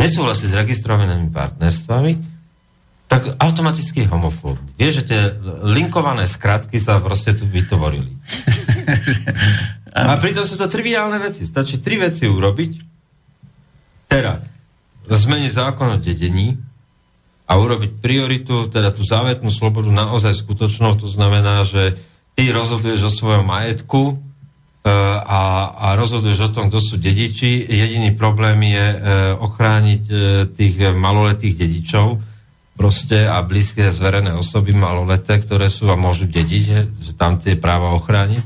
nesúhlasí 0.00 0.48
s 0.48 0.56
registrovanými 0.56 1.28
partnerstvami, 1.28 2.30
tak 3.10 3.26
automaticky 3.42 4.06
homofób. 4.06 4.54
Vieš, 4.78 5.02
že 5.02 5.04
tie 5.10 5.20
linkované 5.66 6.30
skratky 6.30 6.78
sa 6.78 7.02
proste 7.02 7.34
tu 7.34 7.42
vytvorili. 7.42 8.14
A 9.90 10.14
pritom 10.22 10.46
sú 10.46 10.54
to 10.54 10.70
triviálne 10.70 11.18
veci. 11.18 11.42
Stačí 11.42 11.82
tri 11.82 11.98
veci 11.98 12.30
urobiť. 12.30 12.72
Teda, 14.06 14.38
zmeniť 15.06 15.50
zákon 15.50 15.94
o 15.94 15.98
dedení 15.98 16.54
a 17.50 17.58
urobiť 17.58 17.98
prioritu, 17.98 18.70
teda 18.70 18.94
tú 18.94 19.02
závetnú 19.02 19.50
slobodu 19.50 19.90
naozaj 19.90 20.38
skutočnou. 20.38 20.94
To 20.98 21.10
znamená, 21.10 21.66
že 21.66 21.98
ty 22.38 22.50
rozhoduješ 22.54 23.10
o 23.10 23.12
svojom 23.14 23.46
majetku, 23.46 24.18
E, 24.80 24.88
a, 25.20 25.76
a 25.76 25.86
rozhoduješ 25.92 26.48
o 26.48 26.52
tom, 26.56 26.72
kto 26.72 26.80
sú 26.80 26.96
dediči. 26.96 27.68
Jediný 27.68 28.16
problém 28.16 28.64
je 28.64 28.86
e, 28.88 28.98
ochrániť 29.36 30.02
e, 30.08 30.14
tých 30.56 30.96
maloletých 30.96 31.52
dedičov 31.52 32.16
proste 32.80 33.28
a 33.28 33.44
blízke 33.44 33.92
zverené 33.92 34.32
osoby 34.32 34.72
maloleté, 34.72 35.36
ktoré 35.36 35.68
sú 35.68 35.92
a 35.92 36.00
môžu 36.00 36.32
dediť, 36.32 36.64
že 36.96 37.12
tam 37.12 37.36
tie 37.36 37.60
práva 37.60 37.92
ochrániť. 37.92 38.40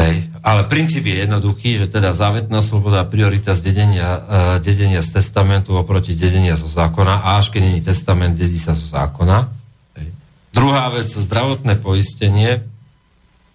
Hej. 0.00 0.32
Ale 0.40 0.64
princíp 0.64 1.04
je 1.04 1.28
jednoduchý, 1.28 1.84
že 1.84 1.92
teda 1.92 2.16
závetná 2.16 2.64
sloboda 2.64 3.04
a 3.04 3.08
priorita 3.08 3.52
z 3.52 3.60
dedenia, 3.60 4.08
uh, 4.08 4.20
dedenia 4.56 5.04
z 5.04 5.20
testamentu 5.20 5.76
oproti 5.76 6.16
dedenia 6.16 6.56
zo 6.56 6.66
zákona 6.66 7.20
a 7.20 7.36
až 7.36 7.52
keď 7.52 7.60
není 7.60 7.84
testament, 7.84 8.40
dedí 8.40 8.56
sa 8.56 8.72
zo 8.72 8.88
zákona. 8.88 9.52
Hej. 10.00 10.08
Druhá 10.56 10.88
vec, 10.88 11.12
zdravotné 11.12 11.76
poistenie 11.84 12.64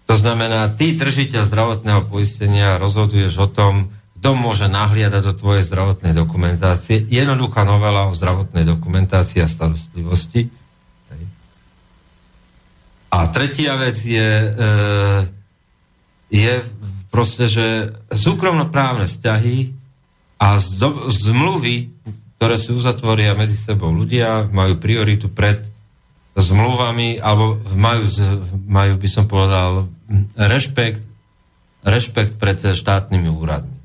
to 0.06 0.14
znamená, 0.14 0.70
ty 0.70 0.94
držiteľ 0.94 1.42
zdravotného 1.42 2.06
poistenia 2.06 2.78
rozhoduješ 2.78 3.34
o 3.42 3.48
tom, 3.50 3.90
kto 4.22 4.38
môže 4.38 4.70
nahliadať 4.70 5.22
do 5.22 5.34
tvojej 5.34 5.66
zdravotnej 5.66 6.14
dokumentácie. 6.14 7.02
Jednoduchá 7.10 7.66
novela 7.66 8.06
o 8.06 8.14
zdravotnej 8.14 8.62
dokumentácii 8.62 9.42
a 9.42 9.50
starostlivosti. 9.50 10.46
A 13.10 13.18
tretia 13.34 13.74
vec 13.78 13.98
je, 13.98 14.18
e, 14.18 14.50
je 16.30 16.62
proste, 17.10 17.46
že 17.48 17.66
súkromnoprávne 18.12 19.06
vzťahy 19.08 19.72
a 20.36 20.60
zmluvy, 21.08 21.90
ktoré 22.36 22.60
si 22.60 22.74
uzatvoria 22.74 23.32
medzi 23.32 23.56
sebou 23.56 23.88
ľudia, 23.88 24.44
majú 24.52 24.76
prioritu 24.76 25.32
pred 25.32 25.64
zmluvami, 26.36 27.16
alebo 27.16 27.56
majú, 27.72 28.04
majú 28.68 28.94
by 29.00 29.08
som 29.08 29.24
povedal, 29.24 29.88
rešpekt, 30.36 31.00
rešpekt 31.80 32.36
pred 32.36 32.60
štátnymi 32.60 33.32
úradmi. 33.32 33.76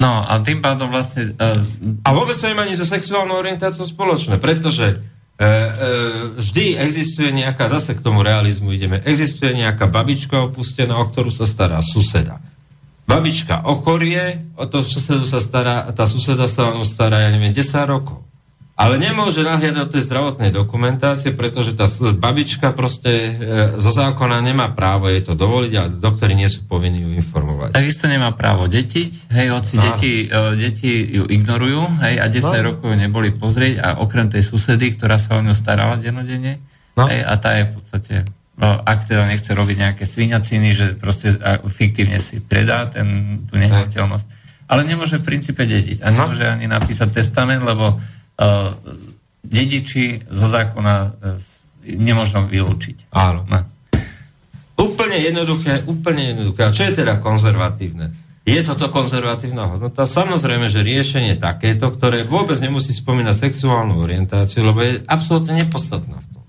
No 0.00 0.24
a 0.24 0.40
tým 0.40 0.64
pádom 0.64 0.88
vlastne... 0.88 1.36
Uh... 1.36 1.60
A 2.02 2.16
vôbec 2.16 2.32
to 2.32 2.48
nemá 2.48 2.64
ani 2.64 2.74
so 2.74 2.88
sexuálnou 2.88 3.36
orientáciou 3.36 3.84
spoločné, 3.84 4.40
pretože 4.40 4.98
vždy 6.36 6.76
existuje 6.76 7.32
nejaká, 7.32 7.66
zase 7.72 7.96
k 7.96 8.04
tomu 8.04 8.20
realizmu 8.20 8.70
ideme, 8.76 9.00
existuje 9.02 9.56
nejaká 9.56 9.88
babička 9.88 10.36
opustená, 10.52 11.00
o 11.00 11.08
ktorú 11.08 11.32
sa 11.32 11.48
stará 11.48 11.80
suseda. 11.80 12.38
Babička 13.08 13.66
ochorie, 13.66 14.52
o 14.54 14.68
to 14.70 14.86
susedu 14.86 15.26
sa 15.26 15.42
stará, 15.42 15.88
tá 15.90 16.06
suseda 16.06 16.46
sa 16.46 16.70
o 16.76 16.86
stará, 16.86 17.26
ja 17.26 17.34
neviem, 17.34 17.50
10 17.50 17.66
rokov 17.90 18.29
ale 18.80 18.96
nemôže 18.96 19.44
nahliadať 19.44 19.76
do 19.76 19.92
tej 19.92 20.02
zdravotnej 20.08 20.50
dokumentácie, 20.56 21.36
pretože 21.36 21.76
tá 21.76 21.84
babička 22.16 22.72
proste 22.72 23.12
e, 23.12 23.30
zo 23.76 23.92
zákona 23.92 24.40
nemá 24.40 24.72
právo 24.72 25.12
jej 25.12 25.20
to 25.20 25.36
dovoliť 25.36 25.72
a 25.76 25.82
doktori 25.92 26.32
nie 26.32 26.48
sú 26.48 26.64
povinní 26.64 27.04
ju 27.04 27.12
informovať. 27.12 27.76
Takisto 27.76 28.08
nemá 28.08 28.32
právo 28.32 28.72
detiť, 28.72 29.36
hej, 29.36 29.46
hoci 29.52 29.74
no. 29.76 29.82
deti, 29.84 30.12
e, 30.24 30.56
deti 30.56 30.92
ju 31.12 31.28
ignorujú, 31.28 32.00
hej, 32.08 32.24
a 32.24 32.26
10 32.32 32.40
no. 32.40 32.50
rokov 32.72 32.88
neboli 32.96 33.28
pozrieť 33.36 33.74
a 33.84 33.88
okrem 34.00 34.32
tej 34.32 34.48
susedy, 34.48 34.96
ktorá 34.96 35.20
sa 35.20 35.36
o 35.36 35.44
ňu 35.44 35.52
starala 35.52 36.00
denodene, 36.00 36.56
no. 36.96 37.04
hej, 37.04 37.20
a 37.20 37.36
tá 37.36 37.60
je 37.60 37.68
v 37.68 37.72
podstate 37.76 38.14
No, 38.60 38.76
ak 38.76 39.08
teda 39.08 39.24
nechce 39.24 39.56
robiť 39.56 39.76
nejaké 39.80 40.04
svinaciny, 40.04 40.76
že 40.76 40.86
proste 41.00 41.32
fiktívne 41.64 42.20
si 42.20 42.44
predá 42.44 42.84
ten, 42.92 43.40
tú 43.48 43.56
nehnuteľnosť. 43.56 44.26
Ale 44.68 44.84
nemôže 44.84 45.16
v 45.16 45.24
princípe 45.24 45.64
dediť. 45.64 46.04
A 46.04 46.12
no. 46.12 46.28
nemôže 46.28 46.44
ani 46.44 46.68
napísať 46.68 47.08
testament, 47.08 47.64
lebo 47.64 47.96
dediči 49.44 50.24
zo 50.28 50.46
zákona 50.48 50.94
uh, 51.04 51.36
nemôžno 51.84 52.48
vylúčiť. 52.48 53.12
Áno. 53.12 53.44
No. 53.48 53.60
Úplne 54.80 55.16
jednoduché, 55.20 55.84
úplne 55.84 56.32
jednoduché. 56.32 56.60
A 56.64 56.72
čo 56.72 56.88
je 56.88 57.04
teda 57.04 57.20
konzervatívne? 57.20 58.16
Je 58.48 58.56
toto 58.64 58.88
konzervatívna 58.88 59.68
hodnota? 59.68 60.08
Samozrejme, 60.08 60.72
že 60.72 60.80
riešenie 60.80 61.36
takéto, 61.36 61.92
ktoré 61.92 62.24
vôbec 62.24 62.56
nemusí 62.64 62.96
spomínať 62.96 63.36
sexuálnu 63.36 64.00
orientáciu, 64.00 64.64
lebo 64.64 64.80
je 64.80 65.04
absolútne 65.04 65.60
nepodstatná 65.60 66.16
v 66.16 66.26
tom. 66.32 66.44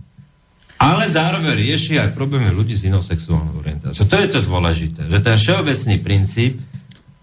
Ale 0.80 1.06
zároveň 1.12 1.60
rieši 1.60 2.00
aj 2.00 2.16
problémy 2.16 2.50
ľudí 2.56 2.74
s 2.74 2.88
inou 2.88 3.04
sexuálnou 3.04 3.60
orientáciou. 3.60 4.08
To 4.08 4.18
je 4.18 4.30
to 4.32 4.40
dôležité, 4.42 5.12
že 5.12 5.20
ten 5.20 5.36
všeobecný 5.36 5.96
princíp 6.00 6.54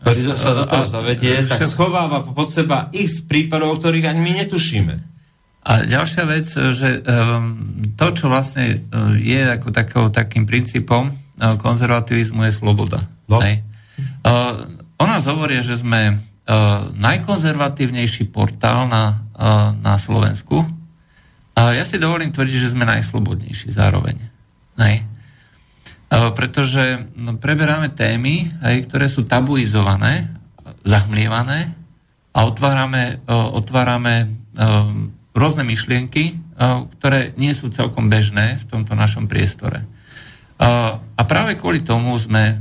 ktorý 0.02 0.38
sa 0.38 0.52
do 0.54 0.64
toho 0.64 0.86
zavedie, 0.86 1.42
tak 1.44 1.66
schováva 1.66 2.22
pod 2.22 2.48
seba 2.54 2.86
x 2.94 3.26
prípadov, 3.26 3.82
ktorých 3.82 4.10
ani 4.14 4.20
my 4.22 4.32
netušíme. 4.44 4.94
A 5.68 5.84
ďalšia 5.84 6.24
vec, 6.24 6.48
že 6.48 7.04
um, 7.04 7.92
to, 7.98 8.06
čo 8.16 8.32
vlastne 8.32 8.88
uh, 8.88 9.12
je 9.18 9.42
ako 9.42 9.68
takou, 9.68 10.04
takým 10.08 10.48
princípom 10.48 11.10
uh, 11.10 11.58
konzervativizmu, 11.60 12.46
je 12.48 12.52
sloboda. 12.54 13.04
No. 13.28 13.42
Hej. 13.44 13.60
Uh, 14.24 14.64
o 14.96 15.04
nás 15.04 15.28
hovoria, 15.28 15.60
že 15.60 15.76
sme 15.76 16.16
najkonzervatívnejší 16.96 18.32
portál 18.32 18.88
na, 18.88 19.20
na 19.84 20.00
Slovensku. 20.00 20.64
A 21.52 21.76
ja 21.76 21.84
si 21.84 22.00
dovolím 22.00 22.32
tvrdiť, 22.32 22.56
že 22.56 22.72
sme 22.72 22.88
najslobodnejší 22.88 23.68
zároveň. 23.68 24.16
Hej. 24.80 25.04
Uh, 26.08 26.32
pretože 26.32 27.04
no, 27.16 27.36
preberáme 27.36 27.92
témy, 27.92 28.48
hej, 28.64 28.88
ktoré 28.88 29.06
sú 29.12 29.28
tabuizované, 29.28 30.32
zahmlievané 30.82 31.76
a 32.32 32.48
otvárame, 32.48 33.20
uh, 33.28 33.52
otvárame 33.52 34.32
rôzne 35.38 35.62
myšlienky, 35.62 36.34
ktoré 36.98 37.30
nie 37.38 37.54
sú 37.54 37.70
celkom 37.70 38.10
bežné 38.10 38.58
v 38.58 38.64
tomto 38.66 38.98
našom 38.98 39.30
priestore. 39.30 39.86
A 40.58 41.22
práve 41.22 41.54
kvôli 41.54 41.86
tomu 41.86 42.18
sme 42.18 42.58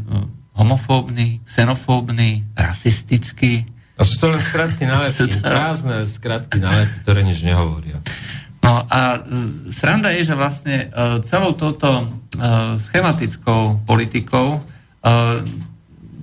homofóbni, 0.58 1.42
xenofóbni, 1.46 2.46
rasistickí. 2.58 3.66
A 3.98 4.06
sú 4.06 4.22
to 4.22 4.30
len 4.30 4.42
skratky 4.42 4.86
nálepky, 4.86 5.42
prázdne 5.42 6.06
skratky 6.06 6.58
nálepky, 6.62 6.98
ktoré 7.02 7.22
nič 7.26 7.42
nehovoria. 7.42 7.98
No 8.68 8.84
a 8.84 9.16
e, 9.16 9.20
sranda 9.72 10.12
je, 10.12 10.28
že 10.28 10.36
vlastne 10.36 10.76
e, 10.76 10.86
celou 11.24 11.56
touto 11.56 11.88
e, 11.88 12.06
schematickou 12.76 13.88
politikou 13.88 14.60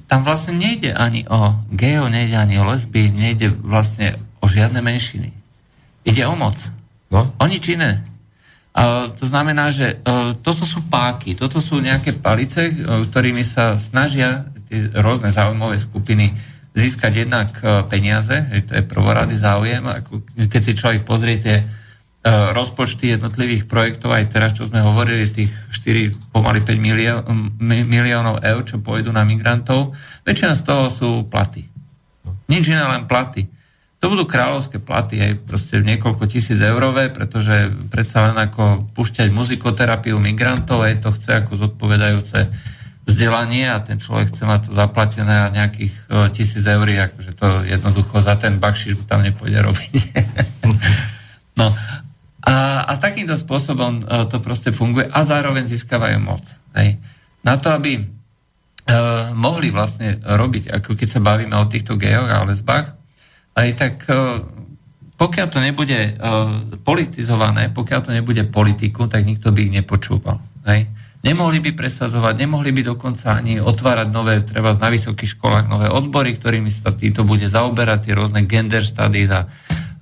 tam 0.05 0.21
vlastne 0.21 0.61
nejde 0.61 0.93
ani 0.93 1.25
o 1.25 1.57
geo, 1.73 2.13
nejde 2.13 2.37
ani 2.37 2.61
o 2.61 2.69
lesby, 2.69 3.09
nejde 3.17 3.49
vlastne 3.49 4.13
o 4.45 4.47
žiadne 4.51 4.85
menšiny. 4.85 5.33
Ide 6.05 6.29
o 6.29 6.37
moc. 6.37 6.61
No? 7.09 7.33
O 7.41 7.45
nič 7.49 7.73
iné. 7.73 8.05
A 8.77 9.09
to 9.09 9.25
znamená, 9.25 9.73
že 9.73 10.05
toto 10.45 10.69
sú 10.69 10.85
páky, 10.85 11.33
toto 11.33 11.65
sú 11.65 11.81
nejaké 11.81 12.13
palice, 12.13 12.69
ktorými 12.85 13.41
sa 13.41 13.81
snažia 13.81 14.45
tie 14.69 14.93
rôzne 15.01 15.33
záujmové 15.33 15.81
skupiny 15.81 16.37
získať 16.77 17.25
jednak 17.25 17.57
peniaze, 17.89 18.37
že 18.37 18.69
to 18.69 18.73
je 18.77 18.85
prvorady 18.85 19.33
záujem, 19.33 19.81
keď 20.53 20.61
si 20.61 20.73
človek 20.77 21.09
pozrie 21.09 21.41
tie 21.41 21.65
rozpočty 22.25 23.13
jednotlivých 23.13 23.69
projektov, 23.69 24.17
aj 24.17 24.33
teraz, 24.33 24.57
čo 24.57 24.65
sme 24.65 24.81
hovorili, 24.81 25.29
tých 25.29 25.53
4, 25.69 26.33
pomaly 26.33 26.65
5 26.65 26.81
milió- 26.81 27.21
mi- 27.61 27.85
miliónov 27.85 28.41
eur, 28.41 28.65
čo 28.65 28.81
pôjdu 28.81 29.13
na 29.13 29.29
migrantov, 29.29 29.93
väčšina 30.25 30.57
z 30.57 30.63
toho 30.65 30.85
sú 30.89 31.11
platy. 31.29 31.69
Nič 32.49 32.65
iné, 32.73 32.81
len 32.81 33.05
platy. 33.05 33.45
To 34.01 34.13
budú 34.13 34.29
kráľovské 34.29 34.81
platy, 34.81 35.17
aj 35.21 35.33
proste 35.49 35.81
niekoľko 35.81 36.29
tisíc 36.29 36.61
eurové, 36.61 37.09
pretože 37.09 37.73
predsa 37.89 38.29
len 38.29 38.37
ako 38.37 38.93
púšťať 38.93 39.33
muzikoterapiu 39.33 40.17
migrantov, 40.21 40.85
aj 40.85 41.05
to 41.05 41.09
chce 41.13 41.45
ako 41.45 41.57
zodpovedajúce 41.57 42.53
vzdelanie 43.05 43.69
a 43.69 43.81
ten 43.85 44.01
človek 44.01 44.33
chce 44.33 44.45
mať 44.49 44.61
to 44.69 44.73
zaplatené 44.73 45.49
a 45.49 45.53
nejakých 45.53 45.93
o, 46.09 46.29
tisíc 46.33 46.65
eur, 46.65 46.89
akože 46.89 47.33
to 47.37 47.49
jednoducho 47.69 48.17
za 48.21 48.37
ten 48.41 48.57
bakšiš 48.57 49.05
tam 49.05 49.21
nepôjde 49.21 49.61
robiť. 49.61 49.93
no. 51.61 51.69
A, 52.45 52.85
a 52.85 52.93
takýmto 53.01 53.33
spôsobom 53.33 54.05
o, 54.05 54.29
to 54.29 54.37
proste 54.45 54.69
funguje 54.69 55.09
a 55.09 55.25
zároveň 55.25 55.65
získavajú 55.65 56.21
moc. 56.21 56.45
Hej. 56.77 57.01
Na 57.45 57.57
to, 57.61 57.73
aby 57.73 58.01
uh, 58.01 59.33
mohli 59.37 59.69
vlastne 59.69 60.17
robiť, 60.21 60.73
ako 60.73 60.97
keď 60.97 61.09
sa 61.09 61.21
bavíme 61.21 61.53
o 61.61 61.69
týchto 61.69 62.01
gejoch 62.01 62.25
a 62.25 62.45
lesbách, 62.49 62.97
aj 63.53 63.69
tak 63.77 63.95
uh, 64.09 64.41
pokiaľ 65.21 65.47
to 65.53 65.61
nebude 65.61 65.95
uh, 65.95 66.65
politizované, 66.83 67.71
pokiaľ 67.71 68.01
to 68.01 68.11
nebude 68.17 68.45
politiku, 68.49 69.07
tak 69.07 69.29
nikto 69.29 69.53
by 69.53 69.61
ich 69.69 69.77
nepočúval. 69.77 70.41
Hej? 70.65 70.89
Nemohli 71.25 71.65
by 71.65 71.73
presadzovať, 71.73 72.37
nemohli 72.37 72.69
by 72.69 72.93
dokonca 72.93 73.41
ani 73.41 73.57
otvárať 73.57 74.09
nové, 74.13 74.45
treba 74.45 74.77
na 74.77 74.93
vysokých 74.93 75.41
školách, 75.41 75.73
nové 75.73 75.89
odbory, 75.89 76.37
ktorými 76.37 76.69
sa 76.69 76.93
týto 76.93 77.25
bude 77.25 77.49
zaoberať, 77.49 78.09
tie 78.09 78.15
rôzne 78.17 78.45
gender 78.45 78.85
studies 78.85 79.33
a 79.33 79.49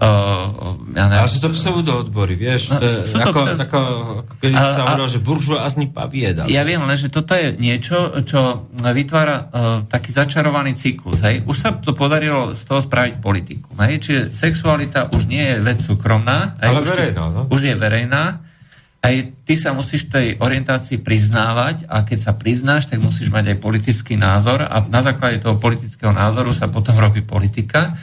uh, 0.02 0.74
ja 0.92 1.06
neviem, 1.06 1.22
Ale 1.22 1.30
sú 1.30 1.38
to 1.38 1.50
pseudo 1.54 2.02
odbory, 2.02 2.34
vieš? 2.34 2.74
No, 2.74 2.82
to 2.82 2.90
sú 2.90 3.22
to 3.22 3.30
ako, 3.30 3.40
pseudo- 3.46 3.60
tako, 3.62 3.78
ako 4.26 4.34
keď 4.42 4.52
A- 4.58 4.74
sa 4.74 4.82
hovorilo, 4.90 5.08
že 5.08 5.20
buržoázny 5.22 5.86
pavieda. 5.94 6.42
Ja 6.50 6.66
viem 6.66 6.82
len, 6.82 6.98
že 6.98 7.08
toto 7.08 7.38
je 7.38 7.54
niečo, 7.56 8.10
čo 8.26 8.66
vytvára 8.82 9.36
uh, 9.38 9.46
taký 9.86 10.10
začarovaný 10.10 10.74
cyklus. 10.74 11.22
Hej. 11.22 11.46
Už 11.46 11.56
sa 11.56 11.70
to 11.72 11.94
podarilo 11.94 12.50
z 12.52 12.62
toho 12.66 12.82
spraviť 12.82 13.14
politiku. 13.22 13.70
Hej. 13.78 14.02
Čiže 14.02 14.20
sexualita 14.34 15.08
už 15.14 15.30
nie 15.30 15.42
je 15.42 15.56
vec 15.62 15.78
súkromná. 15.78 16.58
Hej. 16.58 16.68
Ale 16.68 16.78
už, 16.82 16.88
verejná, 16.90 17.24
no. 17.30 17.42
už 17.46 17.60
je 17.70 17.74
verejná. 17.78 18.24
Aj 19.02 19.14
ty 19.18 19.54
sa 19.58 19.74
musíš 19.74 20.06
tej 20.06 20.38
orientácii 20.38 21.02
priznávať 21.02 21.90
a 21.90 22.06
keď 22.06 22.18
sa 22.22 22.32
priznáš, 22.38 22.86
tak 22.86 23.02
musíš 23.02 23.34
mať 23.34 23.50
aj 23.50 23.58
politický 23.58 24.14
názor 24.14 24.62
a 24.62 24.78
na 24.86 25.02
základe 25.02 25.42
toho 25.42 25.58
politického 25.58 26.14
názoru 26.14 26.54
sa 26.54 26.70
potom 26.70 26.94
robí 26.94 27.18
politika 27.18 27.98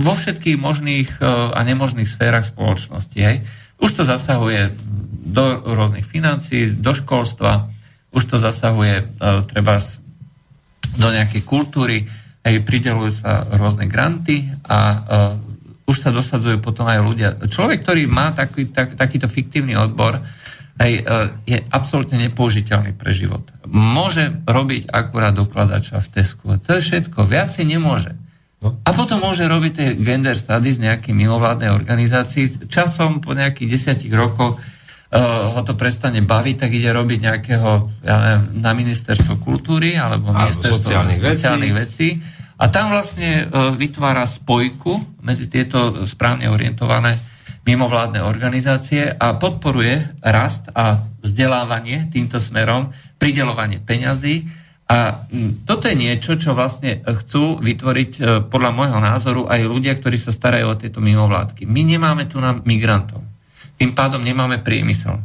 vo 0.00 0.12
všetkých 0.16 0.56
možných 0.56 1.20
uh, 1.20 1.52
a 1.52 1.60
nemožných 1.60 2.08
sférach 2.08 2.48
spoločnosti. 2.48 3.18
Hej. 3.20 3.44
Už 3.76 3.92
to 3.92 4.02
zasahuje 4.08 4.72
do 5.28 5.60
rôznych 5.76 6.08
financií, 6.08 6.72
do 6.72 6.96
školstva, 6.96 7.68
už 8.16 8.22
to 8.24 8.36
zasahuje 8.40 9.04
uh, 9.04 9.44
treba 9.44 9.76
do 10.96 11.08
nejakej 11.12 11.44
kultúry, 11.44 12.08
aj 12.40 12.64
pridelujú 12.64 13.12
sa 13.20 13.44
rôzne 13.58 13.84
granty 13.90 14.48
a 14.64 15.02
už 15.84 15.96
sa 15.98 16.14
dosadzujú 16.14 16.62
potom 16.62 16.86
aj 16.86 17.02
ľudia. 17.02 17.28
Človek, 17.42 17.82
ktorý 17.82 18.06
má 18.06 18.32
taký, 18.32 18.70
tak, 18.70 18.96
takýto 18.96 19.28
fiktívny 19.28 19.76
odbor, 19.76 20.16
uh, 20.16 20.24
je 21.44 21.58
absolútne 21.68 22.16
nepoužiteľný 22.16 22.96
pre 22.96 23.12
život. 23.12 23.44
Môže 23.68 24.40
robiť 24.48 24.88
akurát 24.88 25.36
dokladača 25.36 26.00
v 26.00 26.08
Tesku. 26.08 26.56
To 26.56 26.70
je 26.76 26.80
všetko. 26.80 27.28
Viacej 27.28 27.64
nemôže. 27.68 28.16
No. 28.56 28.72
A 28.88 28.90
potom 28.96 29.20
môže 29.20 29.44
robiť 29.44 29.72
tie 29.76 29.88
gender 30.00 30.32
studies 30.32 30.80
nejaký 30.80 31.12
mimovládnej 31.12 31.68
organizácii. 31.68 32.68
Časom 32.72 33.20
po 33.20 33.36
nejakých 33.36 33.68
desiatich 33.68 34.14
rokoch 34.16 34.56
uh, 34.56 35.52
ho 35.52 35.60
to 35.60 35.76
prestane 35.76 36.24
baviť, 36.24 36.56
tak 36.56 36.70
ide 36.72 36.88
robiť 36.88 37.18
nejakého, 37.20 37.70
ja 38.00 38.16
neviem, 38.16 38.44
na 38.64 38.72
ministerstvo 38.72 39.36
kultúry 39.36 40.00
alebo, 40.00 40.32
ministerstvo 40.32 40.88
sociálnych 40.88 41.20
vecí. 41.20 41.36
sociálnych 41.36 41.74
vecí. 41.76 42.08
A 42.56 42.72
tam 42.72 42.88
vlastne 42.88 43.44
uh, 43.44 43.76
vytvára 43.76 44.24
spojku 44.24 45.20
medzi 45.20 45.52
tieto 45.52 46.08
správne 46.08 46.48
orientované 46.48 47.20
mimovládne 47.66 48.22
organizácie 48.22 49.10
a 49.10 49.34
podporuje 49.36 50.22
rast 50.22 50.70
a 50.72 51.02
vzdelávanie 51.20 52.06
týmto 52.08 52.38
smerom, 52.38 52.94
pridelovanie 53.18 53.82
peňazí. 53.82 54.46
A 54.86 55.26
mm, 55.26 55.66
toto 55.66 55.90
je 55.90 55.98
niečo, 55.98 56.38
čo 56.38 56.54
vlastne 56.54 57.02
chcú 57.02 57.58
vytvoriť 57.58 58.12
e, 58.16 58.20
podľa 58.46 58.70
môjho 58.70 58.98
názoru 59.02 59.42
aj 59.50 59.66
ľudia, 59.66 59.98
ktorí 59.98 60.14
sa 60.14 60.30
starajú 60.30 60.66
o 60.70 60.78
tieto 60.78 61.02
mimovládky. 61.02 61.66
My 61.66 61.82
nemáme 61.82 62.30
tu 62.30 62.38
na 62.38 62.54
migrantov. 62.62 63.18
Tým 63.74 63.98
pádom 63.98 64.22
nemáme 64.22 64.62
priemysel 64.62 65.18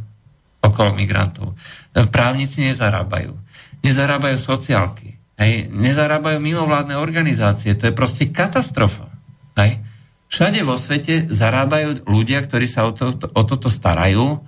okolo 0.58 0.98
migrantov. 0.98 1.54
E, 1.94 2.02
Právnici 2.10 2.66
nezarábajú. 2.66 3.38
Nezarábajú 3.86 4.34
sociálky. 4.34 5.14
Hej. 5.38 5.70
Nezarábajú 5.70 6.42
mimovládne 6.42 6.98
organizácie. 6.98 7.78
To 7.78 7.86
je 7.86 7.94
proste 7.94 8.34
katastrofa. 8.34 9.06
Hej. 9.54 9.78
Všade 10.26 10.64
vo 10.66 10.74
svete 10.74 11.30
zarábajú 11.30 12.08
ľudia, 12.10 12.42
ktorí 12.42 12.66
sa 12.66 12.88
o, 12.88 12.90
to, 12.90 13.14
o 13.14 13.42
toto 13.46 13.70
starajú, 13.70 14.26
e, 14.26 14.38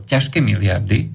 ťažké 0.00 0.40
miliardy, 0.40 1.12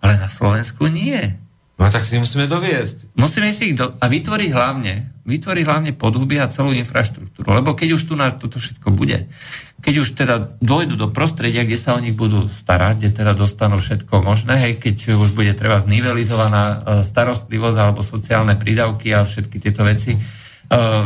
ale 0.00 0.14
na 0.16 0.30
Slovensku 0.30 0.88
nie. 0.88 1.47
No 1.78 1.86
tak 1.94 2.02
si 2.02 2.18
musíme 2.18 2.50
doviesť. 2.50 3.14
Musíme 3.14 3.54
si 3.54 3.70
ich 3.70 3.78
do, 3.78 3.86
a 3.86 4.04
vytvoriť 4.10 4.50
hlavne, 4.50 5.22
vytvoriť 5.22 5.64
hlavne 5.64 5.90
podhubie 5.94 6.42
a 6.42 6.50
celú 6.50 6.74
infraštruktúru. 6.74 7.54
Lebo 7.54 7.78
keď 7.78 7.94
už 7.94 8.02
tu 8.10 8.18
na 8.18 8.34
toto 8.34 8.58
všetko 8.58 8.90
bude, 8.90 9.30
keď 9.78 9.94
už 10.02 10.08
teda 10.18 10.58
dojdu 10.58 10.98
do 10.98 11.06
prostredia, 11.14 11.62
kde 11.62 11.78
sa 11.78 11.94
o 11.94 12.02
nich 12.02 12.18
budú 12.18 12.50
starať, 12.50 12.98
kde 12.98 13.10
teda 13.22 13.32
dostanú 13.38 13.78
všetko 13.78 14.26
možné, 14.26 14.58
hej, 14.58 14.82
keď 14.82 15.14
už 15.22 15.30
bude 15.38 15.54
treba 15.54 15.78
znivelizovaná 15.78 16.64
e, 16.66 16.76
starostlivosť 17.06 17.78
alebo 17.78 18.02
sociálne 18.02 18.58
prídavky 18.58 19.14
a 19.14 19.22
všetky 19.22 19.62
tieto 19.62 19.86
veci 19.86 20.18
e, 20.18 20.20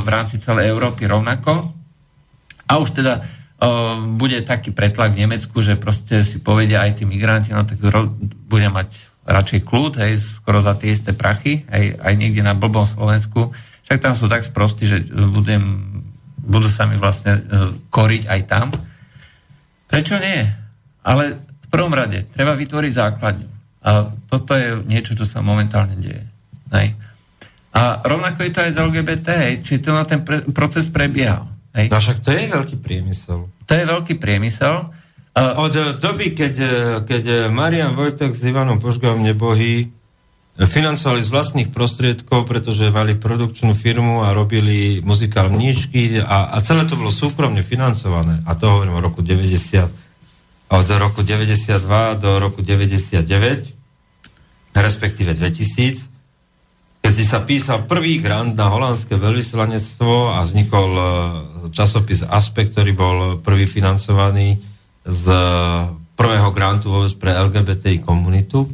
v 0.00 0.08
rámci 0.08 0.40
celej 0.40 0.72
Európy 0.72 1.04
rovnako, 1.04 1.82
a 2.72 2.80
už 2.80 2.96
teda 2.96 3.20
uh, 3.20 4.00
bude 4.16 4.40
taký 4.40 4.72
pretlak 4.72 5.12
v 5.12 5.28
Nemecku, 5.28 5.60
že 5.60 5.76
proste 5.76 6.24
si 6.24 6.40
povedia 6.40 6.80
aj 6.88 7.02
tí 7.02 7.04
migranti, 7.04 7.52
no 7.52 7.68
tak 7.68 7.76
ro- 7.84 8.16
bude 8.48 8.68
mať 8.72 9.11
radšej 9.22 9.60
kľud, 9.62 10.02
hej, 10.02 10.18
skoro 10.18 10.58
za 10.58 10.74
tie 10.74 10.90
isté 10.90 11.14
prachy, 11.14 11.62
hej, 11.70 11.94
aj 11.98 12.14
niekde 12.18 12.42
na 12.42 12.58
blbom 12.58 12.82
Slovensku. 12.82 13.54
Však 13.86 13.98
tam 14.02 14.14
sú 14.14 14.26
tak 14.26 14.42
sprostí, 14.42 14.86
že 14.86 15.02
budem, 15.30 15.62
budú 16.42 16.66
sa 16.66 16.90
mi 16.90 16.98
vlastne 16.98 17.38
uh, 17.38 17.70
koriť 17.90 18.26
aj 18.26 18.40
tam. 18.50 18.66
Prečo 19.86 20.18
nie? 20.18 20.42
Ale 21.06 21.38
v 21.38 21.68
prvom 21.70 21.94
rade 21.94 22.26
treba 22.34 22.58
vytvoriť 22.58 22.92
základňu. 22.94 23.48
A 23.82 24.10
toto 24.30 24.54
je 24.54 24.78
niečo, 24.86 25.18
čo 25.18 25.26
sa 25.26 25.42
momentálne 25.42 25.98
deje. 25.98 26.22
Hej. 26.74 26.94
A 27.72 28.04
rovnako 28.04 28.46
je 28.46 28.52
to 28.52 28.60
aj 28.62 28.72
z 28.74 28.78
LGBT, 28.78 29.28
hej, 29.48 29.54
či 29.64 29.82
to 29.82 29.94
na 29.94 30.06
ten 30.06 30.22
pre, 30.22 30.46
proces 30.50 30.86
prebiehal. 30.90 31.46
Hej. 31.72 31.88
No 31.88 31.98
však 31.98 32.20
to 32.20 32.30
je 32.30 32.52
veľký 32.52 32.76
priemysel. 32.78 33.48
To 33.48 33.72
je 33.72 33.84
veľký 33.86 34.14
priemysel. 34.20 34.92
Od 35.32 35.74
doby, 35.96 36.36
keď, 36.36 36.54
eh, 36.60 36.72
keď 37.08 37.48
Marian 37.48 37.96
Vojtek 37.96 38.36
s 38.36 38.44
Ivanom 38.44 38.76
Požgom 38.76 39.24
nebohý 39.24 39.88
financovali 40.52 41.24
z 41.24 41.32
vlastných 41.32 41.72
prostriedkov, 41.72 42.44
pretože 42.44 42.92
mali 42.92 43.16
produkčnú 43.16 43.72
firmu 43.72 44.20
a 44.20 44.36
robili 44.36 45.00
muzikál 45.00 45.48
mnížky 45.48 46.20
a, 46.20 46.52
a 46.52 46.60
celé 46.60 46.84
to 46.84 47.00
bolo 47.00 47.08
súkromne 47.08 47.64
financované. 47.64 48.44
A 48.44 48.52
to 48.52 48.68
hovorím 48.68 49.00
o 49.00 49.04
roku 49.04 49.24
90, 49.24 49.88
od 50.68 50.88
roku 51.00 51.24
92 51.24 52.20
do 52.20 52.36
roku 52.36 52.60
99, 52.60 53.24
respektíve 54.76 55.32
2000 55.32 56.12
keď 57.02 57.12
si 57.18 57.26
sa 57.26 57.42
písal 57.42 57.90
prvý 57.90 58.22
grant 58.22 58.54
na 58.54 58.70
holandské 58.70 59.18
veľvyslanectvo 59.18 60.38
a 60.38 60.46
vznikol 60.46 60.90
e, 60.94 61.04
časopis 61.74 62.22
Aspekt, 62.22 62.78
ktorý 62.78 62.94
bol 62.94 63.16
prvý 63.42 63.66
financovaný 63.66 64.62
z 65.02 65.24
prvého 66.14 66.50
grantu 66.54 66.92
vôbec 66.92 67.12
pre 67.18 67.34
LGBTI 67.34 68.02
komunitu. 68.02 68.70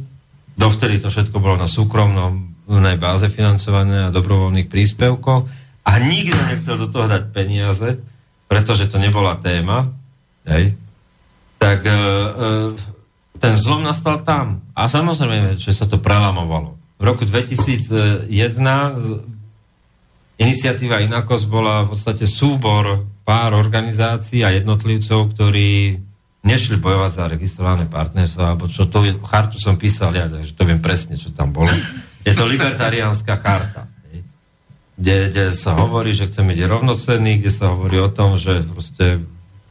Dovtedy 0.53 1.01
to 1.01 1.09
všetko 1.09 1.41
bolo 1.41 1.57
na 1.57 1.65
súkromnej 1.65 2.97
báze 3.01 3.25
financované 3.31 4.07
a 4.07 4.13
dobrovoľných 4.13 4.69
príspevkoch 4.69 5.41
a 5.87 5.91
nikto 6.03 6.37
nechcel 6.51 6.75
do 6.77 6.87
toho 6.91 7.09
dať 7.09 7.33
peniaze, 7.33 7.97
pretože 8.45 8.91
to 8.91 9.01
nebola 9.01 9.39
téma. 9.39 9.87
Hej. 10.45 10.77
Tak 11.57 11.79
e, 11.87 11.91
e, 11.91 11.97
ten 13.39 13.53
zlom 13.57 13.81
nastal 13.81 14.21
tam. 14.21 14.61
A 14.75 14.85
samozrejme, 14.85 15.57
že 15.57 15.73
sa 15.73 15.87
to 15.87 15.97
prelamovalo 15.97 16.79
v 16.99 17.03
roku 17.07 17.23
2001 17.23 18.27
iniciatíva 20.35 20.99
Inakos 20.99 21.47
bola 21.47 21.87
v 21.87 21.95
podstate 21.95 22.27
súbor 22.27 23.07
pár 23.23 23.55
organizácií 23.55 24.43
a 24.43 24.51
jednotlivcov, 24.51 25.31
ktorí 25.31 25.95
nešli 26.39 26.79
bojovať 26.79 27.11
za 27.11 27.25
registrované 27.27 27.83
partnerstvo, 27.85 28.41
alebo 28.41 28.71
čo 28.71 28.87
to, 28.87 29.03
chartu 29.27 29.59
som 29.59 29.75
písal 29.75 30.15
ja, 30.15 30.31
takže 30.31 30.55
to 30.55 30.63
viem 30.63 30.79
presne, 30.79 31.19
čo 31.19 31.35
tam 31.35 31.51
bolo. 31.51 31.71
Je 32.23 32.31
to 32.31 32.47
libertariánska 32.47 33.35
charta, 33.39 33.87
kde, 34.95 35.31
kde 35.31 35.45
sa 35.51 35.75
hovorí, 35.75 36.15
že 36.15 36.27
chceme 36.31 36.55
byť 36.55 36.67
rovnocenní, 36.67 37.43
kde 37.43 37.51
sa 37.51 37.75
hovorí 37.75 37.99
o 37.99 38.11
tom, 38.11 38.39
že 38.39 38.63
proste 38.67 39.23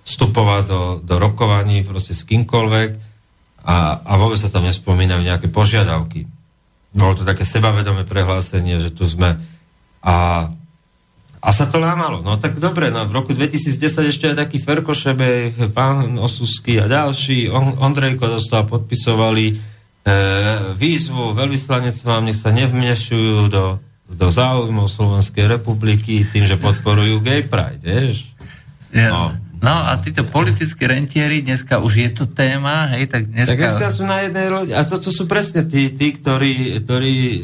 vstupovať 0.05 0.62
do, 0.69 0.82
do 1.05 1.15
rokovaní 1.20 1.85
proste 1.85 2.16
s 2.16 2.24
kýmkoľvek 2.24 2.90
a, 3.65 4.01
a 4.01 4.12
vôbec 4.16 4.40
sa 4.40 4.49
tam 4.49 4.65
nespomínajú 4.65 5.20
nejaké 5.20 5.53
požiadavky 5.53 6.28
bolo 6.93 7.12
to 7.15 7.24
také 7.28 7.45
sebavedomé 7.45 8.09
prehlásenie, 8.09 8.81
že 8.81 8.90
tu 8.90 9.05
sme. 9.05 9.36
A, 10.01 10.49
a 11.49 11.51
sa 11.51 11.65
to 11.65 11.81
lámalo. 11.81 12.20
No 12.20 12.37
tak 12.37 12.61
dobre, 12.61 12.93
no 12.93 13.09
v 13.09 13.16
roku 13.16 13.33
2010 13.33 14.12
ešte 14.12 14.25
aj 14.29 14.37
taký 14.37 14.61
Ferkošebe, 14.61 15.57
pán 15.73 16.20
Osusky 16.20 16.77
a 16.77 16.85
ďalší, 16.85 17.49
on, 17.49 17.81
Ondrejko 17.81 18.29
dostal, 18.29 18.69
podpisovali 18.69 19.45
e, 19.49 19.55
výzvu 20.77 21.33
veľvyslanectvám, 21.33 22.29
nech 22.29 22.37
sa 22.37 22.53
nevmešujú 22.53 23.49
do, 23.49 23.81
do 24.12 24.27
záujmov 24.29 24.93
Slovenskej 24.93 25.49
republiky 25.49 26.20
tým, 26.29 26.45
že 26.45 26.61
podporujú 26.61 27.25
gay 27.25 27.41
pride, 27.41 27.81
vieš? 27.81 28.29
Yeah. 28.93 29.09
No. 29.09 29.23
No 29.59 29.75
a 29.75 29.99
títo 29.99 30.23
politickí 30.23 30.87
rentieri, 30.87 31.43
dneska 31.43 31.83
už 31.83 31.93
je 31.99 32.11
to 32.15 32.25
téma, 32.31 32.95
hej, 32.95 33.11
tak 33.11 33.27
dneska... 33.27 33.57
Tak 33.57 33.59
dneska 33.59 33.89
sú 33.91 34.07
na 34.07 34.23
jednej 34.23 34.47
lodi. 34.55 34.70
A 34.70 34.87
to, 34.87 35.03
to 35.03 35.11
sú 35.11 35.27
presne 35.27 35.66
tí, 35.66 35.91
tí 35.91 36.15
ktorí, 36.15 36.79
ktorí 36.79 37.16
e, 37.19 37.39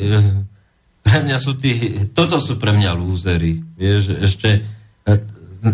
pre 1.05 1.21
mňa 1.21 1.37
sú 1.37 1.55
tí, 1.61 2.01
toto 2.17 2.41
sú 2.41 2.57
pre 2.57 2.73
mňa 2.73 2.97
lúzery. 2.97 3.61
Vieš, 3.77 4.25
ešte 4.25 4.65
e, 5.05 5.13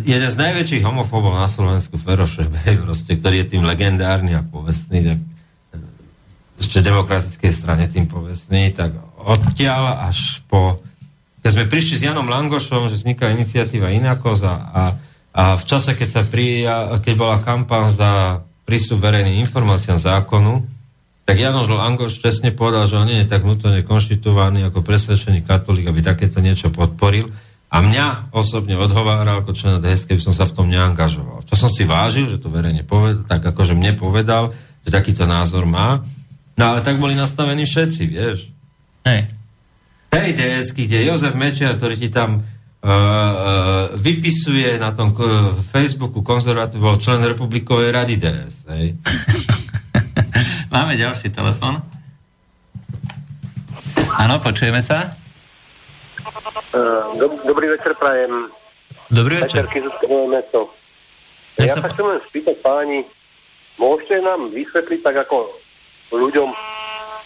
jeden 0.04 0.30
z 0.30 0.36
najväčších 0.36 0.82
homofóbov 0.82 1.38
na 1.38 1.46
Slovensku, 1.46 1.96
Ferošebe, 1.96 2.58
proste, 2.84 3.14
ktorý 3.14 3.46
je 3.46 3.56
tým 3.56 3.62
legendárny 3.62 4.34
a 4.34 4.42
povestný, 4.42 5.14
tak 5.14 5.18
eh, 5.22 6.60
ešte 6.60 6.82
demokratickej 6.82 7.52
strane 7.54 7.86
tým 7.86 8.10
povestný, 8.10 8.74
tak 8.74 8.92
odtiaľ 9.16 10.10
až 10.10 10.42
po... 10.50 10.82
Keď 11.40 11.50
sme 11.56 11.72
prišli 11.72 11.94
s 11.96 12.04
Janom 12.04 12.28
Langošom, 12.28 12.92
že 12.92 13.00
vzniká 13.00 13.32
iniciatíva 13.32 13.88
Inakos 13.88 14.44
a, 14.44 14.54
a 14.68 14.82
a 15.30 15.54
v 15.54 15.64
čase, 15.64 15.94
keď, 15.94 16.08
sa 16.10 16.22
prija, 16.26 16.98
keď 16.98 17.14
bola 17.14 17.36
kampán 17.38 17.94
za 17.94 18.42
prístup 18.66 19.02
verejným 19.02 19.46
informáciám 19.46 19.98
zákonu, 19.98 20.66
tak 21.30 21.38
Janoš 21.38 21.70
Langoš 21.70 22.18
čestne 22.18 22.50
povedal, 22.50 22.90
že 22.90 22.98
on 22.98 23.06
nie 23.06 23.22
je 23.22 23.30
tak 23.30 23.46
vnútorne 23.46 23.86
konštitovaný 23.86 24.66
ako 24.66 24.82
presvedčený 24.82 25.46
katolík, 25.46 25.86
aby 25.86 26.02
takéto 26.02 26.42
niečo 26.42 26.74
podporil. 26.74 27.30
A 27.70 27.78
mňa 27.78 28.34
osobne 28.34 28.74
odhováral 28.74 29.46
ako 29.46 29.54
člena 29.54 29.78
DS, 29.78 30.10
keby 30.10 30.18
som 30.18 30.34
sa 30.34 30.42
v 30.42 30.58
tom 30.58 30.66
neangažoval. 30.66 31.46
Čo 31.46 31.54
som 31.54 31.70
si 31.70 31.86
vážil, 31.86 32.26
že 32.26 32.42
to 32.42 32.50
verejne 32.50 32.82
povedal, 32.82 33.22
tak 33.30 33.46
akože 33.46 33.78
mne 33.78 33.94
povedal, 33.94 34.50
že 34.82 34.90
takýto 34.90 35.22
názor 35.22 35.70
má. 35.70 36.02
No 36.58 36.74
ale 36.74 36.82
tak 36.82 36.98
boli 36.98 37.14
nastavení 37.14 37.62
všetci, 37.62 38.02
vieš. 38.10 38.50
Hej. 39.06 39.30
Tej 40.10 40.34
ds 40.34 40.74
kde 40.74 41.14
Jozef 41.14 41.38
Mečiar, 41.38 41.78
ktorý 41.78 41.94
ti 41.94 42.10
tam 42.10 42.42
Uh, 42.80 42.88
uh, 42.88 42.96
vypisuje 43.92 44.80
na 44.80 44.88
tom 44.96 45.12
uh, 45.12 45.52
Facebooku 45.68 46.24
konzervatív, 46.24 46.80
bol 46.80 46.96
člen 46.96 47.20
republikovej 47.20 47.92
rady 47.92 48.16
DS. 48.16 48.64
Hej. 48.72 48.96
Máme 50.70 50.94
ďalší 50.94 51.34
telefon. 51.34 51.82
Áno, 54.16 54.38
počujeme 54.38 54.78
sa. 54.80 55.10
Dob- 57.18 57.42
dobrý 57.42 57.74
večer, 57.74 57.98
prajem. 57.98 58.48
Dobrý 59.10 59.42
večer. 59.42 59.66
mesto. 60.30 60.70
Ja 61.58 61.74
sa 61.76 61.90
chcem 61.90 62.06
len 62.06 62.20
spýtať 62.24 62.56
páni, 62.64 63.04
môžete 63.76 64.22
nám 64.22 64.48
vysvetliť 64.54 65.00
tak 65.04 65.28
ako 65.28 65.50
ľuďom 66.14 66.48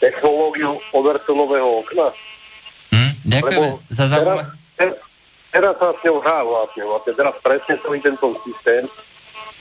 technológiu 0.03 0.81
Overtonového 0.91 1.85
okna? 1.85 2.11
Hm, 2.91 3.13
ďakujeme 3.29 3.69
Lebo 3.71 3.79
za 3.93 4.05
zavolanie 4.11 4.65
teraz 5.55 5.79
sa 5.79 5.95
s 5.95 6.03
ňou 6.03 6.19
hrá 6.19 6.43
vlastne. 6.43 6.83
Vlastne 6.83 7.13
teraz 7.15 7.35
presne 7.39 7.75
celý 7.79 7.99
tento 8.03 8.27
systém 8.43 8.91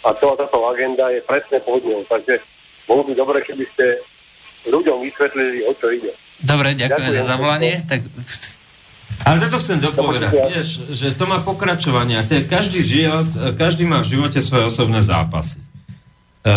a 0.02 0.10
celá 0.18 0.34
táto 0.42 0.60
agenda 0.66 1.14
je 1.14 1.22
presne 1.22 1.62
pod 1.62 1.86
ňou. 1.86 2.02
Takže 2.10 2.42
bolo 2.88 3.02
by 3.08 3.14
dobre, 3.16 3.40
keby 3.44 3.66
ste 3.74 3.86
ľuďom 4.68 5.04
vysvetlili, 5.04 5.64
o 5.68 5.72
čo 5.76 5.92
ide. 5.92 6.12
Dobre, 6.44 6.76
ďakujem, 6.76 6.92
ďakujem 6.92 7.14
za 7.14 7.24
zavolanie. 7.28 7.74
Tak... 7.84 8.00
Ale 9.24 9.38
to 9.48 9.60
chcem 9.62 9.80
dopovedať, 9.80 10.32
vieš, 10.52 10.68
že 10.92 11.16
to 11.16 11.24
má 11.30 11.40
pokračovanie. 11.40 12.20
Každý, 12.28 12.84
život, 12.84 13.56
každý 13.56 13.88
má 13.88 14.04
v 14.04 14.18
živote 14.18 14.40
svoje 14.44 14.68
osobné 14.68 15.00
zápasy. 15.00 15.64
Uh, 16.44 16.52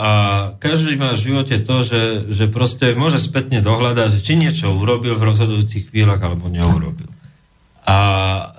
a 0.00 0.12
každý 0.56 0.96
má 0.96 1.12
v 1.12 1.28
živote 1.28 1.60
to, 1.60 1.84
že, 1.84 2.32
že 2.32 2.48
proste 2.48 2.96
môže 2.96 3.20
spätne 3.20 3.60
dohľadať, 3.60 4.08
že 4.16 4.24
či 4.24 4.32
niečo 4.32 4.72
urobil 4.72 5.12
v 5.12 5.28
rozhodujúcich 5.28 5.92
chvíľach 5.92 6.24
alebo 6.24 6.48
neurobil. 6.48 7.12
A 7.86 7.96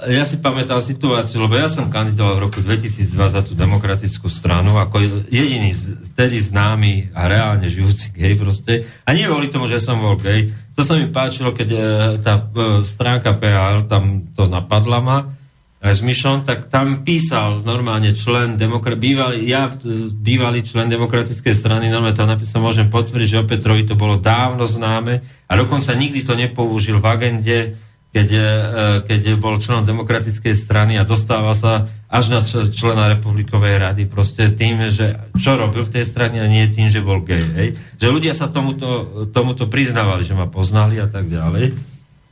ja 0.07 0.23
si 0.23 0.39
pamätám 0.39 0.79
situáciu, 0.79 1.43
lebo 1.43 1.59
ja 1.59 1.67
som 1.67 1.91
kandidoval 1.91 2.39
v 2.39 2.43
roku 2.47 2.59
2002 2.63 3.35
za 3.35 3.43
tú 3.43 3.59
demokratickú 3.59 4.31
stranu, 4.31 4.79
ako 4.79 5.03
jediný 5.27 5.75
vtedy 6.15 6.39
známy 6.39 7.11
a 7.11 7.27
reálne 7.27 7.67
žijúci 7.67 8.15
gej 8.15 8.39
proste. 8.39 8.87
A 9.03 9.11
nie 9.11 9.27
kvôli 9.27 9.51
tomu, 9.51 9.67
že 9.67 9.83
som 9.83 9.99
bol 9.99 10.15
gej. 10.15 10.55
To 10.79 10.81
sa 10.85 10.95
mi 10.95 11.11
páčilo, 11.11 11.51
keď 11.51 11.69
e, 11.75 11.79
tá 12.23 12.39
e, 12.39 12.87
stránka 12.87 13.35
PHL 13.35 13.91
tam 13.91 14.31
to 14.31 14.47
napadla 14.47 15.03
ma 15.03 15.17
e, 15.19 15.91
s 15.91 15.99
Myšom, 15.99 16.47
tak 16.47 16.71
tam 16.71 17.03
písal 17.03 17.67
normálne 17.67 18.15
člen 18.15 18.55
demokra- 18.55 18.95
bývalý, 18.95 19.43
ja 19.43 19.67
bývalý 20.23 20.63
člen 20.63 20.87
demokratickej 20.87 21.51
strany, 21.51 21.91
normálne 21.91 22.15
to 22.15 22.23
napísal, 22.23 22.63
môžem 22.63 22.87
potvrdiť, 22.87 23.27
že 23.27 23.41
o 23.43 23.49
Petrovi 23.49 23.83
to 23.83 23.99
bolo 23.99 24.15
dávno 24.15 24.63
známe 24.63 25.19
a 25.51 25.53
dokonca 25.59 25.91
nikdy 25.99 26.23
to 26.23 26.31
nepoužil 26.31 27.03
v 27.03 27.09
agende 27.11 27.86
keď, 28.15 28.29
e, 28.33 28.45
keď 29.03 29.21
bol 29.37 29.59
členom 29.59 29.83
demokratickej 29.83 30.53
strany 30.55 30.95
a 30.97 31.07
dostával 31.07 31.53
sa 31.53 31.85
až 32.07 32.31
na 32.31 32.39
člena 32.47 33.11
republikovej 33.11 33.83
rady 33.83 34.03
proste 34.07 34.47
tým, 34.55 34.87
že 34.87 35.19
čo 35.35 35.59
robil 35.59 35.83
v 35.83 35.99
tej 35.99 36.05
strane 36.07 36.39
a 36.39 36.47
nie 36.47 36.63
tým, 36.71 36.87
že 36.87 37.03
bol 37.03 37.19
gay. 37.19 37.43
Hej? 37.43 37.69
Že 37.99 38.07
ľudia 38.15 38.33
sa 38.33 38.47
tomuto, 38.47 39.27
tomuto 39.35 39.67
priznávali, 39.67 40.23
že 40.23 40.31
ma 40.31 40.47
poznali 40.47 41.03
a 41.03 41.11
tak 41.11 41.27
ďalej. 41.27 41.75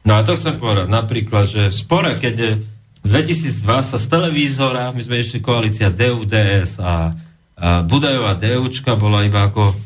No 0.07 0.15
a 0.15 0.23
to 0.23 0.39
chcem 0.39 0.55
povedať 0.55 0.87
napríklad, 0.87 1.45
že 1.49 1.61
v 1.73 1.75
spore, 1.75 2.15
keď 2.15 2.55
v 3.03 3.07
2002 3.09 3.67
sa 3.83 3.97
z 3.99 4.05
televízora, 4.09 4.95
my 4.95 5.01
sme 5.03 5.19
išli 5.21 5.43
koalícia 5.43 5.91
DUDS 5.91 6.79
a, 6.79 7.13
a 7.59 7.67
Budajová 7.83 8.33
DUčka 8.39 8.95
bola 8.95 9.27
iba 9.27 9.45
ako 9.45 9.84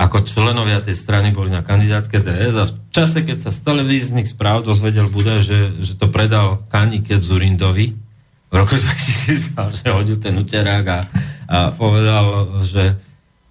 ako 0.00 0.24
členovia 0.24 0.80
tej 0.80 0.96
strany 0.96 1.28
boli 1.28 1.52
na 1.52 1.60
kandidátke 1.60 2.24
DS 2.24 2.56
a 2.56 2.64
v 2.64 2.72
čase, 2.88 3.20
keď 3.20 3.44
sa 3.44 3.50
z 3.52 3.60
televíznych 3.60 4.32
správ 4.32 4.64
dozvedel 4.64 5.12
bude, 5.12 5.44
že, 5.44 5.76
že 5.84 5.92
to 6.00 6.08
predal 6.08 6.64
Kanike 6.72 7.20
Zurindovi 7.20 7.92
v 8.48 8.54
roku 8.56 8.80
2000, 8.80 9.60
že 9.76 9.92
hodil 9.92 10.16
ten 10.16 10.40
uterák 10.40 10.86
a, 10.88 11.00
a 11.52 11.58
povedal, 11.76 12.48
že, 12.64 12.96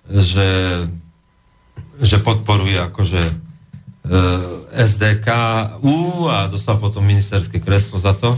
že, 0.10 0.50
že 2.02 2.18
podporuje 2.18 2.82
akože 2.82 3.22
e, 3.22 3.34
SDK 4.74 5.28
U 5.86 6.26
a 6.34 6.50
dostal 6.50 6.82
potom 6.82 7.06
ministerské 7.06 7.62
kreslo 7.62 8.02
za 8.02 8.18
to, 8.18 8.34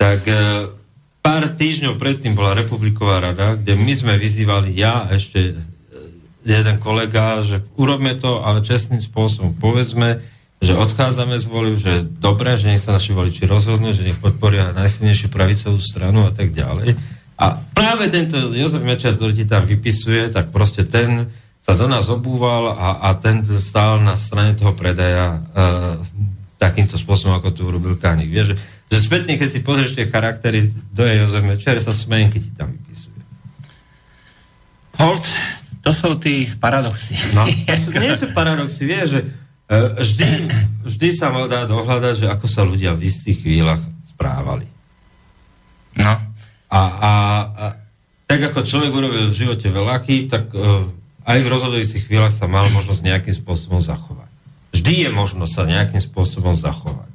tak 0.00 0.24
e, 0.24 0.72
pár 1.20 1.44
týždňov 1.52 2.00
predtým 2.00 2.32
bola 2.32 2.56
Republiková 2.56 3.20
rada, 3.20 3.60
kde 3.60 3.76
my 3.76 3.92
sme 3.92 4.14
vyzývali, 4.16 4.72
ja 4.72 5.04
ešte 5.12 5.67
jeden 6.48 6.76
kolega, 6.80 7.44
že 7.44 7.60
urobme 7.76 8.16
to, 8.16 8.40
ale 8.40 8.64
čestným 8.64 9.04
spôsobom. 9.04 9.52
Povedzme, 9.60 10.24
že 10.58 10.74
odchádzame 10.74 11.38
z 11.38 11.46
voliu, 11.46 11.76
že 11.78 12.02
dobre, 12.02 12.56
že 12.58 12.72
nech 12.72 12.82
sa 12.82 12.96
naši 12.96 13.14
voliči 13.14 13.46
rozhodnú, 13.46 13.94
že 13.94 14.02
nech 14.02 14.18
podporia 14.18 14.74
najsilnejšiu 14.74 15.28
pravicovú 15.30 15.78
stranu 15.78 16.26
a 16.26 16.32
tak 16.34 16.50
ďalej. 16.50 16.98
A 17.38 17.54
práve 17.70 18.10
tento 18.10 18.50
Jozef 18.50 18.82
Mečer, 18.82 19.14
ktorý 19.14 19.32
ti 19.36 19.46
tam 19.46 19.62
vypisuje, 19.62 20.34
tak 20.34 20.50
proste 20.50 20.82
ten 20.82 21.30
sa 21.62 21.78
do 21.78 21.86
nás 21.86 22.10
obúval 22.10 22.74
a, 22.74 23.06
a 23.06 23.08
ten 23.14 23.44
stál 23.44 24.00
na 24.02 24.16
strane 24.16 24.56
toho 24.56 24.72
predaja 24.74 25.36
e, 25.36 25.40
takýmto 26.58 26.96
spôsobom, 26.98 27.38
ako 27.38 27.54
tu 27.54 27.60
urobil 27.68 27.94
Kánik. 27.94 28.32
Vieš, 28.32 28.46
že, 28.50 28.56
že 28.88 28.98
spätne, 29.04 29.36
keď 29.36 29.48
si 29.52 29.60
pozrieš 29.62 29.94
tie 29.94 30.10
charaktery, 30.10 30.74
do 30.90 31.04
je 31.06 31.22
Jozef 31.22 31.44
Mečer, 31.46 31.78
sa 31.78 31.94
smejem, 31.94 32.34
ti 32.34 32.50
tam 32.56 32.74
vypisuje. 32.74 33.20
Hold, 34.98 35.24
to 35.88 35.92
sú 35.96 36.08
tí 36.20 36.44
paradoxy. 36.60 37.16
No, 37.32 37.48
to 37.48 37.74
sú, 37.80 37.88
nie 37.96 38.12
sú 38.12 38.28
paradoxy, 38.36 38.84
vieš, 38.84 39.08
že 39.16 39.20
e, 39.72 39.76
vždy, 40.04 40.28
vždy 40.84 41.08
sa 41.16 41.32
dá 41.48 41.64
dohľadať, 41.64 42.14
že 42.20 42.26
ako 42.28 42.44
sa 42.44 42.68
ľudia 42.68 42.92
v 42.92 43.08
istých 43.08 43.40
chvíľach 43.40 43.80
správali. 44.04 44.68
No. 45.96 46.12
A, 46.68 46.80
a, 46.80 47.12
a 47.56 47.64
tak 48.28 48.52
ako 48.52 48.60
človek 48.60 48.92
urobil 48.92 49.32
v 49.32 49.38
živote 49.40 49.72
veľa 49.72 50.04
chýb, 50.04 50.28
tak 50.28 50.52
uh, 50.52 50.84
aj 51.24 51.38
v 51.40 51.48
rozhodujúcich 51.48 52.04
chvíľach 52.04 52.36
sa 52.36 52.44
mal 52.44 52.68
možnosť 52.76 53.00
nejakým 53.00 53.32
spôsobom 53.32 53.80
zachovať. 53.80 54.28
Vždy 54.76 55.08
je 55.08 55.10
možnosť 55.16 55.52
sa 55.56 55.64
nejakým 55.64 56.02
spôsobom 56.04 56.52
zachovať. 56.52 57.07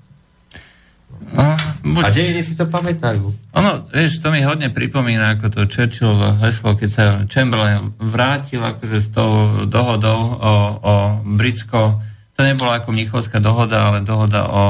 No, 1.34 1.57
buď... 1.97 2.03
A 2.05 2.10
dejiny 2.14 2.41
si 2.45 2.53
to 2.53 2.69
pamätajú. 2.69 3.26
Ono, 3.57 3.72
vieš, 3.89 4.22
to 4.22 4.30
mi 4.30 4.45
hodne 4.45 4.69
pripomína 4.69 5.34
ako 5.34 5.49
to 5.49 5.61
Churchill 5.65 6.14
heslo, 6.38 6.77
keď 6.77 6.89
sa 6.89 7.05
Chamberlain 7.26 7.89
vrátil 7.97 8.61
akože 8.61 8.97
s 9.01 9.10
tou 9.10 9.65
dohodou 9.65 10.19
o, 10.38 10.53
o 10.77 10.93
Britsko, 11.26 11.97
to 12.38 12.45
nebola 12.45 12.81
ako 12.81 12.93
Mnichovská 12.93 13.41
dohoda, 13.41 13.89
ale 13.89 14.05
dohoda 14.05 14.45
o, 14.45 14.53
o 14.53 14.64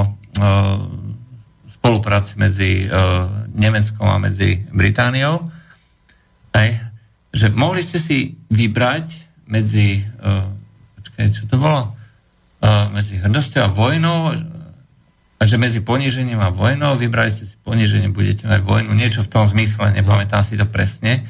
spolupráci 1.67 2.39
medzi 2.39 2.87
o, 2.87 3.27
Nemeckom 3.51 4.07
a 4.07 4.17
medzi 4.23 4.63
Britániou. 4.71 5.51
Aj, 6.55 6.69
že 7.33 7.51
mohli 7.51 7.83
ste 7.83 7.99
si 7.99 8.39
vybrať 8.53 9.33
medzi, 9.49 9.99
uh, 9.99 10.47
počkaj, 11.01 11.33
čo 11.33 11.43
to 11.49 11.57
bolo? 11.57 11.93
Uh, 12.63 12.87
medzi 12.93 13.19
hrdosťou 13.19 13.61
a 13.65 13.73
vojnou 13.73 14.33
a 15.43 15.47
že 15.47 15.59
medzi 15.59 15.83
ponížením 15.83 16.39
a 16.39 16.55
vojnou 16.55 16.95
vybrali 16.95 17.27
ste 17.27 17.43
si 17.43 17.59
poníženie, 17.67 18.15
budete 18.15 18.47
mať 18.47 18.63
vojnu, 18.63 18.95
niečo 18.95 19.27
v 19.27 19.27
tom 19.27 19.43
zmysle, 19.43 19.91
nepamätám 19.91 20.39
si 20.39 20.55
to 20.55 20.63
presne. 20.63 21.27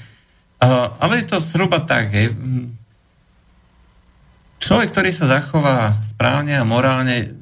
Uh, 0.62 0.94
ale 1.02 1.26
je 1.26 1.34
to 1.34 1.42
zhruba 1.42 1.82
tak, 1.82 2.14
hej. 2.14 2.30
Človek, 4.62 4.94
ktorý 4.94 5.10
sa 5.10 5.26
zachová 5.26 5.98
správne 6.06 6.54
a 6.54 6.64
morálne, 6.64 7.34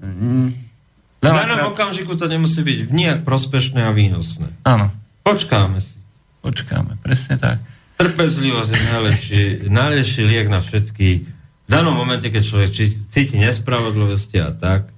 v 1.20 1.20
danom 1.20 1.76
okamžiku 1.76 2.16
to 2.16 2.32
nemusí 2.32 2.64
byť 2.64 2.88
nijak 2.88 3.20
prospešné 3.28 3.84
a 3.84 3.92
výnosné. 3.92 4.48
Áno. 4.64 4.90
Počkáme 5.28 5.78
si. 5.84 6.00
Počkáme, 6.42 6.98
presne 7.04 7.36
tak. 7.36 7.62
Trpezlivosť 8.00 8.70
je 8.74 8.86
najlepší, 8.90 9.42
najlepší 9.70 10.22
liek 10.26 10.48
na 10.50 10.64
všetky. 10.64 11.08
V 11.28 11.70
danom 11.70 11.94
momente, 11.94 12.26
keď 12.32 12.42
človek 12.42 12.70
cíti 13.12 13.38
nespravodlivosti 13.38 14.42
a 14.42 14.50
tak, 14.50 14.90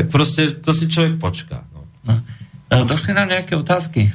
tak 0.00 0.08
proste 0.08 0.48
to 0.48 0.72
si 0.72 0.88
človek 0.88 1.20
počká. 1.20 1.60
No. 1.76 1.84
No. 2.72 2.88
Došli 2.88 3.12
nám 3.12 3.28
nejaké 3.28 3.52
otázky? 3.52 4.08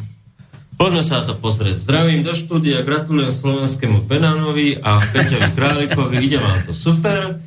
Poďme 0.81 1.05
sa 1.05 1.21
na 1.21 1.29
to 1.29 1.37
pozrieť. 1.37 1.77
Zdravím 1.77 2.25
do 2.25 2.33
štúdia, 2.33 2.81
gratulujem 2.81 3.29
slovenskému 3.29 4.01
Benánovi 4.09 4.81
a 4.81 4.97
Peťovi 4.97 5.53
Králikovi, 5.53 6.25
ide 6.25 6.41
vám 6.41 6.65
to 6.65 6.73
super, 6.73 7.37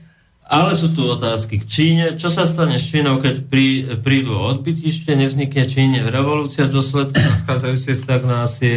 ale 0.47 0.71
sú 0.79 0.95
tu 0.95 1.03
otázky 1.03 1.61
k 1.61 1.67
Číne. 1.67 2.05
Čo 2.15 2.31
sa 2.31 2.47
stane 2.47 2.79
s 2.79 2.87
Čínou, 2.87 3.19
keď 3.19 3.51
prí, 3.51 3.85
prídu 4.01 4.39
odbytište, 4.39 5.19
nevznikne 5.19 5.67
Číne 5.67 5.99
revolúcia 6.07 6.71
v 6.71 6.79
dôsledku 6.79 7.19
nadchádzajúcej 7.19 7.97
stagnácie? 7.99 8.75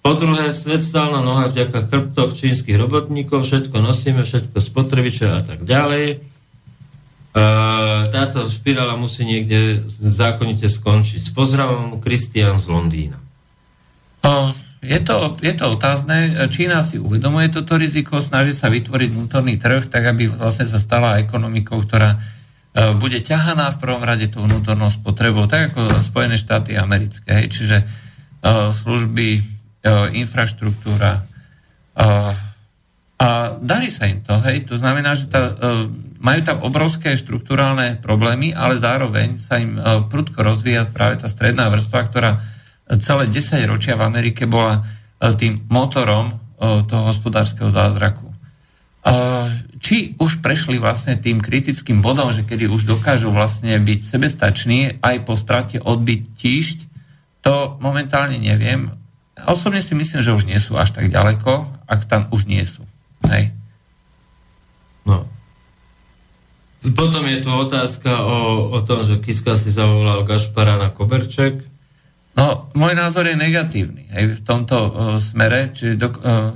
Po 0.00 0.16
druhé, 0.16 0.48
svet 0.50 0.80
stál 0.80 1.12
na 1.12 1.20
nohách 1.20 1.52
vďaka 1.52 1.92
chrbtoch 1.92 2.34
čínskych 2.34 2.80
robotníkov, 2.80 3.44
všetko 3.44 3.78
nosíme, 3.84 4.24
všetko 4.24 4.58
spotrebiče 4.58 5.28
a 5.28 5.40
tak 5.44 5.62
ďalej. 5.62 6.33
E, 7.34 7.42
táto 8.14 8.46
špirála 8.46 8.94
musí 8.94 9.26
niekde 9.26 9.82
zákonite 9.90 10.70
skončiť. 10.70 11.18
S 11.18 11.30
pozdravom, 11.34 11.98
Kristian 11.98 12.62
z 12.62 12.70
Londýna. 12.70 13.18
Je 14.84 15.00
to, 15.02 15.34
je 15.42 15.52
to 15.56 15.64
otázne. 15.74 16.48
Čína 16.48 16.86
si 16.86 17.02
uvedomuje 17.02 17.50
toto 17.50 17.74
riziko, 17.74 18.22
snaží 18.22 18.54
sa 18.54 18.70
vytvoriť 18.70 19.08
vnútorný 19.10 19.58
trh, 19.58 19.90
tak 19.90 20.14
aby 20.14 20.30
vlastne 20.30 20.68
sa 20.68 20.78
stala 20.78 21.18
ekonomikou, 21.18 21.82
ktorá 21.82 22.14
e, 22.14 22.18
bude 23.02 23.18
ťahaná 23.18 23.74
v 23.74 23.80
prvom 23.82 24.04
rade 24.06 24.30
tou 24.30 24.46
vnútornou 24.46 24.88
spotrebou, 24.94 25.50
tak 25.50 25.74
ako 25.74 25.98
Spojené 25.98 26.38
štáty 26.38 26.78
americké. 26.78 27.50
Čiže 27.50 27.82
e, 27.82 27.84
služby, 28.70 29.54
infraštruktúra. 30.16 31.28
A, 33.24 33.56
darí 33.56 33.88
sa 33.88 34.04
im 34.04 34.20
to, 34.20 34.36
hej. 34.44 34.68
To 34.68 34.76
znamená, 34.76 35.16
že 35.16 35.32
tá, 35.32 35.56
e, 35.56 35.88
majú 36.20 36.40
tam 36.44 36.60
obrovské 36.60 37.16
štruktúrálne 37.16 37.96
problémy, 38.04 38.52
ale 38.52 38.76
zároveň 38.76 39.40
sa 39.40 39.56
im 39.56 39.80
e, 39.80 39.80
prudko 40.12 40.44
rozvíja 40.44 40.84
práve 40.92 41.24
tá 41.24 41.32
stredná 41.32 41.72
vrstva, 41.72 42.04
ktorá 42.04 42.44
celé 43.00 43.32
10 43.32 43.64
ročia 43.64 43.96
v 43.96 44.04
Amerike 44.04 44.44
bola 44.44 44.84
tým 45.40 45.56
motorom 45.72 46.36
toho 46.60 47.08
hospodárskeho 47.08 47.72
zázraku. 47.72 48.28
Či 49.80 50.16
už 50.16 50.40
prešli 50.40 50.80
vlastne 50.80 51.16
tým 51.20 51.40
kritickým 51.40 52.00
bodom, 52.00 52.32
že 52.32 52.44
kedy 52.44 52.68
už 52.68 52.88
dokážu 52.88 53.28
vlastne 53.32 53.76
byť 53.76 54.00
sebestační 54.00 55.00
aj 55.04 55.16
po 55.28 55.36
strate 55.36 55.76
odbytíšť, 55.80 56.78
to 57.44 57.76
momentálne 57.84 58.40
neviem. 58.40 58.92
Osobne 59.44 59.84
si 59.84 59.92
myslím, 59.92 60.20
že 60.24 60.32
už 60.32 60.48
nie 60.48 60.56
sú 60.56 60.80
až 60.80 60.96
tak 60.96 61.12
ďaleko, 61.12 61.84
ak 61.84 62.08
tam 62.08 62.28
už 62.32 62.48
nie 62.48 62.64
sú. 62.64 62.84
Hej. 63.30 63.54
No. 65.08 65.28
Potom 66.92 67.24
je 67.24 67.40
tu 67.40 67.48
otázka 67.48 68.12
o, 68.20 68.68
o 68.72 68.78
tom, 68.84 69.00
že 69.04 69.20
Kiska 69.20 69.56
si 69.56 69.72
zavolal 69.72 70.24
Gašpara 70.28 70.76
na 70.76 70.92
Koberček. 70.92 71.64
No, 72.34 72.68
môj 72.74 72.98
názor 72.98 73.30
je 73.30 73.38
negatívny 73.38 74.10
hej, 74.10 74.36
v 74.36 74.42
tomto 74.42 74.76
uh, 74.76 74.90
smere. 75.22 75.70
Čiže 75.70 75.94
do, 75.94 76.08
uh, 76.10 76.50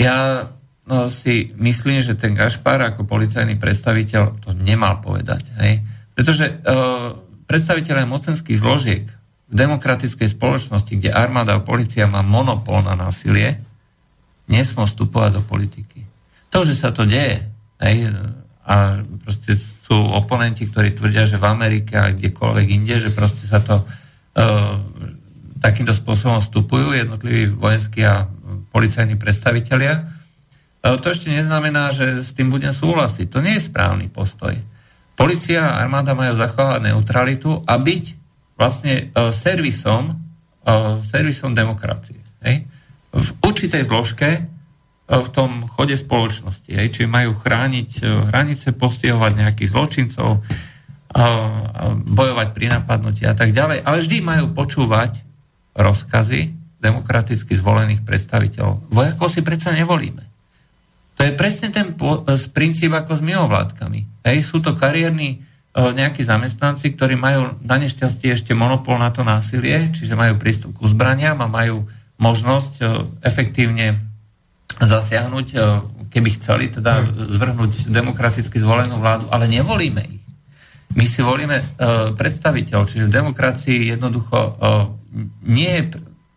ja 0.00 0.48
no, 0.88 1.06
si 1.12 1.52
myslím, 1.60 2.00
že 2.00 2.16
ten 2.16 2.32
Gašpar 2.32 2.80
ako 2.80 3.04
policajný 3.04 3.60
predstaviteľ 3.60 4.22
to 4.42 4.50
nemal 4.56 4.98
povedať. 5.04 5.52
Hej. 5.60 5.84
Pretože 6.16 6.56
uh, 6.64 7.14
predstaviteľe 7.44 8.08
mocenských 8.08 8.58
zložiek 8.58 9.04
v 9.50 9.54
demokratickej 9.54 10.34
spoločnosti, 10.34 10.92
kde 10.96 11.12
armáda 11.12 11.60
a 11.60 11.62
policia 11.62 12.08
má 12.08 12.24
monopol 12.24 12.80
na 12.80 12.96
násilie, 12.96 13.60
nesmú 14.48 14.84
vstupovať 14.84 15.40
do 15.40 15.42
politiky. 15.44 16.04
To, 16.52 16.62
že 16.62 16.76
sa 16.76 16.94
to 16.94 17.08
deje, 17.08 17.42
hej, 17.80 18.12
a 18.64 19.04
proste 19.20 19.60
sú 19.60 19.92
oponenti, 20.16 20.64
ktorí 20.64 20.96
tvrdia, 20.96 21.28
že 21.28 21.36
v 21.36 21.48
Amerike 21.52 22.00
a 22.00 22.08
kdekoľvek 22.16 22.66
inde, 22.72 22.96
že 22.96 23.12
proste 23.12 23.44
sa 23.44 23.60
to 23.60 23.84
uh, 23.84 24.80
takýmto 25.60 25.92
spôsobom 25.92 26.40
vstupujú 26.40 26.96
jednotliví 26.96 27.52
vojenskí 27.52 28.00
a 28.08 28.24
policajní 28.72 29.20
predstavitelia. 29.20 30.08
Uh, 30.80 30.96
to 30.96 31.12
ešte 31.12 31.28
neznamená, 31.28 31.92
že 31.92 32.24
s 32.24 32.32
tým 32.32 32.48
budem 32.48 32.72
súhlasiť. 32.72 33.28
To 33.28 33.44
nie 33.44 33.60
je 33.60 33.68
správny 33.68 34.08
postoj. 34.08 34.56
Polícia 35.12 35.60
a 35.60 35.84
armáda 35.84 36.16
majú 36.16 36.32
zachovať 36.32 36.88
neutralitu 36.88 37.60
a 37.68 37.76
byť 37.76 38.04
vlastne 38.56 39.12
uh, 39.12 39.28
servisom, 39.28 40.08
uh, 40.64 40.96
servisom 41.04 41.52
demokracie. 41.52 42.16
Hej? 42.40 42.64
V 43.14 43.28
určitej 43.46 43.86
zložke 43.86 44.42
uh, 44.42 45.22
v 45.22 45.28
tom 45.30 45.64
chode 45.70 45.94
spoločnosti. 45.94 46.74
Hej? 46.74 46.98
Čiže 46.98 47.08
majú 47.08 47.38
chrániť 47.38 47.90
uh, 48.02 48.28
hranice, 48.34 48.74
postihovať 48.74 49.32
nejakých 49.38 49.70
zločincov, 49.70 50.42
uh, 50.42 50.44
bojovať 52.02 52.48
pri 52.50 52.66
napadnutí 52.74 53.22
a 53.24 53.34
tak 53.38 53.54
ďalej, 53.54 53.86
ale 53.86 54.02
vždy 54.02 54.18
majú 54.20 54.50
počúvať 54.52 55.22
rozkazy 55.74 56.54
demokraticky 56.82 57.56
zvolených 57.56 58.04
predstaviteľov. 58.04 58.92
Vojakov 58.92 59.32
si 59.32 59.40
predsa 59.40 59.72
nevolíme. 59.72 60.26
To 61.14 61.22
je 61.22 61.32
presne 61.32 61.70
ten 61.70 61.94
po, 61.94 62.26
princíp 62.52 62.92
ako 62.92 63.14
s 63.16 63.22
mimovládkami. 63.22 64.26
Hej, 64.26 64.38
sú 64.44 64.58
to 64.60 64.74
kariérni 64.74 65.40
E, 65.74 65.90
nejakí 65.90 66.22
zamestnanci, 66.22 66.94
ktorí 66.94 67.18
majú 67.18 67.58
na 67.66 67.74
nešťastie 67.82 68.30
ešte 68.30 68.54
monopol 68.54 68.94
na 68.94 69.10
to 69.10 69.26
násilie, 69.26 69.90
čiže 69.90 70.14
majú 70.14 70.38
prístup 70.38 70.70
k 70.70 70.86
zbraniam 70.86 71.34
a 71.42 71.50
majú 71.50 71.90
možnosť 72.24 72.72
e, 72.80 72.84
efektívne 73.20 74.00
zasiahnuť, 74.80 75.46
e, 75.52 75.56
keby 76.08 76.28
chceli 76.40 76.72
teda 76.72 77.04
zvrhnúť 77.28 77.92
demokraticky 77.92 78.56
zvolenú 78.56 78.96
vládu, 78.96 79.28
ale 79.28 79.44
nevolíme 79.52 80.00
ich. 80.08 80.24
My 80.94 81.02
si 81.10 81.26
volíme 81.26 81.58
uh, 81.58 82.14
predstaviteľ, 82.14 82.86
čiže 82.86 83.10
v 83.10 83.16
demokracii 83.18 83.90
jednoducho 83.98 84.62
nie 85.42 85.66
je 85.66 85.90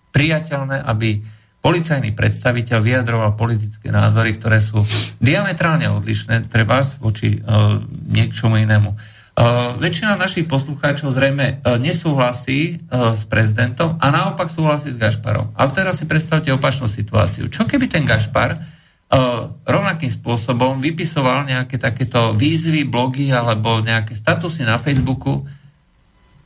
priateľné, 0.10 0.82
aby 0.82 1.22
policajný 1.62 2.18
predstaviteľ 2.18 2.82
vyjadroval 2.82 3.38
politické 3.38 3.94
názory, 3.94 4.34
ktoré 4.34 4.58
sú 4.58 4.82
diametrálne 5.22 5.94
odlišné, 5.94 6.50
treba 6.50 6.82
voči 6.98 7.38
niečomu 8.10 8.58
inému. 8.58 8.98
Uh, 9.38 9.78
väčšina 9.78 10.18
našich 10.18 10.50
poslucháčov 10.50 11.14
zrejme 11.14 11.62
uh, 11.62 11.78
nesúhlasí 11.78 12.82
uh, 12.90 13.14
s 13.14 13.30
prezidentom 13.30 13.94
a 14.02 14.10
naopak 14.10 14.50
súhlasí 14.50 14.90
s 14.90 14.98
Gašparom. 14.98 15.54
Ale 15.54 15.70
teraz 15.78 16.02
si 16.02 16.10
predstavte 16.10 16.50
opačnú 16.50 16.90
situáciu. 16.90 17.46
Čo 17.46 17.70
keby 17.70 17.86
ten 17.86 18.02
Gašpar 18.02 18.58
rovnakým 19.64 20.12
spôsobom 20.12 20.84
vypisoval 20.84 21.48
nejaké 21.48 21.80
takéto 21.80 22.36
výzvy, 22.36 22.84
blogy 22.84 23.32
alebo 23.32 23.80
nejaké 23.80 24.12
statusy 24.12 24.68
na 24.68 24.76
Facebooku, 24.76 25.48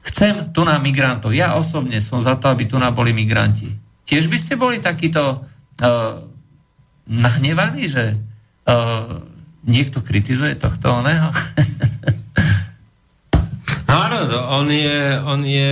chcem 0.05 0.53
tu 0.53 0.61
na 0.61 0.77
migrantov. 0.77 1.33
Ja 1.33 1.57
osobne 1.57 1.97
som 1.97 2.21
za 2.21 2.37
to, 2.37 2.53
aby 2.53 2.69
tu 2.69 2.77
na 2.77 2.93
boli 2.93 3.17
migranti. 3.17 3.65
Tiež 4.05 4.29
by 4.29 4.37
ste 4.37 4.61
boli 4.61 4.77
takýto 4.77 5.41
nahnevaní, 7.09 7.89
že 7.89 8.13
niekto 9.65 10.05
kritizuje 10.05 10.53
tohto 10.53 11.01
oného? 11.01 11.33
No 13.91 14.07
áno, 14.07 14.23
on 14.55 14.67
je, 14.71 14.99
on 15.27 15.41
je 15.43 15.71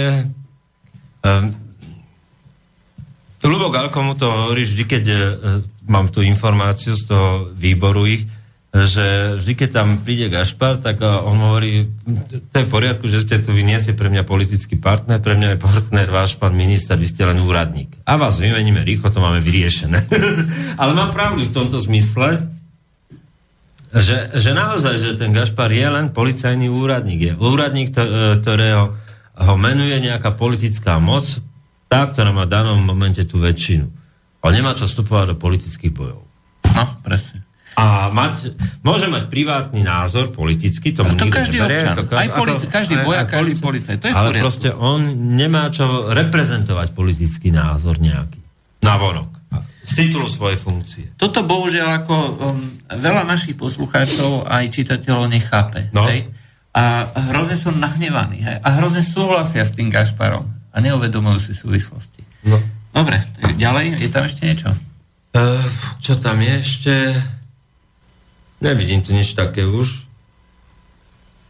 um, 1.24 1.56
Lubo 3.48 3.72
Galko 3.72 4.04
mu 4.04 4.12
to 4.20 4.28
hovorí 4.28 4.68
vždy, 4.68 4.84
keď 4.84 5.04
uh, 5.08 5.20
mám 5.88 6.12
tú 6.12 6.20
informáciu 6.20 7.00
z 7.00 7.08
toho 7.08 7.56
výboru 7.56 8.04
ich, 8.04 8.28
že 8.76 9.40
vždy, 9.40 9.54
keď 9.56 9.70
tam 9.72 9.88
príde 10.04 10.28
Gašpar, 10.28 10.84
tak 10.84 11.00
uh, 11.00 11.24
on 11.24 11.40
hovorí, 11.40 11.88
to 12.28 12.56
je 12.60 12.68
v 12.68 12.74
poriadku, 12.76 13.08
že 13.08 13.24
ste 13.24 13.40
tu, 13.40 13.56
vy 13.56 13.64
nie 13.64 13.80
ste 13.80 13.96
pre 13.96 14.12
mňa 14.12 14.28
politický 14.28 14.76
partner, 14.76 15.24
pre 15.24 15.40
mňa 15.40 15.56
je 15.56 15.64
partner 15.64 16.08
váš 16.12 16.36
pán 16.36 16.52
minister, 16.52 17.00
vy 17.00 17.08
ste 17.08 17.24
len 17.24 17.40
úradník. 17.40 18.04
A 18.04 18.20
vás 18.20 18.36
vymeníme 18.36 18.84
rýchlo, 18.84 19.16
to 19.16 19.24
máme 19.24 19.40
vyriešené. 19.40 20.12
Ale 20.82 20.92
mám 20.92 21.16
pravdu 21.16 21.48
v 21.48 21.56
tomto 21.56 21.80
zmysle, 21.80 22.59
že, 23.90 24.38
že 24.38 24.52
naozaj, 24.54 24.96
že 24.98 25.12
ten 25.18 25.34
Gašpar 25.34 25.70
je 25.70 25.88
len 25.88 26.14
policajný 26.14 26.70
úradník. 26.70 27.20
Je 27.22 27.34
úradník, 27.36 27.90
e, 27.92 28.02
ktorého 28.38 28.94
ho 29.40 29.56
menuje 29.56 29.98
nejaká 29.98 30.36
politická 30.36 31.02
moc, 31.02 31.26
tá, 31.90 32.06
ktorá 32.06 32.30
má 32.30 32.46
v 32.46 32.54
danom 32.54 32.78
momente 32.78 33.26
tú 33.26 33.42
väčšinu. 33.42 33.90
On 34.46 34.52
nemá 34.54 34.78
čo 34.78 34.86
vstupovať 34.86 35.34
do 35.34 35.36
politických 35.36 35.90
bojov. 35.90 36.22
No, 36.70 36.84
presne. 37.02 37.42
A 37.80 38.12
mať, 38.12 38.52
môže 38.84 39.08
mať 39.08 39.32
privátny 39.32 39.88
názor 39.88 40.36
politický, 40.36 40.92
tomu 40.92 41.16
to 41.16 41.32
každý 41.32 41.64
neberie, 41.64 41.80
občan, 41.80 41.96
to 41.96 42.04
kaž- 42.06 42.20
aj 42.20 42.28
polici- 42.36 42.68
každý 42.68 42.96
bojak, 43.00 43.26
každý 43.32 43.56
polici- 43.56 43.64
policajt, 43.64 43.98
to 44.04 44.08
je 44.12 44.14
Ale 44.14 44.30
proste 44.36 44.70
on 44.76 45.00
nemá 45.40 45.72
čo 45.72 46.12
reprezentovať 46.12 46.92
politický 46.92 47.56
názor 47.56 47.96
nejaký. 47.96 48.44
Na 48.84 49.00
vonok. 49.00 49.39
Z 49.90 50.06
titulu 50.06 50.30
svojej 50.30 50.60
funkcie. 50.62 51.06
Toto 51.18 51.42
bohužiaľ 51.42 52.06
ako 52.06 52.16
um, 52.16 52.30
veľa 52.94 53.26
našich 53.26 53.58
poslucháčov 53.58 54.46
aj 54.46 54.70
čitateľov 54.70 55.26
nechápe. 55.34 55.90
No. 55.90 56.06
Hej? 56.06 56.30
A 56.78 57.10
hrozne 57.34 57.58
sú 57.58 57.74
nahnevaní. 57.74 58.46
Hej? 58.46 58.62
A 58.62 58.78
hrozne 58.78 59.02
súhlasia 59.02 59.66
s 59.66 59.74
tým 59.74 59.90
Gašparom. 59.90 60.46
A 60.70 60.78
neuvedomujú 60.78 61.42
si 61.42 61.58
súvislosti. 61.58 62.22
No. 62.46 62.62
Dobre, 62.94 63.18
ďalej, 63.58 63.98
je 63.98 64.10
tam 64.14 64.30
ešte 64.30 64.46
niečo? 64.46 64.70
Uh, 65.34 65.66
čo 65.98 66.14
tam 66.22 66.38
je 66.38 66.54
ešte? 66.62 66.94
Nevidím 68.62 69.02
tu 69.02 69.10
nič 69.10 69.34
také 69.34 69.66
už. 69.66 70.06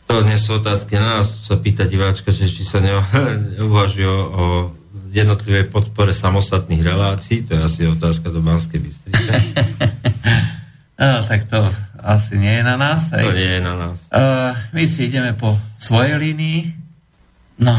To 0.07 0.23
nie 0.23 0.39
sú 0.39 0.57
otázky 0.57 0.97
na 0.97 1.19
nás, 1.19 1.45
sa 1.45 1.59
pýta 1.59 1.85
diváčka, 1.85 2.33
že 2.33 2.49
či 2.49 2.65
sa 2.65 2.81
ne, 2.81 2.97
neuvažuje 3.59 4.07
o, 4.09 4.21
o 4.25 4.45
jednotlivej 5.11 5.63
podpore 5.67 6.13
samostatných 6.13 6.79
relácií, 6.79 7.41
to 7.41 7.53
je 7.53 7.61
asi 7.61 7.81
otázka 7.85 8.29
do 8.29 8.39
Banskej 8.39 8.79
Bystrice. 8.79 9.31
No, 10.99 11.23
tak 11.23 11.47
to 11.47 11.63
asi 12.03 12.35
nie 12.35 12.59
je 12.59 12.63
na 12.63 12.75
nás. 12.75 13.15
Hej? 13.15 13.23
To 13.23 13.31
nie 13.31 13.51
je 13.55 13.61
na 13.63 13.71
nás. 13.71 14.11
Uh, 14.11 14.51
my 14.75 14.83
si 14.83 15.07
ideme 15.07 15.31
po 15.31 15.55
svojej 15.79 16.19
línii. 16.19 16.75
No, 17.63 17.71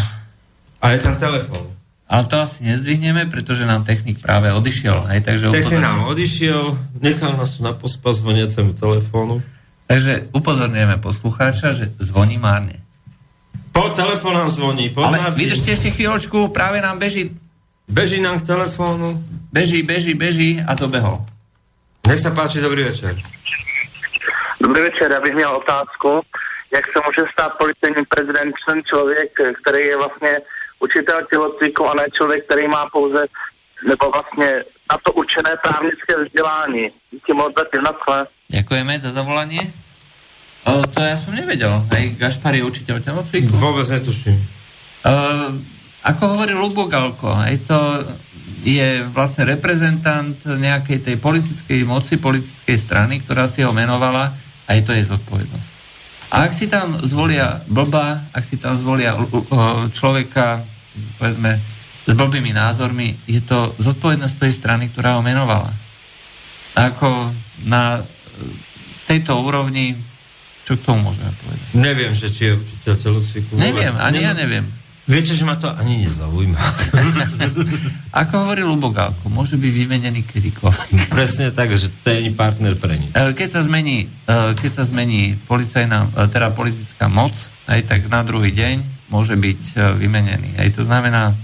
A 0.80 0.96
je 0.96 1.04
tam 1.04 1.20
telefón. 1.20 1.68
ale 2.08 2.24
to 2.24 2.40
asi 2.40 2.64
nezdvihneme, 2.64 3.28
pretože 3.28 3.68
nám 3.68 3.84
technik 3.84 4.24
práve 4.24 4.48
odišiel. 4.56 5.04
Hej? 5.12 5.20
Takže, 5.20 5.52
Technik 5.52 5.84
nám 5.84 6.08
odišiel, 6.08 6.72
nechal 6.96 7.36
nás 7.36 7.60
na 7.60 7.76
pospa 7.76 8.16
zvoniacemu 8.16 8.72
telefónu. 8.72 9.44
takže 9.84 10.32
upozorňujeme 10.32 10.96
poslucháča, 11.04 11.76
že 11.76 11.92
zvoní 12.00 12.40
márne. 12.40 12.79
Po 13.72 13.88
telefón 13.94 14.34
nám 14.34 14.50
zvoní, 14.50 14.90
po 14.90 15.04
Ale 15.06 15.18
Martin. 15.18 15.38
vydržte 15.38 15.70
ešte 15.72 15.90
chvíľočku, 15.94 16.50
práve 16.50 16.80
nám 16.82 16.98
beží, 16.98 17.30
Beží 17.90 18.20
nám 18.22 18.38
k 18.42 18.46
telefónu. 18.46 19.18
beží, 19.52 19.82
beží, 19.82 20.14
beží 20.14 20.50
a 20.62 20.74
dobehol. 20.74 21.26
Nech 22.06 22.22
sa 22.22 22.30
páči, 22.30 22.62
dobrý 22.62 22.82
večer. 22.86 23.14
Dobrý 24.62 24.80
večer, 24.82 25.12
já 25.12 25.20
bych 25.20 25.34
měl 25.34 25.50
otázku, 25.56 26.22
jak 26.74 26.84
se 26.92 26.98
může 27.06 27.22
stát 27.32 27.52
policejním 27.58 28.04
prezidentem 28.08 28.82
člověk, 28.86 29.30
který 29.62 29.86
je 29.88 29.96
vlastně 29.96 30.32
učitel 30.80 31.18
tělocviku 31.30 31.82
a 31.90 31.94
ne 31.94 32.04
člověk, 32.16 32.44
který 32.46 32.68
má 32.68 32.86
pouze 32.92 33.26
nebo 33.88 34.10
vlastně 34.10 34.50
na 34.92 34.96
to 35.04 35.12
učené 35.12 35.50
právnické 35.62 36.12
vzdělání. 36.24 36.90
Díky 37.10 37.32
moc 37.34 37.52
za 37.58 37.80
naschle. 37.82 38.26
Ďakujeme 38.50 39.00
za 39.00 39.10
zavolanie. 39.12 39.62
O, 40.68 40.84
to 40.84 41.00
ja 41.00 41.16
som 41.16 41.32
nevedel. 41.32 41.72
Hej, 41.96 42.20
Gašpar 42.20 42.52
je 42.52 42.66
učiteľ 42.66 43.00
telocviku. 43.00 43.48
Vôbec 43.56 43.88
netuším. 43.88 44.36
Uh, 45.00 45.56
ako 46.04 46.36
hovorí 46.36 46.52
Lubo 46.52 46.84
Galko, 46.84 47.32
aj 47.32 47.56
to 47.64 47.78
je 48.60 49.00
vlastne 49.16 49.48
reprezentant 49.48 50.36
nejakej 50.44 51.00
tej 51.00 51.16
politickej 51.16 51.88
moci, 51.88 52.20
politickej 52.20 52.76
strany, 52.76 53.24
ktorá 53.24 53.48
si 53.48 53.64
ho 53.64 53.72
menovala 53.72 54.36
a 54.68 54.70
je 54.76 54.84
to 54.84 54.92
jej 54.92 55.08
zodpovednosť. 55.08 55.68
A 56.30 56.44
ak 56.44 56.52
si 56.52 56.68
tam 56.68 57.00
zvolia 57.00 57.64
blba, 57.64 58.28
ak 58.36 58.44
si 58.44 58.60
tam 58.60 58.76
zvolia 58.76 59.16
uh, 59.16 59.88
človeka, 59.88 60.60
povedzme, 61.16 61.56
s 62.04 62.12
blbými 62.12 62.52
názormi, 62.52 63.16
je 63.24 63.40
to 63.40 63.72
zodpovednosť 63.80 64.34
tej 64.36 64.52
strany, 64.52 64.92
ktorá 64.92 65.16
ho 65.16 65.24
menovala. 65.24 65.72
A 66.76 66.92
ako 66.92 67.08
na 67.64 68.04
tejto 69.08 69.40
úrovni, 69.40 69.96
čo 70.70 70.78
k 70.78 70.86
tomu 70.86 71.10
môžeme 71.10 71.34
povedať? 71.42 71.66
Neviem, 71.74 72.12
že 72.14 72.30
či 72.30 72.46
je 72.46 72.52
učiteľ 72.54 72.94
telocviku. 73.02 73.50
Neviem, 73.58 73.90
ani 73.98 74.22
ja 74.22 74.30
Nemám- 74.30 74.38
neviem. 74.38 74.66
Viete, 75.10 75.34
že 75.34 75.42
ma 75.42 75.58
to 75.58 75.66
ani 75.66 76.06
nezaujíma. 76.06 76.54
Ako 78.22 78.46
hovorí 78.46 78.62
Lubogálko, 78.62 79.26
môže 79.26 79.58
byť 79.58 79.72
vymenený 79.74 80.22
kedykoľvek. 80.22 81.10
Presne 81.18 81.50
tak, 81.50 81.74
že 81.74 81.90
to 81.90 82.14
je 82.14 82.30
partner 82.30 82.78
pre 82.78 82.94
nič. 82.94 83.10
E, 83.10 83.34
Keď 83.34 83.48
sa 83.50 83.66
zmení, 83.66 84.06
e, 84.06 84.54
keď 84.54 84.70
sa 84.70 84.86
zmení 84.86 85.34
policajná, 85.50 86.14
e, 86.14 86.30
teda 86.30 86.54
politická 86.54 87.10
moc, 87.10 87.34
aj 87.66 87.90
tak 87.90 88.06
na 88.06 88.22
druhý 88.22 88.54
deň 88.54 89.10
môže 89.10 89.34
byť 89.34 89.98
vymenený. 89.98 90.54
Aj 90.62 90.70
to 90.70 90.86
znamená, 90.86 91.34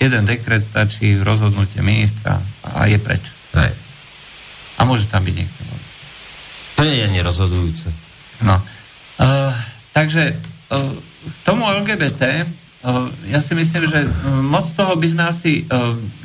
jeden 0.00 0.24
dekret 0.24 0.64
stačí 0.64 1.20
rozhodnutie 1.20 1.84
ministra 1.84 2.40
a 2.64 2.88
je 2.88 2.96
preč. 2.96 3.28
Hej. 3.52 3.76
A 4.80 4.88
môže 4.88 5.04
tam 5.12 5.20
byť 5.20 5.34
niekto. 5.36 5.60
To 6.80 6.88
nie 6.88 6.98
je 6.98 7.04
ani 7.04 7.20
rozhodujúce. 7.20 7.92
No. 8.42 8.58
Uh, 9.18 9.54
takže 9.94 10.34
uh, 10.34 10.92
tomu 11.46 11.66
LGBT, 11.66 12.42
uh, 12.42 13.06
ja 13.30 13.38
si 13.38 13.54
myslím, 13.54 13.86
že 13.86 14.02
moc 14.42 14.66
toho 14.74 14.98
by 14.98 15.06
sme 15.06 15.24
asi 15.26 15.66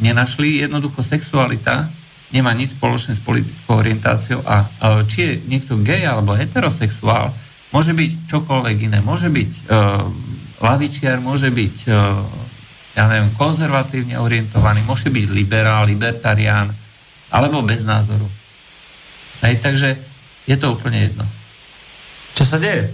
nenašli. 0.01 0.65
Jednoducho 0.65 1.05
sexualita 1.05 1.89
nemá 2.33 2.51
nič 2.51 2.75
spoločné 2.75 3.15
s 3.15 3.23
politickou 3.23 3.79
orientáciou 3.79 4.43
a 4.43 4.67
či 5.07 5.17
je 5.23 5.33
niekto 5.47 5.79
gay 5.79 6.03
alebo 6.03 6.35
heterosexuál, 6.35 7.31
môže 7.71 7.95
byť 7.95 8.27
čokoľvek 8.27 8.77
iné. 8.91 8.99
Môže 8.99 9.31
byť 9.31 9.71
lavičiar, 10.59 11.23
môže 11.23 11.47
byť 11.47 11.87
ja 12.97 13.05
neviem, 13.07 13.29
konzervatívne 13.37 14.17
orientovaný, 14.17 14.81
môže 14.83 15.13
byť 15.13 15.25
liberál, 15.29 15.85
libertarián, 15.85 16.73
alebo 17.29 17.61
bez 17.61 17.85
názoru. 17.85 18.25
Hej, 19.45 19.61
takže 19.61 19.95
je 20.49 20.55
to 20.57 20.73
úplne 20.73 21.05
jedno. 21.05 21.23
Čo 22.37 22.45
sa 22.45 22.61
deje? 22.61 22.93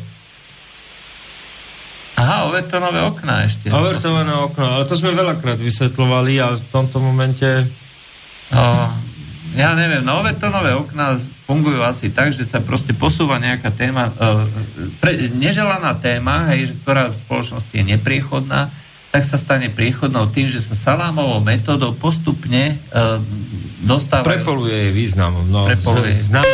Aha, 2.15 2.47
overtonové 2.47 3.03
okná 3.03 3.43
ešte. 3.43 3.67
Overtované 3.67 4.31
okno, 4.31 4.63
ale 4.69 4.87
to 4.87 4.95
sme 4.95 5.11
veľakrát 5.11 5.59
vysvetľovali 5.59 6.39
a 6.39 6.55
v 6.55 6.63
tomto 6.71 7.03
momente 7.03 7.67
No, 8.53 8.85
ja 9.57 9.73
neviem, 9.73 10.05
no 10.05 10.21
overtonové 10.21 10.77
okná 10.77 11.17
fungujú 11.49 11.81
asi 11.81 12.13
tak, 12.13 12.29
že 12.29 12.45
sa 12.45 12.61
proste 12.61 12.93
posúva 12.93 13.41
nejaká 13.41 13.73
téma, 13.73 14.13
uh, 14.13 14.45
pre, 15.01 15.17
neželaná 15.33 15.97
téma, 15.97 16.53
hej, 16.53 16.77
ktorá 16.85 17.09
v 17.09 17.17
spoločnosti 17.17 17.73
je 17.73 17.81
nepriechodná, 17.81 18.69
tak 19.09 19.25
sa 19.25 19.41
stane 19.41 19.73
priechodnou 19.73 20.29
tým, 20.29 20.45
že 20.45 20.61
sa 20.61 20.77
salámovou 20.77 21.41
metódou 21.41 21.97
postupne 21.97 22.77
uh, 22.93 23.17
dostávajú... 23.81 24.45
Prepoluje 24.45 24.75
jej 24.89 24.93
význam. 24.93 25.33
No, 25.49 25.65
Prepoluje. 25.65 26.13
z- 26.13 26.29
Znam, 26.29 26.45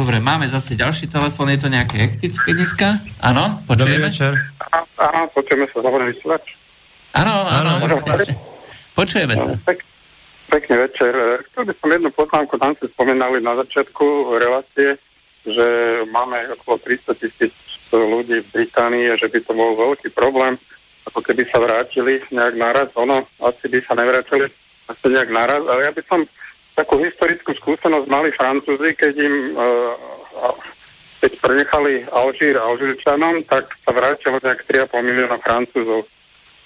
Dobre, 0.00 0.16
máme 0.16 0.48
zase 0.48 0.80
ďalší 0.80 1.12
telefón, 1.12 1.52
je 1.52 1.60
to 1.60 1.68
nejaké 1.68 2.00
hektické 2.00 2.56
dneska? 2.56 2.96
Áno, 3.20 3.60
Dobrý 3.68 4.00
počujeme? 4.00 4.08
večer. 4.08 4.32
Áno, 4.96 5.28
počujeme 5.28 5.68
sa, 5.68 5.84
dobre 5.84 6.08
vysielač. 6.08 6.56
Áno, 7.12 7.44
áno, 7.44 7.84
počujeme 8.96 9.36
sa. 9.36 9.52
Pek, 9.60 9.84
pekný 10.48 10.88
večer. 10.88 11.12
Chcel 11.52 11.62
by 11.68 11.72
som 11.76 11.88
jednu 11.92 12.10
poznámku, 12.16 12.56
tam 12.56 12.72
ste 12.80 12.88
spomínali 12.88 13.44
na 13.44 13.60
začiatku 13.60 14.40
relácie, 14.40 14.96
že 15.44 15.68
máme 16.08 16.48
okolo 16.56 16.80
300 16.80 17.20
tisíc 17.20 17.52
ľudí 17.92 18.40
v 18.40 18.48
Británii 18.56 19.12
a 19.12 19.20
že 19.20 19.28
by 19.28 19.44
to 19.44 19.52
bol 19.52 19.76
veľký 19.76 20.16
problém, 20.16 20.56
ako 21.12 21.20
keby 21.20 21.44
sa 21.44 21.60
vrátili 21.60 22.24
nejak 22.32 22.56
naraz. 22.56 22.88
Ono, 22.96 23.28
asi 23.44 23.68
by 23.68 23.84
sa 23.84 23.92
nevrátili 24.00 24.48
asi 24.88 25.06
nejak 25.12 25.28
naraz. 25.28 25.60
Ale 25.68 25.84
ja 25.84 25.92
by 25.92 26.02
som 26.08 26.24
takú 26.74 27.02
historickú 27.02 27.52
skúsenosť 27.56 28.06
mali 28.08 28.30
Francúzi, 28.34 28.94
keď 28.96 29.14
im 29.20 29.34
uh, 29.54 29.94
keď 31.20 31.32
prenechali 31.36 31.94
Alžír 32.08 32.56
Alžírčanom, 32.56 33.44
tak 33.44 33.68
sa 33.84 33.92
vrátilo 33.92 34.40
nejak 34.40 34.64
3,5 34.64 35.04
milióna 35.04 35.36
Francúzov. 35.44 36.08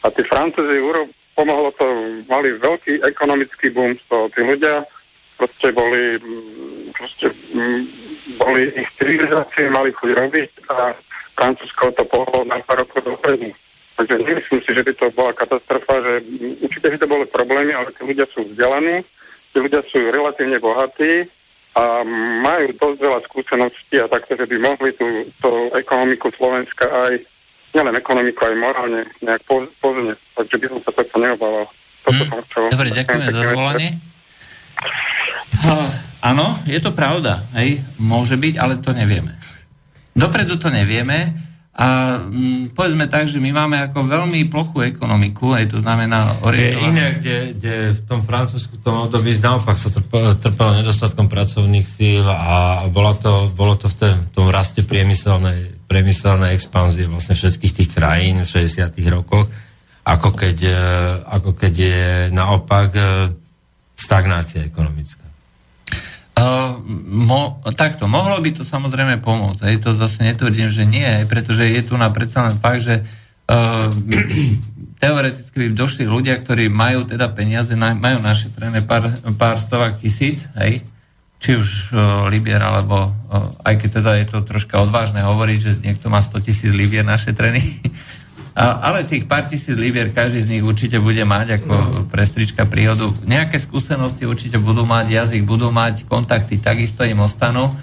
A 0.06 0.14
tí 0.14 0.22
Francúzi 0.22 0.78
pomohlo 1.34 1.74
to, 1.74 1.86
mali 2.30 2.54
veľký 2.54 3.02
ekonomický 3.02 3.74
boom 3.74 3.98
z. 3.98 4.02
Tí 4.30 4.40
ľudia 4.46 4.86
proste 5.34 5.74
boli, 5.74 6.22
mm, 6.22 6.94
proste, 6.94 7.26
mm, 7.34 7.82
boli 8.38 8.70
ich 8.70 8.90
civilizácie, 8.94 9.66
mali 9.66 9.90
chuť 9.90 10.10
robiť 10.14 10.50
a 10.70 10.94
Francúzsko 11.34 11.90
to 11.98 12.06
pohlo 12.06 12.46
na 12.46 12.62
pár 12.62 12.86
rokov 12.86 13.02
dopredu. 13.02 13.50
Takže 13.98 14.14
nemyslím 14.22 14.60
si, 14.62 14.70
že 14.74 14.82
by 14.86 14.92
to 14.94 15.06
bola 15.10 15.34
katastrofa, 15.34 15.98
že 15.98 16.12
mm, 16.22 16.54
určite 16.62 16.86
by 16.94 16.96
to 17.02 17.06
boli 17.10 17.26
problémy, 17.26 17.74
ale 17.74 17.90
tí 17.90 18.06
ľudia 18.06 18.30
sú 18.30 18.46
vzdelaní, 18.46 19.02
tí 19.54 19.62
ľudia 19.62 19.86
sú 19.86 20.02
relatívne 20.02 20.58
bohatí 20.58 21.30
a 21.74 22.02
majú 22.40 22.74
dosť 22.74 22.98
veľa 22.98 23.20
skúseností 23.24 23.96
a 23.96 24.06
takto, 24.06 24.34
že 24.34 24.44
by 24.44 24.56
mohli 24.58 24.90
tú, 24.92 25.06
tú 25.38 25.50
ekonomiku 25.72 26.30
Slovenska 26.30 26.86
aj 26.86 27.22
nielen 27.70 27.94
ekonomiku, 27.94 28.40
aj 28.44 28.54
morálne 28.54 29.00
nejak 29.18 29.42
poz, 29.42 29.66
poznieť. 29.78 30.18
Takže 30.34 30.54
by 30.54 30.66
som 30.68 30.80
sa 30.82 30.90
takto 30.92 31.16
neobával. 31.18 31.66
Toto 32.02 32.14
Hm, 32.16 32.28
som 32.28 32.40
chcel. 32.44 32.62
Dobre, 32.68 32.88
ďakujeme 32.92 33.06
Pekný 33.16 33.24
za 33.24 33.32
večer. 33.32 33.48
zavolanie. 33.48 33.90
Áno, 36.20 36.46
je 36.64 36.78
to 36.78 36.90
pravda. 36.90 37.44
Hej, 37.52 37.80
môže 37.96 38.34
byť, 38.34 38.54
ale 38.56 38.78
to 38.78 38.92
nevieme. 38.92 39.36
Dopredu 40.14 40.56
to 40.56 40.68
nevieme 40.68 41.34
a 41.74 42.22
mm, 42.22 42.70
povedzme 42.70 43.10
tak, 43.10 43.26
že 43.26 43.42
my 43.42 43.50
máme 43.50 43.90
ako 43.90 44.06
veľmi 44.06 44.46
plochú 44.46 44.86
ekonomiku, 44.86 45.58
aj 45.58 45.74
to 45.74 45.78
znamená 45.82 46.38
je 46.38 46.46
orientovanú... 46.46 46.86
iné, 46.86 47.06
kde, 47.18 47.36
kde 47.58 47.74
v 47.98 48.00
tom 48.06 48.22
Francúzsku 48.22 48.78
tom 48.78 49.10
období 49.10 49.34
naopak 49.42 49.74
sa 49.74 49.90
trpelo, 49.90 50.38
trpelo 50.38 50.70
nedostatkom 50.78 51.26
pracovných 51.26 51.82
síl 51.82 52.22
a 52.30 52.86
bola 52.86 53.18
to, 53.18 53.50
bolo 53.50 53.74
to 53.74 53.90
v 53.90 53.94
tom, 53.98 54.14
tom 54.30 54.46
raste 54.54 54.86
priemyselnej, 54.86 55.90
priemyselnej 55.90 56.54
expanzie 56.54 57.10
vlastne 57.10 57.34
všetkých 57.34 57.74
tých 57.74 57.90
krajín 57.90 58.46
v 58.46 58.54
60 58.54 58.94
rokoch, 59.10 59.50
ako 60.06 60.30
keď, 60.30 60.56
e, 60.62 60.78
ako 61.26 61.58
keď 61.58 61.72
je 61.74 62.02
naopak 62.30 62.88
e, 62.94 63.02
stagnácia 63.98 64.62
ekonomická. 64.62 65.23
Uh, 66.34 66.82
mo, 67.14 67.62
takto, 67.78 68.10
mohlo 68.10 68.34
by 68.42 68.50
to 68.50 68.66
samozrejme 68.66 69.22
pomôcť. 69.22 69.70
Hej, 69.70 69.86
to 69.86 69.94
zase 69.94 70.26
netvrdím, 70.26 70.66
že 70.66 70.82
nie, 70.82 71.06
hej, 71.06 71.30
pretože 71.30 71.62
je 71.62 71.78
tu 71.86 71.94
na 71.94 72.10
predsa 72.10 72.50
len 72.50 72.58
fakt, 72.58 72.82
že 72.82 73.06
uh, 73.46 73.86
teoreticky 75.02 75.54
by 75.54 75.66
došli 75.78 76.10
ľudia, 76.10 76.34
ktorí 76.34 76.66
majú 76.66 77.06
teda 77.06 77.30
peniaze, 77.30 77.78
na, 77.78 77.94
majú 77.94 78.18
našetrené 78.18 78.82
pár, 78.82 79.14
pár 79.38 79.62
stovák 79.62 79.94
tisíc, 79.94 80.50
hej, 80.58 80.82
či 81.38 81.54
už 81.54 81.94
uh, 81.94 82.26
libier, 82.26 82.58
alebo 82.58 83.14
uh, 83.14 83.54
aj 83.62 83.86
keď 83.86 83.90
teda 84.02 84.12
je 84.18 84.26
to 84.34 84.38
troška 84.42 84.74
odvážne 84.82 85.22
hovoriť, 85.22 85.58
že 85.62 85.72
niekto 85.86 86.10
má 86.10 86.18
100 86.18 86.50
tisíc 86.50 86.74
libier 86.74 87.06
našetrených, 87.06 87.78
ale 88.54 89.02
tých 89.02 89.26
pár 89.26 89.50
tisíc 89.50 89.74
libier 89.74 90.14
každý 90.14 90.38
z 90.38 90.50
nich 90.56 90.62
určite 90.62 91.02
bude 91.02 91.26
mať 91.26 91.58
ako 91.58 91.74
prestrička 92.06 92.70
príhodu. 92.70 93.10
Nejaké 93.26 93.58
skúsenosti 93.58 94.30
určite 94.30 94.62
budú 94.62 94.86
mať, 94.86 95.10
jazyk 95.10 95.42
budú 95.42 95.74
mať, 95.74 96.06
kontakty 96.06 96.62
takisto 96.62 97.02
im 97.02 97.18
ostanú. 97.18 97.74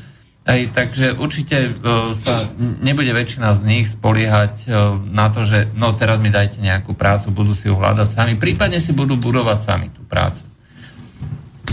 Aj, 0.42 0.58
takže 0.74 1.22
určite 1.22 1.70
uh, 1.70 2.10
sa 2.18 2.50
nebude 2.58 3.14
väčšina 3.14 3.54
z 3.54 3.62
nich 3.62 3.86
spoliehať 3.86 4.56
uh, 4.66 4.98
na 4.98 5.30
to, 5.30 5.46
že 5.46 5.70
no 5.78 5.94
teraz 5.94 6.18
mi 6.18 6.34
dajte 6.34 6.58
nejakú 6.58 6.98
prácu, 6.98 7.30
budú 7.30 7.54
si 7.54 7.70
ju 7.70 7.78
hľadať 7.78 8.10
sami, 8.10 8.34
prípadne 8.42 8.82
si 8.82 8.90
budú 8.90 9.22
budovať 9.22 9.60
sami 9.62 9.94
tú 9.94 10.02
prácu. 10.10 10.51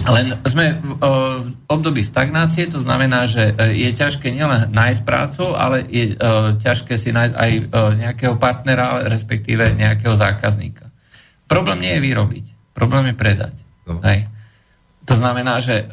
Len 0.09 0.27
sme 0.49 0.77
v, 0.79 0.91
období 1.69 2.01
stagnácie, 2.01 2.69
to 2.69 2.81
znamená, 2.81 3.29
že 3.29 3.53
e, 3.53 3.77
je 3.77 3.91
ťažké 3.93 4.33
nielen 4.33 4.73
nájsť 4.73 5.01
prácu, 5.05 5.53
ale 5.53 5.85
je 5.85 6.17
o, 6.17 6.57
ťažké 6.57 6.97
si 6.97 7.13
nájsť 7.13 7.35
aj 7.37 7.53
o, 7.53 7.63
nejakého 7.97 8.35
partnera, 8.41 9.05
respektíve 9.05 9.77
nejakého 9.77 10.17
zákazníka. 10.17 10.89
Problém 11.45 11.85
nie 11.85 11.93
je 11.97 12.05
vyrobiť, 12.05 12.45
problém 12.73 13.13
je 13.13 13.17
predať. 13.17 13.55
No. 13.89 14.01
Hej. 14.05 14.29
To 15.09 15.17
znamená, 15.17 15.57
že 15.65 15.89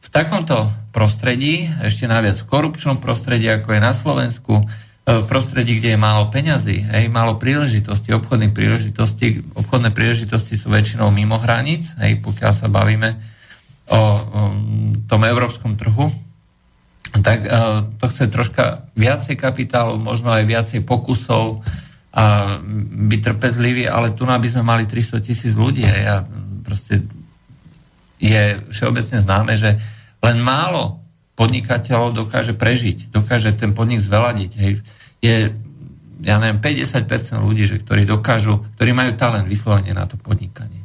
v 0.00 0.08
takomto 0.08 0.64
prostredí, 0.96 1.68
ešte 1.84 2.08
naviac 2.08 2.40
v 2.40 2.48
korupčnom 2.48 2.96
prostredí, 2.96 3.44
ako 3.52 3.76
je 3.76 3.80
na 3.84 3.92
Slovensku, 3.92 4.64
v 5.08 5.24
prostredí, 5.24 5.80
kde 5.80 5.96
je 5.96 6.00
málo 6.00 6.28
peňazí, 6.28 6.84
hej, 6.84 7.08
málo 7.08 7.40
príležitostí, 7.40 8.12
obchodných 8.12 8.52
príležitostí. 8.52 9.40
Obchodné 9.56 9.88
príležitosti 9.96 10.60
sú 10.60 10.68
väčšinou 10.68 11.08
mimo 11.08 11.40
hraníc, 11.40 11.96
hej, 11.96 12.20
pokiaľ 12.20 12.52
sa 12.52 12.68
bavíme 12.68 13.16
o, 13.88 13.96
o 13.96 14.00
tom 15.08 15.24
európskom 15.24 15.80
trhu, 15.80 16.12
tak 17.24 17.40
uh, 17.48 17.88
to 17.96 18.04
chce 18.12 18.28
troška 18.28 18.84
viacej 19.00 19.40
kapitálu, 19.40 19.96
možno 19.96 20.28
aj 20.28 20.44
viacej 20.44 20.84
pokusov 20.84 21.64
a 22.12 22.60
byť 23.08 23.20
trpezlivý, 23.24 23.88
ale 23.88 24.12
tu 24.12 24.28
by 24.28 24.48
sme 24.48 24.60
mali 24.60 24.84
300 24.84 25.24
tisíc 25.24 25.56
ľudí 25.56 25.88
hej, 25.88 26.04
a 26.04 26.16
proste 26.60 27.00
je 28.20 28.60
všeobecne 28.68 29.24
známe, 29.24 29.56
že 29.56 29.80
len 30.20 30.36
málo 30.44 31.00
podnikateľov 31.38 32.12
dokáže 32.12 32.52
prežiť, 32.52 33.14
dokáže 33.14 33.54
ten 33.54 33.72
podnik 33.72 34.02
zveladiť. 34.02 34.52
Hej. 34.58 34.84
Je, 35.18 35.50
ja 36.22 36.36
neviem, 36.38 36.62
50% 36.62 37.38
ľudí, 37.42 37.66
že, 37.66 37.82
ktorí 37.82 38.06
dokážu, 38.06 38.62
ktorí 38.78 38.94
majú 38.94 39.14
talent 39.18 39.46
vyslovene 39.46 39.94
na 39.94 40.06
to 40.06 40.14
podnikanie. 40.18 40.78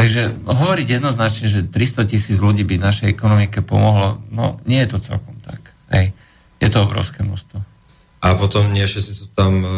Takže 0.00 0.32
hovoriť 0.48 0.96
jednoznačne, 0.96 1.44
že 1.44 1.60
300 1.68 2.08
tisíc 2.08 2.40
ľudí 2.40 2.64
by 2.64 2.80
našej 2.80 3.12
ekonomike 3.12 3.60
pomohlo, 3.60 4.16
no 4.32 4.56
nie 4.64 4.80
je 4.80 4.96
to 4.96 4.98
celkom 5.12 5.36
tak. 5.44 5.60
Hej. 5.92 6.16
Je 6.56 6.68
to 6.72 6.88
obrovské 6.88 7.20
množstvo. 7.20 7.60
A 8.20 8.36
potom 8.36 8.68
nie 8.72 8.84
všetci 8.84 9.12
sú 9.16 9.26
tam 9.32 9.60
e, 9.60 9.68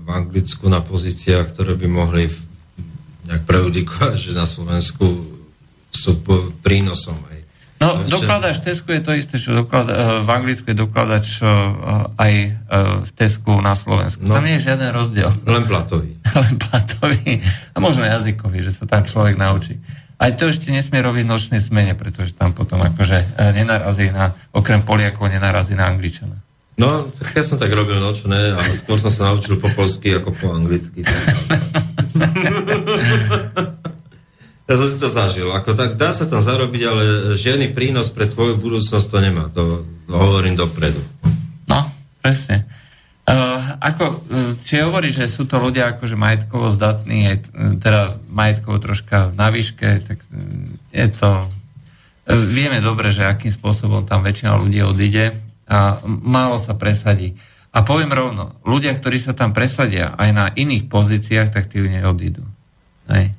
v 0.00 0.08
Anglicku 0.08 0.68
na 0.68 0.80
pozíciách, 0.80 1.52
ktoré 1.52 1.76
by 1.76 1.88
mohli 1.88 2.28
nejak 3.28 3.44
prejudikovať, 3.44 4.16
že 4.16 4.32
na 4.32 4.48
Slovensku 4.48 5.04
sú 5.92 6.12
prínosom. 6.64 7.29
No, 7.80 7.96
dokladač 8.04 8.60
Tesku 8.60 8.92
je 8.92 9.00
to 9.00 9.16
isté, 9.16 9.40
čo 9.40 9.56
doklada, 9.56 10.20
v 10.20 10.28
Anglicku 10.28 10.68
je 10.68 10.76
dokladač 10.76 11.40
eh, 11.40 11.48
aj 12.20 12.32
eh, 12.36 12.52
v 13.00 13.10
Tesku 13.16 13.56
na 13.64 13.72
Slovensku. 13.72 14.20
No. 14.20 14.36
Tam 14.36 14.44
nie 14.44 14.60
je 14.60 14.68
žiaden 14.68 14.92
rozdiel. 14.92 15.32
Len 15.48 15.64
platový. 15.64 16.20
Ale 16.36 16.48
platový 16.60 17.40
a 17.72 17.80
možno 17.80 18.04
jazykový, 18.04 18.60
že 18.60 18.76
sa 18.76 18.84
tam 18.84 19.08
človek 19.08 19.40
naučí. 19.40 19.80
Aj 20.20 20.28
to 20.36 20.52
ešte 20.52 20.68
nesmie 20.68 21.00
robiť 21.00 21.24
v 21.24 21.32
nočnej 21.32 21.64
smene, 21.64 21.96
pretože 21.96 22.36
tam 22.36 22.52
potom 22.52 22.84
akože 22.84 23.16
eh, 23.16 23.50
nenarazí 23.56 24.12
na, 24.12 24.36
okrem 24.52 24.84
Poliakov, 24.84 25.32
nenarazí 25.32 25.72
na 25.72 25.88
Angličana. 25.88 26.36
No, 26.76 27.08
tak 27.16 27.32
ja 27.32 27.44
som 27.44 27.56
tak 27.56 27.72
robil 27.72 27.96
nočné, 27.96 28.56
ale 28.56 28.70
skôr 28.76 29.00
som 29.00 29.08
sa 29.08 29.32
naučil 29.32 29.56
po 29.56 29.72
polsky 29.72 30.16
ako 30.16 30.32
po 30.36 30.52
anglicky. 30.52 31.00
Ja 34.70 34.78
som 34.78 34.86
si 34.86 35.02
to 35.02 35.10
zažil. 35.10 35.50
Ako 35.50 35.74
tak, 35.74 35.98
dá 35.98 36.14
sa 36.14 36.30
tam 36.30 36.38
zarobiť, 36.38 36.82
ale 36.86 37.02
žiadny 37.34 37.74
prínos 37.74 38.06
pre 38.06 38.30
tvoju 38.30 38.54
budúcnosť 38.54 39.06
to 39.10 39.18
nemá. 39.18 39.50
To, 39.50 39.82
hovorím 40.06 40.54
dopredu. 40.54 41.02
No, 41.66 41.82
presne. 42.22 42.70
Uh, 43.26 43.58
ako, 43.82 44.14
uh, 44.14 44.54
či 44.62 44.78
hovorí, 44.78 45.10
že 45.10 45.26
sú 45.26 45.50
to 45.50 45.58
ľudia 45.58 45.98
akože 45.98 46.14
majetkovo 46.14 46.70
zdatní, 46.70 47.34
aj, 47.34 47.38
t- 47.42 47.50
teda 47.82 48.14
majetkovo 48.30 48.78
troška 48.78 49.34
na 49.34 49.50
výške, 49.50 50.06
tak 50.06 50.22
je 50.94 51.08
to... 51.18 51.50
Vieme 52.30 52.78
dobre, 52.78 53.10
že 53.10 53.26
akým 53.26 53.50
spôsobom 53.50 54.06
tam 54.06 54.22
väčšina 54.22 54.54
ľudí 54.54 54.86
odíde 54.86 55.34
a 55.66 55.98
málo 56.06 56.62
sa 56.62 56.78
presadí. 56.78 57.34
A 57.74 57.82
poviem 57.82 58.14
rovno, 58.14 58.54
ľudia, 58.62 58.94
ktorí 58.94 59.18
sa 59.18 59.34
tam 59.34 59.50
presadia 59.50 60.14
aj 60.14 60.30
na 60.30 60.46
iných 60.54 60.86
pozíciách, 60.86 61.50
tak 61.50 61.66
tí 61.66 61.82
neodídu. 61.82 62.46
Hej. 63.10 63.34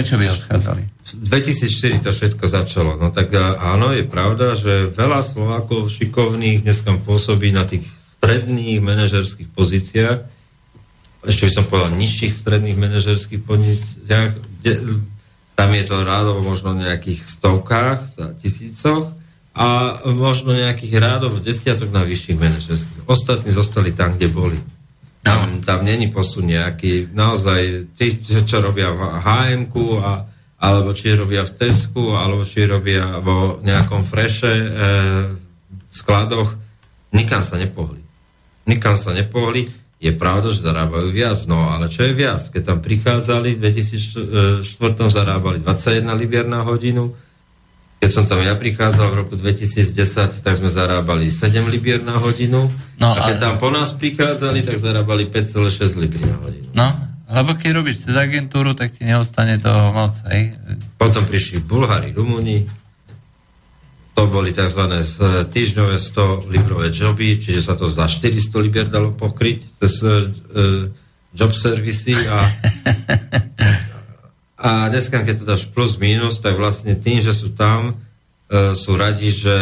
Prečo 0.00 0.16
by 0.16 0.32
odchádzali? 0.32 0.82
V 1.12 1.28
2004 1.28 2.00
to 2.00 2.10
všetko 2.16 2.44
začalo. 2.48 2.96
No 2.96 3.12
tak 3.12 3.36
áno, 3.36 3.92
je 3.92 4.08
pravda, 4.08 4.56
že 4.56 4.88
veľa 4.88 5.20
Slovákov 5.20 5.92
šikovných 5.92 6.64
dneska 6.64 6.96
pôsobí 7.04 7.52
na 7.52 7.68
tých 7.68 7.84
stredných 8.16 8.80
manažerských 8.80 9.52
pozíciách, 9.52 10.24
ešte 11.28 11.44
by 11.44 11.52
som 11.52 11.64
povedal 11.68 12.00
nižších 12.00 12.32
stredných 12.32 12.80
manažerských 12.80 13.44
pozíciách, 13.44 14.28
kde 14.64 14.72
tam 15.52 15.68
je 15.76 15.84
to 15.84 15.96
rádovo 16.00 16.40
možno 16.40 16.72
nejakých 16.72 17.20
stovkách, 17.20 18.00
za 18.08 18.32
tisícoch 18.40 19.12
a 19.52 20.00
možno 20.08 20.56
nejakých 20.56 20.96
rádov 20.96 21.44
desiatok 21.44 21.92
na 21.92 22.08
vyšších 22.08 22.40
manažerských. 22.40 23.04
Ostatní 23.04 23.52
zostali 23.52 23.92
tam, 23.92 24.16
kde 24.16 24.32
boli. 24.32 24.56
Tam, 25.20 25.60
tam 25.60 25.84
není 25.84 26.08
posun 26.08 26.48
nejaký, 26.48 27.12
naozaj, 27.12 27.92
tí, 27.92 28.16
čo 28.24 28.64
robia 28.64 28.88
v 28.92 29.00
hm 29.20 29.68
a 30.00 30.30
alebo 30.60 30.92
či 30.92 31.16
robia 31.16 31.40
v 31.40 31.56
Tesku, 31.56 32.12
alebo 32.12 32.44
či 32.44 32.68
robia 32.68 33.16
vo 33.24 33.64
nejakom 33.64 34.04
freše 34.04 34.52
e, 34.52 34.68
skladoch, 35.88 36.52
nikam 37.16 37.40
sa 37.40 37.56
nepohli. 37.56 38.04
Nikam 38.68 38.92
sa 38.92 39.16
nepohli. 39.16 39.72
Je 39.96 40.12
pravda, 40.12 40.52
že 40.52 40.60
zarábajú 40.60 41.08
viac, 41.08 41.48
no 41.48 41.72
ale 41.72 41.88
čo 41.88 42.04
je 42.04 42.12
viac? 42.12 42.40
Keď 42.52 42.62
tam 42.64 42.78
prichádzali, 42.84 43.56
v 43.56 43.60
2004 44.64 44.64
zarábali 45.08 45.64
21 45.64 46.20
libier 46.20 46.44
na 46.44 46.60
hodinu, 46.60 47.16
keď 48.00 48.10
som 48.10 48.24
tam 48.24 48.40
ja 48.40 48.56
prichádzal 48.56 49.12
v 49.12 49.18
roku 49.20 49.34
2010, 49.36 50.40
tak 50.40 50.52
sme 50.56 50.72
zarábali 50.72 51.28
7 51.28 51.52
libier 51.68 52.00
na 52.00 52.16
hodinu. 52.16 52.72
No, 52.96 53.08
a 53.12 53.28
keď 53.28 53.36
a... 53.36 53.42
tam 53.44 53.54
po 53.60 53.68
nás 53.68 53.92
prichádzali, 53.92 54.64
tak 54.64 54.80
zarábali 54.80 55.28
5,6 55.28 56.00
libier 56.00 56.24
na 56.24 56.40
hodinu. 56.40 56.64
No, 56.72 56.88
lebo 57.28 57.52
keď 57.60 57.76
robíš 57.76 58.08
cez 58.08 58.16
agentúru, 58.16 58.72
tak 58.72 58.96
ti 58.96 59.04
neostane 59.04 59.60
toho 59.60 59.92
moc. 59.92 60.16
Hej. 60.32 60.56
Potom 60.96 61.28
prišli 61.28 61.60
Bulhári, 61.60 62.16
Rumúni, 62.16 62.64
to 64.16 64.28
boli 64.28 64.52
tzv. 64.52 64.80
týždňové 65.48 65.96
100 65.96 66.52
librové 66.52 66.88
joby, 66.92 67.36
čiže 67.36 67.64
sa 67.64 67.76
to 67.76 67.88
za 67.88 68.08
400 68.08 68.64
libier 68.64 68.88
dalo 68.88 69.12
pokryť 69.12 69.58
cez 69.80 69.92
uh, 70.04 70.88
job 71.32 71.52
servisy 71.52 72.16
a 72.28 72.40
A 74.60 74.92
dneska, 74.92 75.24
keď 75.24 75.34
to 75.40 75.48
dáš 75.48 75.64
plus 75.72 75.96
minus, 75.96 76.44
tak 76.44 76.60
vlastne 76.60 76.92
tým, 76.92 77.24
že 77.24 77.32
sú 77.32 77.56
tam, 77.56 77.96
e, 78.52 78.76
sú 78.76 78.92
radi, 78.92 79.32
že, 79.32 79.60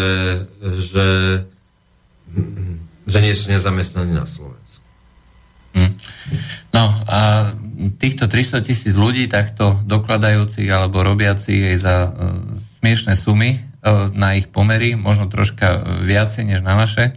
že, 0.59 1.09
že 3.07 3.19
nie 3.23 3.31
sú 3.31 3.47
nezamestnaní 3.55 4.19
na 4.19 4.27
Slovensku. 4.27 4.83
Hm. 5.79 5.95
No 6.75 6.91
a 7.07 7.55
týchto 8.03 8.27
300 8.27 8.66
tisíc 8.66 8.99
ľudí 8.99 9.31
takto 9.31 9.79
dokladajúcich 9.87 10.66
alebo 10.66 11.07
robiacich 11.07 11.62
aj 11.75 11.77
za 11.79 11.97
uh, 12.09 12.12
smiešné 12.83 13.15
sumy 13.15 13.55
uh, 13.55 14.11
na 14.11 14.35
ich 14.35 14.51
pomery, 14.51 14.99
možno 14.99 15.31
troška 15.31 15.87
viacej 16.03 16.51
než 16.51 16.61
na 16.66 16.75
naše, 16.75 17.15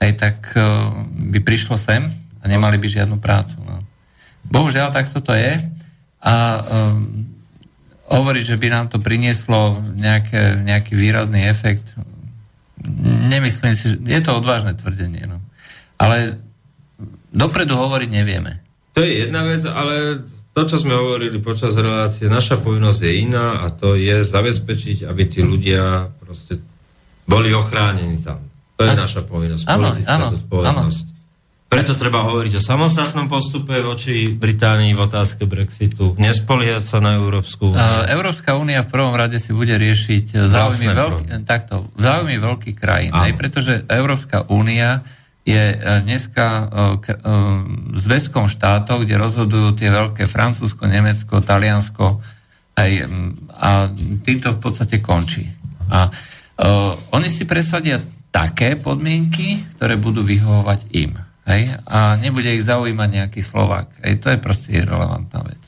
aj 0.00 0.10
tak 0.16 0.36
uh, 0.56 0.88
by 1.30 1.44
prišlo 1.44 1.76
sem 1.76 2.08
a 2.40 2.44
nemali 2.48 2.80
by 2.80 2.86
žiadnu 2.88 3.20
prácu. 3.20 3.60
No. 3.60 3.84
Bohužiaľ, 4.48 4.88
tak 4.90 5.12
toto 5.12 5.36
je 5.36 5.60
a 6.20 6.34
um, 6.60 7.24
hovoriť, 8.10 8.44
že 8.44 8.60
by 8.60 8.68
nám 8.68 8.86
to 8.92 8.98
prinieslo 9.00 9.80
nejaké, 9.96 10.60
nejaký 10.66 10.92
výrazný 10.98 11.46
efekt, 11.48 11.96
nemyslím 13.30 13.74
si, 13.76 13.94
že 13.94 13.96
je 14.02 14.20
to 14.20 14.36
odvážne 14.36 14.76
tvrdenie. 14.76 15.24
No. 15.24 15.40
Ale 15.96 16.40
dopredu 17.32 17.76
hovoriť 17.76 18.10
nevieme. 18.10 18.60
To 18.98 19.04
je 19.04 19.28
jedna 19.28 19.46
vec, 19.46 19.62
ale 19.64 20.20
to, 20.50 20.66
čo 20.66 20.76
sme 20.82 20.98
hovorili 20.98 21.38
počas 21.38 21.78
relácie, 21.78 22.26
naša 22.26 22.58
povinnosť 22.58 23.00
je 23.06 23.12
iná 23.22 23.62
a 23.62 23.70
to 23.70 23.94
je 23.94 24.26
zabezpečiť, 24.26 25.06
aby 25.06 25.22
tí 25.30 25.40
ľudia 25.46 26.10
proste 26.18 26.58
boli 27.24 27.54
ochránení 27.54 28.18
tam. 28.18 28.42
To 28.76 28.82
je 28.82 28.92
a... 28.92 28.98
naša 28.98 29.22
povinnosť, 29.22 29.64
politická 29.64 30.24
zodpovednosť. 30.34 31.19
Preto 31.70 31.94
treba 31.94 32.26
hovoriť 32.26 32.58
o 32.58 32.62
samostatnom 32.66 33.30
postupe 33.30 33.78
voči 33.78 34.26
Británii 34.34 34.90
v 34.90 35.06
otázke 35.06 35.46
Brexitu. 35.46 36.18
Nespoliehať 36.18 36.82
sa 36.82 36.98
na 36.98 37.14
Európsku 37.14 37.70
úniu. 37.70 37.78
Európska 38.10 38.58
únia 38.58 38.82
v 38.82 38.90
prvom 38.90 39.14
rade 39.14 39.38
si 39.38 39.54
bude 39.54 39.78
riešiť 39.78 40.50
záujmy, 40.50 40.86
veľký, 40.90 41.24
takto, 41.46 41.86
záujmy 41.94 42.42
veľkých 42.42 42.74
krajín. 42.74 43.14
Aj 43.14 43.30
pretože 43.38 43.86
Európska 43.86 44.50
únia 44.50 45.06
je 45.46 45.62
e, 45.72 45.76
dneska 46.02 46.46
uh, 46.50 46.68
zväzkom 47.94 48.50
štátov, 48.50 49.06
kde 49.06 49.14
rozhodujú 49.22 49.78
tie 49.78 49.94
veľké 49.94 50.26
Francúzsko, 50.26 50.90
Nemecko, 50.90 51.38
Taliansko 51.38 52.18
aj, 52.74 52.90
a 53.62 53.86
týmto 54.26 54.52
v 54.52 54.58
podstate 54.58 54.98
končí. 54.98 55.46
A 55.86 56.10
uh, 56.10 57.14
oni 57.14 57.30
si 57.30 57.46
presadia 57.46 58.02
také 58.34 58.74
podmienky, 58.74 59.78
ktoré 59.78 59.94
budú 59.94 60.26
vyhovovať 60.26 60.90
im. 60.98 61.29
Hej? 61.48 61.76
A 61.88 62.16
nebude 62.20 62.52
ich 62.52 62.64
zaujímať 62.64 63.08
nejaký 63.08 63.40
Slovák. 63.40 63.88
Hej? 64.04 64.20
To 64.24 64.28
je 64.32 64.38
proste 64.40 64.74
irrelevantná 64.74 65.40
vec. 65.44 65.60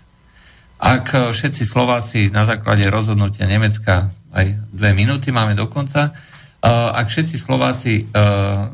Ak 0.82 1.14
eh, 1.14 1.30
všetci 1.30 1.62
Slováci 1.62 2.20
na 2.34 2.42
základe 2.42 2.90
rozhodnutia 2.90 3.46
Nemecka, 3.46 4.10
aj 4.32 4.46
dve 4.74 4.90
minúty 4.96 5.28
máme 5.28 5.52
dokonca, 5.52 6.08
uh, 6.08 6.96
ak 6.96 7.12
všetci 7.12 7.36
Slováci 7.36 8.08
uh, 8.08 8.72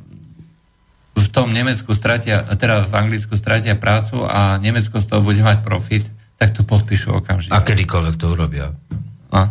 v 1.18 1.26
tom 1.34 1.50
Nemecku 1.50 1.90
stratia, 1.98 2.46
teda 2.54 2.86
v 2.86 2.94
Anglicku 2.94 3.34
stratia 3.34 3.74
prácu 3.74 4.22
a 4.22 4.62
Nemecko 4.62 5.02
z 5.02 5.06
toho 5.10 5.18
bude 5.18 5.42
mať 5.42 5.66
profit, 5.66 6.06
tak 6.38 6.54
to 6.54 6.62
podpíšu 6.62 7.18
okamžite. 7.18 7.50
A 7.50 7.66
kedykoľvek 7.66 8.14
to 8.14 8.30
urobia. 8.30 8.70
A, 9.34 9.50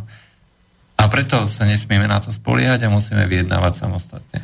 a 0.95 1.03
preto 1.11 1.44
sa 1.52 1.68
nesmieme 1.68 2.07
na 2.07 2.24
to 2.24 2.32
spoliehať 2.32 2.88
a 2.88 2.94
musíme 2.94 3.28
vyjednávať 3.28 3.84
samostatne. 3.84 4.40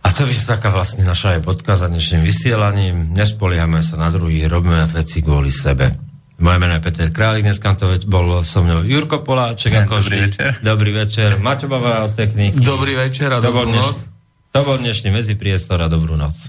A 0.00 0.08
to 0.10 0.24
by 0.24 0.32
taká 0.32 0.72
vlastne 0.72 1.04
naša 1.04 1.36
aj 1.36 1.44
bodka 1.44 1.76
za 1.76 1.86
dnešným 1.86 2.24
vysielaním. 2.24 3.12
Nespoliehame 3.12 3.84
sa 3.84 4.00
na 4.00 4.08
druhý, 4.08 4.48
robíme 4.48 4.88
veci 4.88 5.20
kvôli 5.20 5.52
sebe. 5.52 5.92
Moje 6.40 6.56
meno 6.56 6.72
je 6.72 6.80
Peter 6.80 7.08
Králik, 7.12 7.44
dneska 7.44 7.76
to 7.76 7.92
bol 8.08 8.40
so 8.40 8.64
mnou 8.64 8.80
Jurko 8.80 9.20
Poláček, 9.20 9.76
ako 9.84 10.00
Dobrý 10.00 10.08
vždy. 10.08 10.20
večer. 10.24 10.50
Dobrý 10.64 10.90
večer. 10.96 11.28
Maťo 11.36 11.68
Bava 11.68 12.08
od 12.08 12.16
techniky. 12.16 12.64
Dobrý 12.64 12.96
večer 12.96 13.28
a 13.28 13.44
to 13.44 13.52
dobrú 13.52 13.76
noc. 13.76 14.08
To 14.50 14.60
bol 14.64 14.80
dnešný 14.80 15.12
medzipriestor 15.12 15.84
a 15.84 15.86
dobrú 15.86 16.16
noc. 16.16 16.48